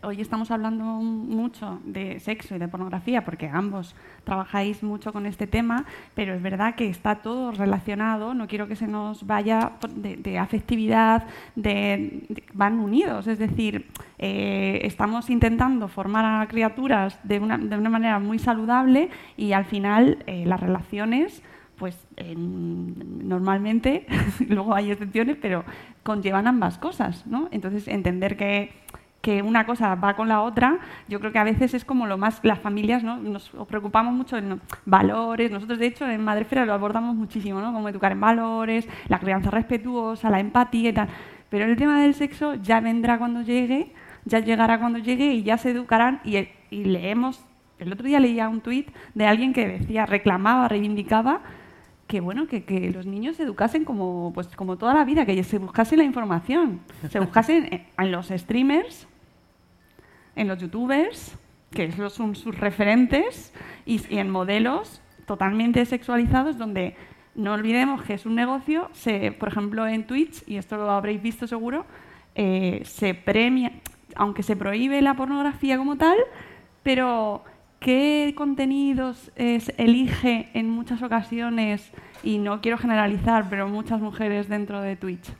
Hoy 0.04 0.22
estamos 0.22 0.52
hablando 0.52 0.84
mucho 0.84 1.80
de 1.86 2.20
sexo 2.20 2.56
y 2.56 2.60
de 2.60 2.68
pornografía 2.68 3.24
porque 3.24 3.48
ambos 3.48 3.96
trabajáis 4.24 4.84
mucho 4.84 5.14
con 5.14 5.26
este 5.26 5.48
tema, 5.48 5.86
pero 6.14 6.34
es 6.34 6.42
verdad 6.42 6.76
que 6.76 6.90
está 6.90 7.16
todo 7.16 7.52
relacionado, 7.52 8.34
no 8.34 8.48
quiero 8.48 8.68
que 8.68 8.76
se 8.76 8.88
nos 8.88 9.26
vaya 9.26 9.74
de, 9.96 10.38
afectividad, 10.38 11.26
de, 11.56 12.24
van 12.54 12.80
unidos, 12.80 13.28
es 13.28 13.40
decir, 13.40 13.88
eh, 14.20 14.82
estamos 14.84 15.30
intentando 15.30 15.88
formar 15.88 16.26
a 16.42 16.48
criaturas 16.48 17.20
de 17.24 17.40
una, 17.40 17.58
de 17.58 17.78
una 17.78 17.90
manera 17.90 18.20
muy 18.20 18.40
saludable 18.40 19.10
y 19.38 19.54
al 19.54 19.66
final 19.66 20.20
eh, 20.28 20.46
las 20.46 20.60
relaciones 20.60 21.42
pues 21.78 21.98
en- 22.16 23.28
normalmente, 23.28 24.06
luego 24.48 24.76
hay 24.76 24.92
excepciones, 24.92 25.38
pero 25.42 25.64
conllevan 26.04 26.46
ambas 26.46 26.78
cosas, 26.78 27.26
¿no? 27.26 27.48
Entonces, 27.52 27.88
entender 27.88 28.38
que, 28.38 28.72
que 29.22 29.42
una 29.42 29.66
cosa 29.66 29.96
va 29.96 30.16
con 30.16 30.28
la 30.28 30.42
otra, 30.42 30.80
yo 31.08 31.20
creo 31.20 31.32
que 31.32 31.40
a 31.40 31.44
veces 31.44 31.74
es 31.74 31.86
como 31.86 32.08
lo 32.08 32.18
más, 32.18 32.40
las 32.44 32.60
familias, 32.60 33.04
¿no? 33.04 33.18
Nos 33.18 33.50
preocupamos 33.68 34.14
mucho 34.14 34.38
en 34.38 34.60
valores, 34.86 35.52
nosotros 35.52 35.80
de 35.80 35.88
hecho 35.88 36.10
en 36.10 36.24
Madrefera 36.24 36.66
lo 36.66 36.74
abordamos 36.74 37.16
muchísimo, 37.16 37.62
¿no? 37.62 37.72
Como 37.72 37.88
educar 37.88 38.12
en 38.12 38.20
valores, 38.20 38.88
la 39.08 39.20
crianza 39.20 39.52
respetuosa, 39.52 40.30
la 40.30 40.40
empatía 40.40 40.90
y 40.90 40.94
tal, 40.94 41.10
pero 41.50 41.66
el 41.66 41.76
tema 41.76 42.02
del 42.02 42.16
sexo 42.16 42.56
ya 42.56 42.80
vendrá 42.80 43.20
cuando 43.20 43.42
llegue, 43.42 43.94
ya 44.26 44.40
llegará 44.40 44.80
cuando 44.80 45.00
llegue 45.00 45.34
y 45.34 45.44
ya 45.44 45.58
se 45.58 45.72
educarán 45.72 46.22
y, 46.24 46.38
y 46.72 46.84
leemos, 46.86 47.46
el 47.78 47.94
otro 47.94 48.06
día 48.06 48.20
leía 48.20 48.50
un 48.50 48.62
tuit 48.62 48.90
de 49.14 49.26
alguien 49.26 49.54
que 49.54 49.68
decía, 49.68 50.06
reclamaba, 50.06 50.68
reivindicaba 50.68 51.42
que 52.12 52.20
bueno 52.20 52.46
que, 52.46 52.66
que 52.66 52.92
los 52.92 53.06
niños 53.06 53.38
se 53.38 53.44
educasen 53.44 53.86
como 53.86 54.34
pues 54.34 54.48
como 54.50 54.78
toda 54.78 54.94
la 54.94 55.06
vida 55.06 55.26
que 55.26 55.42
se 55.46 55.60
buscase 55.60 55.96
la 55.96 56.04
información 56.04 56.82
se 57.10 57.22
buscasen 57.22 57.88
en, 57.98 58.12
los 58.12 58.28
streamers 58.28 59.08
en 60.36 60.48
los 60.48 60.60
youtubers 60.60 61.38
que 61.72 61.92
son 62.10 62.36
sus 62.36 62.58
referentes 62.58 63.54
y, 63.86 64.02
en 64.18 64.30
modelos 64.30 65.02
totalmente 65.26 65.86
sexualizados 65.86 66.58
donde 66.58 66.96
no 67.36 67.54
olvidemos 67.54 68.04
que 68.04 68.16
es 68.16 68.26
un 68.26 68.36
negocio 68.36 68.90
se 68.94 69.32
por 69.32 69.50
ejemplo 69.50 69.88
en 69.88 70.06
Twitch 70.06 70.44
y 70.48 70.58
esto 70.58 70.78
lo 70.78 70.90
habréis 70.92 71.22
visto 71.22 71.48
seguro 71.48 71.86
eh, 72.36 72.82
se 72.86 73.14
premia 73.14 73.72
aunque 74.16 74.44
se 74.44 74.56
prohíbe 74.56 75.02
la 75.02 75.16
pornografía 75.16 75.78
como 75.78 75.96
tal 75.98 76.18
pero 76.84 77.44
¿qué 77.82 78.34
contenidos 78.38 79.32
elige 79.36 80.50
en 80.54 80.70
muchas 80.70 81.02
ocasiones, 81.02 81.92
y 82.24 82.38
no 82.38 82.62
quiero 82.62 82.78
generalizar, 82.78 83.48
pero 83.50 83.68
muchas 83.68 84.00
mujeres 84.00 84.48
dentro 84.48 84.82
de 84.82 84.96
Twitch? 84.96 85.34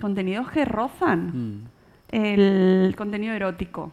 Contenidos 0.00 0.50
que 0.50 0.64
rozan 0.64 1.68
el 2.10 2.94
contenido 2.96 3.34
erótico. 3.34 3.92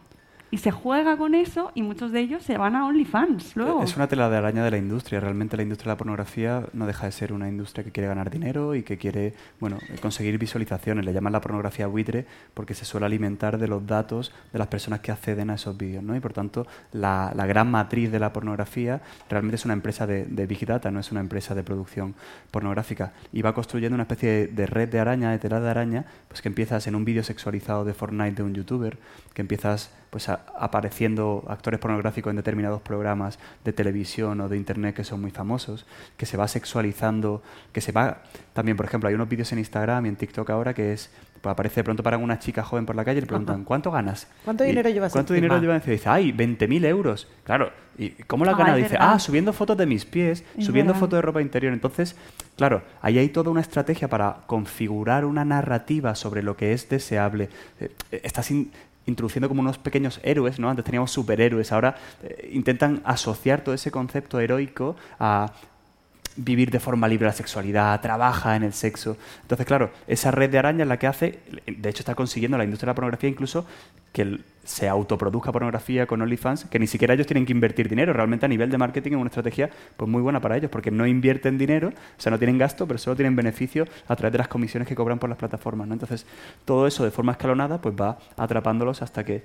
Y 0.52 0.58
se 0.58 0.70
juega 0.70 1.16
con 1.16 1.34
eso 1.34 1.72
y 1.74 1.80
muchos 1.80 2.12
de 2.12 2.20
ellos 2.20 2.42
se 2.42 2.58
van 2.58 2.76
a 2.76 2.86
OnlyFans 2.86 3.56
luego. 3.56 3.82
Es 3.82 3.96
una 3.96 4.06
tela 4.06 4.28
de 4.28 4.36
araña 4.36 4.62
de 4.62 4.70
la 4.70 4.76
industria. 4.76 5.18
Realmente 5.18 5.56
la 5.56 5.62
industria 5.62 5.88
de 5.88 5.94
la 5.94 5.96
pornografía 5.96 6.66
no 6.74 6.86
deja 6.86 7.06
de 7.06 7.12
ser 7.12 7.32
una 7.32 7.48
industria 7.48 7.82
que 7.82 7.90
quiere 7.90 8.06
ganar 8.06 8.28
dinero 8.28 8.74
y 8.74 8.82
que 8.82 8.98
quiere 8.98 9.32
bueno, 9.60 9.78
conseguir 10.02 10.36
visualizaciones. 10.36 11.06
Le 11.06 11.14
llaman 11.14 11.32
la 11.32 11.40
pornografía 11.40 11.86
buitre 11.86 12.26
porque 12.52 12.74
se 12.74 12.84
suele 12.84 13.06
alimentar 13.06 13.56
de 13.56 13.66
los 13.66 13.86
datos 13.86 14.30
de 14.52 14.58
las 14.58 14.68
personas 14.68 15.00
que 15.00 15.10
acceden 15.10 15.48
a 15.48 15.54
esos 15.54 15.74
vídeos. 15.74 16.04
¿no? 16.04 16.14
Y 16.14 16.20
por 16.20 16.34
tanto, 16.34 16.66
la, 16.92 17.32
la 17.34 17.46
gran 17.46 17.70
matriz 17.70 18.12
de 18.12 18.18
la 18.18 18.34
pornografía 18.34 19.00
realmente 19.30 19.56
es 19.56 19.64
una 19.64 19.72
empresa 19.72 20.06
de, 20.06 20.26
de 20.26 20.46
Big 20.46 20.66
Data, 20.66 20.90
no 20.90 21.00
es 21.00 21.10
una 21.10 21.20
empresa 21.20 21.54
de 21.54 21.62
producción 21.62 22.14
pornográfica. 22.50 23.14
Y 23.32 23.40
va 23.40 23.54
construyendo 23.54 23.94
una 23.94 24.02
especie 24.02 24.28
de, 24.28 24.46
de 24.48 24.66
red 24.66 24.90
de 24.90 25.00
araña, 25.00 25.30
de 25.30 25.38
tela 25.38 25.60
de 25.60 25.70
araña, 25.70 26.04
pues 26.28 26.42
que 26.42 26.48
empiezas 26.48 26.86
en 26.88 26.94
un 26.94 27.06
vídeo 27.06 27.22
sexualizado 27.22 27.86
de 27.86 27.94
Fortnite 27.94 28.32
de 28.32 28.42
un 28.42 28.52
youtuber, 28.52 28.98
que 29.32 29.40
empiezas 29.40 29.90
pues 30.12 30.28
a- 30.28 30.44
apareciendo 30.58 31.42
actores 31.48 31.80
pornográficos 31.80 32.28
en 32.30 32.36
determinados 32.36 32.82
programas 32.82 33.38
de 33.64 33.72
televisión 33.72 34.42
o 34.42 34.48
de 34.50 34.58
internet 34.58 34.94
que 34.94 35.04
son 35.04 35.22
muy 35.22 35.30
famosos, 35.30 35.86
que 36.18 36.26
se 36.26 36.36
va 36.36 36.46
sexualizando, 36.48 37.42
que 37.72 37.80
se 37.80 37.92
va 37.92 38.18
también, 38.52 38.76
por 38.76 38.84
ejemplo, 38.84 39.08
hay 39.08 39.14
unos 39.14 39.26
vídeos 39.30 39.50
en 39.52 39.58
Instagram 39.58 40.04
y 40.04 40.08
en 40.10 40.16
TikTok 40.16 40.50
ahora 40.50 40.74
que 40.74 40.92
es 40.92 41.10
pues 41.40 41.50
aparece 41.54 41.80
de 41.80 41.84
pronto 41.84 42.02
para 42.04 42.18
una 42.18 42.38
chica 42.38 42.62
joven 42.62 42.84
por 42.86 42.94
la 42.94 43.04
calle 43.04 43.18
y 43.18 43.20
le 43.22 43.26
preguntan 43.26 43.56
Ajá. 43.56 43.64
¿cuánto 43.64 43.90
ganas? 43.90 44.28
¿Cuánto 44.44 44.64
Y, 44.64 44.68
dinero 44.68 44.90
llevas 44.90 45.12
¿Cuánto 45.12 45.34
encima? 45.34 45.46
dinero 45.56 45.60
llevas? 45.72 45.88
Y 45.88 45.90
dice, 45.92 46.08
ay, 46.08 46.30
20.000 46.30 46.84
euros. 46.84 47.26
Claro, 47.42 47.72
¿y 47.98 48.10
cómo 48.10 48.44
la 48.44 48.52
Ah, 48.52 48.56
gana? 48.56 48.76
Dice, 48.76 48.96
ah, 49.00 49.18
subiendo 49.18 49.52
fotos 49.52 49.76
de 49.76 49.86
mis 49.86 50.04
pies, 50.04 50.44
Es 50.56 50.66
subiendo 50.66 50.92
verdad. 50.92 51.00
fotos 51.00 51.16
de 51.16 51.22
ropa 51.22 51.42
interior. 51.42 51.72
Entonces, 51.72 52.14
claro, 52.56 52.82
ahí 53.00 53.18
hay 53.18 53.28
toda 53.30 53.50
una 53.50 53.60
estrategia 53.60 54.06
para 54.08 54.36
configurar 54.46 55.24
una 55.24 55.44
narrativa 55.44 56.14
sobre 56.14 56.44
lo 56.44 56.56
que 56.56 56.74
es 56.74 56.88
deseable. 56.88 57.48
Eh, 57.80 57.90
Estás 58.22 58.48
in- 58.52 58.70
introduciendo 59.06 59.48
como 59.48 59.60
unos 59.60 59.78
pequeños 59.78 60.20
héroes, 60.22 60.58
¿no? 60.58 60.68
Antes 60.68 60.84
teníamos 60.84 61.10
superhéroes, 61.10 61.72
ahora 61.72 61.96
eh, 62.22 62.50
intentan 62.52 63.00
asociar 63.04 63.62
todo 63.62 63.74
ese 63.74 63.90
concepto 63.90 64.40
heroico 64.40 64.96
a 65.18 65.52
vivir 66.36 66.70
de 66.70 66.80
forma 66.80 67.08
libre 67.08 67.26
la 67.26 67.32
sexualidad, 67.32 68.00
trabaja 68.00 68.56
en 68.56 68.62
el 68.62 68.72
sexo. 68.72 69.16
Entonces, 69.42 69.66
claro, 69.66 69.90
esa 70.06 70.30
red 70.30 70.50
de 70.50 70.58
araña 70.58 70.82
es 70.82 70.88
la 70.88 70.98
que 70.98 71.06
hace, 71.06 71.40
de 71.66 71.88
hecho 71.88 72.00
está 72.00 72.14
consiguiendo 72.14 72.56
la 72.58 72.64
industria 72.64 72.86
de 72.86 72.90
la 72.90 72.94
pornografía 72.94 73.28
incluso 73.28 73.66
que 74.12 74.40
se 74.64 74.88
autoproduzca 74.88 75.50
pornografía 75.50 76.06
con 76.06 76.22
OnlyFans, 76.22 76.66
que 76.66 76.78
ni 76.78 76.86
siquiera 76.86 77.14
ellos 77.14 77.26
tienen 77.26 77.46
que 77.46 77.52
invertir 77.52 77.88
dinero. 77.88 78.12
Realmente 78.12 78.46
a 78.46 78.48
nivel 78.48 78.70
de 78.70 78.78
marketing 78.78 79.12
es 79.12 79.16
una 79.16 79.26
estrategia 79.26 79.70
pues 79.96 80.08
muy 80.08 80.22
buena 80.22 80.40
para 80.40 80.56
ellos, 80.56 80.70
porque 80.70 80.90
no 80.90 81.06
invierten 81.06 81.58
dinero, 81.58 81.88
o 81.88 82.20
sea, 82.20 82.30
no 82.30 82.38
tienen 82.38 82.58
gasto, 82.58 82.86
pero 82.86 82.98
solo 82.98 83.16
tienen 83.16 83.34
beneficio 83.34 83.86
a 84.06 84.14
través 84.14 84.32
de 84.32 84.38
las 84.38 84.48
comisiones 84.48 84.86
que 84.86 84.94
cobran 84.94 85.18
por 85.18 85.28
las 85.28 85.38
plataformas. 85.38 85.88
¿no? 85.88 85.94
Entonces, 85.94 86.26
todo 86.64 86.86
eso 86.86 87.04
de 87.04 87.10
forma 87.10 87.32
escalonada 87.32 87.80
pues 87.80 87.94
va 87.94 88.18
atrapándolos 88.36 89.02
hasta 89.02 89.24
que 89.24 89.42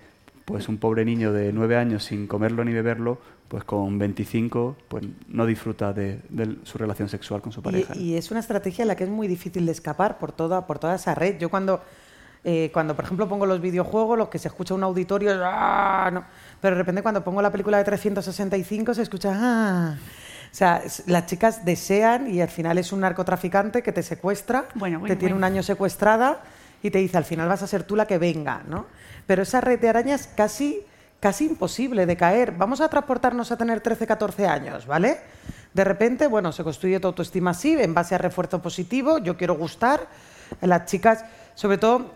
pues 0.48 0.70
un 0.70 0.78
pobre 0.78 1.04
niño 1.04 1.34
de 1.34 1.52
nueve 1.52 1.76
años 1.76 2.06
sin 2.06 2.26
comerlo 2.26 2.64
ni 2.64 2.72
beberlo, 2.72 3.18
pues 3.50 3.66
con 3.66 4.00
25 4.00 4.78
pues 4.88 5.04
no 5.28 5.46
disfruta 5.46 5.92
de, 5.92 6.22
de 6.30 6.56
su 6.64 6.78
relación 6.78 7.10
sexual 7.10 7.42
con 7.42 7.52
su 7.52 7.62
pareja. 7.62 7.94
Y, 7.98 8.14
y 8.14 8.16
es 8.16 8.32
una 8.32 8.40
estrategia 8.40 8.84
en 8.84 8.88
la 8.88 8.96
que 8.96 9.04
es 9.04 9.10
muy 9.10 9.28
difícil 9.28 9.66
de 9.66 9.74
escapar 9.74 10.18
por 10.18 10.32
toda, 10.32 10.66
por 10.66 10.80
toda 10.80 10.96
esa 10.96 11.14
red. 11.14 11.38
Yo 11.38 11.50
cuando, 11.50 11.82
eh, 12.46 12.70
cuando, 12.72 12.96
por 12.96 13.04
ejemplo, 13.04 13.28
pongo 13.28 13.46
los 13.46 13.60
videojuegos, 13.60 14.18
los 14.18 14.30
que 14.30 14.40
se 14.40 14.48
escucha 14.48 14.74
un 14.74 14.84
auditorio, 14.84 15.32
es, 15.34 15.38
"Ah", 15.44 16.10
no. 16.14 16.24
pero 16.62 16.78
de 16.78 16.82
repente 16.82 17.02
cuando 17.02 17.26
pongo 17.26 17.42
la 17.42 17.52
película 17.52 17.78
de 17.78 17.84
365 17.84 18.94
se 18.94 19.02
escucha... 19.02 19.34
"Ah". 19.36 19.96
O 20.50 20.56
sea, 20.56 20.82
las 21.08 21.26
chicas 21.26 21.66
desean 21.66 22.34
y 22.34 22.40
al 22.40 22.48
final 22.48 22.78
es 22.78 22.94
un 22.94 23.02
narcotraficante 23.02 23.84
que 23.84 23.92
te 23.92 24.02
secuestra, 24.02 24.70
Bueno, 24.76 24.96
te 25.00 25.02
bueno, 25.02 25.18
tiene 25.18 25.36
un 25.36 25.44
año 25.44 25.62
secuestrada 25.62 26.42
y 26.82 26.90
te 26.90 27.00
dice 27.00 27.18
al 27.18 27.26
final 27.26 27.50
vas 27.50 27.64
a 27.64 27.68
ser 27.68 27.84
tú 27.84 27.98
la 27.98 28.08
que 28.08 28.18
venga, 28.18 28.64
¿no? 28.66 28.86
Pero 29.28 29.44
esa 29.44 29.62
red 29.62 29.80
de 29.80 29.90
arañas 29.90 30.28
casi, 30.36 30.82
casi 31.20 31.46
imposible 31.46 32.06
de 32.06 32.18
caer. 32.18 32.54
Vamos 32.54 32.82
a 32.82 32.90
transportarnos 32.90 33.52
a 33.52 33.58
tener 33.58 33.82
13, 33.82 34.08
14 34.08 34.48
años, 34.48 34.88
¿vale? 34.88 35.20
De 35.74 35.84
repente, 35.84 36.26
bueno, 36.28 36.52
se 36.52 36.64
construye 36.64 37.00
tu 37.00 37.08
autoestima 37.08 37.52
así, 37.52 37.78
en 37.80 37.94
base 37.94 38.16
a 38.16 38.18
refuerzo 38.18 38.62
positivo, 38.62 39.20
yo 39.20 39.38
quiero 39.38 39.56
gustar. 39.56 40.08
Las 40.62 40.86
chicas, 40.86 41.26
sobre 41.54 41.78
todo, 41.78 42.12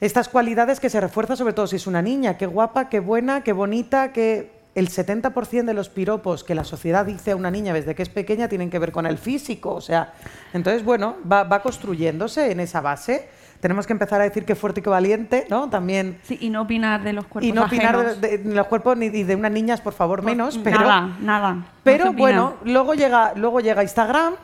estas 0.00 0.28
cualidades 0.28 0.80
que 0.80 0.88
se 0.88 1.00
refuerzan 1.00 1.36
sobre 1.36 1.52
todo 1.52 1.66
si 1.66 1.76
es 1.76 1.86
una 1.86 2.00
niña, 2.00 2.38
qué 2.38 2.46
guapa, 2.46 2.88
qué 2.88 3.00
buena, 3.00 3.42
qué 3.42 3.52
bonita, 3.52 4.12
que 4.12 4.52
el 4.74 4.88
70% 4.88 5.64
de 5.64 5.74
los 5.74 5.88
piropos 5.88 6.42
que 6.42 6.54
la 6.54 6.64
sociedad 6.64 7.06
dice 7.06 7.32
a 7.32 7.36
una 7.36 7.50
niña 7.50 7.72
desde 7.72 7.94
que 7.94 8.02
es 8.02 8.08
pequeña 8.08 8.48
tienen 8.48 8.70
que 8.70 8.78
ver 8.78 8.92
con 8.92 9.06
el 9.06 9.18
físico, 9.18 9.74
o 9.74 9.80
sea, 9.80 10.14
entonces 10.52 10.84
bueno, 10.84 11.16
va, 11.30 11.44
va 11.44 11.62
construyéndose 11.62 12.50
en 12.50 12.60
esa 12.60 12.80
base 12.80 13.28
tenemos 13.60 13.86
que 13.86 13.92
empezar 13.92 14.20
a 14.20 14.24
decir 14.24 14.44
que 14.44 14.54
fuerte 14.54 14.80
y 14.80 14.82
que 14.82 14.90
valiente, 14.90 15.46
¿no? 15.48 15.70
También. 15.70 16.18
Sí, 16.22 16.38
y 16.40 16.50
no 16.50 16.62
opinar 16.62 17.02
de 17.02 17.12
los 17.12 17.26
cuerpos 17.26 17.48
Y 17.48 17.52
no 17.52 17.64
opinar 17.64 17.94
ajenos. 17.96 18.20
de, 18.20 18.38
de 18.38 18.54
los 18.54 18.66
cuerpos 18.66 18.96
ni 18.96 19.08
de 19.08 19.34
unas 19.34 19.52
niñas, 19.52 19.80
por 19.80 19.92
favor, 19.94 20.22
menos. 20.22 20.58
Pero, 20.62 20.80
Nada, 20.80 21.16
nada. 21.20 21.66
pero 21.82 22.12
bueno, 22.12 22.54
luego 22.64 22.94
llega, 22.94 23.32
luego 23.36 23.60
llega 23.60 23.82
Instagram 23.82 24.34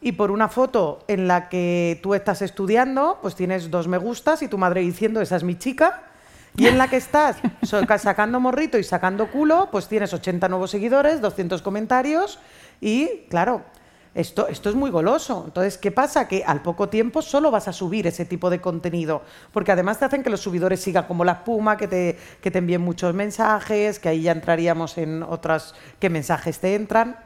y 0.00 0.12
por 0.12 0.30
una 0.30 0.48
foto 0.48 1.04
en 1.08 1.26
la 1.28 1.48
que 1.48 1.98
tú 2.02 2.14
estás 2.14 2.42
estudiando, 2.42 3.18
pues 3.22 3.34
tienes 3.34 3.70
dos 3.70 3.88
me 3.88 3.96
gustas 3.98 4.42
y 4.42 4.48
tu 4.48 4.58
madre 4.58 4.80
diciendo 4.82 5.20
esa 5.20 5.36
es 5.36 5.44
mi 5.44 5.56
chica. 5.56 6.02
Y 6.56 6.66
en 6.68 6.78
la 6.78 6.86
que 6.88 6.96
estás 6.98 7.36
sacando 7.98 8.38
morrito 8.38 8.78
y 8.78 8.84
sacando 8.84 9.28
culo, 9.28 9.68
pues 9.72 9.88
tienes 9.88 10.12
80 10.12 10.48
nuevos 10.48 10.70
seguidores, 10.70 11.20
200 11.20 11.62
comentarios 11.62 12.38
y 12.80 13.08
claro, 13.28 13.62
esto, 14.14 14.46
esto 14.48 14.68
es 14.68 14.74
muy 14.74 14.90
goloso. 14.90 15.42
Entonces, 15.46 15.76
¿qué 15.76 15.90
pasa? 15.90 16.28
Que 16.28 16.44
al 16.44 16.62
poco 16.62 16.88
tiempo 16.88 17.20
solo 17.20 17.50
vas 17.50 17.68
a 17.68 17.72
subir 17.72 18.06
ese 18.06 18.24
tipo 18.24 18.48
de 18.48 18.60
contenido, 18.60 19.22
porque 19.52 19.72
además 19.72 19.98
te 19.98 20.04
hacen 20.04 20.22
que 20.22 20.30
los 20.30 20.40
subidores 20.40 20.80
sigan 20.80 21.04
como 21.04 21.24
la 21.24 21.32
espuma, 21.32 21.76
que 21.76 21.88
te, 21.88 22.18
que 22.40 22.50
te 22.50 22.58
envíen 22.58 22.80
muchos 22.80 23.14
mensajes, 23.14 23.98
que 23.98 24.08
ahí 24.08 24.22
ya 24.22 24.32
entraríamos 24.32 24.98
en 24.98 25.22
otras, 25.22 25.74
qué 25.98 26.10
mensajes 26.10 26.60
te 26.60 26.74
entran. 26.74 27.16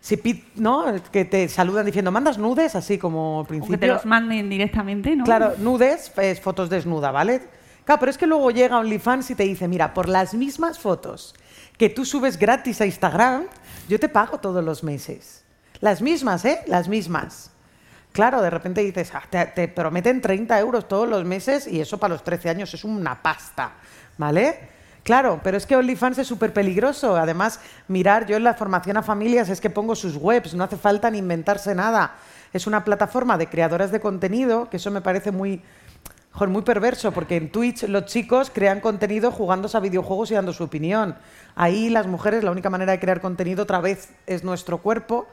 Si 0.00 0.44
¿no? 0.54 0.84
Que 1.10 1.24
te 1.24 1.48
saludan 1.48 1.84
diciendo, 1.84 2.12
mandas 2.12 2.38
nudes, 2.38 2.76
así 2.76 2.96
como 2.96 3.40
al 3.40 3.40
O 3.40 3.44
que 3.44 3.48
principio. 3.48 3.78
te 3.78 3.86
los 3.88 4.06
manden 4.06 4.48
directamente, 4.48 5.16
¿no? 5.16 5.24
Claro, 5.24 5.54
nudes 5.58 6.12
es 6.16 6.40
fotos 6.40 6.70
desnuda, 6.70 7.10
¿vale? 7.10 7.42
Claro, 7.84 7.98
pero 7.98 8.10
es 8.10 8.18
que 8.18 8.28
luego 8.28 8.52
llega 8.52 8.78
OnlyFans 8.78 9.32
y 9.32 9.34
te 9.34 9.42
dice, 9.42 9.66
mira, 9.66 9.94
por 9.94 10.08
las 10.08 10.32
mismas 10.34 10.78
fotos 10.78 11.34
que 11.76 11.88
tú 11.88 12.04
subes 12.04 12.38
gratis 12.38 12.80
a 12.80 12.86
Instagram, 12.86 13.46
yo 13.88 13.98
te 13.98 14.08
pago 14.08 14.38
todos 14.38 14.64
los 14.64 14.84
meses. 14.84 15.45
Las 15.80 16.02
mismas, 16.02 16.44
¿eh? 16.44 16.60
Las 16.66 16.88
mismas. 16.88 17.50
Claro, 18.12 18.40
de 18.40 18.50
repente 18.50 18.82
dices, 18.82 19.12
"Ah, 19.14 19.22
te, 19.28 19.44
te 19.46 19.68
prometen 19.68 20.20
30 20.22 20.58
euros 20.58 20.88
todos 20.88 21.08
los 21.08 21.24
meses 21.24 21.66
y 21.66 21.80
eso 21.80 21.98
para 21.98 22.14
los 22.14 22.24
13 22.24 22.48
años 22.48 22.72
es 22.72 22.84
una 22.84 23.22
pasta, 23.22 23.72
¿vale? 24.16 24.76
Claro, 25.02 25.40
pero 25.44 25.56
es 25.56 25.66
que 25.66 25.76
OnlyFans 25.76 26.18
es 26.18 26.26
súper 26.26 26.52
peligroso. 26.52 27.14
Además, 27.16 27.60
mirar, 27.88 28.26
yo 28.26 28.36
en 28.36 28.42
la 28.42 28.54
formación 28.54 28.96
a 28.96 29.02
familias 29.02 29.48
es 29.50 29.60
que 29.60 29.70
pongo 29.70 29.94
sus 29.94 30.16
webs, 30.16 30.54
no 30.54 30.64
hace 30.64 30.76
falta 30.76 31.10
ni 31.10 31.18
inventarse 31.18 31.74
nada. 31.74 32.16
Es 32.52 32.66
una 32.66 32.84
plataforma 32.84 33.38
de 33.38 33.46
creadoras 33.48 33.92
de 33.92 34.00
contenido, 34.00 34.68
que 34.68 34.78
eso 34.78 34.90
me 34.90 35.02
parece 35.02 35.30
muy, 35.30 35.62
muy 36.48 36.62
perverso, 36.62 37.12
porque 37.12 37.36
en 37.36 37.52
Twitch 37.52 37.84
los 37.84 38.06
chicos 38.06 38.50
crean 38.52 38.80
contenido 38.80 39.30
jugándose 39.30 39.76
a 39.76 39.80
videojuegos 39.80 40.30
y 40.32 40.34
dando 40.34 40.52
su 40.52 40.64
opinión. 40.64 41.16
Ahí 41.54 41.88
las 41.88 42.06
mujeres, 42.08 42.42
la 42.42 42.50
única 42.50 42.70
manera 42.70 42.90
de 42.92 42.98
crear 42.98 43.20
contenido 43.20 43.62
otra 43.62 43.80
vez 43.80 44.08
es 44.26 44.42
nuestro 44.42 44.78
cuerpo. 44.78 45.28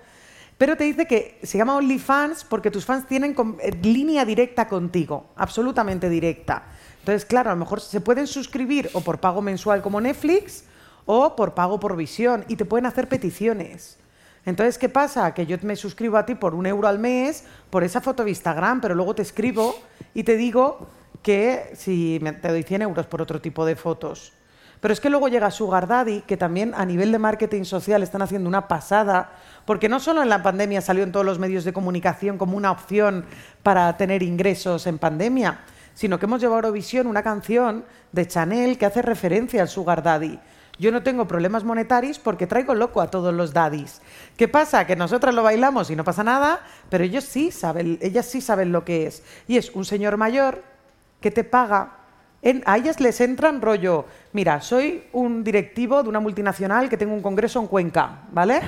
Pero 0.58 0.78
te 0.78 0.84
dice 0.84 1.08
que 1.08 1.40
se 1.44 1.58
llama 1.58 1.76
OnlyFans 1.76 2.44
porque 2.44 2.72
tus 2.72 2.86
fans 2.86 3.08
tienen 3.08 3.36
eh, 3.60 3.72
línea 3.82 4.24
directa 4.26 4.68
contigo, 4.68 5.32
absolutamente 5.36 6.10
directa. 6.10 6.64
Entonces, 7.00 7.26
claro, 7.26 7.50
a 7.50 7.54
lo 7.54 7.60
mejor 7.60 7.82
se 7.82 8.02
pueden 8.02 8.28
suscribir 8.28 8.90
o 8.94 9.02
por 9.02 9.20
pago 9.20 9.42
mensual 9.42 9.82
como 9.82 10.00
Netflix 10.00 10.64
o 11.06 11.36
por 11.36 11.54
pago 11.54 11.80
por 11.80 11.98
visión 11.98 12.46
y 12.48 12.56
te 12.56 12.66
pueden 12.66 12.86
hacer 12.86 13.10
peticiones. 13.10 13.98
Entonces, 14.46 14.78
¿qué 14.78 14.90
pasa? 14.90 15.34
Que 15.34 15.46
yo 15.46 15.58
me 15.62 15.76
suscribo 15.76 16.18
a 16.18 16.26
ti 16.26 16.36
por 16.36 16.54
un 16.54 16.66
euro 16.66 16.88
al 16.88 17.00
mes 17.00 17.46
por 17.70 17.84
esa 17.84 18.02
foto 18.02 18.24
de 18.24 18.30
Instagram, 18.30 18.82
pero 18.82 18.96
luego 18.96 19.16
te 19.16 19.22
escribo 19.22 19.76
y 20.14 20.24
te 20.24 20.38
digo 20.38 20.88
que 21.22 21.72
si 21.76 22.22
te 22.42 22.48
doy 22.50 22.64
100 22.64 22.82
euros 22.82 23.08
por 23.08 23.22
otro 23.22 23.42
tipo 23.42 23.66
de 23.66 23.76
fotos. 23.76 24.34
Pero 24.82 24.94
es 24.94 25.00
que 25.00 25.10
luego 25.10 25.30
llega 25.30 25.50
Sugar 25.50 25.88
Daddy, 25.88 26.24
que 26.28 26.36
también 26.36 26.74
a 26.76 26.86
nivel 26.86 27.14
de 27.14 27.18
marketing 27.18 27.64
social 27.64 28.04
están 28.04 28.22
haciendo 28.22 28.50
una 28.50 28.68
pasada, 28.68 29.32
porque 29.66 29.90
no 29.90 30.00
solo 30.00 30.22
en 30.22 30.30
la 30.30 30.44
pandemia 30.44 30.82
salió 30.82 31.04
en 31.04 31.12
todos 31.12 31.26
los 31.26 31.40
medios 31.40 31.64
de 31.64 31.74
comunicación 31.74 32.38
como 32.38 32.58
una 32.58 32.72
opción 32.72 33.26
para 33.64 33.96
tener 33.98 34.24
ingresos 34.24 34.88
en 34.88 34.98
pandemia, 34.98 35.60
sino 35.94 36.20
que 36.20 36.26
hemos 36.26 36.42
llevado 36.42 36.56
a 36.56 36.60
Eurovisión 36.60 37.08
una 37.08 37.24
canción 37.24 37.86
de 38.12 38.28
Chanel 38.28 38.78
que 38.78 38.86
hace 38.86 39.02
referencia 39.02 39.62
al 39.62 39.70
Sugar 39.70 40.04
Daddy. 40.04 40.40
Yo 40.80 40.92
no 40.92 41.04
tengo 41.04 41.28
problemas 41.28 41.64
monetarios 41.64 42.18
porque 42.18 42.48
traigo 42.48 42.74
loco 42.74 43.00
a 43.00 43.12
todos 43.12 43.34
los 43.34 43.54
daddies. 43.54 44.02
¿Qué 44.36 44.48
pasa? 44.48 44.88
Que 44.88 44.96
nosotras 44.96 45.36
lo 45.36 45.44
bailamos 45.44 45.92
y 45.92 45.96
no 45.96 46.04
pasa 46.04 46.24
nada, 46.24 46.62
pero 46.90 47.04
ellos 47.04 47.24
sí 47.24 47.52
saben, 47.52 48.00
ellas 48.02 48.26
sí 48.26 48.42
saben 48.42 48.72
lo 48.72 48.84
que 48.84 49.06
es. 49.06 49.24
Y 49.48 49.58
es 49.58 49.70
un 49.76 49.86
señor 49.86 50.18
mayor 50.18 50.64
que 51.22 51.30
te 51.30 51.44
paga. 51.44 51.98
A 52.66 52.78
ellas 52.78 53.00
les 53.00 53.22
entran 53.22 53.62
rollo, 53.62 54.06
mira, 54.34 54.60
soy 54.62 55.06
un 55.14 55.44
directivo 55.44 56.02
de 56.02 56.10
una 56.10 56.20
multinacional 56.20 56.90
que 56.90 56.98
tengo 56.98 57.14
un 57.14 57.22
congreso 57.22 57.62
en 57.62 57.68
Cuenca, 57.68 58.24
¿vale? 58.32 58.60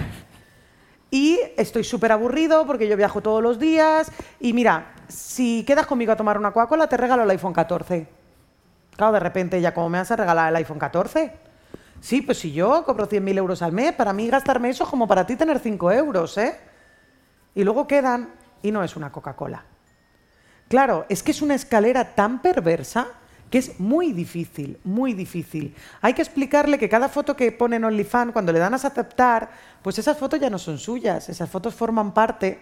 Y 1.12 1.40
estoy 1.58 1.84
súper 1.84 2.12
aburrido 2.12 2.66
porque 2.66 2.88
yo 2.88 2.98
viajo 2.98 3.22
todos 3.22 3.42
los 3.42 3.60
días. 3.60 4.12
Y 4.40 4.54
mira, 4.54 4.94
si 5.08 5.64
quedas 5.66 5.86
conmigo 5.86 6.12
a 6.12 6.16
tomar 6.16 6.38
una 6.38 6.52
Coca-Cola, 6.52 6.88
te 6.88 6.98
regalo 6.98 7.24
el 7.24 7.30
iPhone 7.30 7.54
14. 7.54 8.08
Claro, 8.96 9.14
de 9.14 9.20
repente 9.20 9.62
ya, 9.62 9.74
¿cómo 9.74 9.90
me 9.90 9.98
vas 9.98 10.12
a 10.12 10.16
regalar 10.16 10.50
el 10.50 10.56
iPhone 10.58 10.80
14? 10.80 11.34
Sí, 12.02 12.22
pues 12.22 12.40
si 12.40 12.52
yo 12.52 12.84
cobro 12.86 13.08
100.000 13.08 13.38
euros 13.38 13.62
al 13.62 13.72
mes, 13.72 13.94
para 13.94 14.14
mí 14.14 14.28
gastarme 14.30 14.70
eso 14.70 14.84
es 14.84 14.90
como 14.90 15.08
para 15.08 15.26
ti 15.26 15.36
tener 15.36 15.60
5 15.60 15.92
euros, 15.92 16.38
¿eh? 16.38 16.58
Y 17.56 17.64
luego 17.64 17.88
quedan 17.88 18.34
y 18.62 18.72
no 18.72 18.84
es 18.84 18.96
una 18.96 19.12
Coca-Cola. 19.12 19.64
Claro, 20.68 21.06
es 21.10 21.24
que 21.24 21.32
es 21.32 21.42
una 21.42 21.56
escalera 21.56 22.16
tan 22.16 22.42
perversa 22.42 23.08
que 23.50 23.60
es 23.60 23.80
muy 23.80 24.12
difícil, 24.12 24.78
muy 24.84 25.14
difícil. 25.14 25.74
Hay 26.02 26.14
que 26.14 26.22
explicarle 26.22 26.78
que 26.78 26.90
cada 26.90 27.10
foto 27.10 27.36
que 27.36 27.52
pone 27.52 27.76
en 27.76 27.86
OnlyFans, 27.86 28.34
cuando 28.34 28.52
le 28.52 28.60
dan 28.60 28.74
a 28.74 28.78
aceptar, 28.78 29.50
pues 29.82 30.00
esas 30.00 30.18
fotos 30.18 30.40
ya 30.40 30.50
no 30.50 30.58
son 30.58 30.78
suyas, 30.78 31.30
esas 31.30 31.50
fotos 31.50 31.74
forman 31.74 32.14
parte 32.14 32.60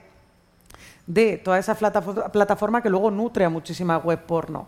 de 1.07 1.37
toda 1.37 1.57
esa 1.59 1.75
plata- 1.75 2.31
plataforma 2.31 2.81
que 2.81 2.89
luego 2.89 3.11
nutre 3.11 3.45
a 3.45 3.49
muchísima 3.49 3.97
web 3.97 4.25
porno. 4.25 4.67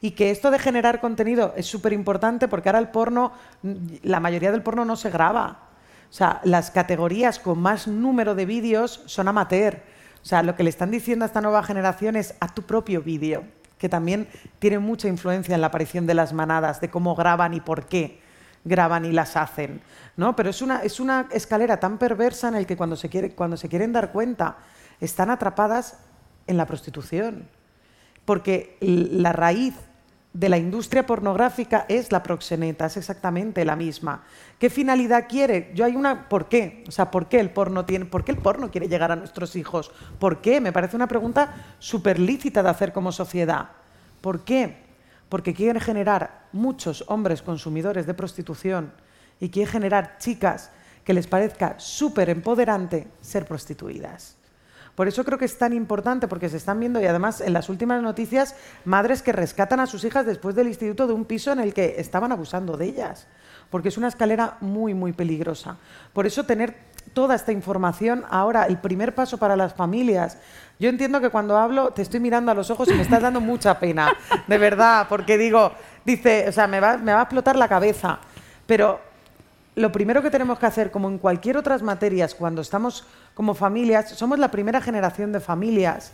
Y 0.00 0.10
que 0.10 0.30
esto 0.30 0.50
de 0.50 0.58
generar 0.58 1.00
contenido 1.00 1.54
es 1.56 1.66
súper 1.66 1.92
importante 1.92 2.46
porque 2.46 2.68
ahora 2.68 2.78
el 2.78 2.88
porno, 2.88 3.32
la 4.02 4.20
mayoría 4.20 4.52
del 4.52 4.62
porno 4.62 4.84
no 4.84 4.96
se 4.96 5.08
graba. 5.10 5.68
O 6.10 6.12
sea, 6.12 6.40
las 6.44 6.70
categorías 6.70 7.38
con 7.38 7.58
más 7.58 7.88
número 7.88 8.34
de 8.34 8.44
vídeos 8.44 9.02
son 9.06 9.28
amateur. 9.28 9.82
O 10.22 10.26
sea, 10.26 10.42
lo 10.42 10.56
que 10.56 10.62
le 10.62 10.70
están 10.70 10.90
diciendo 10.90 11.24
a 11.24 11.26
esta 11.26 11.40
nueva 11.40 11.62
generación 11.62 12.16
es 12.16 12.34
a 12.40 12.52
tu 12.52 12.62
propio 12.62 13.02
vídeo, 13.02 13.44
que 13.78 13.88
también 13.88 14.28
tiene 14.58 14.78
mucha 14.78 15.08
influencia 15.08 15.54
en 15.54 15.60
la 15.60 15.68
aparición 15.68 16.06
de 16.06 16.14
las 16.14 16.32
manadas, 16.32 16.80
de 16.80 16.90
cómo 16.90 17.14
graban 17.14 17.54
y 17.54 17.60
por 17.60 17.86
qué 17.86 18.20
graban 18.64 19.04
y 19.04 19.12
las 19.12 19.36
hacen. 19.36 19.82
¿no? 20.16 20.36
Pero 20.36 20.50
es 20.50 20.62
una, 20.62 20.80
es 20.82 21.00
una 21.00 21.28
escalera 21.32 21.80
tan 21.80 21.98
perversa 21.98 22.48
en 22.48 22.54
el 22.54 22.66
que 22.66 22.76
cuando 22.76 22.96
se, 22.96 23.08
quiere, 23.08 23.34
cuando 23.34 23.56
se 23.56 23.68
quieren 23.68 23.92
dar 23.92 24.12
cuenta 24.12 24.56
están 25.00 25.30
atrapadas 25.30 25.98
en 26.46 26.56
la 26.56 26.66
prostitución. 26.66 27.48
Porque 28.24 28.78
la 28.80 29.32
raíz 29.32 29.74
de 30.34 30.48
la 30.48 30.58
industria 30.58 31.06
pornográfica 31.06 31.86
es 31.88 32.10
la 32.10 32.22
proxeneta, 32.22 32.86
es 32.86 32.96
exactamente 32.96 33.64
la 33.64 33.76
misma. 33.76 34.24
¿Qué 34.58 34.68
finalidad 34.68 35.26
quiere? 35.28 35.70
Yo 35.76 35.84
hay 35.84 35.94
una 35.94 36.28
¿por 36.28 36.48
qué? 36.48 36.82
O 36.88 36.90
sea, 36.90 37.12
¿por 37.12 37.28
qué 37.28 37.38
el 37.38 37.50
porno 37.50 37.84
tiene 37.84 38.04
por 38.04 38.24
qué 38.24 38.32
el 38.32 38.38
porno 38.38 38.68
quiere 38.68 38.88
llegar 38.88 39.12
a 39.12 39.16
nuestros 39.16 39.54
hijos? 39.54 39.92
¿Por 40.18 40.40
qué? 40.40 40.60
Me 40.60 40.72
parece 40.72 40.96
una 40.96 41.06
pregunta 41.06 41.76
súper 41.78 42.18
lícita 42.18 42.64
de 42.64 42.68
hacer 42.68 42.92
como 42.92 43.12
sociedad. 43.12 43.70
¿Por 44.20 44.44
qué? 44.44 44.82
Porque 45.28 45.54
quieren 45.54 45.80
generar 45.80 46.48
muchos 46.50 47.04
hombres 47.06 47.40
consumidores 47.40 48.04
de 48.04 48.14
prostitución 48.14 48.92
y 49.38 49.50
quieren 49.50 49.70
generar 49.70 50.18
chicas 50.18 50.72
que 51.04 51.14
les 51.14 51.28
parezca 51.28 51.76
súper 51.78 52.28
empoderante 52.28 53.06
ser 53.20 53.46
prostituidas. 53.46 54.36
Por 54.94 55.08
eso 55.08 55.24
creo 55.24 55.38
que 55.38 55.44
es 55.44 55.58
tan 55.58 55.72
importante, 55.72 56.28
porque 56.28 56.48
se 56.48 56.56
están 56.56 56.78
viendo, 56.78 57.00
y 57.00 57.06
además 57.06 57.40
en 57.40 57.52
las 57.52 57.68
últimas 57.68 58.02
noticias, 58.02 58.54
madres 58.84 59.22
que 59.22 59.32
rescatan 59.32 59.80
a 59.80 59.86
sus 59.86 60.04
hijas 60.04 60.26
después 60.26 60.54
del 60.54 60.68
instituto 60.68 61.06
de 61.06 61.12
un 61.12 61.24
piso 61.24 61.52
en 61.52 61.60
el 61.60 61.74
que 61.74 61.96
estaban 61.98 62.30
abusando 62.30 62.76
de 62.76 62.86
ellas, 62.86 63.26
porque 63.70 63.88
es 63.88 63.98
una 63.98 64.08
escalera 64.08 64.56
muy, 64.60 64.94
muy 64.94 65.12
peligrosa. 65.12 65.76
Por 66.12 66.26
eso 66.26 66.44
tener 66.44 66.76
toda 67.12 67.34
esta 67.34 67.52
información 67.52 68.24
ahora, 68.30 68.64
el 68.64 68.78
primer 68.78 69.14
paso 69.14 69.38
para 69.38 69.56
las 69.56 69.74
familias. 69.74 70.38
Yo 70.78 70.88
entiendo 70.88 71.20
que 71.20 71.30
cuando 71.30 71.56
hablo 71.56 71.90
te 71.90 72.02
estoy 72.02 72.20
mirando 72.20 72.50
a 72.50 72.54
los 72.54 72.70
ojos 72.70 72.88
y 72.88 72.94
me 72.94 73.02
estás 73.02 73.22
dando 73.22 73.40
mucha 73.40 73.78
pena, 73.78 74.16
de 74.46 74.58
verdad, 74.58 75.06
porque 75.08 75.36
digo, 75.38 75.72
dice, 76.04 76.48
o 76.48 76.52
sea, 76.52 76.66
me 76.66 76.80
va, 76.80 76.92
a 76.92 77.22
explotar 77.22 77.56
la 77.56 77.68
cabeza, 77.68 78.18
pero 78.66 79.00
lo 79.76 79.90
primero 79.90 80.22
que 80.22 80.30
tenemos 80.30 80.58
que 80.58 80.66
hacer, 80.66 80.90
como 80.90 81.08
en 81.08 81.18
cualquier 81.18 81.56
otras 81.56 81.82
materias, 81.82 82.34
cuando 82.34 82.62
estamos 82.62 83.06
como 83.34 83.54
familias, 83.54 84.10
somos 84.10 84.38
la 84.38 84.50
primera 84.50 84.80
generación 84.80 85.32
de 85.32 85.40
familias 85.40 86.12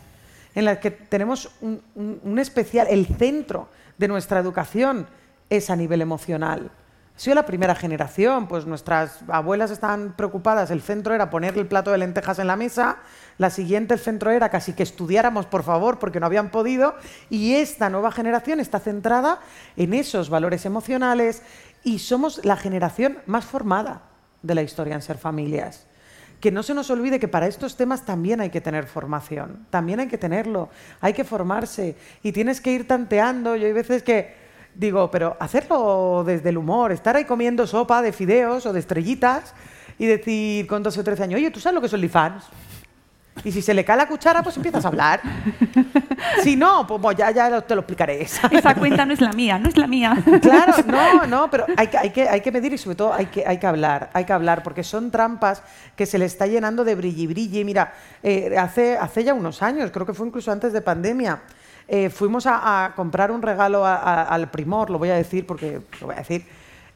en 0.55 0.65
las 0.65 0.79
que 0.79 0.91
tenemos 0.91 1.51
un, 1.61 1.81
un- 1.95 2.39
especial, 2.39 2.87
el 2.91 3.07
centro 3.07 3.69
de 3.99 4.09
nuestra 4.09 4.41
educación 4.41 5.07
es 5.49 5.71
a 5.71 5.77
nivel 5.77 6.01
emocional. 6.03 6.71
Ha 7.15 7.21
sido 7.23 7.35
la 7.35 7.45
primera 7.45 7.75
generación, 7.75 8.49
pues 8.49 8.65
nuestras 8.65 9.19
abuelas 9.29 9.71
estaban 9.71 10.15
preocupadas, 10.17 10.71
el 10.71 10.81
centro 10.81 11.15
era 11.15 11.29
poner 11.29 11.57
el 11.59 11.67
plato 11.67 11.91
de 11.93 11.99
lentejas 11.99 12.39
en 12.39 12.47
la 12.47 12.57
mesa, 12.57 12.97
la 13.37 13.51
siguiente 13.51 13.93
el 13.95 14.01
centro 14.01 14.31
era 14.31 14.49
casi 14.49 14.73
que 14.73 14.83
estudiáramos, 14.83 15.45
por 15.45 15.63
favor, 15.63 15.99
porque 15.99 16.19
no 16.19 16.27
habían 16.27 16.51
podido, 16.51 16.95
y 17.29 17.55
esta 17.57 17.91
nueva 17.91 18.11
generación 18.11 18.59
está 18.59 18.81
centrada 18.81 19.41
en 19.77 19.93
esos 19.93 20.31
valores 20.31 20.65
emocionales 20.65 21.43
y 21.85 21.99
somos 21.99 22.43
la 22.45 22.57
generación 22.57 23.19
más 23.27 23.45
formada 23.45 24.03
de 24.43 24.55
la 24.55 24.63
historia 24.63 24.95
en 24.95 25.03
ser 25.03 25.19
familias. 25.19 25.87
Que 26.41 26.51
no 26.51 26.63
se 26.63 26.75
nos 26.75 26.91
olvide 26.91 27.21
que 27.21 27.29
para 27.29 27.47
estos 27.47 27.77
temas 27.77 28.05
también 28.05 28.41
hay 28.41 28.51
que 28.51 28.61
tener 28.61 28.87
formación, 28.87 29.67
también 29.71 30.01
hay 30.01 30.09
que 30.09 30.19
tenerlo, 30.19 30.71
hay 31.01 31.13
que 31.13 31.25
formarse 31.25 31.97
y 32.23 32.33
tienes 32.33 32.61
que 32.61 32.73
ir 32.73 32.89
tanteando. 32.89 33.57
Yo 33.57 33.67
hay 33.67 33.73
veces 33.73 34.03
que 34.03 34.35
digo, 34.75 35.11
pero 35.11 35.37
hacerlo 35.39 36.25
desde 36.25 36.49
el 36.49 36.59
humor, 36.59 36.93
estar 36.93 37.17
ahí 37.17 37.25
comiendo 37.25 37.67
sopa 37.67 38.01
de 38.03 38.13
fideos 38.13 38.65
o 38.67 38.73
de 38.73 38.81
estrellitas 38.81 39.55
y 39.99 40.07
decir 40.07 40.67
con 40.67 40.83
12 40.83 41.01
o 41.01 41.05
13 41.05 41.25
años, 41.25 41.39
oye, 41.39 41.51
¿tú 41.51 41.61
sabes 41.61 41.75
lo 41.75 41.83
que 41.83 41.89
son 41.89 41.99
OnlyFans? 41.99 42.45
Y 43.45 43.53
si 43.53 43.63
se 43.63 43.73
le 43.73 43.85
cae 43.85 43.97
la 43.97 44.07
cuchara, 44.07 44.43
pues 44.43 44.57
empiezas 44.57 44.85
a 44.85 44.89
hablar. 44.89 45.21
Si 46.43 46.55
no, 46.55 46.87
pues 46.87 47.17
ya, 47.17 47.31
ya 47.31 47.61
te 47.63 47.75
lo 47.75 47.81
explicaré. 47.81 48.21
Esa 48.23 48.75
cuenta 48.75 49.05
no 49.07 49.13
es 49.15 49.21
la 49.23 49.33
mía, 49.33 49.59
no 49.59 49.69
es 49.69 49.77
la 49.77 49.87
mía. 49.87 50.17
Claro, 50.43 50.75
no, 50.87 51.27
no, 51.27 51.51
pero 51.51 51.65
hay 51.77 51.87
que, 51.89 51.97
hay 51.99 52.11
que, 52.11 52.29
hay 52.29 52.41
que 52.43 52.53
medir 52.53 52.73
y 52.75 52.79
sobre 52.79 52.97
todo 52.97 53.13
hay 53.15 53.27
que, 53.27 53.45
hay 53.47 53.59
que 53.59 53.67
hablar, 53.67 54.11
hay 54.13 54.25
que 54.27 54.33
hablar, 54.33 54.63
porque 54.63 54.85
son 54.85 55.11
trampas 55.11 55.63
que 55.97 56.05
se 56.07 56.19
le 56.19 56.27
está 56.27 56.47
llenando 56.47 56.85
de 56.85 56.95
brilli 56.95 57.27
brilli. 57.27 57.65
Mira, 57.65 57.95
eh, 58.23 58.55
hace, 58.59 58.97
hace 58.99 59.25
ya 59.25 59.33
unos 59.35 59.63
años, 59.63 59.91
creo 59.91 60.05
que 60.07 60.13
fue 60.15 60.27
incluso 60.27 60.53
antes 60.53 60.73
de 60.75 60.83
pandemia, 60.83 61.41
eh, 61.89 62.11
fuimos 62.11 62.47
a, 62.47 62.85
a 62.85 62.95
comprar 62.95 63.31
un 63.33 63.41
regalo 63.43 63.85
a- 63.87 63.97
a- 63.97 64.23
al 64.25 64.51
primor, 64.51 64.91
lo 64.91 64.99
voy 64.99 65.09
a 65.11 65.15
decir 65.15 65.47
porque 65.47 65.81
lo 66.01 66.07
voy 66.09 66.17
a 66.17 66.19
decir, 66.19 66.47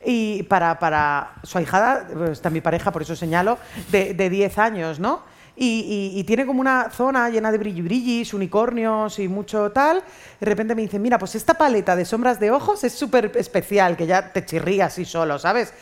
y 0.04 0.42
para, 0.44 0.78
para 0.78 1.32
su 1.42 1.56
ahijada, 1.58 2.06
pues, 2.12 2.30
está 2.32 2.50
mi 2.50 2.60
pareja, 2.60 2.92
por 2.92 3.00
eso 3.02 3.16
señalo, 3.16 3.58
de, 3.90 4.12
de 4.14 4.28
10 4.30 4.58
años, 4.58 5.00
¿no? 5.00 5.22
Y, 5.56 6.24
tiene 6.26 6.46
como 6.46 6.60
una 6.60 6.90
zona 6.90 7.30
llena 7.30 7.52
de 7.52 7.58
brilli 7.58 7.82
brillis, 7.82 8.34
unicornios 8.34 9.18
y 9.18 9.28
mucho 9.28 9.70
tal. 9.70 10.02
De 10.40 10.46
repente 10.46 10.74
me 10.74 10.82
dicen, 10.82 11.00
mira, 11.00 11.18
pues 11.18 11.34
esta 11.34 11.54
paleta 11.54 11.94
de 11.94 12.04
sombras 12.04 12.40
de 12.40 12.50
ojos 12.50 12.82
es 12.82 12.92
súper 12.92 13.30
especial, 13.36 13.96
que 13.96 14.06
ya 14.06 14.32
te 14.32 14.44
chirría 14.44 14.86
así 14.86 15.04
solo, 15.04 15.38
¿sabes? 15.38 15.72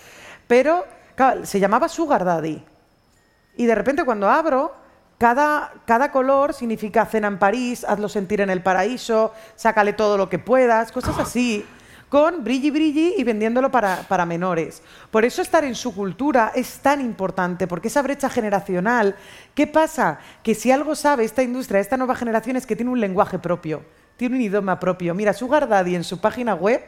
Pero, 0.46 0.84
claro, 1.14 1.46
se 1.46 1.58
llamaba 1.58 1.88
Sugar 1.88 2.24
Daddy. 2.24 2.62
Y 3.56 3.66
de 3.66 3.74
repente 3.74 4.04
cuando 4.04 4.28
abro, 4.28 4.74
cada, 5.18 5.72
cada 5.86 6.10
color 6.10 6.52
significa 6.52 7.06
cena 7.06 7.28
en 7.28 7.38
París, 7.38 7.84
hazlo 7.88 8.08
sentir 8.08 8.40
en 8.40 8.50
el 8.50 8.62
paraíso, 8.62 9.32
sácale 9.56 9.92
todo 9.92 10.18
lo 10.18 10.28
que 10.28 10.38
puedas, 10.38 10.92
cosas 10.92 11.18
así, 11.18 11.64
con 12.12 12.44
brilli 12.44 12.70
brilli 12.70 13.14
y 13.16 13.24
vendiéndolo 13.24 13.70
para, 13.70 14.02
para 14.06 14.26
menores. 14.26 14.82
Por 15.10 15.24
eso 15.24 15.40
estar 15.40 15.64
en 15.64 15.74
su 15.74 15.94
cultura 15.94 16.52
es 16.54 16.80
tan 16.80 17.00
importante, 17.00 17.66
porque 17.66 17.88
esa 17.88 18.02
brecha 18.02 18.28
generacional, 18.28 19.16
¿qué 19.54 19.66
pasa? 19.66 20.18
Que 20.42 20.54
si 20.54 20.70
algo 20.70 20.94
sabe 20.94 21.24
esta 21.24 21.42
industria, 21.42 21.80
esta 21.80 21.96
nueva 21.96 22.14
generación 22.14 22.56
es 22.56 22.66
que 22.66 22.76
tiene 22.76 22.90
un 22.90 23.00
lenguaje 23.00 23.38
propio, 23.38 23.82
tiene 24.18 24.36
un 24.36 24.42
idioma 24.42 24.78
propio. 24.78 25.14
Mira, 25.14 25.32
Sugar 25.32 25.66
Daddy 25.66 25.94
en 25.94 26.04
su 26.04 26.20
página 26.20 26.54
web, 26.54 26.82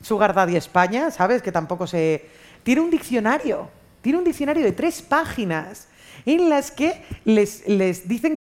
Sugar 0.00 0.32
Daddy 0.32 0.56
España, 0.56 1.10
¿sabes? 1.10 1.42
Que 1.42 1.52
tampoco 1.52 1.86
se... 1.86 2.24
Tiene 2.62 2.80
un 2.80 2.88
diccionario, 2.88 3.68
tiene 4.00 4.16
un 4.16 4.24
diccionario 4.24 4.64
de 4.64 4.72
tres 4.72 5.02
páginas 5.02 5.88
en 6.24 6.48
las 6.48 6.70
que 6.70 7.04
les, 7.26 7.68
les 7.68 8.08
dicen 8.08 8.34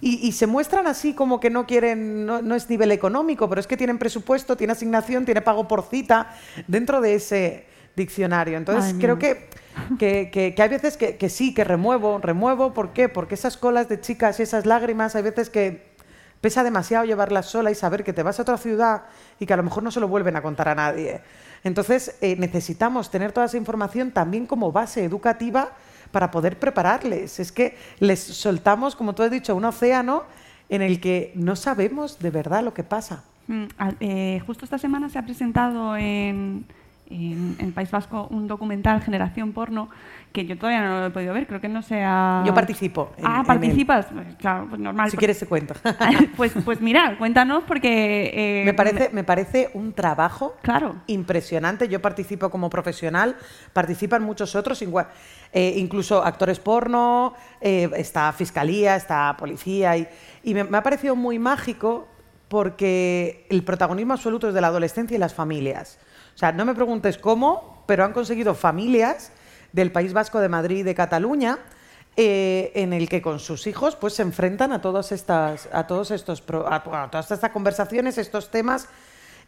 Y, 0.00 0.26
y 0.26 0.32
se 0.32 0.46
muestran 0.46 0.86
así 0.86 1.12
como 1.14 1.40
que 1.40 1.50
no 1.50 1.66
quieren, 1.66 2.24
no, 2.24 2.40
no 2.42 2.54
es 2.54 2.70
nivel 2.70 2.90
económico, 2.92 3.48
pero 3.48 3.60
es 3.60 3.66
que 3.66 3.76
tienen 3.76 3.98
presupuesto, 3.98 4.56
tiene 4.56 4.72
asignación, 4.72 5.24
tiene 5.24 5.42
pago 5.42 5.68
por 5.68 5.82
cita 5.82 6.34
dentro 6.66 7.00
de 7.00 7.14
ese 7.16 7.66
diccionario. 7.96 8.56
Entonces 8.56 8.92
Ay, 8.94 9.00
creo 9.00 9.18
que, 9.18 9.48
que, 9.98 10.30
que- 10.32 10.54
que 10.54 10.62
hay 10.62 10.68
veces 10.68 10.96
que, 10.96 11.16
que 11.16 11.28
sí, 11.28 11.52
que 11.52 11.64
remuevo, 11.64 12.18
remuevo, 12.18 12.72
¿por 12.72 12.92
qué? 12.92 13.08
Porque 13.10 13.34
esas 13.34 13.56
colas 13.58 13.88
de 13.88 14.00
chicas 14.00 14.40
y 14.40 14.44
esas 14.44 14.64
lágrimas, 14.64 15.14
hay 15.16 15.22
veces 15.22 15.50
que 15.50 15.90
pesa 16.40 16.64
demasiado 16.64 17.04
llevarlas 17.04 17.46
sola 17.46 17.70
y 17.70 17.74
saber 17.74 18.02
que 18.02 18.14
te 18.14 18.22
vas 18.22 18.38
a 18.38 18.42
otra 18.42 18.56
ciudad 18.56 19.02
y 19.38 19.44
que 19.44 19.52
a 19.52 19.56
lo 19.58 19.62
mejor 19.62 19.82
no 19.82 19.90
se 19.90 20.00
lo 20.00 20.08
vuelven 20.08 20.34
a 20.36 20.40
contar 20.40 20.68
a 20.70 20.74
nadie. 20.74 21.20
Entonces 21.62 22.16
eh, 22.22 22.36
necesitamos 22.36 23.10
tener 23.10 23.32
toda 23.32 23.44
esa 23.44 23.58
información 23.58 24.12
también 24.12 24.46
como 24.46 24.72
base 24.72 25.04
educativa 25.04 25.72
para 26.10 26.30
poder 26.30 26.58
prepararles. 26.58 27.40
Es 27.40 27.52
que 27.52 27.76
les 27.98 28.20
soltamos, 28.20 28.96
como 28.96 29.14
tú 29.14 29.22
has 29.22 29.30
dicho, 29.30 29.54
un 29.54 29.64
océano 29.64 30.24
en 30.68 30.82
el 30.82 31.00
que 31.00 31.32
no 31.34 31.56
sabemos 31.56 32.18
de 32.18 32.30
verdad 32.30 32.62
lo 32.62 32.74
que 32.74 32.84
pasa. 32.84 33.24
Mm, 33.48 33.64
eh, 34.00 34.42
justo 34.46 34.64
esta 34.64 34.78
semana 34.78 35.08
se 35.08 35.18
ha 35.18 35.24
presentado 35.24 35.96
en, 35.96 36.64
en, 37.08 37.56
en 37.58 37.72
País 37.72 37.90
Vasco 37.90 38.28
un 38.30 38.46
documental 38.46 39.02
Generación 39.02 39.52
Porno 39.52 39.88
que 40.32 40.46
yo 40.46 40.56
todavía 40.56 40.82
no 40.82 41.00
lo 41.00 41.06
he 41.06 41.10
podido 41.10 41.34
ver, 41.34 41.46
creo 41.48 41.60
que 41.60 41.68
no 41.68 41.82
se 41.82 42.02
ha... 42.04 42.44
Yo 42.46 42.54
participo 42.54 43.12
en- 43.16 43.26
ah, 43.26 43.38
en 43.40 43.46
participas. 43.46 44.06
Claro, 44.38 44.66
pues 44.68 44.80
normal. 44.80 45.10
Si 45.10 45.16
quieres 45.16 45.38
te 45.40 45.46
cuento. 45.46 45.74
pues, 46.36 46.52
pues 46.64 46.80
mira, 46.80 47.16
cuéntanos 47.18 47.64
porque... 47.66 48.30
eh, 48.32 48.64
me, 48.64 48.72
parece, 48.72 49.10
me 49.12 49.24
parece 49.24 49.70
un 49.74 49.92
trabajo 49.92 50.54
Claro. 50.62 50.96
impresionante. 51.08 51.88
Yo 51.88 52.00
participo 52.00 52.48
como 52.48 52.70
profesional, 52.70 53.34
participan 53.72 54.22
muchos 54.22 54.54
otros, 54.54 54.80
igual, 54.82 55.08
eh, 55.52 55.74
incluso 55.76 56.24
actores 56.24 56.60
porno, 56.60 57.34
eh, 57.60 57.90
está 57.96 58.32
fiscalía, 58.32 58.94
está 58.94 59.36
policía, 59.36 59.96
y, 59.96 60.06
y 60.44 60.54
me, 60.54 60.62
me 60.62 60.78
ha 60.78 60.82
parecido 60.84 61.16
muy 61.16 61.40
mágico 61.40 62.06
porque 62.48 63.46
el 63.50 63.62
protagonismo 63.64 64.12
absoluto 64.12 64.48
es 64.48 64.54
de 64.54 64.60
la 64.60 64.68
adolescencia 64.68 65.16
y 65.16 65.18
las 65.18 65.34
familias. 65.34 65.98
O 66.34 66.38
sea, 66.38 66.52
no 66.52 66.64
me 66.64 66.74
preguntes 66.74 67.18
cómo, 67.18 67.82
pero 67.86 68.04
han 68.04 68.12
conseguido 68.12 68.54
familias 68.54 69.32
del 69.72 69.92
País 69.92 70.12
Vasco, 70.12 70.40
de 70.40 70.48
Madrid 70.48 70.78
y 70.78 70.82
de 70.82 70.94
Cataluña, 70.94 71.58
eh, 72.16 72.72
en 72.74 72.92
el 72.92 73.08
que 73.08 73.22
con 73.22 73.38
sus 73.38 73.66
hijos 73.66 73.96
pues 73.96 74.14
se 74.14 74.22
enfrentan 74.22 74.72
a 74.72 74.80
todas 74.80 75.12
estas 75.12 75.68
a 75.72 75.86
todos 75.86 76.10
estos 76.10 76.42
a, 76.68 76.76
a 77.04 77.10
todas 77.10 77.30
estas 77.30 77.50
conversaciones 77.50 78.18
estos 78.18 78.50
temas. 78.50 78.88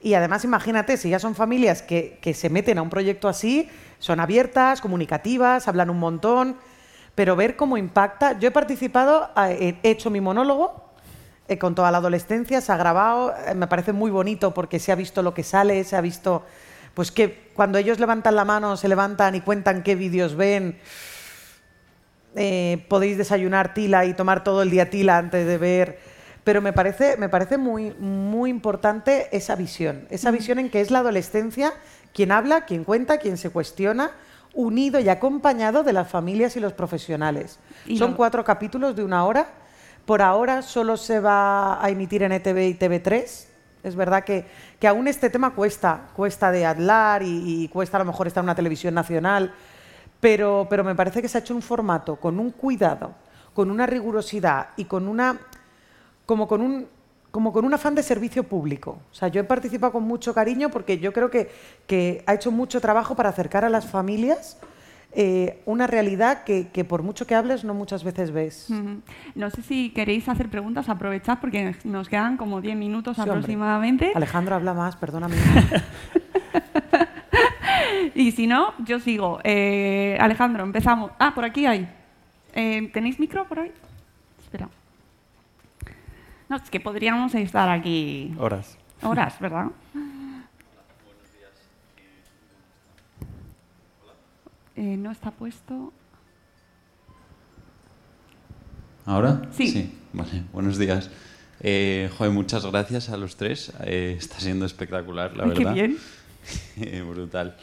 Y 0.01 0.15
además 0.15 0.45
imagínate 0.45 0.97
si 0.97 1.11
ya 1.11 1.19
son 1.19 1.35
familias 1.35 1.83
que, 1.83 2.19
que 2.21 2.35
se 2.35 2.51
meten 2.51 2.79
a 2.79 2.83
un 2.83 2.91
proyecto 2.91 3.29
así 3.29 3.69
son 3.99 4.21
abiertas 4.21 4.81
comunicativas 4.81 5.69
hablan 5.69 5.91
un 5.91 5.99
montón 5.99 6.57
pero 7.15 7.37
ver 7.37 7.57
cómo 7.57 7.77
impacta. 7.77 8.39
Yo 8.39 8.49
he 8.49 8.53
participado 8.53 9.31
he 9.37 9.77
hecho 9.83 10.11
mi 10.11 10.21
monólogo 10.21 10.93
eh, 11.49 11.59
con 11.59 11.75
toda 11.75 11.91
la 11.91 11.99
adolescencia 11.99 12.61
se 12.61 12.73
ha 12.73 12.77
grabado 12.77 13.35
eh, 13.47 13.55
me 13.55 13.67
parece 13.67 13.93
muy 13.93 14.11
bonito 14.11 14.55
porque 14.55 14.79
se 14.79 14.93
ha 14.93 14.95
visto 14.95 15.23
lo 15.23 15.35
que 15.35 15.43
sale 15.43 15.83
se 15.85 15.97
ha 15.97 16.01
visto 16.01 16.45
pues 16.95 17.11
que 17.11 17.51
cuando 17.55 17.79
ellos 17.79 17.99
levantan 17.99 18.37
la 18.37 18.45
mano 18.45 18.77
se 18.77 18.89
levantan 18.89 19.35
y 19.35 19.41
cuentan 19.41 19.83
qué 19.83 19.95
vídeos 19.95 20.37
ven 20.37 20.79
eh, 22.35 22.87
podéis 22.89 23.19
desayunar 23.19 23.75
tila 23.75 24.07
y 24.07 24.15
tomar 24.15 24.43
todo 24.43 24.63
el 24.63 24.71
día 24.71 24.89
tila 24.89 25.19
antes 25.19 25.47
de 25.47 25.59
ver. 25.59 25.99
Pero 26.45 26.61
me 26.61 26.73
parece, 26.73 27.17
me 27.19 27.29
parece 27.29 27.57
muy, 27.57 27.93
muy 28.01 28.51
importante 28.51 29.29
esa 29.37 29.55
visión, 29.55 30.07
esa 30.11 30.31
visión 30.31 30.59
en 30.59 30.71
que 30.71 30.81
es 30.81 30.91
la 30.91 31.01
adolescencia 31.01 31.73
quien 32.13 32.33
habla, 32.33 32.65
quien 32.65 32.85
cuenta, 32.85 33.19
quien 33.19 33.37
se 33.37 33.51
cuestiona, 33.51 34.11
unido 34.55 34.99
y 34.99 35.09
acompañado 35.09 35.83
de 35.83 35.93
las 35.93 36.09
familias 36.09 36.57
y 36.57 36.61
los 36.61 36.73
profesionales. 36.73 37.59
Y 37.87 37.97
Son 37.97 38.15
cuatro 38.15 38.45
capítulos 38.45 38.97
de 38.97 39.05
una 39.05 39.25
hora. 39.25 39.49
Por 40.05 40.21
ahora 40.21 40.63
solo 40.63 40.97
se 40.97 41.21
va 41.21 41.83
a 41.83 41.91
emitir 41.91 42.23
en 42.23 42.33
ETV 42.33 42.59
y 42.69 42.75
TV3. 42.75 43.47
Es 43.83 43.97
verdad 43.97 44.25
que, 44.25 44.45
que 44.79 44.87
aún 44.87 45.09
este 45.09 45.29
tema 45.29 45.55
cuesta, 45.55 46.09
cuesta 46.15 46.53
de 46.53 46.65
hablar 46.65 47.23
y, 47.25 47.69
cuesta 47.69 47.97
a 47.97 48.01
lo 48.01 48.07
mejor 48.07 48.27
estar 48.27 48.43
en 48.43 48.47
una 48.47 48.55
televisión 48.55 48.95
nacional, 48.95 49.53
pero, 50.21 50.67
pero 50.71 50.85
me 50.85 50.95
parece 50.95 51.21
que 51.21 51.29
se 51.29 51.39
ha 51.39 51.41
hecho 51.41 51.55
un 51.55 51.63
formato 51.63 52.17
con 52.17 52.39
un 52.39 52.51
cuidado, 52.51 53.13
con 53.55 53.71
una 53.71 53.87
rigurosidad 53.87 54.69
y 54.77 54.85
con 54.85 55.09
una 55.09 55.39
como 56.27 56.47
con 56.47 56.61
un 56.61 56.87
como 57.33 57.51
con 57.51 57.65
un 57.65 57.73
afán 57.73 57.95
de 57.95 58.03
servicio 58.03 58.45
público. 58.45 58.99
O 59.11 59.15
sea, 59.15 59.29
yo 59.29 59.41
he 59.41 59.45
participado 59.45 59.93
con 59.93 60.03
mucho 60.03 60.35
cariño 60.35 60.69
porque 60.69 60.99
yo 60.99 61.15
creo 61.15 61.31
que, 61.31 61.51
que 61.87 62.23
ha 62.27 62.35
hecho 62.35 62.51
mucho 62.51 62.79
trabajo 62.79 63.17
para 63.17 63.31
acercar 63.31 63.65
a 63.65 63.71
las 63.71 63.87
familias 63.87 64.59
eh, 65.15 65.61
una 65.67 65.87
realidad 65.87 66.45
que, 66.45 66.69
que 66.69 66.85
por 66.85 67.03
mucho 67.03 67.27
que 67.27 67.35
hables 67.35 67.65
no 67.65 67.75
muchas 67.75 68.03
veces 68.05 68.31
ves. 68.31 68.69
No 69.35 69.51
sé 69.51 69.63
si 69.63 69.91
queréis 69.91 70.29
hacer 70.29 70.49
preguntas, 70.49 70.89
aprovechad 70.89 71.39
porque 71.41 71.75
nos 71.85 72.09
quedan 72.09 72.37
como 72.37 72.61
10 72.61 72.77
minutos 72.77 73.17
Sí, 73.17 73.21
hombre. 73.23 73.33
aproximadamente. 73.39 74.13
Alejandro 74.15 74.55
habla 74.57 74.75
más, 74.75 74.97
perdóname. 74.97 75.37
Y 78.15 78.33
si 78.33 78.47
no, 78.47 78.75
yo 78.85 79.01
sigo. 79.01 79.41
Eh, 79.43 80.19
Alejandro, 80.21 80.63
empezamos. 80.65 81.13
Ah, 81.19 81.33
por 81.35 81.45
aquí 81.45 81.65
hay. 81.67 81.89
Eh, 82.55 82.91
¿Tenéis 82.93 83.19
micro 83.19 83.47
por 83.47 83.61
ahí? 83.61 83.73
Espera. 84.43 84.69
No, 86.49 86.57
es 86.57 86.69
que 86.69 86.79
podríamos 86.81 87.35
estar 87.35 87.71
aquí 87.71 88.35
Horas. 88.39 88.77
horas, 89.03 89.39
¿verdad? 89.41 89.69
Eh, 94.77 94.97
no 94.97 95.11
está 95.11 95.31
puesto. 95.31 95.93
¿Ahora? 99.05 99.49
Sí. 99.53 99.93
Vale, 100.13 100.45
buenos 100.53 100.79
días. 100.79 101.11
Eh, 101.61 102.11
joder, 102.17 102.33
muchas 102.33 102.65
gracias 102.67 103.09
a 103.11 103.17
los 103.17 103.37
tres. 103.37 103.73
Eh, 103.85 104.17
está 104.19 104.41
siendo 104.41 104.65
espectacular, 104.65 105.37
la 105.37 105.45
Ay, 105.45 105.51
qué 105.51 105.59
verdad. 105.59 105.75
bien. 105.75 105.99
Eh, 106.77 107.03
Brutal. 107.09 107.57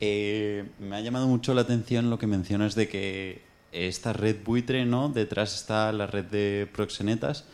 Eh, 0.00 0.66
me 0.78 0.96
ha 0.96 1.00
llamado 1.00 1.26
mucho 1.26 1.54
la 1.54 1.62
atención 1.62 2.10
lo 2.10 2.18
que 2.18 2.26
mencionas 2.26 2.74
de 2.74 2.86
que 2.88 3.42
esta 3.72 4.12
red 4.12 4.36
buitre, 4.44 4.84
¿no? 4.84 5.08
Detrás 5.08 5.54
está 5.54 5.90
la 5.92 6.06
red 6.06 6.26
de 6.26 6.68
proxenetas 6.72 7.44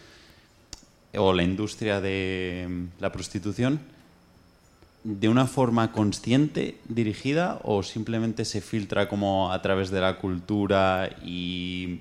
o 1.17 1.33
la 1.33 1.45
industria 1.45 2.01
de 2.01 2.67
mm, 2.69 3.01
la 3.01 3.13
prostitución. 3.13 3.81
¿De 5.05 5.29
una 5.29 5.47
forma 5.47 5.93
consciente, 5.93 6.79
dirigida, 6.89 7.61
o 7.63 7.83
simplemente 7.83 8.45
se 8.47 8.61
filtra 8.63 9.07
como 9.09 9.53
a 9.53 9.61
través 9.63 9.91
de 9.91 10.01
la 10.01 10.17
cultura 10.19 11.11
y... 11.23 12.01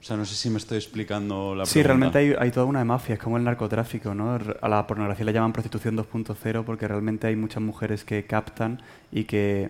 O 0.00 0.02
sea, 0.02 0.16
no 0.16 0.24
sé 0.24 0.34
si 0.34 0.48
me 0.48 0.56
estoy 0.56 0.78
explicando 0.78 1.54
la 1.54 1.66
Sí, 1.66 1.82
pregunta. 1.82 1.88
realmente 2.10 2.18
hay, 2.18 2.46
hay 2.46 2.50
toda 2.52 2.64
una 2.64 2.82
mafia, 2.86 3.16
es 3.16 3.20
como 3.20 3.36
el 3.36 3.44
narcotráfico, 3.44 4.14
¿no? 4.14 4.38
A 4.62 4.68
la 4.68 4.86
pornografía 4.86 5.26
le 5.26 5.32
llaman 5.34 5.52
prostitución 5.52 5.94
2.0 5.96 6.64
porque 6.64 6.88
realmente 6.88 7.26
hay 7.26 7.36
muchas 7.36 7.62
mujeres 7.62 8.04
que 8.04 8.24
captan 8.24 8.80
y 9.12 9.24
que 9.24 9.68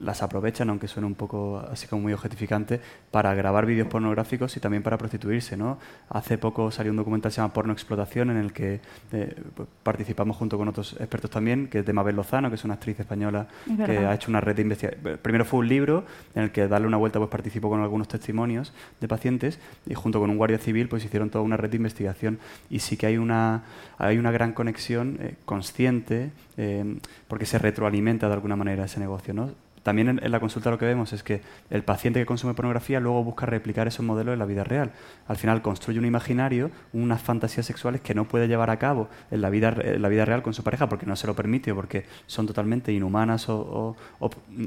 las 0.00 0.22
aprovechan, 0.22 0.68
aunque 0.70 0.88
suene 0.88 1.06
un 1.06 1.14
poco 1.14 1.62
así 1.70 1.86
como 1.86 2.02
muy 2.02 2.12
objetificante, 2.12 2.80
para 3.10 3.34
grabar 3.34 3.66
vídeos 3.66 3.88
pornográficos 3.88 4.56
y 4.56 4.60
también 4.60 4.82
para 4.82 4.98
prostituirse, 4.98 5.56
¿no? 5.56 5.78
Hace 6.08 6.38
poco 6.38 6.70
salió 6.70 6.90
un 6.90 6.96
documental 6.96 7.30
que 7.30 7.34
se 7.34 7.40
llama 7.40 7.52
Porno 7.52 7.72
Explotación 7.72 8.30
en 8.30 8.36
el 8.36 8.52
que 8.52 8.80
eh, 9.12 9.42
pues, 9.54 9.68
participamos 9.82 10.36
junto 10.36 10.58
con 10.58 10.68
otros 10.68 10.94
expertos 10.94 11.30
también, 11.30 11.68
que 11.68 11.80
es 11.80 11.86
de 11.86 11.92
Mabel 11.92 12.16
Lozano, 12.16 12.48
que 12.48 12.56
es 12.56 12.64
una 12.64 12.74
actriz 12.74 12.98
española 12.98 13.46
Es 13.70 13.86
que 13.86 13.98
ha 13.98 14.14
hecho 14.14 14.30
una 14.30 14.40
red 14.40 14.56
de 14.56 14.62
investigación. 14.62 15.18
Primero 15.22 15.44
fue 15.44 15.60
un 15.60 15.68
libro 15.68 16.04
en 16.34 16.44
el 16.44 16.52
que 16.52 16.66
darle 16.68 16.86
una 16.86 16.96
vuelta 16.96 17.18
pues 17.18 17.30
participó 17.30 17.68
con 17.68 17.80
algunos 17.80 18.08
testimonios 18.08 18.72
de 19.00 19.08
pacientes 19.08 19.58
y 19.86 19.94
junto 19.94 20.20
con 20.20 20.30
un 20.30 20.36
guardia 20.36 20.58
civil 20.58 20.88
pues 20.88 21.04
hicieron 21.04 21.30
toda 21.30 21.44
una 21.44 21.56
red 21.56 21.70
de 21.70 21.76
investigación 21.76 22.38
y 22.70 22.80
sí 22.80 22.96
que 22.96 23.06
hay 23.06 23.18
una 23.18 23.62
hay 23.98 24.18
una 24.18 24.32
gran 24.32 24.52
conexión 24.52 25.18
eh, 25.20 25.36
consciente 25.44 26.32
eh, 26.56 26.96
porque 27.28 27.46
se 27.46 27.58
retroalimenta 27.58 28.26
de 28.28 28.34
alguna 28.34 28.56
manera 28.56 28.84
ese 28.84 29.00
negocio, 29.00 29.32
¿no? 29.32 29.50
También 29.82 30.20
en, 30.22 30.30
la 30.30 30.38
consulta 30.40 30.70
lo 30.70 30.78
que 30.78 30.84
vemos 30.86 31.12
es 31.12 31.22
que 31.22 31.42
el 31.70 31.82
paciente 31.82 32.20
que 32.20 32.26
consume 32.26 32.54
pornografía 32.54 33.00
luego 33.00 33.24
busca 33.24 33.46
replicar 33.46 33.88
esos 33.88 34.04
modelos 34.06 34.32
en 34.34 34.38
la 34.38 34.44
vida 34.46 34.62
real. 34.64 34.92
Al 35.26 35.36
final 35.36 35.60
construye 35.60 35.98
un 35.98 36.04
imaginario, 36.06 36.70
unas 36.92 37.20
fantasías 37.20 37.66
sexuales 37.66 38.00
que 38.00 38.14
no 38.14 38.26
puede 38.28 38.46
llevar 38.46 38.70
a 38.70 38.78
cabo 38.78 39.08
en 39.30 39.40
la 39.40 39.50
vida, 39.50 39.72
la 39.72 40.08
vida 40.08 40.24
real 40.24 40.42
con 40.42 40.54
su 40.54 40.62
pareja 40.62 40.88
porque 40.88 41.06
no 41.06 41.16
se 41.16 41.26
lo 41.26 41.34
permite 41.34 41.72
o 41.72 41.74
porque 41.74 42.04
son 42.26 42.46
totalmente 42.46 42.92
inhumanas 42.92 43.48
o, 43.48 43.96
o- 44.20 44.30
mm, 44.50 44.66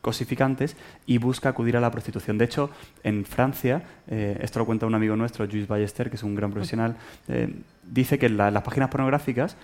cosificantes 0.00 0.76
y 1.06 1.18
busca 1.18 1.50
acudir 1.50 1.76
a 1.76 1.80
la 1.80 1.90
prostitución. 1.90 2.38
De 2.38 2.46
hecho, 2.46 2.70
en 3.02 3.24
Francia, 3.24 3.82
eh, 4.08 4.38
esto 4.40 4.58
lo 4.58 4.66
cuenta 4.66 4.86
un 4.86 4.94
amigo 4.94 5.14
nuestro, 5.16 5.46
Luis 5.46 5.68
Ballester, 5.68 6.08
que 6.10 6.16
es 6.16 6.22
un 6.22 6.34
gran 6.34 6.50
profesional, 6.50 6.96
eh, 7.28 7.54
dice 7.84 8.18
que 8.18 8.26
en 8.26 8.36
la- 8.36 8.50
las 8.50 8.62
páginas 8.62 8.88
pornográficas, 8.88 9.56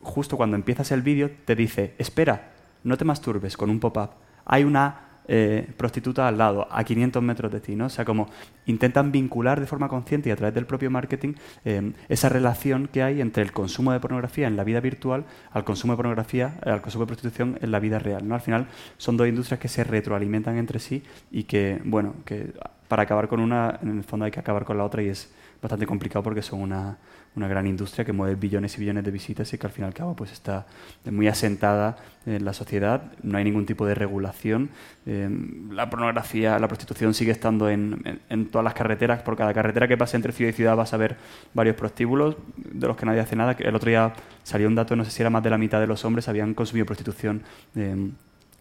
justo 0.00 0.36
cuando 0.36 0.56
empiezas 0.56 0.90
el 0.92 1.02
vídeo, 1.02 1.30
te 1.44 1.54
dice, 1.54 1.94
espera, 1.98 2.50
no 2.82 2.96
te 2.96 3.04
masturbes 3.04 3.56
con 3.56 3.70
un 3.70 3.80
pop-up. 3.80 4.10
Hay 4.44 4.64
una 4.64 5.04
eh, 5.26 5.66
prostituta 5.78 6.28
al 6.28 6.36
lado, 6.36 6.68
a 6.70 6.84
500 6.84 7.22
metros 7.22 7.50
de 7.50 7.60
ti, 7.60 7.74
¿no? 7.74 7.86
O 7.86 7.88
sea, 7.88 8.04
como 8.04 8.28
intentan 8.66 9.10
vincular 9.10 9.58
de 9.58 9.66
forma 9.66 9.88
consciente 9.88 10.28
y 10.28 10.32
a 10.32 10.36
través 10.36 10.54
del 10.54 10.66
propio 10.66 10.90
marketing 10.90 11.32
eh, 11.64 11.92
esa 12.10 12.28
relación 12.28 12.88
que 12.88 13.02
hay 13.02 13.22
entre 13.22 13.42
el 13.42 13.50
consumo 13.50 13.92
de 13.92 14.00
pornografía 14.00 14.46
en 14.46 14.56
la 14.56 14.64
vida 14.64 14.80
virtual 14.80 15.24
al 15.50 15.64
consumo 15.64 15.94
de 15.94 15.96
pornografía, 15.96 16.58
eh, 16.66 16.68
al 16.68 16.82
consumo 16.82 17.04
de 17.04 17.06
prostitución 17.06 17.58
en 17.62 17.70
la 17.70 17.80
vida 17.80 17.98
real, 17.98 18.28
¿no? 18.28 18.34
Al 18.34 18.42
final 18.42 18.66
son 18.98 19.16
dos 19.16 19.26
industrias 19.26 19.58
que 19.58 19.68
se 19.68 19.82
retroalimentan 19.82 20.58
entre 20.58 20.78
sí 20.78 21.02
y 21.30 21.44
que, 21.44 21.80
bueno, 21.84 22.16
que 22.26 22.52
para 22.88 23.04
acabar 23.04 23.26
con 23.26 23.40
una, 23.40 23.78
en 23.82 23.98
el 23.98 24.04
fondo 24.04 24.26
hay 24.26 24.30
que 24.30 24.40
acabar 24.40 24.66
con 24.66 24.76
la 24.76 24.84
otra 24.84 25.02
y 25.02 25.08
es 25.08 25.32
bastante 25.62 25.86
complicado 25.86 26.22
porque 26.22 26.42
son 26.42 26.60
una, 26.60 26.98
una 27.36 27.48
gran 27.48 27.66
industria 27.66 28.04
que 28.04 28.12
mueve 28.12 28.36
billones 28.36 28.76
y 28.76 28.80
billones 28.80 29.04
de 29.04 29.10
visitas 29.10 29.52
y 29.52 29.58
que 29.58 29.66
al 29.66 29.72
fin 29.72 29.84
y 29.84 29.86
al 29.88 29.94
cabo 29.94 30.14
pues 30.14 30.30
está 30.32 30.66
muy 31.10 31.26
asentada 31.28 31.96
en 32.26 32.44
la 32.44 32.52
sociedad, 32.52 33.12
no 33.22 33.36
hay 33.38 33.44
ningún 33.44 33.66
tipo 33.66 33.84
de 33.86 33.94
regulación, 33.94 34.70
eh, 35.06 35.28
la 35.70 35.90
pornografía, 35.90 36.58
la 36.58 36.68
prostitución 36.68 37.12
sigue 37.12 37.32
estando 37.32 37.68
en, 37.68 38.20
en- 38.28 38.46
todas 38.46 38.64
las 38.64 38.74
carreteras, 38.74 39.22
por 39.22 39.36
cada 39.36 39.52
carretera 39.52 39.88
que 39.88 39.96
pase 39.96 40.16
entre 40.16 40.32
ciudad 40.32 40.50
y 40.50 40.54
ciudad 40.54 40.76
vas 40.76 40.94
a 40.94 40.96
ver 40.96 41.16
varios 41.54 41.76
prostíbulos 41.76 42.36
de 42.56 42.86
los 42.86 42.96
que 42.96 43.04
nadie 43.06 43.20
hace 43.20 43.36
nada, 43.36 43.56
el 43.58 43.74
otro 43.74 43.88
día 43.90 44.12
salió 44.42 44.68
un 44.68 44.74
dato, 44.74 44.94
no 44.96 45.04
sé 45.04 45.10
si 45.10 45.22
era 45.22 45.30
más 45.30 45.42
de 45.42 45.50
la 45.50 45.58
mitad 45.58 45.80
de 45.80 45.86
los 45.86 46.04
hombres 46.04 46.28
habían 46.28 46.54
consumido 46.54 46.86
prostitución 46.86 47.42
eh, 47.74 47.90
en 47.90 48.16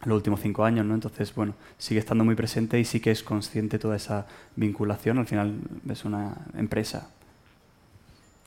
los 0.10 0.18
últimos 0.18 0.42
cinco 0.42 0.66
años, 0.66 0.86
¿no? 0.86 0.94
Entonces, 0.96 1.34
bueno, 1.34 1.54
sigue 1.78 2.00
estando 2.02 2.26
muy 2.26 2.36
presente 2.36 2.78
y 2.78 2.84
sí 2.84 3.00
que 3.00 3.12
es 3.12 3.24
consciente 3.24 3.80
toda 3.80 3.96
esa 3.96 4.26
vinculación. 4.58 5.18
Al 5.18 5.26
final 5.28 5.54
es 5.90 6.04
una 6.04 6.34
empresa. 6.58 7.08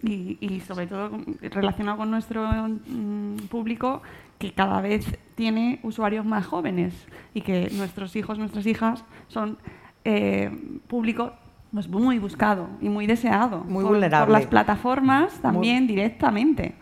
Y, 0.06 0.38
y 0.40 0.60
sobre 0.60 0.86
todo 0.86 1.10
relacionado 1.40 1.98
con 1.98 2.10
nuestro 2.10 2.46
mm, 2.46 3.48
público 3.50 4.02
que 4.38 4.52
cada 4.52 4.80
vez 4.80 5.04
tiene 5.34 5.80
usuarios 5.82 6.24
más 6.24 6.46
jóvenes 6.46 6.94
y 7.34 7.40
que 7.40 7.70
nuestros 7.72 8.14
hijos, 8.14 8.38
nuestras 8.38 8.66
hijas 8.66 9.02
son 9.28 9.58
eh, 10.04 10.50
público 10.86 11.32
pues, 11.72 11.88
muy 11.88 12.18
buscado 12.18 12.68
y 12.80 12.88
muy 12.88 13.06
deseado 13.06 13.64
Muy 13.64 13.82
por, 13.82 13.94
vulnerable. 13.94 14.26
por 14.26 14.40
las 14.40 14.46
plataformas 14.48 15.32
también 15.42 15.86
directamente. 15.86 16.74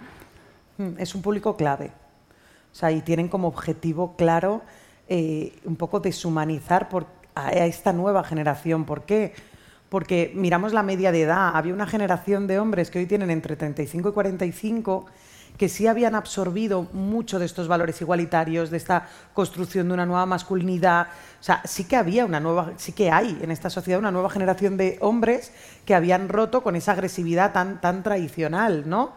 Mm, 0.77 0.99
Es 0.99 1.15
un 1.15 1.23
público 1.23 1.57
clave. 1.57 1.93
O 2.73 2.75
sea, 2.75 2.91
y 2.93 3.01
tienen 3.03 3.29
como 3.29 3.49
objetivo 3.49 4.17
claro 4.17 4.63
eh, 5.09 5.57
un 5.65 5.77
poco 5.77 6.01
deshumanizar 6.01 6.89
por, 6.89 7.07
a, 7.35 7.47
a 7.47 7.67
esta 7.67 7.93
nueva 7.93 8.25
generación. 8.25 8.85
¿Por 8.85 9.05
qué? 9.05 9.33
Porque 9.95 10.33
miramos 10.35 10.73
la 10.73 10.83
media 10.83 11.13
de 11.13 11.23
edad. 11.23 11.53
Había 11.55 11.73
una 11.73 11.87
generación 11.87 12.49
de 12.49 12.59
hombres 12.59 12.91
que 12.91 12.99
hoy 12.99 13.07
tienen 13.07 13.31
entre 13.31 13.55
35 13.55 14.09
y 14.09 14.13
45 14.13 15.07
que 15.57 15.69
sí 15.69 15.87
habían 15.87 16.17
absorbido 16.17 16.89
mucho 16.93 17.39
de 17.39 17.47
estos 17.47 17.69
valores 17.69 18.01
igualitarios, 18.01 18.73
de 18.73 18.77
esta 18.77 19.09
construcción 19.35 19.87
de 19.87 19.95
una 19.95 20.05
nueva 20.05 20.27
masculinidad. 20.27 21.07
O 21.41 21.45
sea, 21.45 21.63
sí 21.65 21.85
que 21.85 21.95
había 21.95 22.25
una 22.25 22.41
nueva, 22.41 22.73
sí 22.77 22.91
que 22.91 23.13
hay 23.13 23.39
en 23.41 23.53
esta 23.53 23.71
sociedad 23.71 24.01
una 24.01 24.11
nueva 24.11 24.31
generación 24.31 24.77
de 24.77 24.99
hombres 25.01 25.53
que 25.87 25.95
habían 25.95 26.29
roto 26.29 26.65
con 26.65 26.75
esa 26.75 26.91
agresividad 26.91 27.53
tan, 27.53 27.81
tan 27.81 28.03
tradicional, 28.03 28.91
¿no? 28.91 29.13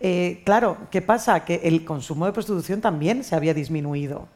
Eh, 0.00 0.42
claro, 0.44 0.76
¿qué 0.90 1.00
pasa? 1.00 1.46
Que 1.46 1.62
el 1.64 1.86
consumo 1.86 2.26
de 2.26 2.32
prostitución 2.32 2.82
también 2.82 3.24
se 3.24 3.36
había 3.36 3.54
disminuido. 3.54 4.28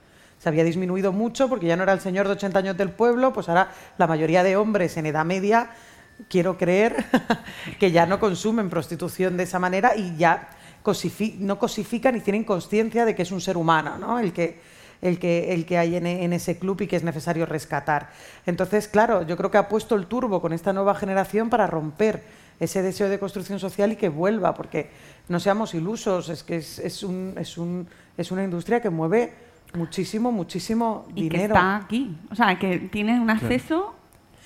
Se 0.44 0.50
había 0.50 0.64
disminuido 0.64 1.10
mucho 1.10 1.48
porque 1.48 1.64
ya 1.64 1.74
no 1.74 1.84
era 1.84 1.94
el 1.94 2.00
señor 2.00 2.26
de 2.26 2.34
80 2.34 2.58
años 2.58 2.76
del 2.76 2.90
pueblo, 2.90 3.32
pues 3.32 3.48
ahora 3.48 3.70
la 3.96 4.06
mayoría 4.06 4.42
de 4.42 4.58
hombres 4.58 4.94
en 4.98 5.06
edad 5.06 5.24
media, 5.24 5.70
quiero 6.28 6.58
creer, 6.58 7.02
que 7.80 7.92
ya 7.92 8.04
no 8.04 8.20
consumen 8.20 8.68
prostitución 8.68 9.38
de 9.38 9.44
esa 9.44 9.58
manera 9.58 9.96
y 9.96 10.14
ya 10.18 10.50
no 11.38 11.58
cosifican 11.58 12.16
y 12.16 12.20
tienen 12.20 12.44
conciencia 12.44 13.06
de 13.06 13.14
que 13.14 13.22
es 13.22 13.32
un 13.32 13.40
ser 13.40 13.56
humano, 13.56 13.96
¿no? 13.96 14.18
El 14.18 14.34
que, 14.34 14.60
el 15.00 15.18
que, 15.18 15.54
el 15.54 15.64
que 15.64 15.78
hay 15.78 15.96
en, 15.96 16.06
en 16.06 16.34
ese 16.34 16.58
club 16.58 16.82
y 16.82 16.88
que 16.88 16.96
es 16.96 17.04
necesario 17.04 17.46
rescatar. 17.46 18.10
Entonces, 18.44 18.86
claro, 18.86 19.22
yo 19.22 19.38
creo 19.38 19.50
que 19.50 19.56
ha 19.56 19.70
puesto 19.70 19.94
el 19.94 20.08
turbo 20.08 20.42
con 20.42 20.52
esta 20.52 20.74
nueva 20.74 20.94
generación 20.94 21.48
para 21.48 21.66
romper 21.66 22.22
ese 22.60 22.82
deseo 22.82 23.08
de 23.08 23.18
construcción 23.18 23.58
social 23.58 23.92
y 23.92 23.96
que 23.96 24.10
vuelva, 24.10 24.52
porque 24.52 24.90
no 25.30 25.40
seamos 25.40 25.72
ilusos, 25.72 26.28
es 26.28 26.42
que 26.42 26.56
es, 26.56 27.02
un, 27.02 27.34
es, 27.38 27.56
un, 27.56 27.88
es 28.18 28.30
una 28.30 28.44
industria 28.44 28.82
que 28.82 28.90
mueve 28.90 29.32
muchísimo, 29.74 30.32
muchísimo 30.32 31.06
Y 31.10 31.14
que 31.14 31.36
dinero. 31.36 31.54
está 31.54 31.76
aquí. 31.76 32.16
O 32.30 32.34
sea, 32.34 32.58
que 32.58 32.78
tiene 32.78 33.20
un 33.20 33.30
acceso 33.30 33.94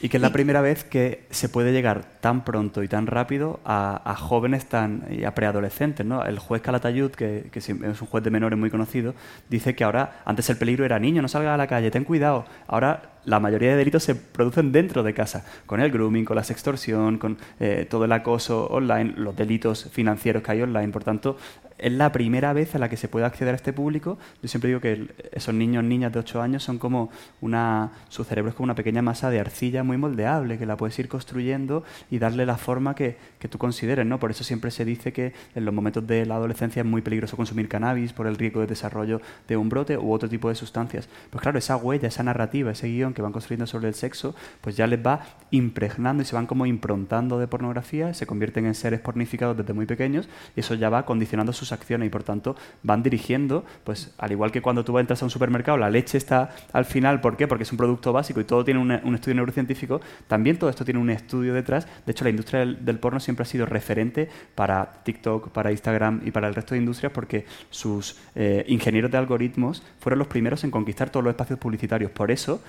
Y 0.00 0.08
que 0.08 0.16
es 0.18 0.20
la 0.20 0.32
primera 0.32 0.60
vez 0.60 0.84
que 0.84 1.26
se 1.30 1.48
puede 1.48 1.72
llegar 1.72 2.04
tan 2.20 2.44
pronto 2.44 2.82
y 2.84 2.88
tan 2.88 3.06
rápido 3.08 3.58
a, 3.64 4.00
a 4.04 4.14
jóvenes 4.14 4.66
tan, 4.66 5.04
y 5.10 5.24
a 5.24 5.34
preadolescentes. 5.34 6.06
¿no? 6.06 6.24
El 6.24 6.38
juez 6.38 6.62
Calatayud, 6.62 7.10
que, 7.10 7.48
que 7.50 7.58
es 7.58 7.68
un 7.68 7.94
juez 7.94 8.22
de 8.22 8.30
menores 8.30 8.58
muy 8.58 8.70
conocido, 8.70 9.14
dice 9.48 9.74
que 9.74 9.84
ahora, 9.84 10.20
antes 10.24 10.48
el 10.50 10.56
peligro 10.56 10.84
era 10.84 10.98
niño, 10.98 11.20
no 11.20 11.28
salgas 11.28 11.54
a 11.54 11.56
la 11.56 11.66
calle, 11.66 11.90
ten 11.90 12.04
cuidado. 12.04 12.44
Ahora 12.68 13.02
la 13.24 13.40
mayoría 13.40 13.70
de 13.70 13.76
delitos 13.76 14.02
se 14.02 14.14
producen 14.14 14.72
dentro 14.72 15.02
de 15.02 15.14
casa, 15.14 15.44
con 15.66 15.80
el 15.80 15.90
grooming, 15.90 16.24
con 16.24 16.36
la 16.36 16.44
sextorsión, 16.44 17.18
con 17.18 17.38
eh, 17.60 17.86
todo 17.88 18.04
el 18.04 18.12
acoso 18.12 18.66
online, 18.66 19.14
los 19.16 19.36
delitos 19.36 19.88
financieros 19.90 20.42
que 20.42 20.52
hay 20.52 20.62
online. 20.62 20.88
Por 20.88 21.04
tanto, 21.04 21.36
es 21.78 21.92
la 21.92 22.10
primera 22.12 22.52
vez 22.52 22.74
a 22.74 22.78
la 22.78 22.88
que 22.88 22.96
se 22.96 23.08
puede 23.08 23.24
acceder 23.24 23.54
a 23.54 23.56
este 23.56 23.72
público. 23.72 24.18
Yo 24.42 24.48
siempre 24.48 24.68
digo 24.68 24.80
que 24.80 25.08
esos 25.32 25.54
niños, 25.54 25.84
niñas 25.84 26.12
de 26.12 26.18
8 26.18 26.42
años 26.42 26.64
son 26.64 26.78
como 26.78 27.10
una, 27.40 27.92
su 28.08 28.24
cerebro 28.24 28.50
es 28.50 28.56
como 28.56 28.64
una 28.64 28.74
pequeña 28.74 29.00
masa 29.00 29.30
de 29.30 29.40
arcilla 29.40 29.84
muy 29.84 29.96
moldeable, 29.96 30.58
que 30.58 30.66
la 30.66 30.76
puedes 30.76 30.98
ir 30.98 31.08
construyendo 31.08 31.84
y 32.10 32.18
darle 32.18 32.46
la 32.46 32.56
forma 32.56 32.94
que, 32.94 33.16
que 33.38 33.48
tú 33.48 33.58
consideres, 33.58 34.04
¿no? 34.06 34.18
Por 34.18 34.30
eso 34.30 34.44
siempre 34.44 34.70
se 34.70 34.84
dice 34.84 35.12
que 35.12 35.32
en 35.54 35.64
los 35.64 35.72
momentos 35.72 36.06
de 36.06 36.26
la 36.26 36.36
adolescencia 36.36 36.80
es 36.80 36.86
muy 36.86 37.00
peligroso 37.00 37.36
consumir 37.36 37.68
cannabis 37.68 38.12
por 38.12 38.26
el 38.26 38.36
riesgo 38.36 38.60
de 38.60 38.66
desarrollo 38.66 39.20
de 39.46 39.56
un 39.56 39.68
brote 39.68 39.96
u 39.96 40.12
otro 40.12 40.28
tipo 40.28 40.48
de 40.48 40.56
sustancias. 40.56 41.08
Pues 41.30 41.40
claro, 41.40 41.58
esa 41.58 41.76
huella, 41.76 42.08
esa 42.08 42.22
narrativa, 42.22 42.72
ese 42.72 42.88
guion 42.88 43.07
que 43.14 43.22
van 43.22 43.32
construyendo 43.32 43.66
sobre 43.66 43.88
el 43.88 43.94
sexo, 43.94 44.34
pues 44.60 44.76
ya 44.76 44.86
les 44.86 45.04
va 45.04 45.22
impregnando 45.50 46.22
y 46.22 46.26
se 46.26 46.34
van 46.34 46.46
como 46.46 46.66
improntando 46.66 47.38
de 47.38 47.46
pornografía, 47.46 48.14
se 48.14 48.26
convierten 48.26 48.66
en 48.66 48.74
seres 48.74 49.00
pornificados 49.00 49.56
desde 49.56 49.72
muy 49.72 49.86
pequeños 49.86 50.28
y 50.56 50.60
eso 50.60 50.74
ya 50.74 50.88
va 50.90 51.04
condicionando 51.04 51.52
sus 51.52 51.72
acciones 51.72 52.06
y 52.06 52.10
por 52.10 52.22
tanto 52.22 52.56
van 52.82 53.02
dirigiendo, 53.02 53.64
pues 53.84 54.14
al 54.18 54.32
igual 54.32 54.52
que 54.52 54.62
cuando 54.62 54.84
tú 54.84 54.98
entras 54.98 55.22
a 55.22 55.24
un 55.24 55.30
supermercado, 55.30 55.78
la 55.78 55.90
leche 55.90 56.18
está 56.18 56.50
al 56.72 56.84
final, 56.84 57.20
¿por 57.20 57.36
qué? 57.36 57.46
Porque 57.46 57.64
es 57.64 57.72
un 57.72 57.78
producto 57.78 58.12
básico 58.12 58.40
y 58.40 58.44
todo 58.44 58.64
tiene 58.64 58.80
un, 58.80 59.14
estudio 59.14 59.36
neurocientífico, 59.36 60.00
también 60.26 60.58
todo 60.58 60.70
esto 60.70 60.84
tiene 60.84 61.00
un 61.00 61.10
estudio 61.10 61.54
detrás. 61.54 61.86
De 62.06 62.12
hecho, 62.12 62.24
la 62.24 62.30
industria 62.30 62.64
del, 62.64 62.98
porno 62.98 63.20
siempre 63.20 63.42
ha 63.42 63.46
sido 63.46 63.66
referente 63.66 64.28
para 64.54 65.02
TikTok, 65.04 65.50
para 65.50 65.70
Instagram 65.70 66.22
y 66.24 66.30
para 66.30 66.48
el 66.48 66.54
resto 66.54 66.74
de 66.74 66.80
industrias 66.80 67.12
porque 67.12 67.46
sus 67.70 68.16
eh, 68.34 68.64
ingenieros 68.68 69.10
de 69.10 69.18
algoritmos 69.18 69.82
fueron 70.00 70.18
los 70.18 70.28
primeros 70.28 70.64
en 70.64 70.70
conquistar 70.70 71.10
todos 71.10 71.24
los 71.24 71.30
espacios 71.30 71.58
publicitarios. 71.58 72.10
Por 72.10 72.30
eso 72.30 72.62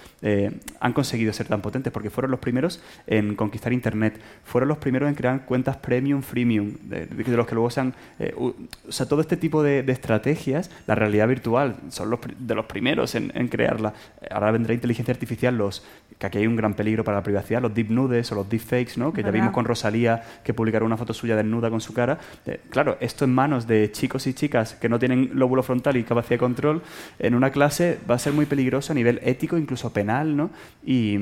han 0.79 0.93
conseguido 0.93 1.33
ser 1.33 1.47
tan 1.47 1.61
potentes, 1.61 1.91
porque 1.91 2.09
fueron 2.09 2.31
los 2.31 2.39
primeros 2.39 2.81
en 3.07 3.35
conquistar 3.35 3.73
Internet, 3.73 4.19
fueron 4.43 4.69
los 4.69 4.77
primeros 4.77 5.09
en 5.09 5.15
crear 5.15 5.45
cuentas 5.45 5.77
premium, 5.77 6.21
freemium, 6.21 6.73
de, 6.83 7.05
de 7.05 7.37
los 7.37 7.47
que 7.47 7.55
luego 7.55 7.69
se 7.69 7.81
han... 7.81 7.93
Eh, 8.19 8.33
o 8.37 8.55
sea, 8.89 9.07
todo 9.07 9.21
este 9.21 9.37
tipo 9.37 9.63
de, 9.63 9.83
de, 9.83 9.91
estrategias, 9.91 10.71
la 10.87 10.95
realidad 10.95 11.27
virtual, 11.27 11.75
son 11.89 12.09
los, 12.09 12.19
de 12.37 12.55
los 12.55 12.65
primeros 12.65 13.15
en, 13.15 13.31
en, 13.35 13.47
crearla. 13.47 13.93
Ahora 14.31 14.51
vendrá 14.51 14.73
inteligencia 14.73 15.13
artificial, 15.13 15.57
los 15.57 15.83
que 16.17 16.27
aquí 16.27 16.37
hay 16.37 16.47
un 16.47 16.55
gran 16.55 16.73
peligro 16.73 17.03
para 17.03 17.17
la 17.17 17.23
privacidad, 17.23 17.61
los 17.61 17.73
deep 17.73 17.89
nudes 17.89 18.31
o 18.31 18.35
los 18.35 18.49
deepfakes, 18.49 18.97
¿no? 18.97 19.13
que 19.13 19.23
ya 19.23 19.31
vimos 19.31 19.51
con 19.51 19.65
Rosalía 19.65 20.21
que 20.43 20.53
publicaron 20.53 20.87
una 20.87 20.97
foto 20.97 21.13
suya 21.13 21.35
desnuda 21.35 21.69
con 21.69 21.81
su 21.81 21.93
cara. 21.93 22.19
Eh, 22.45 22.59
claro, 22.69 22.97
esto 22.99 23.25
en 23.25 23.33
manos 23.33 23.67
de 23.67 23.91
chicos 23.91 24.27
y 24.27 24.33
chicas 24.33 24.75
que 24.75 24.89
no 24.89 24.99
tienen 24.99 25.31
lóbulo 25.33 25.63
frontal 25.63 25.95
y 25.97 26.03
capacidad 26.03 26.31
de 26.31 26.39
control, 26.39 26.81
en 27.19 27.35
una 27.35 27.51
clase 27.51 27.99
va 28.09 28.15
a 28.15 28.19
ser 28.19 28.33
muy 28.33 28.45
peligroso 28.45 28.91
a 28.91 28.95
nivel 28.95 29.19
ético, 29.23 29.57
incluso 29.57 29.93
penal, 29.93 30.18
¿no? 30.27 30.49
Y, 30.85 31.17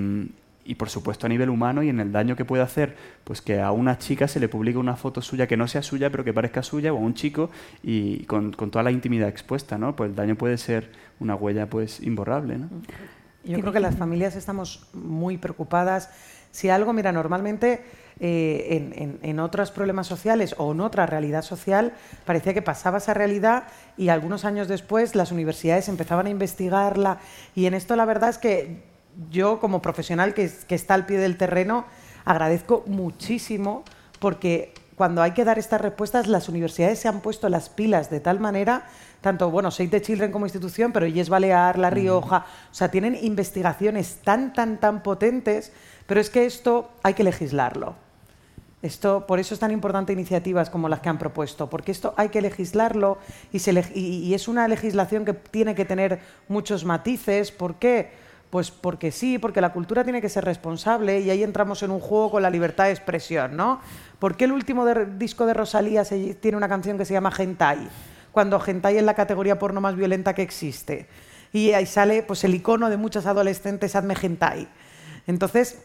y 0.67 0.75
por 0.75 0.89
supuesto 0.89 1.25
a 1.25 1.29
nivel 1.29 1.49
humano 1.49 1.81
y 1.81 1.89
en 1.89 1.99
el 2.01 2.11
daño 2.11 2.35
que 2.35 2.43
puede 2.43 2.61
hacer, 2.61 2.97
pues 3.23 3.41
que 3.41 3.61
a 3.61 3.71
una 3.71 3.97
chica 3.97 4.27
se 4.27 4.39
le 4.39 4.49
publique 4.49 4.77
una 4.77 4.97
foto 4.97 5.21
suya 5.21 5.47
que 5.47 5.55
no 5.55 5.67
sea 5.67 5.81
suya, 5.81 6.09
pero 6.09 6.25
que 6.25 6.33
parezca 6.33 6.61
suya, 6.61 6.93
o 6.93 6.97
a 6.97 6.99
un 6.99 7.13
chico, 7.13 7.49
y 7.83 8.25
con, 8.25 8.51
con 8.51 8.69
toda 8.69 8.83
la 8.83 8.91
intimidad 8.91 9.29
expuesta, 9.29 9.77
¿no? 9.77 9.95
Pues 9.95 10.09
el 10.09 10.15
daño 10.15 10.35
puede 10.35 10.57
ser 10.57 10.91
una 11.19 11.35
huella 11.35 11.69
pues 11.69 12.01
imborrable, 12.01 12.57
¿no? 12.57 12.69
Yo 13.45 13.59
creo 13.61 13.71
que 13.71 13.79
las 13.79 13.95
familias 13.95 14.35
estamos 14.35 14.87
muy 14.93 15.37
preocupadas. 15.37 16.09
Si 16.51 16.69
algo, 16.69 16.91
mira, 16.91 17.13
normalmente 17.13 17.81
eh, 18.19 18.67
en, 18.71 18.93
en, 19.01 19.19
en, 19.21 19.39
otros 19.39 19.71
problemas 19.71 20.07
sociales 20.07 20.55
o 20.57 20.71
en 20.71 20.81
otra 20.81 21.05
realidad 21.05 21.43
social 21.43 21.93
parecía 22.25 22.53
que 22.53 22.61
pasaba 22.61 22.97
esa 22.97 23.13
realidad 23.13 23.65
y 23.95 24.09
algunos 24.09 24.43
años 24.43 24.67
después 24.67 25.15
las 25.15 25.31
universidades 25.31 25.87
empezaban 25.87 26.25
a 26.25 26.29
investigarla 26.29 27.19
y 27.53 27.67
en 27.67 27.73
esto 27.73 27.95
la 27.95 28.05
verdad 28.05 28.29
es 28.29 28.37
que 28.37 28.83
yo 29.29 29.59
como 29.59 29.81
profesional 29.81 30.33
que, 30.33 30.51
que 30.67 30.75
está 30.75 30.95
al 30.95 31.05
pie 31.05 31.17
del 31.17 31.37
terreno 31.37 31.85
agradezco 32.25 32.83
muchísimo 32.87 33.83
porque 34.19 34.73
cuando 34.97 35.21
hay 35.21 35.31
que 35.31 35.45
dar 35.45 35.59
estas 35.59 35.79
respuestas, 35.79 36.25
las 36.25 36.49
universidades 36.49 36.97
se 36.97 37.07
han 37.07 37.21
puesto 37.21 37.49
las 37.49 37.69
pilas 37.69 38.09
de 38.09 38.19
tal 38.19 38.39
manera, 38.39 38.87
tanto, 39.21 39.51
bueno, 39.51 39.69
Save 39.69 39.89
the 39.89 40.01
Children 40.01 40.31
como 40.31 40.47
institución, 40.47 40.91
pero 40.91 41.05
Yes 41.05 41.29
Balear, 41.29 41.77
La 41.77 41.91
Rioja, 41.91 42.47
o 42.71 42.73
sea, 42.73 42.89
tienen 42.89 43.15
investigaciones 43.21 44.17
tan, 44.23 44.53
tan, 44.53 44.79
tan 44.79 45.03
potentes, 45.03 45.71
pero 46.07 46.19
es 46.19 46.31
que 46.31 46.47
esto 46.47 46.89
hay 47.03 47.13
que 47.13 47.23
legislarlo. 47.23 48.06
Esto, 48.81 49.25
por 49.25 49.39
eso 49.39 49.55
es 49.55 49.59
tan 49.59 49.71
importante 49.71 50.13
iniciativas 50.13 50.69
como 50.69 50.87
las 50.87 50.99
que 50.99 51.09
han 51.09 51.17
propuesto, 51.17 51.67
porque 51.67 51.91
esto 51.91 52.13
hay 52.15 52.29
que 52.29 52.41
legislarlo 52.41 53.17
y, 53.51 54.33
es 54.33 54.47
una 54.47 54.67
legislación 54.67 55.25
que 55.25 55.33
tiene 55.33 55.73
que 55.73 55.83
tener 55.83 56.19
muchos 56.47 56.85
matices. 56.85 57.51
¿Por 57.51 57.75
qué? 57.75 58.11
Pues 58.51 58.69
porque 58.69 59.11
sí, 59.11 59.39
porque 59.39 59.61
la 59.61 59.73
cultura 59.73 60.03
tiene 60.03 60.21
que 60.21 60.29
ser 60.29 60.45
responsable 60.45 61.19
y 61.21 61.31
ahí 61.31 61.41
entramos 61.41 61.81
en 61.81 61.89
un 61.89 61.99
juego 61.99 62.31
con 62.31 62.43
la 62.43 62.51
libertad 62.51 62.85
de 62.85 62.91
expresión, 62.91 63.57
¿no? 63.57 63.81
¿Por 64.19 64.37
qué 64.37 64.45
el 64.45 64.51
último 64.51 64.85
disco 64.85 65.47
de 65.47 65.55
Rosalía 65.55 66.03
tiene 66.39 66.55
una 66.55 66.69
canción 66.69 66.99
que 66.99 67.05
se 67.05 67.13
llama 67.13 67.31
Gentai? 67.31 67.89
Cuando 68.31 68.59
Gentai 68.59 68.97
es 68.97 69.03
la 69.03 69.15
categoría 69.15 69.57
porno 69.57 69.81
más 69.81 69.95
violenta 69.95 70.35
que 70.35 70.43
existe. 70.43 71.07
Y 71.51 71.71
ahí 71.71 71.87
sale 71.87 72.21
pues, 72.21 72.43
el 72.43 72.53
icono 72.53 72.91
de 72.91 72.97
muchos 72.97 73.25
adolescentes, 73.25 73.95
hazme 73.95 74.15
Gentai. 74.15 74.67
Entonces, 75.25 75.79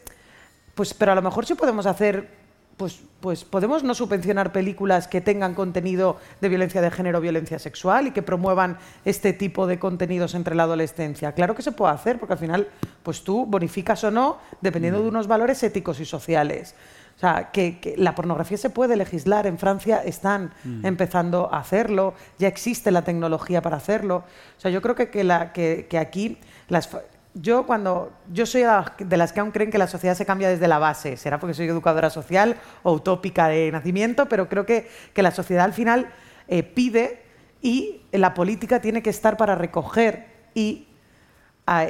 pues, 0.75 0.93
pero 0.93 1.13
a 1.13 1.15
lo 1.15 1.23
mejor 1.23 1.47
sí 1.47 1.55
podemos 1.55 1.87
hacer 1.87 2.42
pues, 2.83 2.99
pues, 3.21 3.45
podemos 3.45 3.85
no 3.85 3.95
subvencionar 3.95 4.51
películas 4.51 5.07
que 5.07 5.21
tengan 5.21 5.55
contenido 5.55 6.17
de 6.41 6.49
violencia 6.49 6.81
de 6.81 6.91
género 6.91 7.21
violencia 7.21 7.61
sexual 7.61 8.09
y 8.09 8.11
que 8.11 8.23
promuevan 8.23 8.77
este 9.05 9.33
tipo 9.33 9.69
de 9.69 9.79
contenidos 9.79 10.35
entre 10.35 10.57
la 10.57 10.65
adolescencia. 10.65 11.31
Claro 11.31 11.55
que 11.55 11.63
se 11.63 11.71
puede 11.71 11.93
hacer, 11.93 12.19
porque 12.19 12.33
al 12.33 12.41
final, 12.41 12.67
pues 13.05 13.23
tú 13.23 13.47
bonificas 13.47 14.03
o 14.03 14.11
no, 14.11 14.39
dependiendo 14.61 15.01
de 15.01 15.09
unos 15.09 15.29
valores 15.29 15.63
éticos 15.63 16.01
y 16.01 16.05
sociales. 16.05 16.75
O 17.15 17.21
sea, 17.21 17.53
que, 17.53 17.79
que, 17.79 17.95
la 17.97 18.17
pornografía 18.17 18.59
se 18.59 18.69
puede 18.69 18.97
legislar. 18.97 19.47
En 19.47 19.59
Francia 19.59 20.03
están 20.05 20.51
mm. 20.65 20.85
empezando 20.85 21.55
a 21.55 21.61
hacerlo, 21.61 22.15
ya 22.41 22.49
existe 22.49 22.91
la 22.91 23.03
tecnología 23.03 23.63
para 23.63 23.77
hacerlo. 23.77 24.25
O 24.59 24.61
sea, 24.61 24.73
yo 24.73 24.83
creo 24.83 24.97
que, 24.97 25.09
que, 25.09 25.23
la, 25.23 25.53
que 25.53 25.99
aquí 26.01 26.37
las, 26.67 26.89
yo 27.35 27.65
cuando 27.67 28.13
yo 28.33 28.45
soy 28.45 28.65
de 28.99 29.17
las 29.17 29.33
que 29.33 29.41
aún 29.41 29.53
creen 29.53 29.71
que 29.71 29.79
la 29.79 29.87
sociedad 29.87 30.15
se 30.15 30.27
cambia 30.27 30.49
desde 30.49 30.69
la 30.69 30.79
base, 30.79 31.17
será 31.17 31.41
porque 31.41 31.55
soy 31.55 31.67
educadora 31.67 32.11
social 32.11 32.57
o 32.83 32.93
utópica 32.93 33.49
de 33.49 33.73
nacimiento, 33.73 34.27
pero 34.29 34.49
creo 34.49 34.67
que, 34.67 34.89
que 35.15 35.23
la 35.23 35.31
sociedad 35.31 35.65
al 35.65 35.73
final 35.73 36.09
eh, 36.49 36.63
pide 36.63 37.23
y 37.63 38.03
la 38.13 38.35
política 38.35 38.81
tiene 38.81 39.03
que 39.03 39.11
estar 39.11 39.37
para 39.37 39.55
recoger 39.55 40.27
y, 40.55 40.89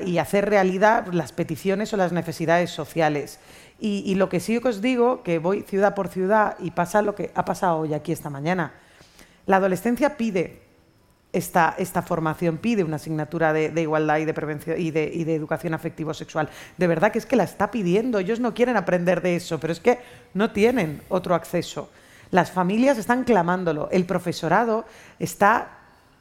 y, 0.06 0.18
hacer 0.18 0.48
realidad 0.48 1.06
las 1.12 1.32
peticiones 1.32 1.92
o 1.92 1.96
las 1.96 2.12
necesidades 2.12 2.70
sociales. 2.70 3.40
Y, 3.80 4.04
y 4.06 4.14
lo 4.14 4.28
que 4.28 4.38
sí 4.38 4.60
que 4.60 4.68
os 4.68 4.80
digo, 4.80 5.24
que 5.24 5.38
voy 5.38 5.62
ciudad 5.62 5.94
por 5.94 6.08
ciudad 6.08 6.56
y 6.60 6.70
pasa 6.70 7.02
lo 7.02 7.16
que 7.16 7.32
ha 7.34 7.44
pasado 7.44 7.78
hoy 7.78 7.94
aquí 7.94 8.12
esta 8.12 8.30
mañana, 8.30 8.74
la 9.46 9.56
adolescencia 9.56 10.16
pide 10.16 10.61
esta, 11.32 11.74
esta, 11.78 12.02
formación 12.02 12.58
pide 12.58 12.84
una 12.84 12.96
asignatura 12.96 13.52
de, 13.52 13.70
de 13.70 13.82
igualdad 13.82 14.18
y 14.18 14.24
de 14.24 14.34
prevención 14.34 14.80
y 14.80 14.90
de, 14.90 15.10
y 15.12 15.24
de, 15.24 15.34
educación 15.34 15.72
afectivo-sexual. 15.72 16.50
De 16.76 16.86
verdad 16.86 17.10
que 17.10 17.18
es 17.18 17.26
que 17.26 17.36
la 17.36 17.44
está 17.44 17.70
pidiendo. 17.70 18.18
Ellos 18.18 18.38
no 18.38 18.52
quieren 18.52 18.76
aprender 18.76 19.22
de 19.22 19.36
eso, 19.36 19.58
pero 19.58 19.72
es 19.72 19.80
que 19.80 19.98
no 20.34 20.50
tienen 20.50 21.02
otro 21.08 21.34
acceso. 21.34 21.90
Las 22.30 22.50
familias 22.50 22.98
están 22.98 23.24
clamándolo. 23.24 23.88
El 23.90 24.04
profesorado 24.04 24.84
está 25.18 25.78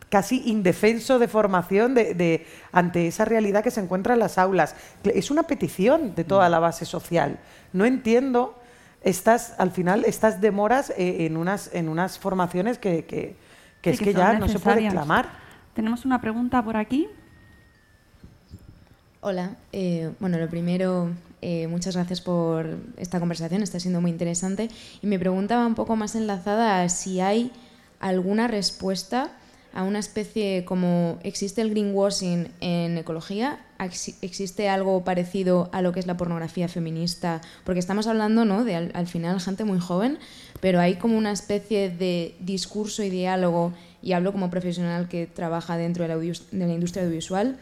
casi 0.10 0.44
indefenso 0.50 1.20
de 1.20 1.28
formación 1.28 1.94
de, 1.94 2.14
de, 2.14 2.46
ante 2.72 3.08
esa 3.08 3.24
realidad 3.26 3.64
que 3.64 3.72
se 3.72 3.80
encuentra 3.80 4.14
en 4.14 4.20
las 4.20 4.38
aulas. 4.38 4.76
Es 5.04 5.32
una 5.32 5.44
petición 5.44 6.16
de 6.16 6.24
toda 6.24 6.50
la 6.50 6.60
base 6.60 6.86
social. 6.86 7.40
No 7.74 7.86
entiendo 7.86 8.58
estas, 9.04 9.56
al 9.58 9.72
final, 9.72 10.06
estas 10.06 10.42
demoras 10.42 10.92
eh, 10.92 11.26
en, 11.26 11.38
unas, 11.38 11.74
en 11.74 11.90
unas 11.90 12.20
formaciones 12.20 12.78
que, 12.78 13.06
que 13.06 13.36
que 13.82 13.92
sí, 13.92 13.94
es 13.96 14.00
que, 14.00 14.06
que 14.06 14.14
ya 14.14 14.34
no 14.34 14.48
se 14.48 14.60
puede 14.60 14.88
clamar. 14.90 15.30
Tenemos 15.74 16.06
una 16.06 16.22
pregunta 16.22 16.64
por 16.64 16.78
aquí. 16.78 17.08
Hola, 19.22 19.56
eh, 19.72 20.12
bueno, 20.20 20.38
lo 20.40 20.50
primero, 20.50 21.12
eh, 21.42 21.68
muchas 21.68 21.96
gracias 21.96 22.22
por 22.22 22.78
esta 22.98 23.20
conversación, 23.20 23.62
está 23.62 23.80
siendo 23.80 24.02
muy 24.02 24.12
interesante. 24.12 24.70
Y 25.02 25.08
me 25.08 25.20
preguntaba 25.20 25.66
un 25.66 25.76
poco 25.76 25.96
más 25.96 26.16
enlazada 26.16 26.82
a 26.82 26.90
si 26.90 27.22
hay 27.22 27.52
alguna 28.00 28.48
respuesta 28.48 29.32
a 29.74 29.84
una 29.84 30.00
especie 30.00 30.66
como 30.66 31.20
existe 31.24 31.62
el 31.62 31.70
greenwashing 31.70 32.50
en 32.60 32.98
ecología, 32.98 33.60
existe 33.80 34.70
algo 34.70 35.04
parecido 35.04 35.70
a 35.72 35.82
lo 35.82 35.92
que 35.92 36.00
es 36.00 36.08
la 36.08 36.18
pornografía 36.18 36.68
feminista, 36.68 37.42
porque 37.64 37.80
estamos 37.80 38.08
hablando 38.08 38.46
¿no? 38.46 38.64
de 38.64 38.76
al, 38.76 38.92
al, 38.94 39.08
final 39.08 39.40
gente 39.40 39.64
muy 39.64 39.80
joven, 39.80 40.20
pero 40.60 40.80
hay 40.80 40.96
como 40.96 41.18
una 41.18 41.32
especie 41.32 41.90
de 41.90 42.36
discurso 42.40 43.04
y 43.04 43.10
diálogo, 43.10 43.74
y 44.02 44.14
hablo 44.14 44.32
como 44.32 44.50
profesional 44.50 45.08
que 45.08 45.28
trabaja 45.28 45.78
dentro 45.78 46.04
de 46.04 46.10
la, 46.10 46.18
de 46.18 46.68
la 46.68 46.74
industria 46.74 47.04
audiovisual, 47.04 47.58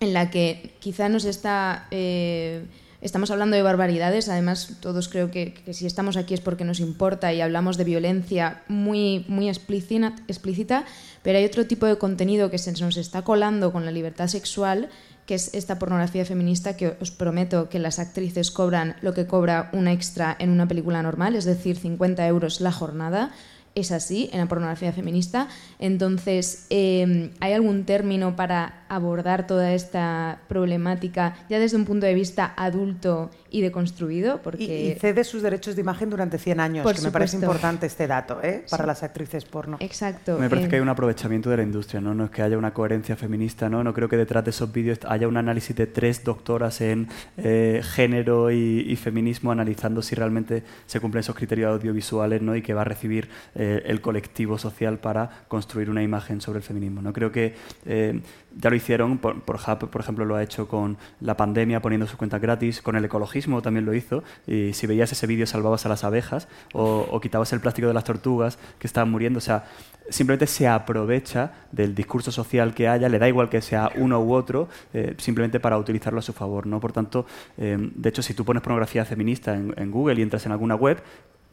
en 0.00 0.12
la 0.12 0.30
que 0.30 0.74
quizá 0.80 1.08
nos 1.08 1.24
está... 1.24 1.86
Eh, 1.90 2.64
estamos 3.04 3.30
hablando 3.30 3.54
de 3.54 3.62
barbaridades, 3.62 4.30
además 4.30 4.72
todos 4.80 5.08
creo 5.08 5.30
que, 5.30 5.54
si 5.72 5.86
estamos 5.86 6.16
aquí 6.16 6.32
es 6.32 6.40
porque 6.40 6.64
nos 6.64 6.80
importa 6.80 7.32
y 7.34 7.42
hablamos 7.42 7.76
de 7.76 7.84
violencia 7.84 8.62
muy, 8.66 9.26
muy 9.28 9.48
explícita, 9.48 10.14
explícita, 10.26 10.84
pero 11.22 11.38
hay 11.38 11.44
otro 11.44 11.66
tipo 11.66 11.84
de 11.84 11.98
contenido 11.98 12.50
que 12.50 12.58
se 12.58 12.72
nos 12.72 12.96
está 12.96 13.22
colando 13.22 13.72
con 13.72 13.84
la 13.84 13.90
libertad 13.90 14.28
sexual, 14.28 14.88
que 15.26 15.34
es 15.34 15.52
esta 15.54 15.78
pornografía 15.78 16.24
feminista 16.24 16.76
que 16.76 16.96
os 17.00 17.10
prometo 17.10 17.68
que 17.68 17.78
las 17.78 17.98
actrices 17.98 18.50
cobran 18.50 18.96
lo 19.02 19.12
que 19.12 19.26
cobra 19.26 19.70
una 19.74 19.92
extra 19.92 20.34
en 20.38 20.50
una 20.50 20.66
película 20.66 21.02
normal, 21.02 21.36
es 21.36 21.44
decir, 21.44 21.76
50 21.76 22.26
euros 22.26 22.62
la 22.62 22.72
jornada, 22.72 23.32
es 23.74 23.92
así 23.92 24.30
en 24.32 24.38
la 24.38 24.46
pornografía 24.46 24.92
feminista. 24.92 25.48
Entonces, 25.78 26.66
eh, 26.70 27.32
¿hay 27.40 27.52
algún 27.52 27.84
término 27.84 28.36
para 28.36 28.83
abordar 28.94 29.46
toda 29.46 29.72
esta 29.72 30.38
problemática 30.48 31.36
ya 31.48 31.58
desde 31.58 31.76
un 31.76 31.84
punto 31.84 32.06
de 32.06 32.14
vista 32.14 32.54
adulto 32.56 33.30
y 33.50 33.60
deconstruido? 33.60 34.40
Porque... 34.42 34.64
Y, 34.64 34.90
y 34.92 34.94
cede 34.94 35.24
sus 35.24 35.42
derechos 35.42 35.76
de 35.76 35.82
imagen 35.82 36.10
durante 36.10 36.38
100 36.38 36.60
años, 36.60 36.82
Por 36.82 36.94
que 36.94 37.02
me 37.02 37.10
parece 37.10 37.36
importante 37.36 37.86
este 37.86 38.06
dato 38.06 38.40
¿eh? 38.42 38.64
para 38.70 38.84
Sí. 38.84 38.86
las 38.88 39.02
actrices 39.02 39.44
porno. 39.44 39.76
Exacto. 39.80 40.38
Me 40.38 40.48
parece 40.48 40.66
eh, 40.66 40.70
que 40.70 40.76
hay 40.76 40.82
un 40.82 40.88
aprovechamiento 40.88 41.50
de 41.50 41.56
la 41.58 41.62
industria, 41.62 42.00
¿no? 42.00 42.14
No 42.14 42.24
es 42.24 42.30
que 42.30 42.42
haya 42.42 42.58
una 42.58 42.72
coherencia 42.72 43.16
feminista, 43.16 43.68
¿no? 43.68 43.84
No 43.84 43.92
creo 43.94 44.08
que 44.08 44.16
detrás 44.16 44.44
de 44.44 44.50
esos 44.50 44.72
vídeos 44.72 44.98
haya 45.08 45.28
un 45.28 45.36
análisis 45.36 45.74
de 45.76 45.86
tres 45.86 46.24
doctoras 46.24 46.80
en 46.80 47.08
eh, 47.36 47.80
género 47.84 48.50
y, 48.50 48.80
y 48.88 48.96
feminismo 48.96 49.52
analizando 49.52 50.02
si 50.02 50.14
realmente 50.14 50.62
se 50.86 51.00
cumplen 51.00 51.20
esos 51.20 51.34
criterios 51.36 51.70
audiovisuales, 51.72 52.42
¿no? 52.42 52.56
Y 52.56 52.62
que 52.62 52.74
va 52.74 52.82
a 52.82 52.84
recibir 52.84 53.28
eh, 53.54 53.82
el 53.86 54.00
colectivo 54.00 54.58
social 54.58 54.98
para 54.98 55.44
construir 55.48 55.90
una 55.90 56.02
imagen 56.02 56.40
sobre 56.40 56.58
el 56.58 56.62
feminismo, 56.64 57.02
¿no? 57.02 57.12
Creo 57.12 57.30
que 57.32 57.54
eh, 57.86 58.20
ya 58.56 58.70
lo 58.70 58.76
hicieron, 58.76 59.18
por, 59.18 59.40
por, 59.42 59.58
por 59.58 60.00
ejemplo, 60.00 60.24
lo 60.24 60.36
ha 60.36 60.42
hecho 60.42 60.68
con 60.68 60.96
la 61.20 61.36
pandemia 61.36 61.80
poniendo 61.80 62.06
sus 62.06 62.16
cuentas 62.16 62.40
gratis, 62.40 62.82
con 62.82 62.96
el 62.96 63.04
ecologismo 63.04 63.62
también 63.62 63.84
lo 63.84 63.94
hizo, 63.94 64.22
y 64.46 64.72
si 64.72 64.86
veías 64.86 65.10
ese 65.12 65.26
vídeo 65.26 65.46
salvabas 65.46 65.86
a 65.86 65.88
las 65.88 66.04
abejas 66.04 66.48
o, 66.72 67.06
o 67.10 67.20
quitabas 67.20 67.52
el 67.52 67.60
plástico 67.60 67.88
de 67.88 67.94
las 67.94 68.04
tortugas 68.04 68.58
que 68.78 68.86
estaban 68.86 69.10
muriendo, 69.10 69.38
o 69.38 69.40
sea, 69.40 69.64
simplemente 70.08 70.46
se 70.46 70.68
aprovecha 70.68 71.52
del 71.72 71.94
discurso 71.94 72.30
social 72.30 72.74
que 72.74 72.88
haya, 72.88 73.08
le 73.08 73.18
da 73.18 73.28
igual 73.28 73.48
que 73.48 73.60
sea 73.62 73.90
uno 73.96 74.20
u 74.20 74.34
otro, 74.34 74.68
eh, 74.92 75.14
simplemente 75.18 75.60
para 75.60 75.78
utilizarlo 75.78 76.18
a 76.18 76.22
su 76.22 76.32
favor, 76.32 76.66
¿no? 76.66 76.80
Por 76.80 76.92
tanto, 76.92 77.26
eh, 77.56 77.76
de 77.78 78.08
hecho, 78.08 78.22
si 78.22 78.34
tú 78.34 78.44
pones 78.44 78.62
pornografía 78.62 79.04
feminista 79.04 79.54
en, 79.54 79.74
en 79.76 79.90
Google 79.90 80.18
y 80.18 80.22
entras 80.22 80.44
en 80.46 80.52
alguna 80.52 80.74
web, 80.74 81.02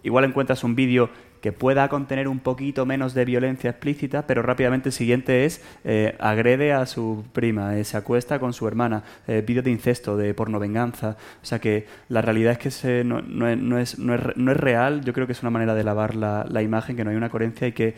igual 0.03 0.25
encuentras 0.25 0.63
un 0.63 0.75
vídeo 0.75 1.09
que 1.41 1.51
pueda 1.51 1.89
contener 1.89 2.27
un 2.27 2.39
poquito 2.39 2.85
menos 2.85 3.13
de 3.13 3.25
violencia 3.25 3.71
explícita, 3.71 4.27
pero 4.27 4.41
rápidamente 4.43 4.89
el 4.89 4.93
siguiente 4.93 5.45
es 5.45 5.61
eh, 5.83 6.15
agrede 6.19 6.71
a 6.71 6.85
su 6.85 7.25
prima, 7.33 7.77
eh, 7.77 7.83
se 7.83 7.97
acuesta 7.97 8.39
con 8.39 8.53
su 8.53 8.67
hermana, 8.67 9.03
eh, 9.27 9.43
vídeos 9.45 9.65
de 9.65 9.71
incesto, 9.71 10.17
de 10.17 10.33
pornovenganza. 10.35 11.17
O 11.41 11.45
sea 11.45 11.59
que 11.59 11.87
la 12.09 12.21
realidad 12.21 12.53
es 12.53 12.57
que 12.59 12.71
se- 12.71 13.03
no, 13.03 13.21
no 13.21 13.47
es, 13.47 13.57
no, 13.57 13.79
es, 13.79 13.97
no 14.37 14.51
es 14.51 14.57
real, 14.57 15.01
yo 15.03 15.13
creo 15.13 15.25
que 15.25 15.33
es 15.33 15.41
una 15.41 15.49
manera 15.49 15.73
de 15.73 15.83
lavar 15.83 16.15
la, 16.15 16.45
la 16.47 16.61
imagen, 16.61 16.95
que 16.95 17.03
no 17.03 17.09
hay 17.09 17.15
una 17.15 17.29
coherencia 17.29 17.67
y 17.67 17.71
que 17.71 17.95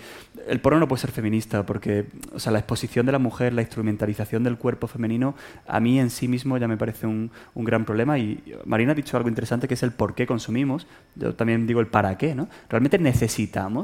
el 0.48 0.62
porno 0.62 0.80
no 0.80 0.88
puede 0.88 1.02
ser 1.02 1.12
feminista, 1.12 1.66
porque 1.66 2.06
o 2.34 2.40
sea, 2.40 2.54
la 2.54 2.60
exposición 2.60 3.06
de 3.06 3.12
la 3.12 3.20
mujer, 3.20 3.54
la 3.54 3.62
instrumentalización 3.62 4.44
del 4.44 4.58
cuerpo 4.58 4.88
femenino, 4.88 5.36
a 5.68 5.82
mí 5.82 6.00
en 6.00 6.10
sí 6.10 6.30
mismo 6.30 6.58
ya 6.58 6.68
me 6.70 6.78
parece 6.78 7.08
un, 7.08 7.30
un 7.56 7.66
gran 7.66 7.84
problema. 7.84 8.18
Y 8.18 8.42
Marina 8.66 8.94
ha 8.94 8.96
dicho 8.96 9.18
algo 9.18 9.28
interesante 9.28 9.68
que 9.68 9.74
es 9.74 9.84
el 9.84 9.92
por 9.92 10.16
qué 10.16 10.26
consumimos. 10.26 10.88
Yo 11.16 11.36
también 11.36 11.68
digo 11.68 11.82
el 11.82 11.88
para 11.88 12.18
qué, 12.18 12.36
¿no? 12.36 12.48
¿Realmente 12.70 12.98
necesitamos 13.00 13.33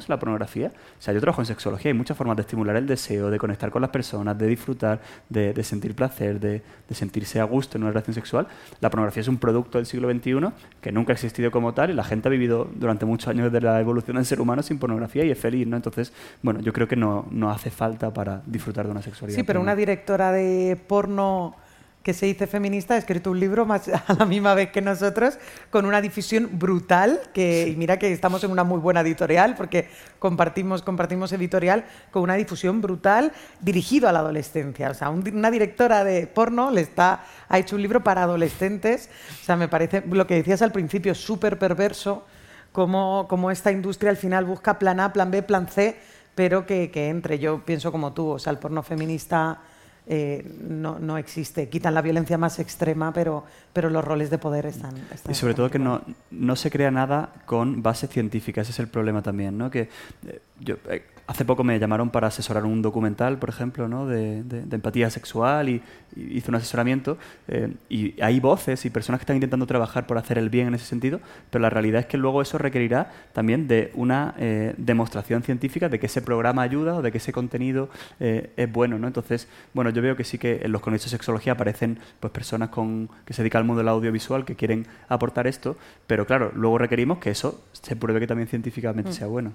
la 0.08 0.20
pornografía? 0.20 0.68
O 0.68 1.02
sea, 1.02 1.14
yo 1.14 1.20
trabajo 1.20 1.42
en 1.42 1.46
sexología, 1.46 1.90
hay 1.90 1.98
muchas 1.98 2.18
formas 2.18 2.38
de 2.38 2.42
estimular 2.42 2.76
el 2.76 2.88
deseo, 2.88 3.30
de 3.30 3.38
conectar 3.38 3.72
con 3.72 3.82
las 3.82 3.92
personas, 3.92 4.38
de 4.38 4.48
disfrutar, 4.48 5.00
de, 5.30 5.54
de 5.54 5.64
sentir 5.64 5.96
placer, 5.96 6.40
de, 6.40 6.62
de 6.88 6.96
sentirse 6.96 7.40
a 7.40 7.44
gusto 7.44 7.78
en 7.78 7.84
una 7.84 7.92
relación 7.92 8.14
sexual. 8.14 8.48
La 8.80 8.90
pornografía 8.90 9.22
es 9.22 9.28
un 9.28 9.38
producto 9.38 9.78
del 9.78 9.86
siglo 9.86 10.10
XXI 10.10 10.40
que 10.82 10.92
nunca 10.92 11.14
ha 11.14 11.16
existido 11.16 11.52
como 11.52 11.74
tal 11.74 11.90
y 11.90 11.94
la 11.94 12.04
gente 12.04 12.28
ha 12.28 12.32
vivido 12.32 12.70
durante 12.76 13.06
muchos 13.06 13.28
años 13.28 13.52
de 13.52 13.62
la 13.62 13.80
evolución 13.80 14.16
del 14.18 14.26
ser 14.26 14.42
humano 14.42 14.64
sin 14.64 14.80
pornografía 14.80 15.26
y 15.26 15.32
es 15.32 15.40
feliz, 15.40 15.68
¿no? 15.68 15.76
Entonces, 15.76 16.14
bueno, 16.42 16.60
yo 16.62 16.74
creo 16.74 16.88
que 16.88 16.96
no, 16.96 17.28
no 17.32 17.52
hace 17.52 17.70
falta 17.70 18.14
para 18.14 18.42
disfrutar 18.46 18.86
de 18.86 18.92
una 18.92 19.02
sexualidad. 19.02 19.36
Sí, 19.36 19.44
pero 19.44 19.60
plena. 19.60 19.72
una 19.72 19.76
directora 19.76 20.32
de 20.32 20.80
porno 20.88 21.56
que 22.04 22.14
se 22.14 22.26
dice 22.28 22.48
feminista 22.48 22.94
ha 22.94 22.98
escrito 22.98 23.30
un 23.30 23.40
libro 23.40 23.66
más 23.66 23.88
a 24.08 24.14
la 24.18 24.26
misma 24.26 24.54
vez 24.54 24.72
que 24.72 24.82
nosotros 24.82 25.38
con 25.70 25.86
una 25.86 26.00
difusión 26.02 26.50
brutal 26.54 27.20
que 27.34 27.68
y 27.68 27.76
mira 27.76 28.00
que 28.00 28.12
estamos 28.14 28.44
en 28.44 28.52
una 28.52 28.64
muy 28.64 28.80
buena 28.80 29.02
editorial 29.02 29.56
porque 29.56 29.90
compartimos 30.18 30.82
compartimos 30.82 31.32
editorial 31.34 31.86
con 32.12 32.24
una 32.24 32.36
difusión 32.36 32.82
brutal 32.82 33.34
dirigido 33.60 34.08
a 34.08 34.12
la 34.14 34.20
adolescencia. 34.20 34.90
O 34.90 34.94
sea 34.94 35.10
un- 35.10 35.28
una 35.36 35.52
directora 35.52 36.04
de 36.04 36.26
porno 36.28 36.72
le 36.72 36.82
está 36.82 37.26
ha 37.50 37.60
hecho 37.60 37.76
un 37.76 37.82
libro 37.82 38.04
para 38.04 38.24
adolescentes. 38.24 39.10
O 39.42 39.46
sea 39.46 39.56
me 39.58 39.68
parece 39.68 40.02
lo 40.10 40.26
que 40.26 40.36
decías 40.36 40.62
al 40.62 40.72
principio 40.72 41.14
súper 41.14 41.60
perverso 41.60 42.26
como, 42.72 43.28
como 43.28 43.52
esta 43.52 43.72
industria 43.72 44.10
al 44.12 44.18
final 44.18 44.46
busca 44.46 44.80
plan 44.80 45.00
A, 45.00 45.12
plan 45.12 45.32
B, 45.32 45.42
plan 45.44 45.68
C, 45.68 45.98
pero 46.36 46.66
que, 46.66 46.92
que 46.92 47.10
entre. 47.10 47.40
Yo 47.40 47.66
pienso 47.66 47.92
como 47.92 48.14
tú, 48.14 48.28
o 48.30 48.40
sea, 48.40 48.52
el 48.52 48.60
porno 48.60 48.84
feminista 48.84 49.60
eh, 50.08 50.46
no, 50.62 51.00
no 51.00 51.18
existe. 51.18 51.70
Quitan 51.70 51.94
la 51.94 52.02
violencia 52.02 52.38
más 52.38 52.60
extrema, 52.60 53.14
pero, 53.14 53.44
pero 53.74 53.90
los 53.90 54.04
roles 54.04 54.30
de 54.30 54.38
poder 54.38 54.66
están. 54.66 54.96
están 55.14 55.32
Y 55.32 55.36
sobre 55.36 55.54
todo 55.54 55.70
que 55.70 55.80
no, 55.80 56.02
no 56.32 56.56
se 56.56 56.72
crea 56.72 56.92
nada 56.92 57.34
con 57.46 57.84
base 57.84 58.08
científica, 58.08 58.62
ese 58.62 58.72
es 58.72 58.80
el 58.80 58.88
problema 58.88 59.22
también, 59.22 59.58
¿no? 59.58 59.70
Que 59.70 59.90
eh, 60.28 60.42
yo, 60.60 60.76
eh, 60.90 61.04
hace 61.30 61.46
poco 61.46 61.64
me 61.64 61.78
llamaron 61.78 62.10
para 62.10 62.28
asesorar 62.28 62.66
un 62.66 62.82
documental, 62.82 63.38
por 63.38 63.50
ejemplo, 63.50 63.88
¿no? 63.88 64.08
de, 64.08 64.42
de- 64.44 64.64
de 64.64 64.76
empatía 64.76 65.12
sexual 65.12 65.70
y, 65.70 65.82
y 66.16 66.38
hice 66.38 66.50
un 66.50 66.56
asesoramiento 66.56 67.20
eh, 67.48 67.72
y 67.88 68.20
hay 68.20 68.40
voces 68.40 68.84
y 68.86 68.90
personas 68.90 69.20
que 69.20 69.24
están 69.24 69.36
intentando 69.36 69.68
trabajar 69.68 70.08
por 70.08 70.18
hacer 70.18 70.40
el 70.40 70.50
bien 70.50 70.68
en 70.70 70.74
ese 70.74 70.86
sentido, 70.86 71.20
pero 71.52 71.62
la 71.62 71.70
realidad 71.70 72.00
es 72.02 72.08
que 72.08 72.18
luego 72.18 72.42
eso 72.42 72.58
requerirá 72.58 73.12
también 73.34 73.68
de 73.68 73.92
una 73.94 74.34
eh, 74.40 74.74
demostración 74.78 75.44
científica 75.44 75.88
de 75.88 76.00
que 76.00 76.08
ese 76.08 76.24
programa 76.24 76.64
ayuda 76.64 76.96
o 76.96 77.02
de 77.04 77.12
que 77.12 77.20
ese 77.20 77.32
contenido 77.32 77.90
eh, 78.20 78.52
es 78.58 78.72
bueno, 78.72 78.98
¿no? 78.98 79.06
Entonces, 79.06 79.48
bueno, 79.76 79.92
yo 79.92 80.02
veo 80.02 80.16
que 80.16 80.24
sí 80.24 80.40
que 80.40 80.62
en 80.64 80.72
los 80.72 80.82
congresos 80.82 81.12
de 81.12 81.18
sexología 81.18 81.54
aparecen 81.54 82.00
pues 82.20 82.34
personas 82.34 82.70
con, 82.70 83.08
que 83.26 83.34
se 83.36 83.44
dedican 83.44 83.60
al 83.60 83.66
mundo 83.66 83.82
del 83.82 83.90
audiovisual 83.90 84.46
que 84.46 84.56
quieren 84.56 84.88
aportar 85.10 85.46
esto, 85.46 85.78
pero 86.08 86.26
claro, 86.26 86.52
luego 86.56 86.80
requerimos 86.80 87.20
que 87.20 87.30
eso 87.30 87.64
se 87.74 87.96
pruebe 87.96 88.20
que 88.20 88.26
también 88.28 88.48
científicamente 88.48 89.12
Mm. 89.12 89.14
sea 89.14 89.28
bueno. 89.28 89.54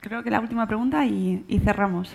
Creo 0.00 0.22
que 0.22 0.30
la 0.30 0.40
última 0.40 0.66
pregunta 0.66 1.04
y, 1.06 1.60
cerramos. 1.64 2.10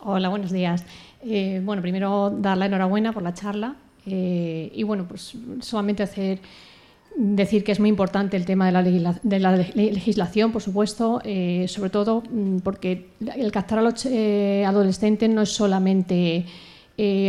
Hola, 0.00 0.28
buenos 0.28 0.50
días. 0.50 0.84
Eh, 1.22 1.60
bueno, 1.64 1.82
primero 1.82 2.30
dar 2.30 2.58
la 2.58 2.66
enhorabuena 2.66 3.12
por 3.12 3.22
la 3.22 3.32
charla 3.32 3.76
eh, 4.06 4.72
y 4.74 4.82
bueno, 4.82 5.06
pues 5.06 5.36
solamente 5.60 6.02
hacer 6.02 6.40
decir 7.14 7.62
que 7.62 7.70
es 7.72 7.78
muy 7.78 7.88
importante 7.88 8.36
el 8.36 8.44
tema 8.44 8.66
de 8.66 9.38
la, 9.38 9.56
legislación, 9.56 10.50
por 10.50 10.62
supuesto, 10.62 11.20
eh, 11.24 11.66
sobre 11.68 11.90
todo 11.90 12.22
mm, 12.28 12.58
porque 12.58 13.10
el 13.36 13.52
captar 13.52 13.78
a 13.78 13.82
los 13.82 14.06
adolescentes 14.06 15.30
no 15.30 15.42
es 15.42 15.50
solamente 15.50 16.46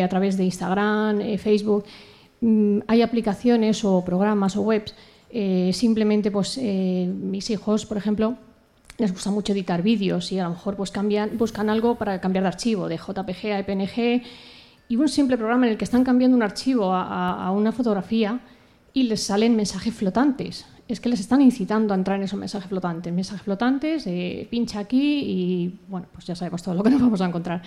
a 0.04 0.08
través 0.08 0.38
de 0.38 0.46
Instagram, 0.46 1.38
Facebook. 1.38 1.86
Mm, 2.42 2.80
hay 2.88 3.02
aplicaciones 3.02 3.84
o 3.86 4.04
programas 4.04 4.56
o 4.56 4.62
webs. 4.62 4.96
simplemente, 5.72 6.32
pues, 6.32 6.58
mis 6.58 7.50
hijos, 7.50 7.86
por 7.86 7.98
ejemplo, 7.98 8.38
les 8.98 9.12
gusta 9.12 9.32
mucho 9.32 9.54
editar 9.54 9.82
vídeos 9.82 10.32
y 10.32 10.40
a 10.40 10.44
lo 10.44 10.52
mejor 10.52 10.76
pues 10.76 10.92
cambian, 10.92 11.38
buscan 11.38 11.70
algo 11.70 11.96
para 11.96 12.22
cambiar 12.22 12.44
de 12.44 12.48
archivo, 12.50 12.88
de 12.88 12.98
JPG 12.98 13.48
a 13.52 13.60
EPNG, 13.60 14.22
y 14.90 14.96
un 14.98 15.08
simple 15.10 15.38
programa 15.38 15.66
en 15.66 15.72
el 15.74 15.78
que 15.78 15.86
están 15.86 16.04
cambiando 16.04 16.36
un 16.38 16.44
archivo 16.44 16.92
a, 16.94 17.04
a- 17.04 17.46
a 17.48 17.52
una 17.52 17.72
fotografía 17.72 18.40
y 18.94 19.04
les 19.04 19.24
salen 19.24 19.56
mensajes 19.56 19.94
flotantes. 19.94 20.66
Es 20.88 21.00
que 21.00 21.10
les 21.10 21.20
están 21.22 21.42
incitando 21.42 21.94
a 21.94 21.98
entrar 21.98 22.18
en 22.18 22.24
esos 22.24 22.38
mensajes 22.38 22.68
flotantes. 22.70 23.12
Mensajes 23.14 23.42
flotantes, 23.42 24.06
eh, 24.06 24.48
pincha 24.52 24.80
aquí 24.80 25.20
y 25.26 25.80
bueno, 25.88 26.08
pues 26.12 26.26
ya 26.28 26.36
sabemos 26.36 26.62
todo 26.62 26.76
lo 26.76 26.84
que 26.84 26.90
nos 26.92 27.02
vamos 27.02 27.22
a 27.22 27.26
encontrar. 27.26 27.62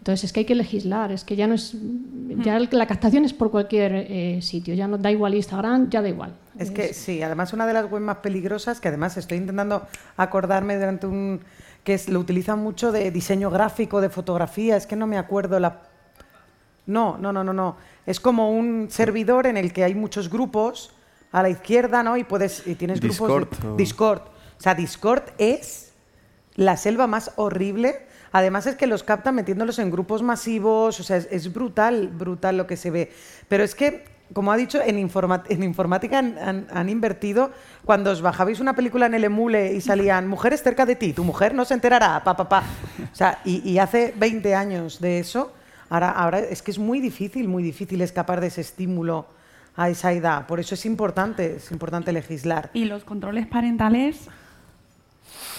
Entonces 0.00 0.24
es 0.24 0.32
que 0.32 0.40
hay 0.40 0.46
que 0.46 0.54
legislar, 0.54 1.12
es 1.12 1.24
que 1.24 1.36
ya 1.36 1.46
no 1.46 1.52
es, 1.54 1.74
ya 2.42 2.56
el- 2.56 2.68
la 2.72 2.86
captación 2.86 3.26
es 3.26 3.34
por 3.34 3.50
cualquier 3.50 3.92
eh, 3.94 4.38
sitio, 4.40 4.72
ya 4.74 4.88
no 4.88 4.96
da 4.96 5.10
igual 5.10 5.34
Instagram, 5.34 5.90
ya 5.90 6.00
da 6.00 6.08
igual. 6.08 6.34
Es 6.58 6.70
que 6.70 6.94
sí, 6.94 7.22
además 7.22 7.52
una 7.52 7.66
de 7.66 7.74
las 7.74 7.84
webs 7.90 8.02
más 8.04 8.16
peligrosas, 8.18 8.80
que 8.80 8.88
además 8.88 9.18
estoy 9.18 9.36
intentando 9.36 9.86
acordarme 10.16 10.76
durante 10.76 11.06
un... 11.06 11.40
que 11.84 11.92
es, 11.94 12.08
lo 12.08 12.18
utilizan 12.18 12.60
mucho 12.60 12.92
de 12.92 13.10
diseño 13.10 13.50
gráfico, 13.50 14.00
de 14.00 14.08
fotografía, 14.08 14.76
es 14.76 14.86
que 14.86 14.96
no 14.96 15.06
me 15.06 15.18
acuerdo 15.18 15.60
la... 15.60 15.82
No, 16.86 17.18
no, 17.18 17.30
no, 17.32 17.44
no, 17.44 17.52
no. 17.52 17.76
Es 18.06 18.20
como 18.20 18.50
un 18.50 18.88
servidor 18.90 19.46
en 19.46 19.58
el 19.58 19.70
que 19.72 19.84
hay 19.84 19.94
muchos 19.94 20.30
grupos 20.30 20.92
a 21.30 21.42
la 21.42 21.50
izquierda, 21.50 22.02
¿no? 22.02 22.16
Y 22.16 22.24
puedes 22.24 22.66
y 22.66 22.74
tienes 22.74 23.00
grupos 23.00 23.18
de- 23.28 23.38
Discord 23.38 23.66
o- 23.72 23.76
Discord. 23.76 24.22
O 24.58 24.62
sea, 24.62 24.74
Discord 24.74 25.24
es 25.36 25.92
la 26.56 26.78
selva 26.78 27.06
más 27.06 27.32
horrible. 27.36 28.08
Además 28.32 28.66
es 28.66 28.76
que 28.76 28.86
los 28.86 29.02
captan 29.02 29.34
metiéndolos 29.34 29.78
en 29.78 29.90
grupos 29.90 30.22
masivos, 30.22 31.00
o 31.00 31.02
sea, 31.02 31.16
es, 31.16 31.52
brutal, 31.52 32.08
brutal 32.08 32.56
lo 32.56 32.66
que 32.66 32.76
se 32.76 32.90
ve. 32.90 33.12
Pero 33.48 33.64
es 33.64 33.74
que, 33.74 34.04
como 34.32 34.52
ha 34.52 34.56
dicho, 34.56 34.80
en, 34.84 34.98
informática 34.98 36.18
han 36.18 36.88
invertido, 36.88 37.50
cuando 37.84 38.12
os 38.12 38.22
bajabais 38.22 38.60
una 38.60 38.74
película 38.74 39.06
en 39.06 39.14
el 39.14 39.24
emule 39.24 39.72
y 39.72 39.80
salían 39.80 40.28
mujeres 40.28 40.62
cerca 40.62 40.86
de 40.86 40.94
ti, 40.94 41.12
tu 41.12 41.24
mujer 41.24 41.54
no 41.54 41.64
se 41.64 41.74
enterará, 41.74 42.22
pa, 42.22 42.36
pa, 42.36 42.48
pa. 42.48 42.62
O 43.12 43.16
sea, 43.16 43.40
y, 43.44 43.68
y 43.68 43.78
hace 43.78 44.14
20 44.16 44.54
años 44.54 45.00
de 45.00 45.18
eso, 45.18 45.52
ahora, 45.88 46.10
ahora 46.10 46.38
es 46.38 46.62
que 46.62 46.70
es 46.70 46.78
muy 46.78 47.00
difícil, 47.00 47.48
muy 47.48 47.62
difícil 47.62 48.00
escapar 48.00 48.40
de 48.40 48.46
ese 48.46 48.60
estímulo 48.60 49.26
a 49.76 49.88
esa 49.88 50.12
edad. 50.12 50.46
Por 50.46 50.60
eso 50.60 50.74
es 50.74 50.86
importante, 50.86 51.56
es 51.56 51.70
importante 51.72 52.12
legislar. 52.12 52.70
¿Y 52.74 52.84
los 52.84 53.02
controles 53.02 53.46
parentales? 53.46 54.28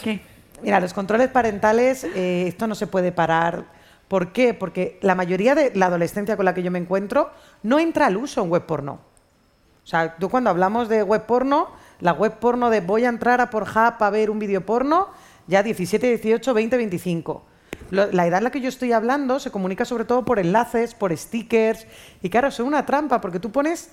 ¿Qué? 0.03 0.30
Mira, 0.61 0.79
los 0.79 0.93
controles 0.93 1.29
parentales, 1.29 2.03
eh, 2.03 2.45
esto 2.47 2.67
no 2.67 2.75
se 2.75 2.87
puede 2.87 3.11
parar. 3.11 3.65
¿Por 4.07 4.31
qué? 4.33 4.53
Porque 4.53 4.99
la 5.01 5.15
mayoría 5.15 5.55
de 5.55 5.71
la 5.75 5.87
adolescencia 5.87 6.35
con 6.35 6.45
la 6.45 6.53
que 6.53 6.63
yo 6.63 6.69
me 6.71 6.79
encuentro 6.79 7.31
no 7.63 7.79
entra 7.79 8.07
al 8.07 8.17
uso 8.17 8.43
en 8.43 8.49
web 8.49 8.65
porno. 8.65 8.99
O 9.83 9.87
sea, 9.87 10.15
tú 10.17 10.29
cuando 10.29 10.49
hablamos 10.49 10.89
de 10.89 11.03
web 11.03 11.25
porno, 11.25 11.69
La 12.01 12.13
web 12.13 12.39
porno 12.39 12.71
de 12.71 12.81
voy 12.81 13.05
a 13.05 13.09
entrar 13.09 13.41
a 13.41 13.51
Pornhub 13.51 13.93
a 14.01 14.09
ver 14.09 14.31
un 14.31 14.39
vídeo 14.39 14.65
porno, 14.65 15.09
ya 15.45 15.61
17, 15.61 16.07
18, 16.07 16.51
20, 16.55 16.77
25. 16.77 17.43
Lo- 17.91 18.11
la 18.11 18.25
edad 18.25 18.39
en 18.39 18.43
la 18.45 18.49
que 18.49 18.59
yo 18.59 18.69
estoy 18.69 18.91
hablando 18.91 19.39
se 19.39 19.51
comunica 19.51 19.85
sobre 19.85 20.05
todo 20.05 20.25
por 20.25 20.39
enlaces, 20.39 20.95
por 20.95 21.15
stickers. 21.15 21.85
Y 22.23 22.29
claro, 22.31 22.47
es 22.47 22.59
una 22.59 22.87
trampa 22.87 23.21
porque 23.21 23.39
tú 23.39 23.51
pones. 23.51 23.91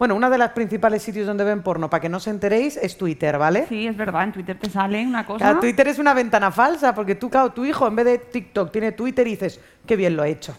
Bueno, 0.00 0.14
una 0.14 0.30
de 0.30 0.38
las 0.38 0.52
principales 0.52 1.02
sitios 1.02 1.26
donde 1.26 1.44
ven 1.44 1.60
porno, 1.60 1.90
para 1.90 2.00
que 2.00 2.08
no 2.08 2.16
os 2.16 2.26
enteréis, 2.26 2.78
es 2.78 2.96
Twitter, 2.96 3.36
¿vale? 3.36 3.66
Sí, 3.68 3.86
es 3.86 3.94
verdad, 3.94 4.24
en 4.24 4.32
Twitter 4.32 4.56
te 4.58 4.70
sale 4.70 5.06
una 5.06 5.26
cosa. 5.26 5.44
Claro, 5.44 5.60
Twitter 5.60 5.88
es 5.88 5.98
una 5.98 6.14
ventana 6.14 6.50
falsa, 6.50 6.94
porque 6.94 7.16
tú, 7.16 7.28
claro, 7.28 7.50
tu 7.50 7.66
hijo 7.66 7.86
en 7.86 7.96
vez 7.96 8.06
de 8.06 8.16
TikTok 8.16 8.72
tiene 8.72 8.92
Twitter 8.92 9.26
y 9.26 9.32
dices, 9.32 9.60
qué 9.84 9.96
bien 9.96 10.16
lo 10.16 10.24
he 10.24 10.30
hecho. 10.30 10.56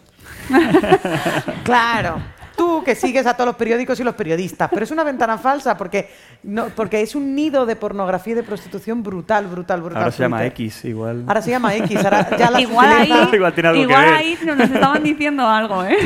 claro. 1.64 2.22
Tú 2.56 2.84
que 2.84 2.94
sigues 2.94 3.26
a 3.26 3.34
todos 3.34 3.48
los 3.48 3.56
periódicos 3.56 4.00
y 4.00 4.04
los 4.04 4.14
periodistas, 4.14 4.70
pero 4.70 4.84
es 4.84 4.92
una 4.92 5.04
ventana 5.04 5.40
falsa 5.40 5.76
porque, 5.76 6.12
no, 6.44 6.68
porque 6.68 7.02
es 7.02 7.16
un 7.16 7.34
nido 7.34 7.66
de 7.66 7.76
pornografía 7.76 8.34
y 8.34 8.36
de 8.36 8.44
prostitución 8.44 9.02
brutal, 9.02 9.48
brutal, 9.48 9.82
brutal. 9.82 10.04
Ahora 10.04 10.12
se 10.12 10.22
llama. 10.22 10.46
X, 10.46 10.86
igual. 10.86 11.24
Ahora 11.26 11.42
se 11.42 11.50
llama 11.50 11.76
X, 11.78 11.98
ahora 12.06 12.38
ya 12.38 12.52
la 12.52 12.62
igual 12.62 12.92
ahí, 12.92 13.30
Igual 13.34 13.54
tiene 13.56 13.70
algo 13.70 13.80
que 13.80 13.92
igual 13.92 14.06
ver. 14.06 14.14
ahí 14.14 14.38
nos 14.46 14.60
estaban 14.60 15.02
diciendo 15.02 15.48
algo, 15.48 15.84
¿eh? 15.84 15.98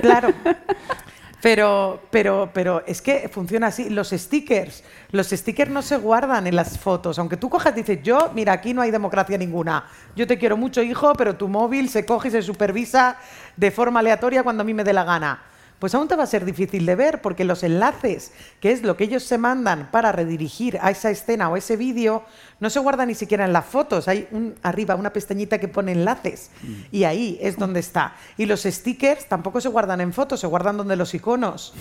Claro. 0.00 0.32
Pero, 1.44 2.00
pero, 2.10 2.48
pero 2.54 2.82
es 2.86 3.02
que 3.02 3.28
funciona 3.28 3.66
así. 3.66 3.90
Los 3.90 4.12
stickers, 4.12 4.82
los 5.10 5.28
stickers 5.28 5.70
no 5.70 5.82
se 5.82 5.98
guardan 5.98 6.46
en 6.46 6.56
las 6.56 6.78
fotos. 6.78 7.18
Aunque 7.18 7.36
tú 7.36 7.50
cojas 7.50 7.74
dices, 7.74 7.98
yo, 8.02 8.30
mira, 8.34 8.54
aquí 8.54 8.72
no 8.72 8.80
hay 8.80 8.90
democracia 8.90 9.36
ninguna. 9.36 9.84
Yo 10.16 10.26
te 10.26 10.38
quiero 10.38 10.56
mucho, 10.56 10.80
hijo, 10.80 11.12
pero 11.12 11.36
tu 11.36 11.46
móvil 11.46 11.90
se 11.90 12.06
coge 12.06 12.28
y 12.28 12.30
se 12.30 12.40
supervisa 12.40 13.18
de 13.58 13.70
forma 13.70 14.00
aleatoria 14.00 14.42
cuando 14.42 14.62
a 14.62 14.64
mí 14.64 14.72
me 14.72 14.84
dé 14.84 14.94
la 14.94 15.04
gana. 15.04 15.42
Pues 15.84 15.94
aún 15.94 16.08
te 16.08 16.16
va 16.16 16.22
a 16.22 16.26
ser 16.26 16.46
difícil 16.46 16.86
de 16.86 16.94
ver 16.94 17.20
porque 17.20 17.44
los 17.44 17.62
enlaces, 17.62 18.32
que 18.58 18.72
es 18.72 18.82
lo 18.84 18.96
que 18.96 19.04
ellos 19.04 19.22
se 19.22 19.36
mandan 19.36 19.90
para 19.90 20.12
redirigir 20.12 20.78
a 20.80 20.90
esa 20.90 21.10
escena 21.10 21.50
o 21.50 21.58
ese 21.58 21.76
vídeo, 21.76 22.24
no 22.58 22.70
se 22.70 22.78
guardan 22.80 23.08
ni 23.08 23.14
siquiera 23.14 23.44
en 23.44 23.52
las 23.52 23.66
fotos. 23.66 24.08
Hay 24.08 24.26
un, 24.30 24.54
arriba 24.62 24.94
una 24.94 25.12
pestañita 25.12 25.58
que 25.58 25.68
pone 25.68 25.92
enlaces 25.92 26.50
y 26.90 27.04
ahí 27.04 27.38
es 27.42 27.58
donde 27.58 27.80
está. 27.80 28.14
Y 28.38 28.46
los 28.46 28.62
stickers 28.62 29.26
tampoco 29.28 29.60
se 29.60 29.68
guardan 29.68 30.00
en 30.00 30.14
fotos, 30.14 30.40
se 30.40 30.46
guardan 30.46 30.78
donde 30.78 30.96
los 30.96 31.12
iconos. 31.12 31.74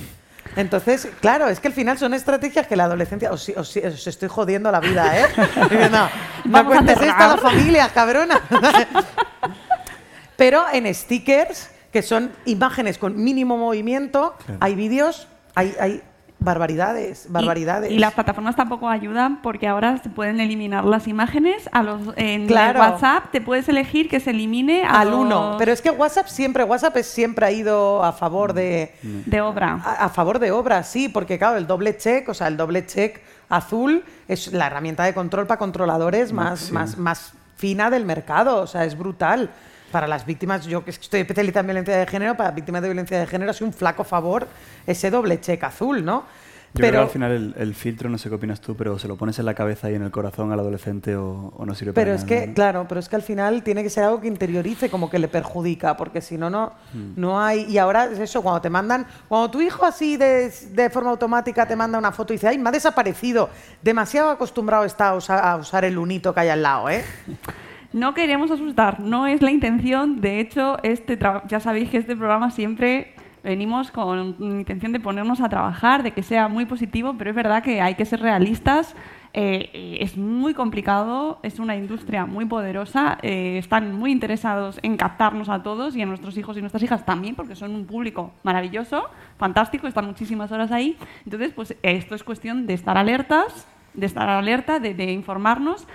Entonces, 0.58 1.08
claro, 1.22 1.48
es 1.48 1.62
que 1.62 1.70
al 1.70 1.74
final 1.74 1.98
son 1.98 2.14
estrategias 2.14 2.68
que 2.68 2.76
la 2.76 2.84
adolescencia... 2.84 3.32
Os, 3.32 3.48
os- 3.56 3.78
os 3.78 4.08
estoy 4.08 4.28
jodiendo 4.28 4.70
la 4.70 4.82
vida, 4.82 5.18
¿eh? 5.18 5.28
No, 5.90 6.10
no 6.44 6.66
cuentes 6.68 7.00
esto 7.00 7.24
a 7.24 7.28
la 7.30 7.38
familia, 7.38 7.88
cabrona. 7.94 8.42
Pero 10.36 10.66
en 10.74 10.94
stickers, 10.94 11.70
que 11.94 12.02
son 12.02 12.32
imágenes 12.46 12.98
con 12.98 13.24
mínimo 13.24 13.56
movimiento, 13.58 14.34
hay 14.60 14.76
vídeos, 14.76 15.28
hay, 15.56 15.74
hay 15.80 16.02
barbaridades, 16.40 17.28
barbaridades. 17.30 17.90
Y, 17.92 17.96
y 17.96 18.00
las 18.00 18.14
plataformas 18.14 18.56
tampoco 18.58 18.90
ayudan 18.90 19.42
porque 19.42 19.68
ahora 19.68 19.98
se 20.04 20.10
pueden 20.10 20.42
eliminar 20.42 20.84
las 20.84 21.08
imágenes 21.08 21.70
a 21.72 21.84
los 21.84 22.02
en 22.18 22.48
Claro. 22.48 22.80
WhatsApp 22.80 23.32
te 23.32 23.40
puedes 23.40 23.70
elegir 23.70 24.10
que 24.10 24.20
se 24.20 24.32
elimine 24.32 24.84
a 24.84 25.00
al 25.02 25.12
los- 25.12 25.20
uno. 25.20 25.56
Pero 25.58 25.72
es 25.72 25.82
que 25.82 25.90
WhatsApp 25.92 26.28
siempre, 26.28 26.66
WhatsApp 26.66 26.98
es- 26.98 27.08
siempre 27.08 27.46
ha 27.46 27.52
ido 27.52 28.04
a 28.04 28.12
favor 28.12 28.52
de, 28.54 28.94
de 29.04 29.40
obra. 29.42 29.80
a, 29.86 30.06
a 30.06 30.10
favor 30.10 30.40
de 30.40 30.52
obra, 30.52 30.84
sí, 30.84 31.08
porque 31.08 31.38
claro, 31.38 31.56
el 31.58 31.66
doble 31.68 31.96
check, 31.96 32.28
o 32.28 32.34
sea, 32.34 32.48
el 32.48 32.58
doble 32.58 32.86
check 32.86 33.22
azul 33.50 34.04
es 34.28 34.52
la 34.52 34.68
herramienta 34.68 35.04
de 35.06 35.14
control 35.14 35.48
para 35.48 35.60
controladores 35.60 36.34
más, 36.34 36.72
Máximo. 36.72 36.80
más, 36.80 36.98
más 36.98 37.34
fina 37.56 37.90
del 37.90 38.04
mercado, 38.04 38.62
o 38.62 38.68
sea, 38.68 38.84
es 38.84 38.98
brutal. 38.98 39.50
Para 39.94 40.08
las 40.08 40.26
víctimas, 40.26 40.66
yo 40.66 40.84
que 40.84 40.90
estoy 40.90 41.20
especializada 41.22 41.60
en 41.62 41.68
violencia 41.68 41.96
de 41.96 42.08
género, 42.08 42.36
para 42.36 42.50
víctimas 42.50 42.82
de 42.82 42.88
violencia 42.88 43.20
de 43.20 43.28
género 43.28 43.52
es 43.52 43.62
un 43.62 43.72
flaco 43.72 44.04
favor 44.04 44.48
ese 44.88 45.12
doble 45.12 45.40
check 45.40 45.64
azul, 45.64 46.04
¿no? 46.04 46.26
Yo 46.74 46.80
creo 46.80 46.92
que 46.92 46.98
al 46.98 47.10
final 47.10 47.32
el, 47.32 47.54
el 47.56 47.76
filtro, 47.76 48.10
no 48.10 48.18
sé 48.18 48.30
qué 48.30 48.34
opinas 48.34 48.60
tú, 48.60 48.76
pero 48.76 48.98
se 48.98 49.08
lo 49.08 49.16
pones 49.16 49.38
en 49.38 49.46
la 49.46 49.54
cabeza 49.54 49.92
y 49.92 49.94
en 49.94 50.02
el 50.02 50.10
corazón 50.10 50.52
al 50.52 50.60
adolescente 50.60 51.16
o, 51.16 51.54
o 51.56 51.64
no 51.68 51.76
sirve 51.76 51.94
Pero 51.94 52.08
para 52.08 52.16
es 52.16 52.24
nada, 52.24 52.42
que, 52.42 52.48
¿no? 52.48 52.54
claro, 52.56 52.86
pero 52.90 53.00
es 53.00 53.08
que 53.08 53.16
al 53.16 53.22
final 53.22 53.62
tiene 53.62 53.84
que 53.84 53.92
ser 53.92 54.04
algo 54.06 54.20
que 54.20 54.28
interiorice, 54.28 54.90
como 54.90 55.08
que 55.12 55.20
le 55.20 55.28
perjudica, 55.28 55.96
porque 55.96 56.20
si 56.22 56.36
no, 56.40 56.50
no, 56.50 56.74
Hmm. 56.92 57.14
no 57.16 57.40
hay. 57.40 57.66
Y 57.72 57.78
ahora 57.78 58.06
es 58.06 58.18
eso, 58.18 58.42
cuando 58.42 58.60
te 58.62 58.72
mandan, 58.72 59.06
cuando 59.30 59.52
tu 59.52 59.62
hijo 59.62 59.86
así 59.86 60.18
de, 60.18 60.52
de 60.72 60.90
forma 60.90 61.12
automática 61.12 61.68
te 61.68 61.76
manda 61.76 62.00
una 62.00 62.12
foto 62.12 62.34
y 62.34 62.38
dice, 62.38 62.48
ay, 62.48 62.58
me 62.58 62.70
ha 62.70 62.72
desaparecido, 62.72 63.52
demasiado 63.84 64.32
acostumbrado 64.32 64.84
está 64.86 65.10
a 65.10 65.14
usar, 65.16 65.46
a 65.46 65.56
usar 65.58 65.86
el 65.86 65.94
lunito 65.94 66.34
que 66.34 66.40
hay 66.40 66.50
al 66.50 66.64
lado, 66.64 66.90
¿eh? 66.90 67.04
No 67.94 68.16
queremos 68.16 68.50
asustar, 68.50 69.00
no 69.00 69.28
es 69.28 69.44
la 69.44 69.52
intención. 69.52 70.20
De 70.20 70.40
hecho, 70.40 70.80
este 70.82 71.18
ya 71.48 71.60
sabéis 71.60 71.92
que 71.92 71.98
este 71.98 72.16
programa 72.16 72.50
siempre 72.50 73.14
venimos 73.44 73.92
con 73.92 74.36
intención 74.40 74.94
de 74.94 75.00
ponernos 75.00 75.42
a 75.42 75.50
trabajar, 75.50 76.02
de 76.02 76.12
que 76.12 76.24
sea 76.24 76.48
muy 76.48 76.66
positivo, 76.66 77.14
pero 77.20 77.30
es 77.30 77.36
verdad 77.36 77.62
que 77.62 77.82
hay 77.82 77.94
que 77.94 78.06
ser 78.06 78.20
realistas. 78.22 78.96
Eh, 79.36 79.70
eh, 79.74 79.98
es 80.02 80.18
muy 80.18 80.56
complicado, 80.56 81.40
es 81.44 81.60
una 81.60 81.76
industria 81.76 82.26
muy 82.26 82.46
poderosa, 82.46 83.20
eh, 83.22 83.58
están 83.60 83.94
muy 83.94 84.12
interesados 84.12 84.80
en 84.82 84.98
captarnos 84.98 85.50
a 85.50 85.62
todos 85.62 85.96
y 85.96 86.02
a 86.02 86.06
nuestros 86.08 86.36
hijos 86.38 86.58
y 86.58 86.62
nuestras 86.62 86.82
hijas 86.82 87.06
también, 87.06 87.36
porque 87.36 87.56
son 87.56 87.76
un 87.76 87.86
público 87.86 88.32
maravilloso, 88.42 89.06
fantástico, 89.38 89.88
están 89.88 90.06
muchísimas 90.06 90.52
horas 90.52 90.72
ahí. 90.72 90.98
Entonces, 91.26 91.52
pues 91.54 91.76
esto 91.84 92.16
es 92.16 92.24
cuestión 92.24 92.66
de 92.66 92.74
estar 92.74 92.98
alertas, 92.98 93.68
de 93.94 94.08
estar 94.08 94.28
alerta, 94.30 94.80
de 94.80 95.12
informarnos 95.12 95.88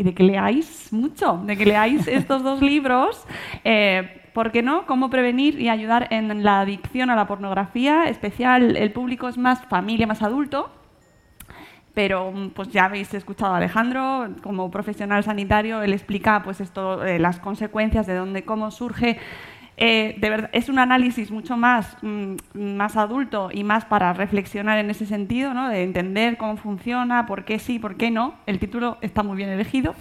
y 0.00 0.02
de 0.02 0.14
que 0.14 0.22
leáis 0.22 0.90
mucho, 0.94 1.42
de 1.44 1.58
que 1.58 1.66
leáis 1.66 2.08
estos 2.08 2.42
dos 2.42 2.62
libros. 2.62 3.22
Eh, 3.64 4.30
¿Por 4.32 4.50
qué 4.50 4.62
no? 4.62 4.86
¿Cómo 4.86 5.10
prevenir 5.10 5.60
y 5.60 5.68
ayudar 5.68 6.08
en 6.10 6.42
la 6.42 6.60
adicción 6.60 7.10
a 7.10 7.16
la 7.16 7.26
pornografía? 7.26 8.08
Especial, 8.08 8.78
el 8.78 8.92
público 8.92 9.28
es 9.28 9.36
más 9.36 9.62
familia, 9.66 10.06
más 10.06 10.22
adulto. 10.22 10.70
Pero 11.92 12.32
pues 12.54 12.68
ya 12.70 12.86
habéis 12.86 13.12
escuchado 13.12 13.52
a 13.52 13.58
Alejandro, 13.58 14.30
como 14.42 14.70
profesional 14.70 15.22
sanitario, 15.22 15.82
él 15.82 15.92
explica 15.92 16.42
pues 16.42 16.62
esto, 16.62 17.04
eh, 17.04 17.18
las 17.18 17.38
consecuencias 17.38 18.06
de 18.06 18.14
dónde, 18.14 18.42
cómo 18.44 18.70
surge. 18.70 19.18
Eh, 19.82 20.14
de 20.18 20.28
verdad, 20.28 20.50
es 20.52 20.68
un 20.68 20.78
análisis 20.78 21.30
mucho 21.30 21.56
más, 21.56 21.96
mm, 22.02 22.34
más 22.54 22.98
adulto 22.98 23.48
y 23.50 23.64
más 23.64 23.86
para 23.86 24.12
reflexionar 24.12 24.78
en 24.78 24.90
ese 24.90 25.06
sentido, 25.06 25.54
¿no? 25.54 25.70
de 25.70 25.82
entender 25.82 26.36
cómo 26.36 26.58
funciona, 26.58 27.24
por 27.24 27.46
qué 27.46 27.58
sí, 27.58 27.78
por 27.78 27.96
qué 27.96 28.10
no. 28.10 28.34
El 28.44 28.58
título 28.58 28.98
está 29.00 29.22
muy 29.22 29.38
bien 29.38 29.48
elegido. 29.48 29.94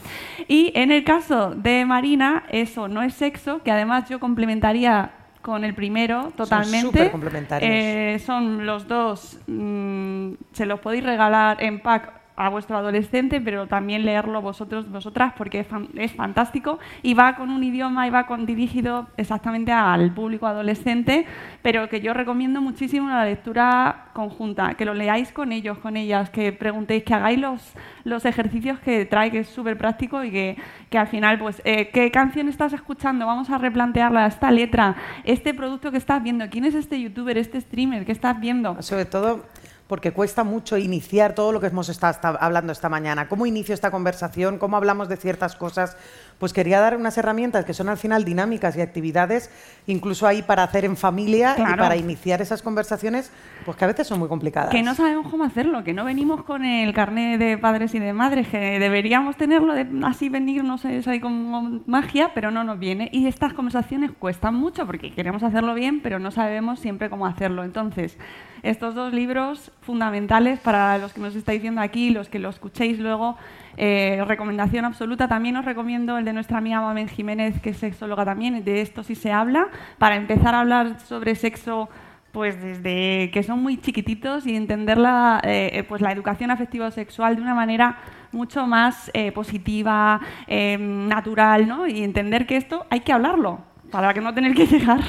Y 0.49 0.73
en 0.75 0.91
el 0.91 1.05
caso 1.05 1.55
de 1.55 1.85
Marina, 1.85 2.43
eso 2.51 2.89
no 2.89 3.01
es 3.03 3.13
sexo, 3.13 3.63
que 3.63 3.71
además 3.71 4.09
yo 4.09 4.19
complementaría 4.19 5.11
con 5.41 5.63
el 5.63 5.73
primero 5.73 6.33
totalmente. 6.35 6.87
supercomplementarios. 6.87 7.71
Eh, 7.73 8.21
son 8.25 8.65
los 8.65 8.85
dos, 8.85 9.39
mm, 9.47 10.33
se 10.51 10.65
los 10.65 10.81
podéis 10.81 11.05
regalar 11.05 11.63
en 11.63 11.79
pack 11.79 12.18
a 12.39 12.47
vuestro 12.47 12.77
adolescente, 12.77 13.41
pero 13.41 13.67
también 13.67 14.05
leerlo 14.05 14.41
vosotros, 14.41 14.89
vosotras, 14.89 15.33
porque 15.37 15.59
es, 15.59 15.67
fan- 15.67 15.89
es 15.95 16.13
fantástico 16.13 16.79
y 17.03 17.13
va 17.13 17.35
con 17.35 17.49
un 17.49 17.61
idioma 17.63 18.07
y 18.07 18.09
va 18.09 18.25
con, 18.25 18.45
dirigido 18.45 19.07
exactamente 19.17 19.73
al 19.73 20.13
público 20.13 20.47
adolescente, 20.47 21.25
pero 21.61 21.89
que 21.89 21.99
yo 21.99 22.13
recomiendo 22.13 22.61
muchísimo 22.61 23.09
la 23.09 23.25
lectura 23.25 24.05
conjunta, 24.13 24.75
que 24.75 24.85
lo 24.85 24.93
leáis 24.93 25.33
con 25.33 25.51
ellos, 25.51 25.77
con 25.79 25.97
ellas, 25.97 26.29
que 26.29 26.53
preguntéis, 26.53 27.03
que 27.03 27.13
hagáis 27.13 27.39
los, 27.39 27.73
los 28.05 28.23
ejercicios 28.23 28.79
que 28.79 29.05
trae, 29.05 29.31
que 29.31 29.39
es 29.39 29.49
súper 29.49 29.77
práctico 29.77 30.23
y 30.23 30.31
que, 30.31 30.57
que 30.89 30.97
al 30.97 31.07
final, 31.07 31.39
pues, 31.39 31.61
eh, 31.65 31.89
¿qué 31.91 32.09
canción 32.09 32.47
estás 32.47 32.71
escuchando? 32.71 33.25
Vamos 33.25 33.49
a 33.49 33.57
replantearla, 33.57 34.25
esta 34.25 34.49
letra, 34.49 34.95
este 35.25 35.53
producto 35.53 35.91
que 35.91 35.97
estás 35.97 36.23
viendo, 36.23 36.49
¿quién 36.49 36.63
es 36.63 36.73
este 36.73 37.01
youtuber, 37.01 37.37
este 37.37 37.59
streamer 37.59 38.05
que 38.05 38.13
estás 38.13 38.39
viendo? 38.39 38.81
Sobre 38.81 39.03
todo 39.03 39.45
porque 39.89 40.11
cuesta 40.11 40.43
mucho 40.43 40.77
iniciar 40.77 41.33
todo 41.33 41.51
lo 41.51 41.59
que 41.59 41.65
hemos 41.65 41.89
estado 41.89 42.37
hablando 42.39 42.71
esta 42.71 42.89
mañana. 42.89 43.27
¿Cómo 43.27 43.47
inicio 43.47 43.73
esta 43.73 43.89
conversación? 43.89 44.59
¿Cómo 44.59 44.77
hablamos 44.77 45.09
de 45.09 45.17
ciertas 45.17 45.55
cosas? 45.55 45.97
Pues 46.37 46.53
quería 46.53 46.79
dar 46.79 46.95
unas 46.95 47.17
herramientas 47.17 47.65
que 47.65 47.73
son 47.73 47.89
al 47.89 47.97
final 47.97 48.23
dinámicas 48.23 48.77
y 48.77 48.81
actividades, 48.81 49.49
incluso 49.87 50.27
ahí 50.27 50.43
para 50.43 50.61
hacer 50.61 50.85
en 50.85 50.95
familia 50.95 51.53
y 51.57 51.61
Claro. 51.63 51.81
para 51.81 51.95
iniciar 51.97 52.39
esas 52.39 52.61
conversaciones, 52.61 53.31
pues 53.65 53.75
que 53.77 53.83
a 53.83 53.87
veces 53.87 54.05
son 54.05 54.19
muy 54.19 54.27
complicadas. 54.29 54.69
Que 54.69 54.83
no 54.83 54.93
sabemos 54.93 55.27
cómo 55.27 55.43
hacerlo, 55.43 55.83
que 55.83 55.93
no 55.93 56.05
venimos 56.05 56.43
con 56.43 56.63
el 56.65 56.93
carnet 56.93 57.39
de 57.39 57.57
padres 57.57 57.95
y 57.95 57.99
de 57.99 58.13
madres, 58.13 58.47
que 58.47 58.77
deberíamos 58.79 59.37
tenerlo 59.37 59.73
de 59.73 59.87
así 60.03 60.29
venirnos 60.29 60.85
es 60.85 61.07
ahí 61.07 61.19
como 61.19 61.81
magia, 61.87 62.29
pero 62.35 62.51
no 62.51 62.63
nos 62.63 62.77
viene. 62.77 63.09
Y 63.11 63.25
estas 63.25 63.53
conversaciones 63.53 64.11
cuestan 64.19 64.53
mucho 64.53 64.85
porque 64.85 65.11
queremos 65.11 65.41
hacerlo 65.41 65.73
bien, 65.73 65.99
pero 66.01 66.19
no 66.19 66.29
sabemos 66.29 66.79
siempre 66.79 67.09
cómo 67.09 67.25
hacerlo. 67.25 67.63
Entonces, 67.63 68.19
estos 68.63 68.95
dos 68.95 69.13
libros 69.13 69.71
fundamentales 69.81 70.59
para 70.59 70.97
los 70.97 71.13
que 71.13 71.21
nos 71.21 71.35
estáis 71.35 71.61
viendo 71.61 71.81
aquí, 71.81 72.09
los 72.09 72.29
que 72.29 72.39
lo 72.39 72.49
escuchéis 72.49 72.99
luego, 72.99 73.37
eh, 73.77 74.23
recomendación 74.27 74.85
absoluta. 74.85 75.27
También 75.27 75.57
os 75.57 75.65
recomiendo 75.65 76.17
el 76.17 76.25
de 76.25 76.33
nuestra 76.33 76.57
amiga 76.57 76.81
Mamen 76.81 77.07
Jiménez, 77.07 77.59
que 77.61 77.71
es 77.71 77.77
sexóloga 77.77 78.25
también, 78.25 78.63
de 78.63 78.81
esto 78.81 79.03
sí 79.03 79.15
se 79.15 79.31
habla, 79.31 79.67
para 79.97 80.15
empezar 80.15 80.55
a 80.55 80.61
hablar 80.61 80.99
sobre 80.99 81.35
sexo 81.35 81.89
pues 82.31 82.61
desde 82.61 83.31
que 83.31 83.43
son 83.43 83.61
muy 83.61 83.77
chiquititos 83.77 84.45
y 84.45 84.55
entender 84.55 84.97
la, 84.97 85.41
eh, 85.43 85.83
pues 85.87 86.01
la 86.01 86.11
educación 86.11 86.51
afectivo-sexual 86.51 87.35
de 87.35 87.41
una 87.41 87.55
manera 87.55 87.97
mucho 88.31 88.67
más 88.67 89.09
eh, 89.13 89.31
positiva, 89.31 90.21
eh, 90.47 90.77
natural, 90.77 91.67
¿no? 91.67 91.87
Y 91.87 92.03
entender 92.03 92.45
que 92.45 92.57
esto 92.57 92.85
hay 92.89 92.99
que 92.99 93.11
hablarlo 93.11 93.68
para 93.91 94.13
que 94.13 94.21
no 94.21 94.33
tener 94.33 94.53
que 94.53 94.65
llegar 94.65 94.99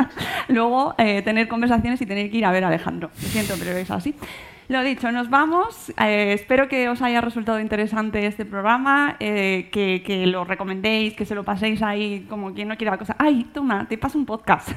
luego 0.48 0.94
eh, 0.98 1.22
tener 1.22 1.48
conversaciones 1.48 2.00
y 2.00 2.06
tener 2.06 2.30
que 2.30 2.38
ir 2.38 2.44
a 2.44 2.52
ver 2.52 2.64
a 2.64 2.68
Alejandro. 2.68 3.10
Lo 3.22 3.28
siento, 3.28 3.54
pero 3.58 3.72
es 3.72 3.90
así. 3.90 4.14
Lo 4.70 4.84
dicho, 4.84 5.10
nos 5.10 5.28
vamos. 5.28 5.92
Eh, 6.00 6.32
espero 6.32 6.68
que 6.68 6.88
os 6.88 7.02
haya 7.02 7.20
resultado 7.20 7.58
interesante 7.58 8.24
este 8.24 8.44
programa, 8.44 9.16
eh, 9.18 9.68
que, 9.72 10.24
lo 10.28 10.44
recomendéis, 10.44 11.14
que 11.14 11.24
se 11.24 11.34
lo 11.34 11.42
paséis 11.42 11.82
ahí 11.82 12.24
como 12.28 12.54
quien 12.54 12.68
no 12.68 12.76
quiera 12.76 12.92
la 12.92 12.98
cosa. 12.98 13.16
Ay, 13.18 13.48
toma, 13.52 13.88
te 13.88 13.98
paso 13.98 14.16
un 14.16 14.26
podcast. 14.26 14.70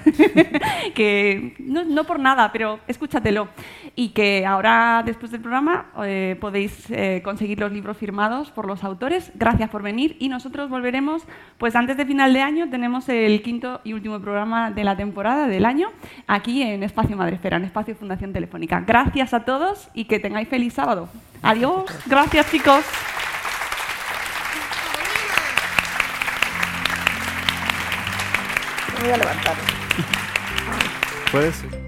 que 0.95 1.53
no, 1.59 2.05
por 2.05 2.19
nada, 2.19 2.51
pero 2.51 2.79
escúchatelo. 2.87 3.49
Y 3.95 4.09
que 4.09 4.47
ahora, 4.47 5.03
después 5.05 5.31
del 5.31 5.41
programa, 5.41 5.91
eh, 6.03 6.37
podéis 6.41 6.91
conseguir 7.23 7.59
los 7.59 7.71
libros 7.71 7.95
firmados 7.95 8.49
por 8.49 8.65
los 8.65 8.83
autores. 8.83 9.31
Gracias 9.35 9.69
por 9.69 9.83
venir 9.83 10.17
y 10.19 10.27
nosotros 10.27 10.71
volveremos, 10.71 11.21
pues 11.59 11.75
antes 11.75 11.97
de 11.97 12.07
final 12.07 12.33
de 12.33 12.41
año 12.41 12.67
tenemos 12.67 13.07
el 13.09 13.43
quinto 13.43 13.79
y 13.83 13.93
último 13.93 14.19
programa 14.19 14.71
de 14.71 14.85
la 14.85 14.97
temporada 14.97 15.45
del 15.45 15.65
año 15.65 15.89
aquí 16.25 16.63
en 16.63 16.81
Espacio 16.81 17.15
Madresfera, 17.15 17.57
en 17.57 17.65
Espacio 17.65 17.95
Fundación 17.95 18.33
Telefónica. 18.33 18.83
Gracias 18.87 19.35
a 19.35 19.41
todos 19.83 19.89
y 19.93 20.05
que 20.05 20.19
tengáis 20.19 20.47
feliz 20.47 20.73
sábado. 20.73 21.09
Adiós. 21.41 21.85
Gracias, 22.05 22.49
chicos. 22.49 22.83
Me 28.95 29.03
voy 29.03 29.11
a 29.11 29.17
levantar. 29.17 29.55
Puedes. 31.31 31.82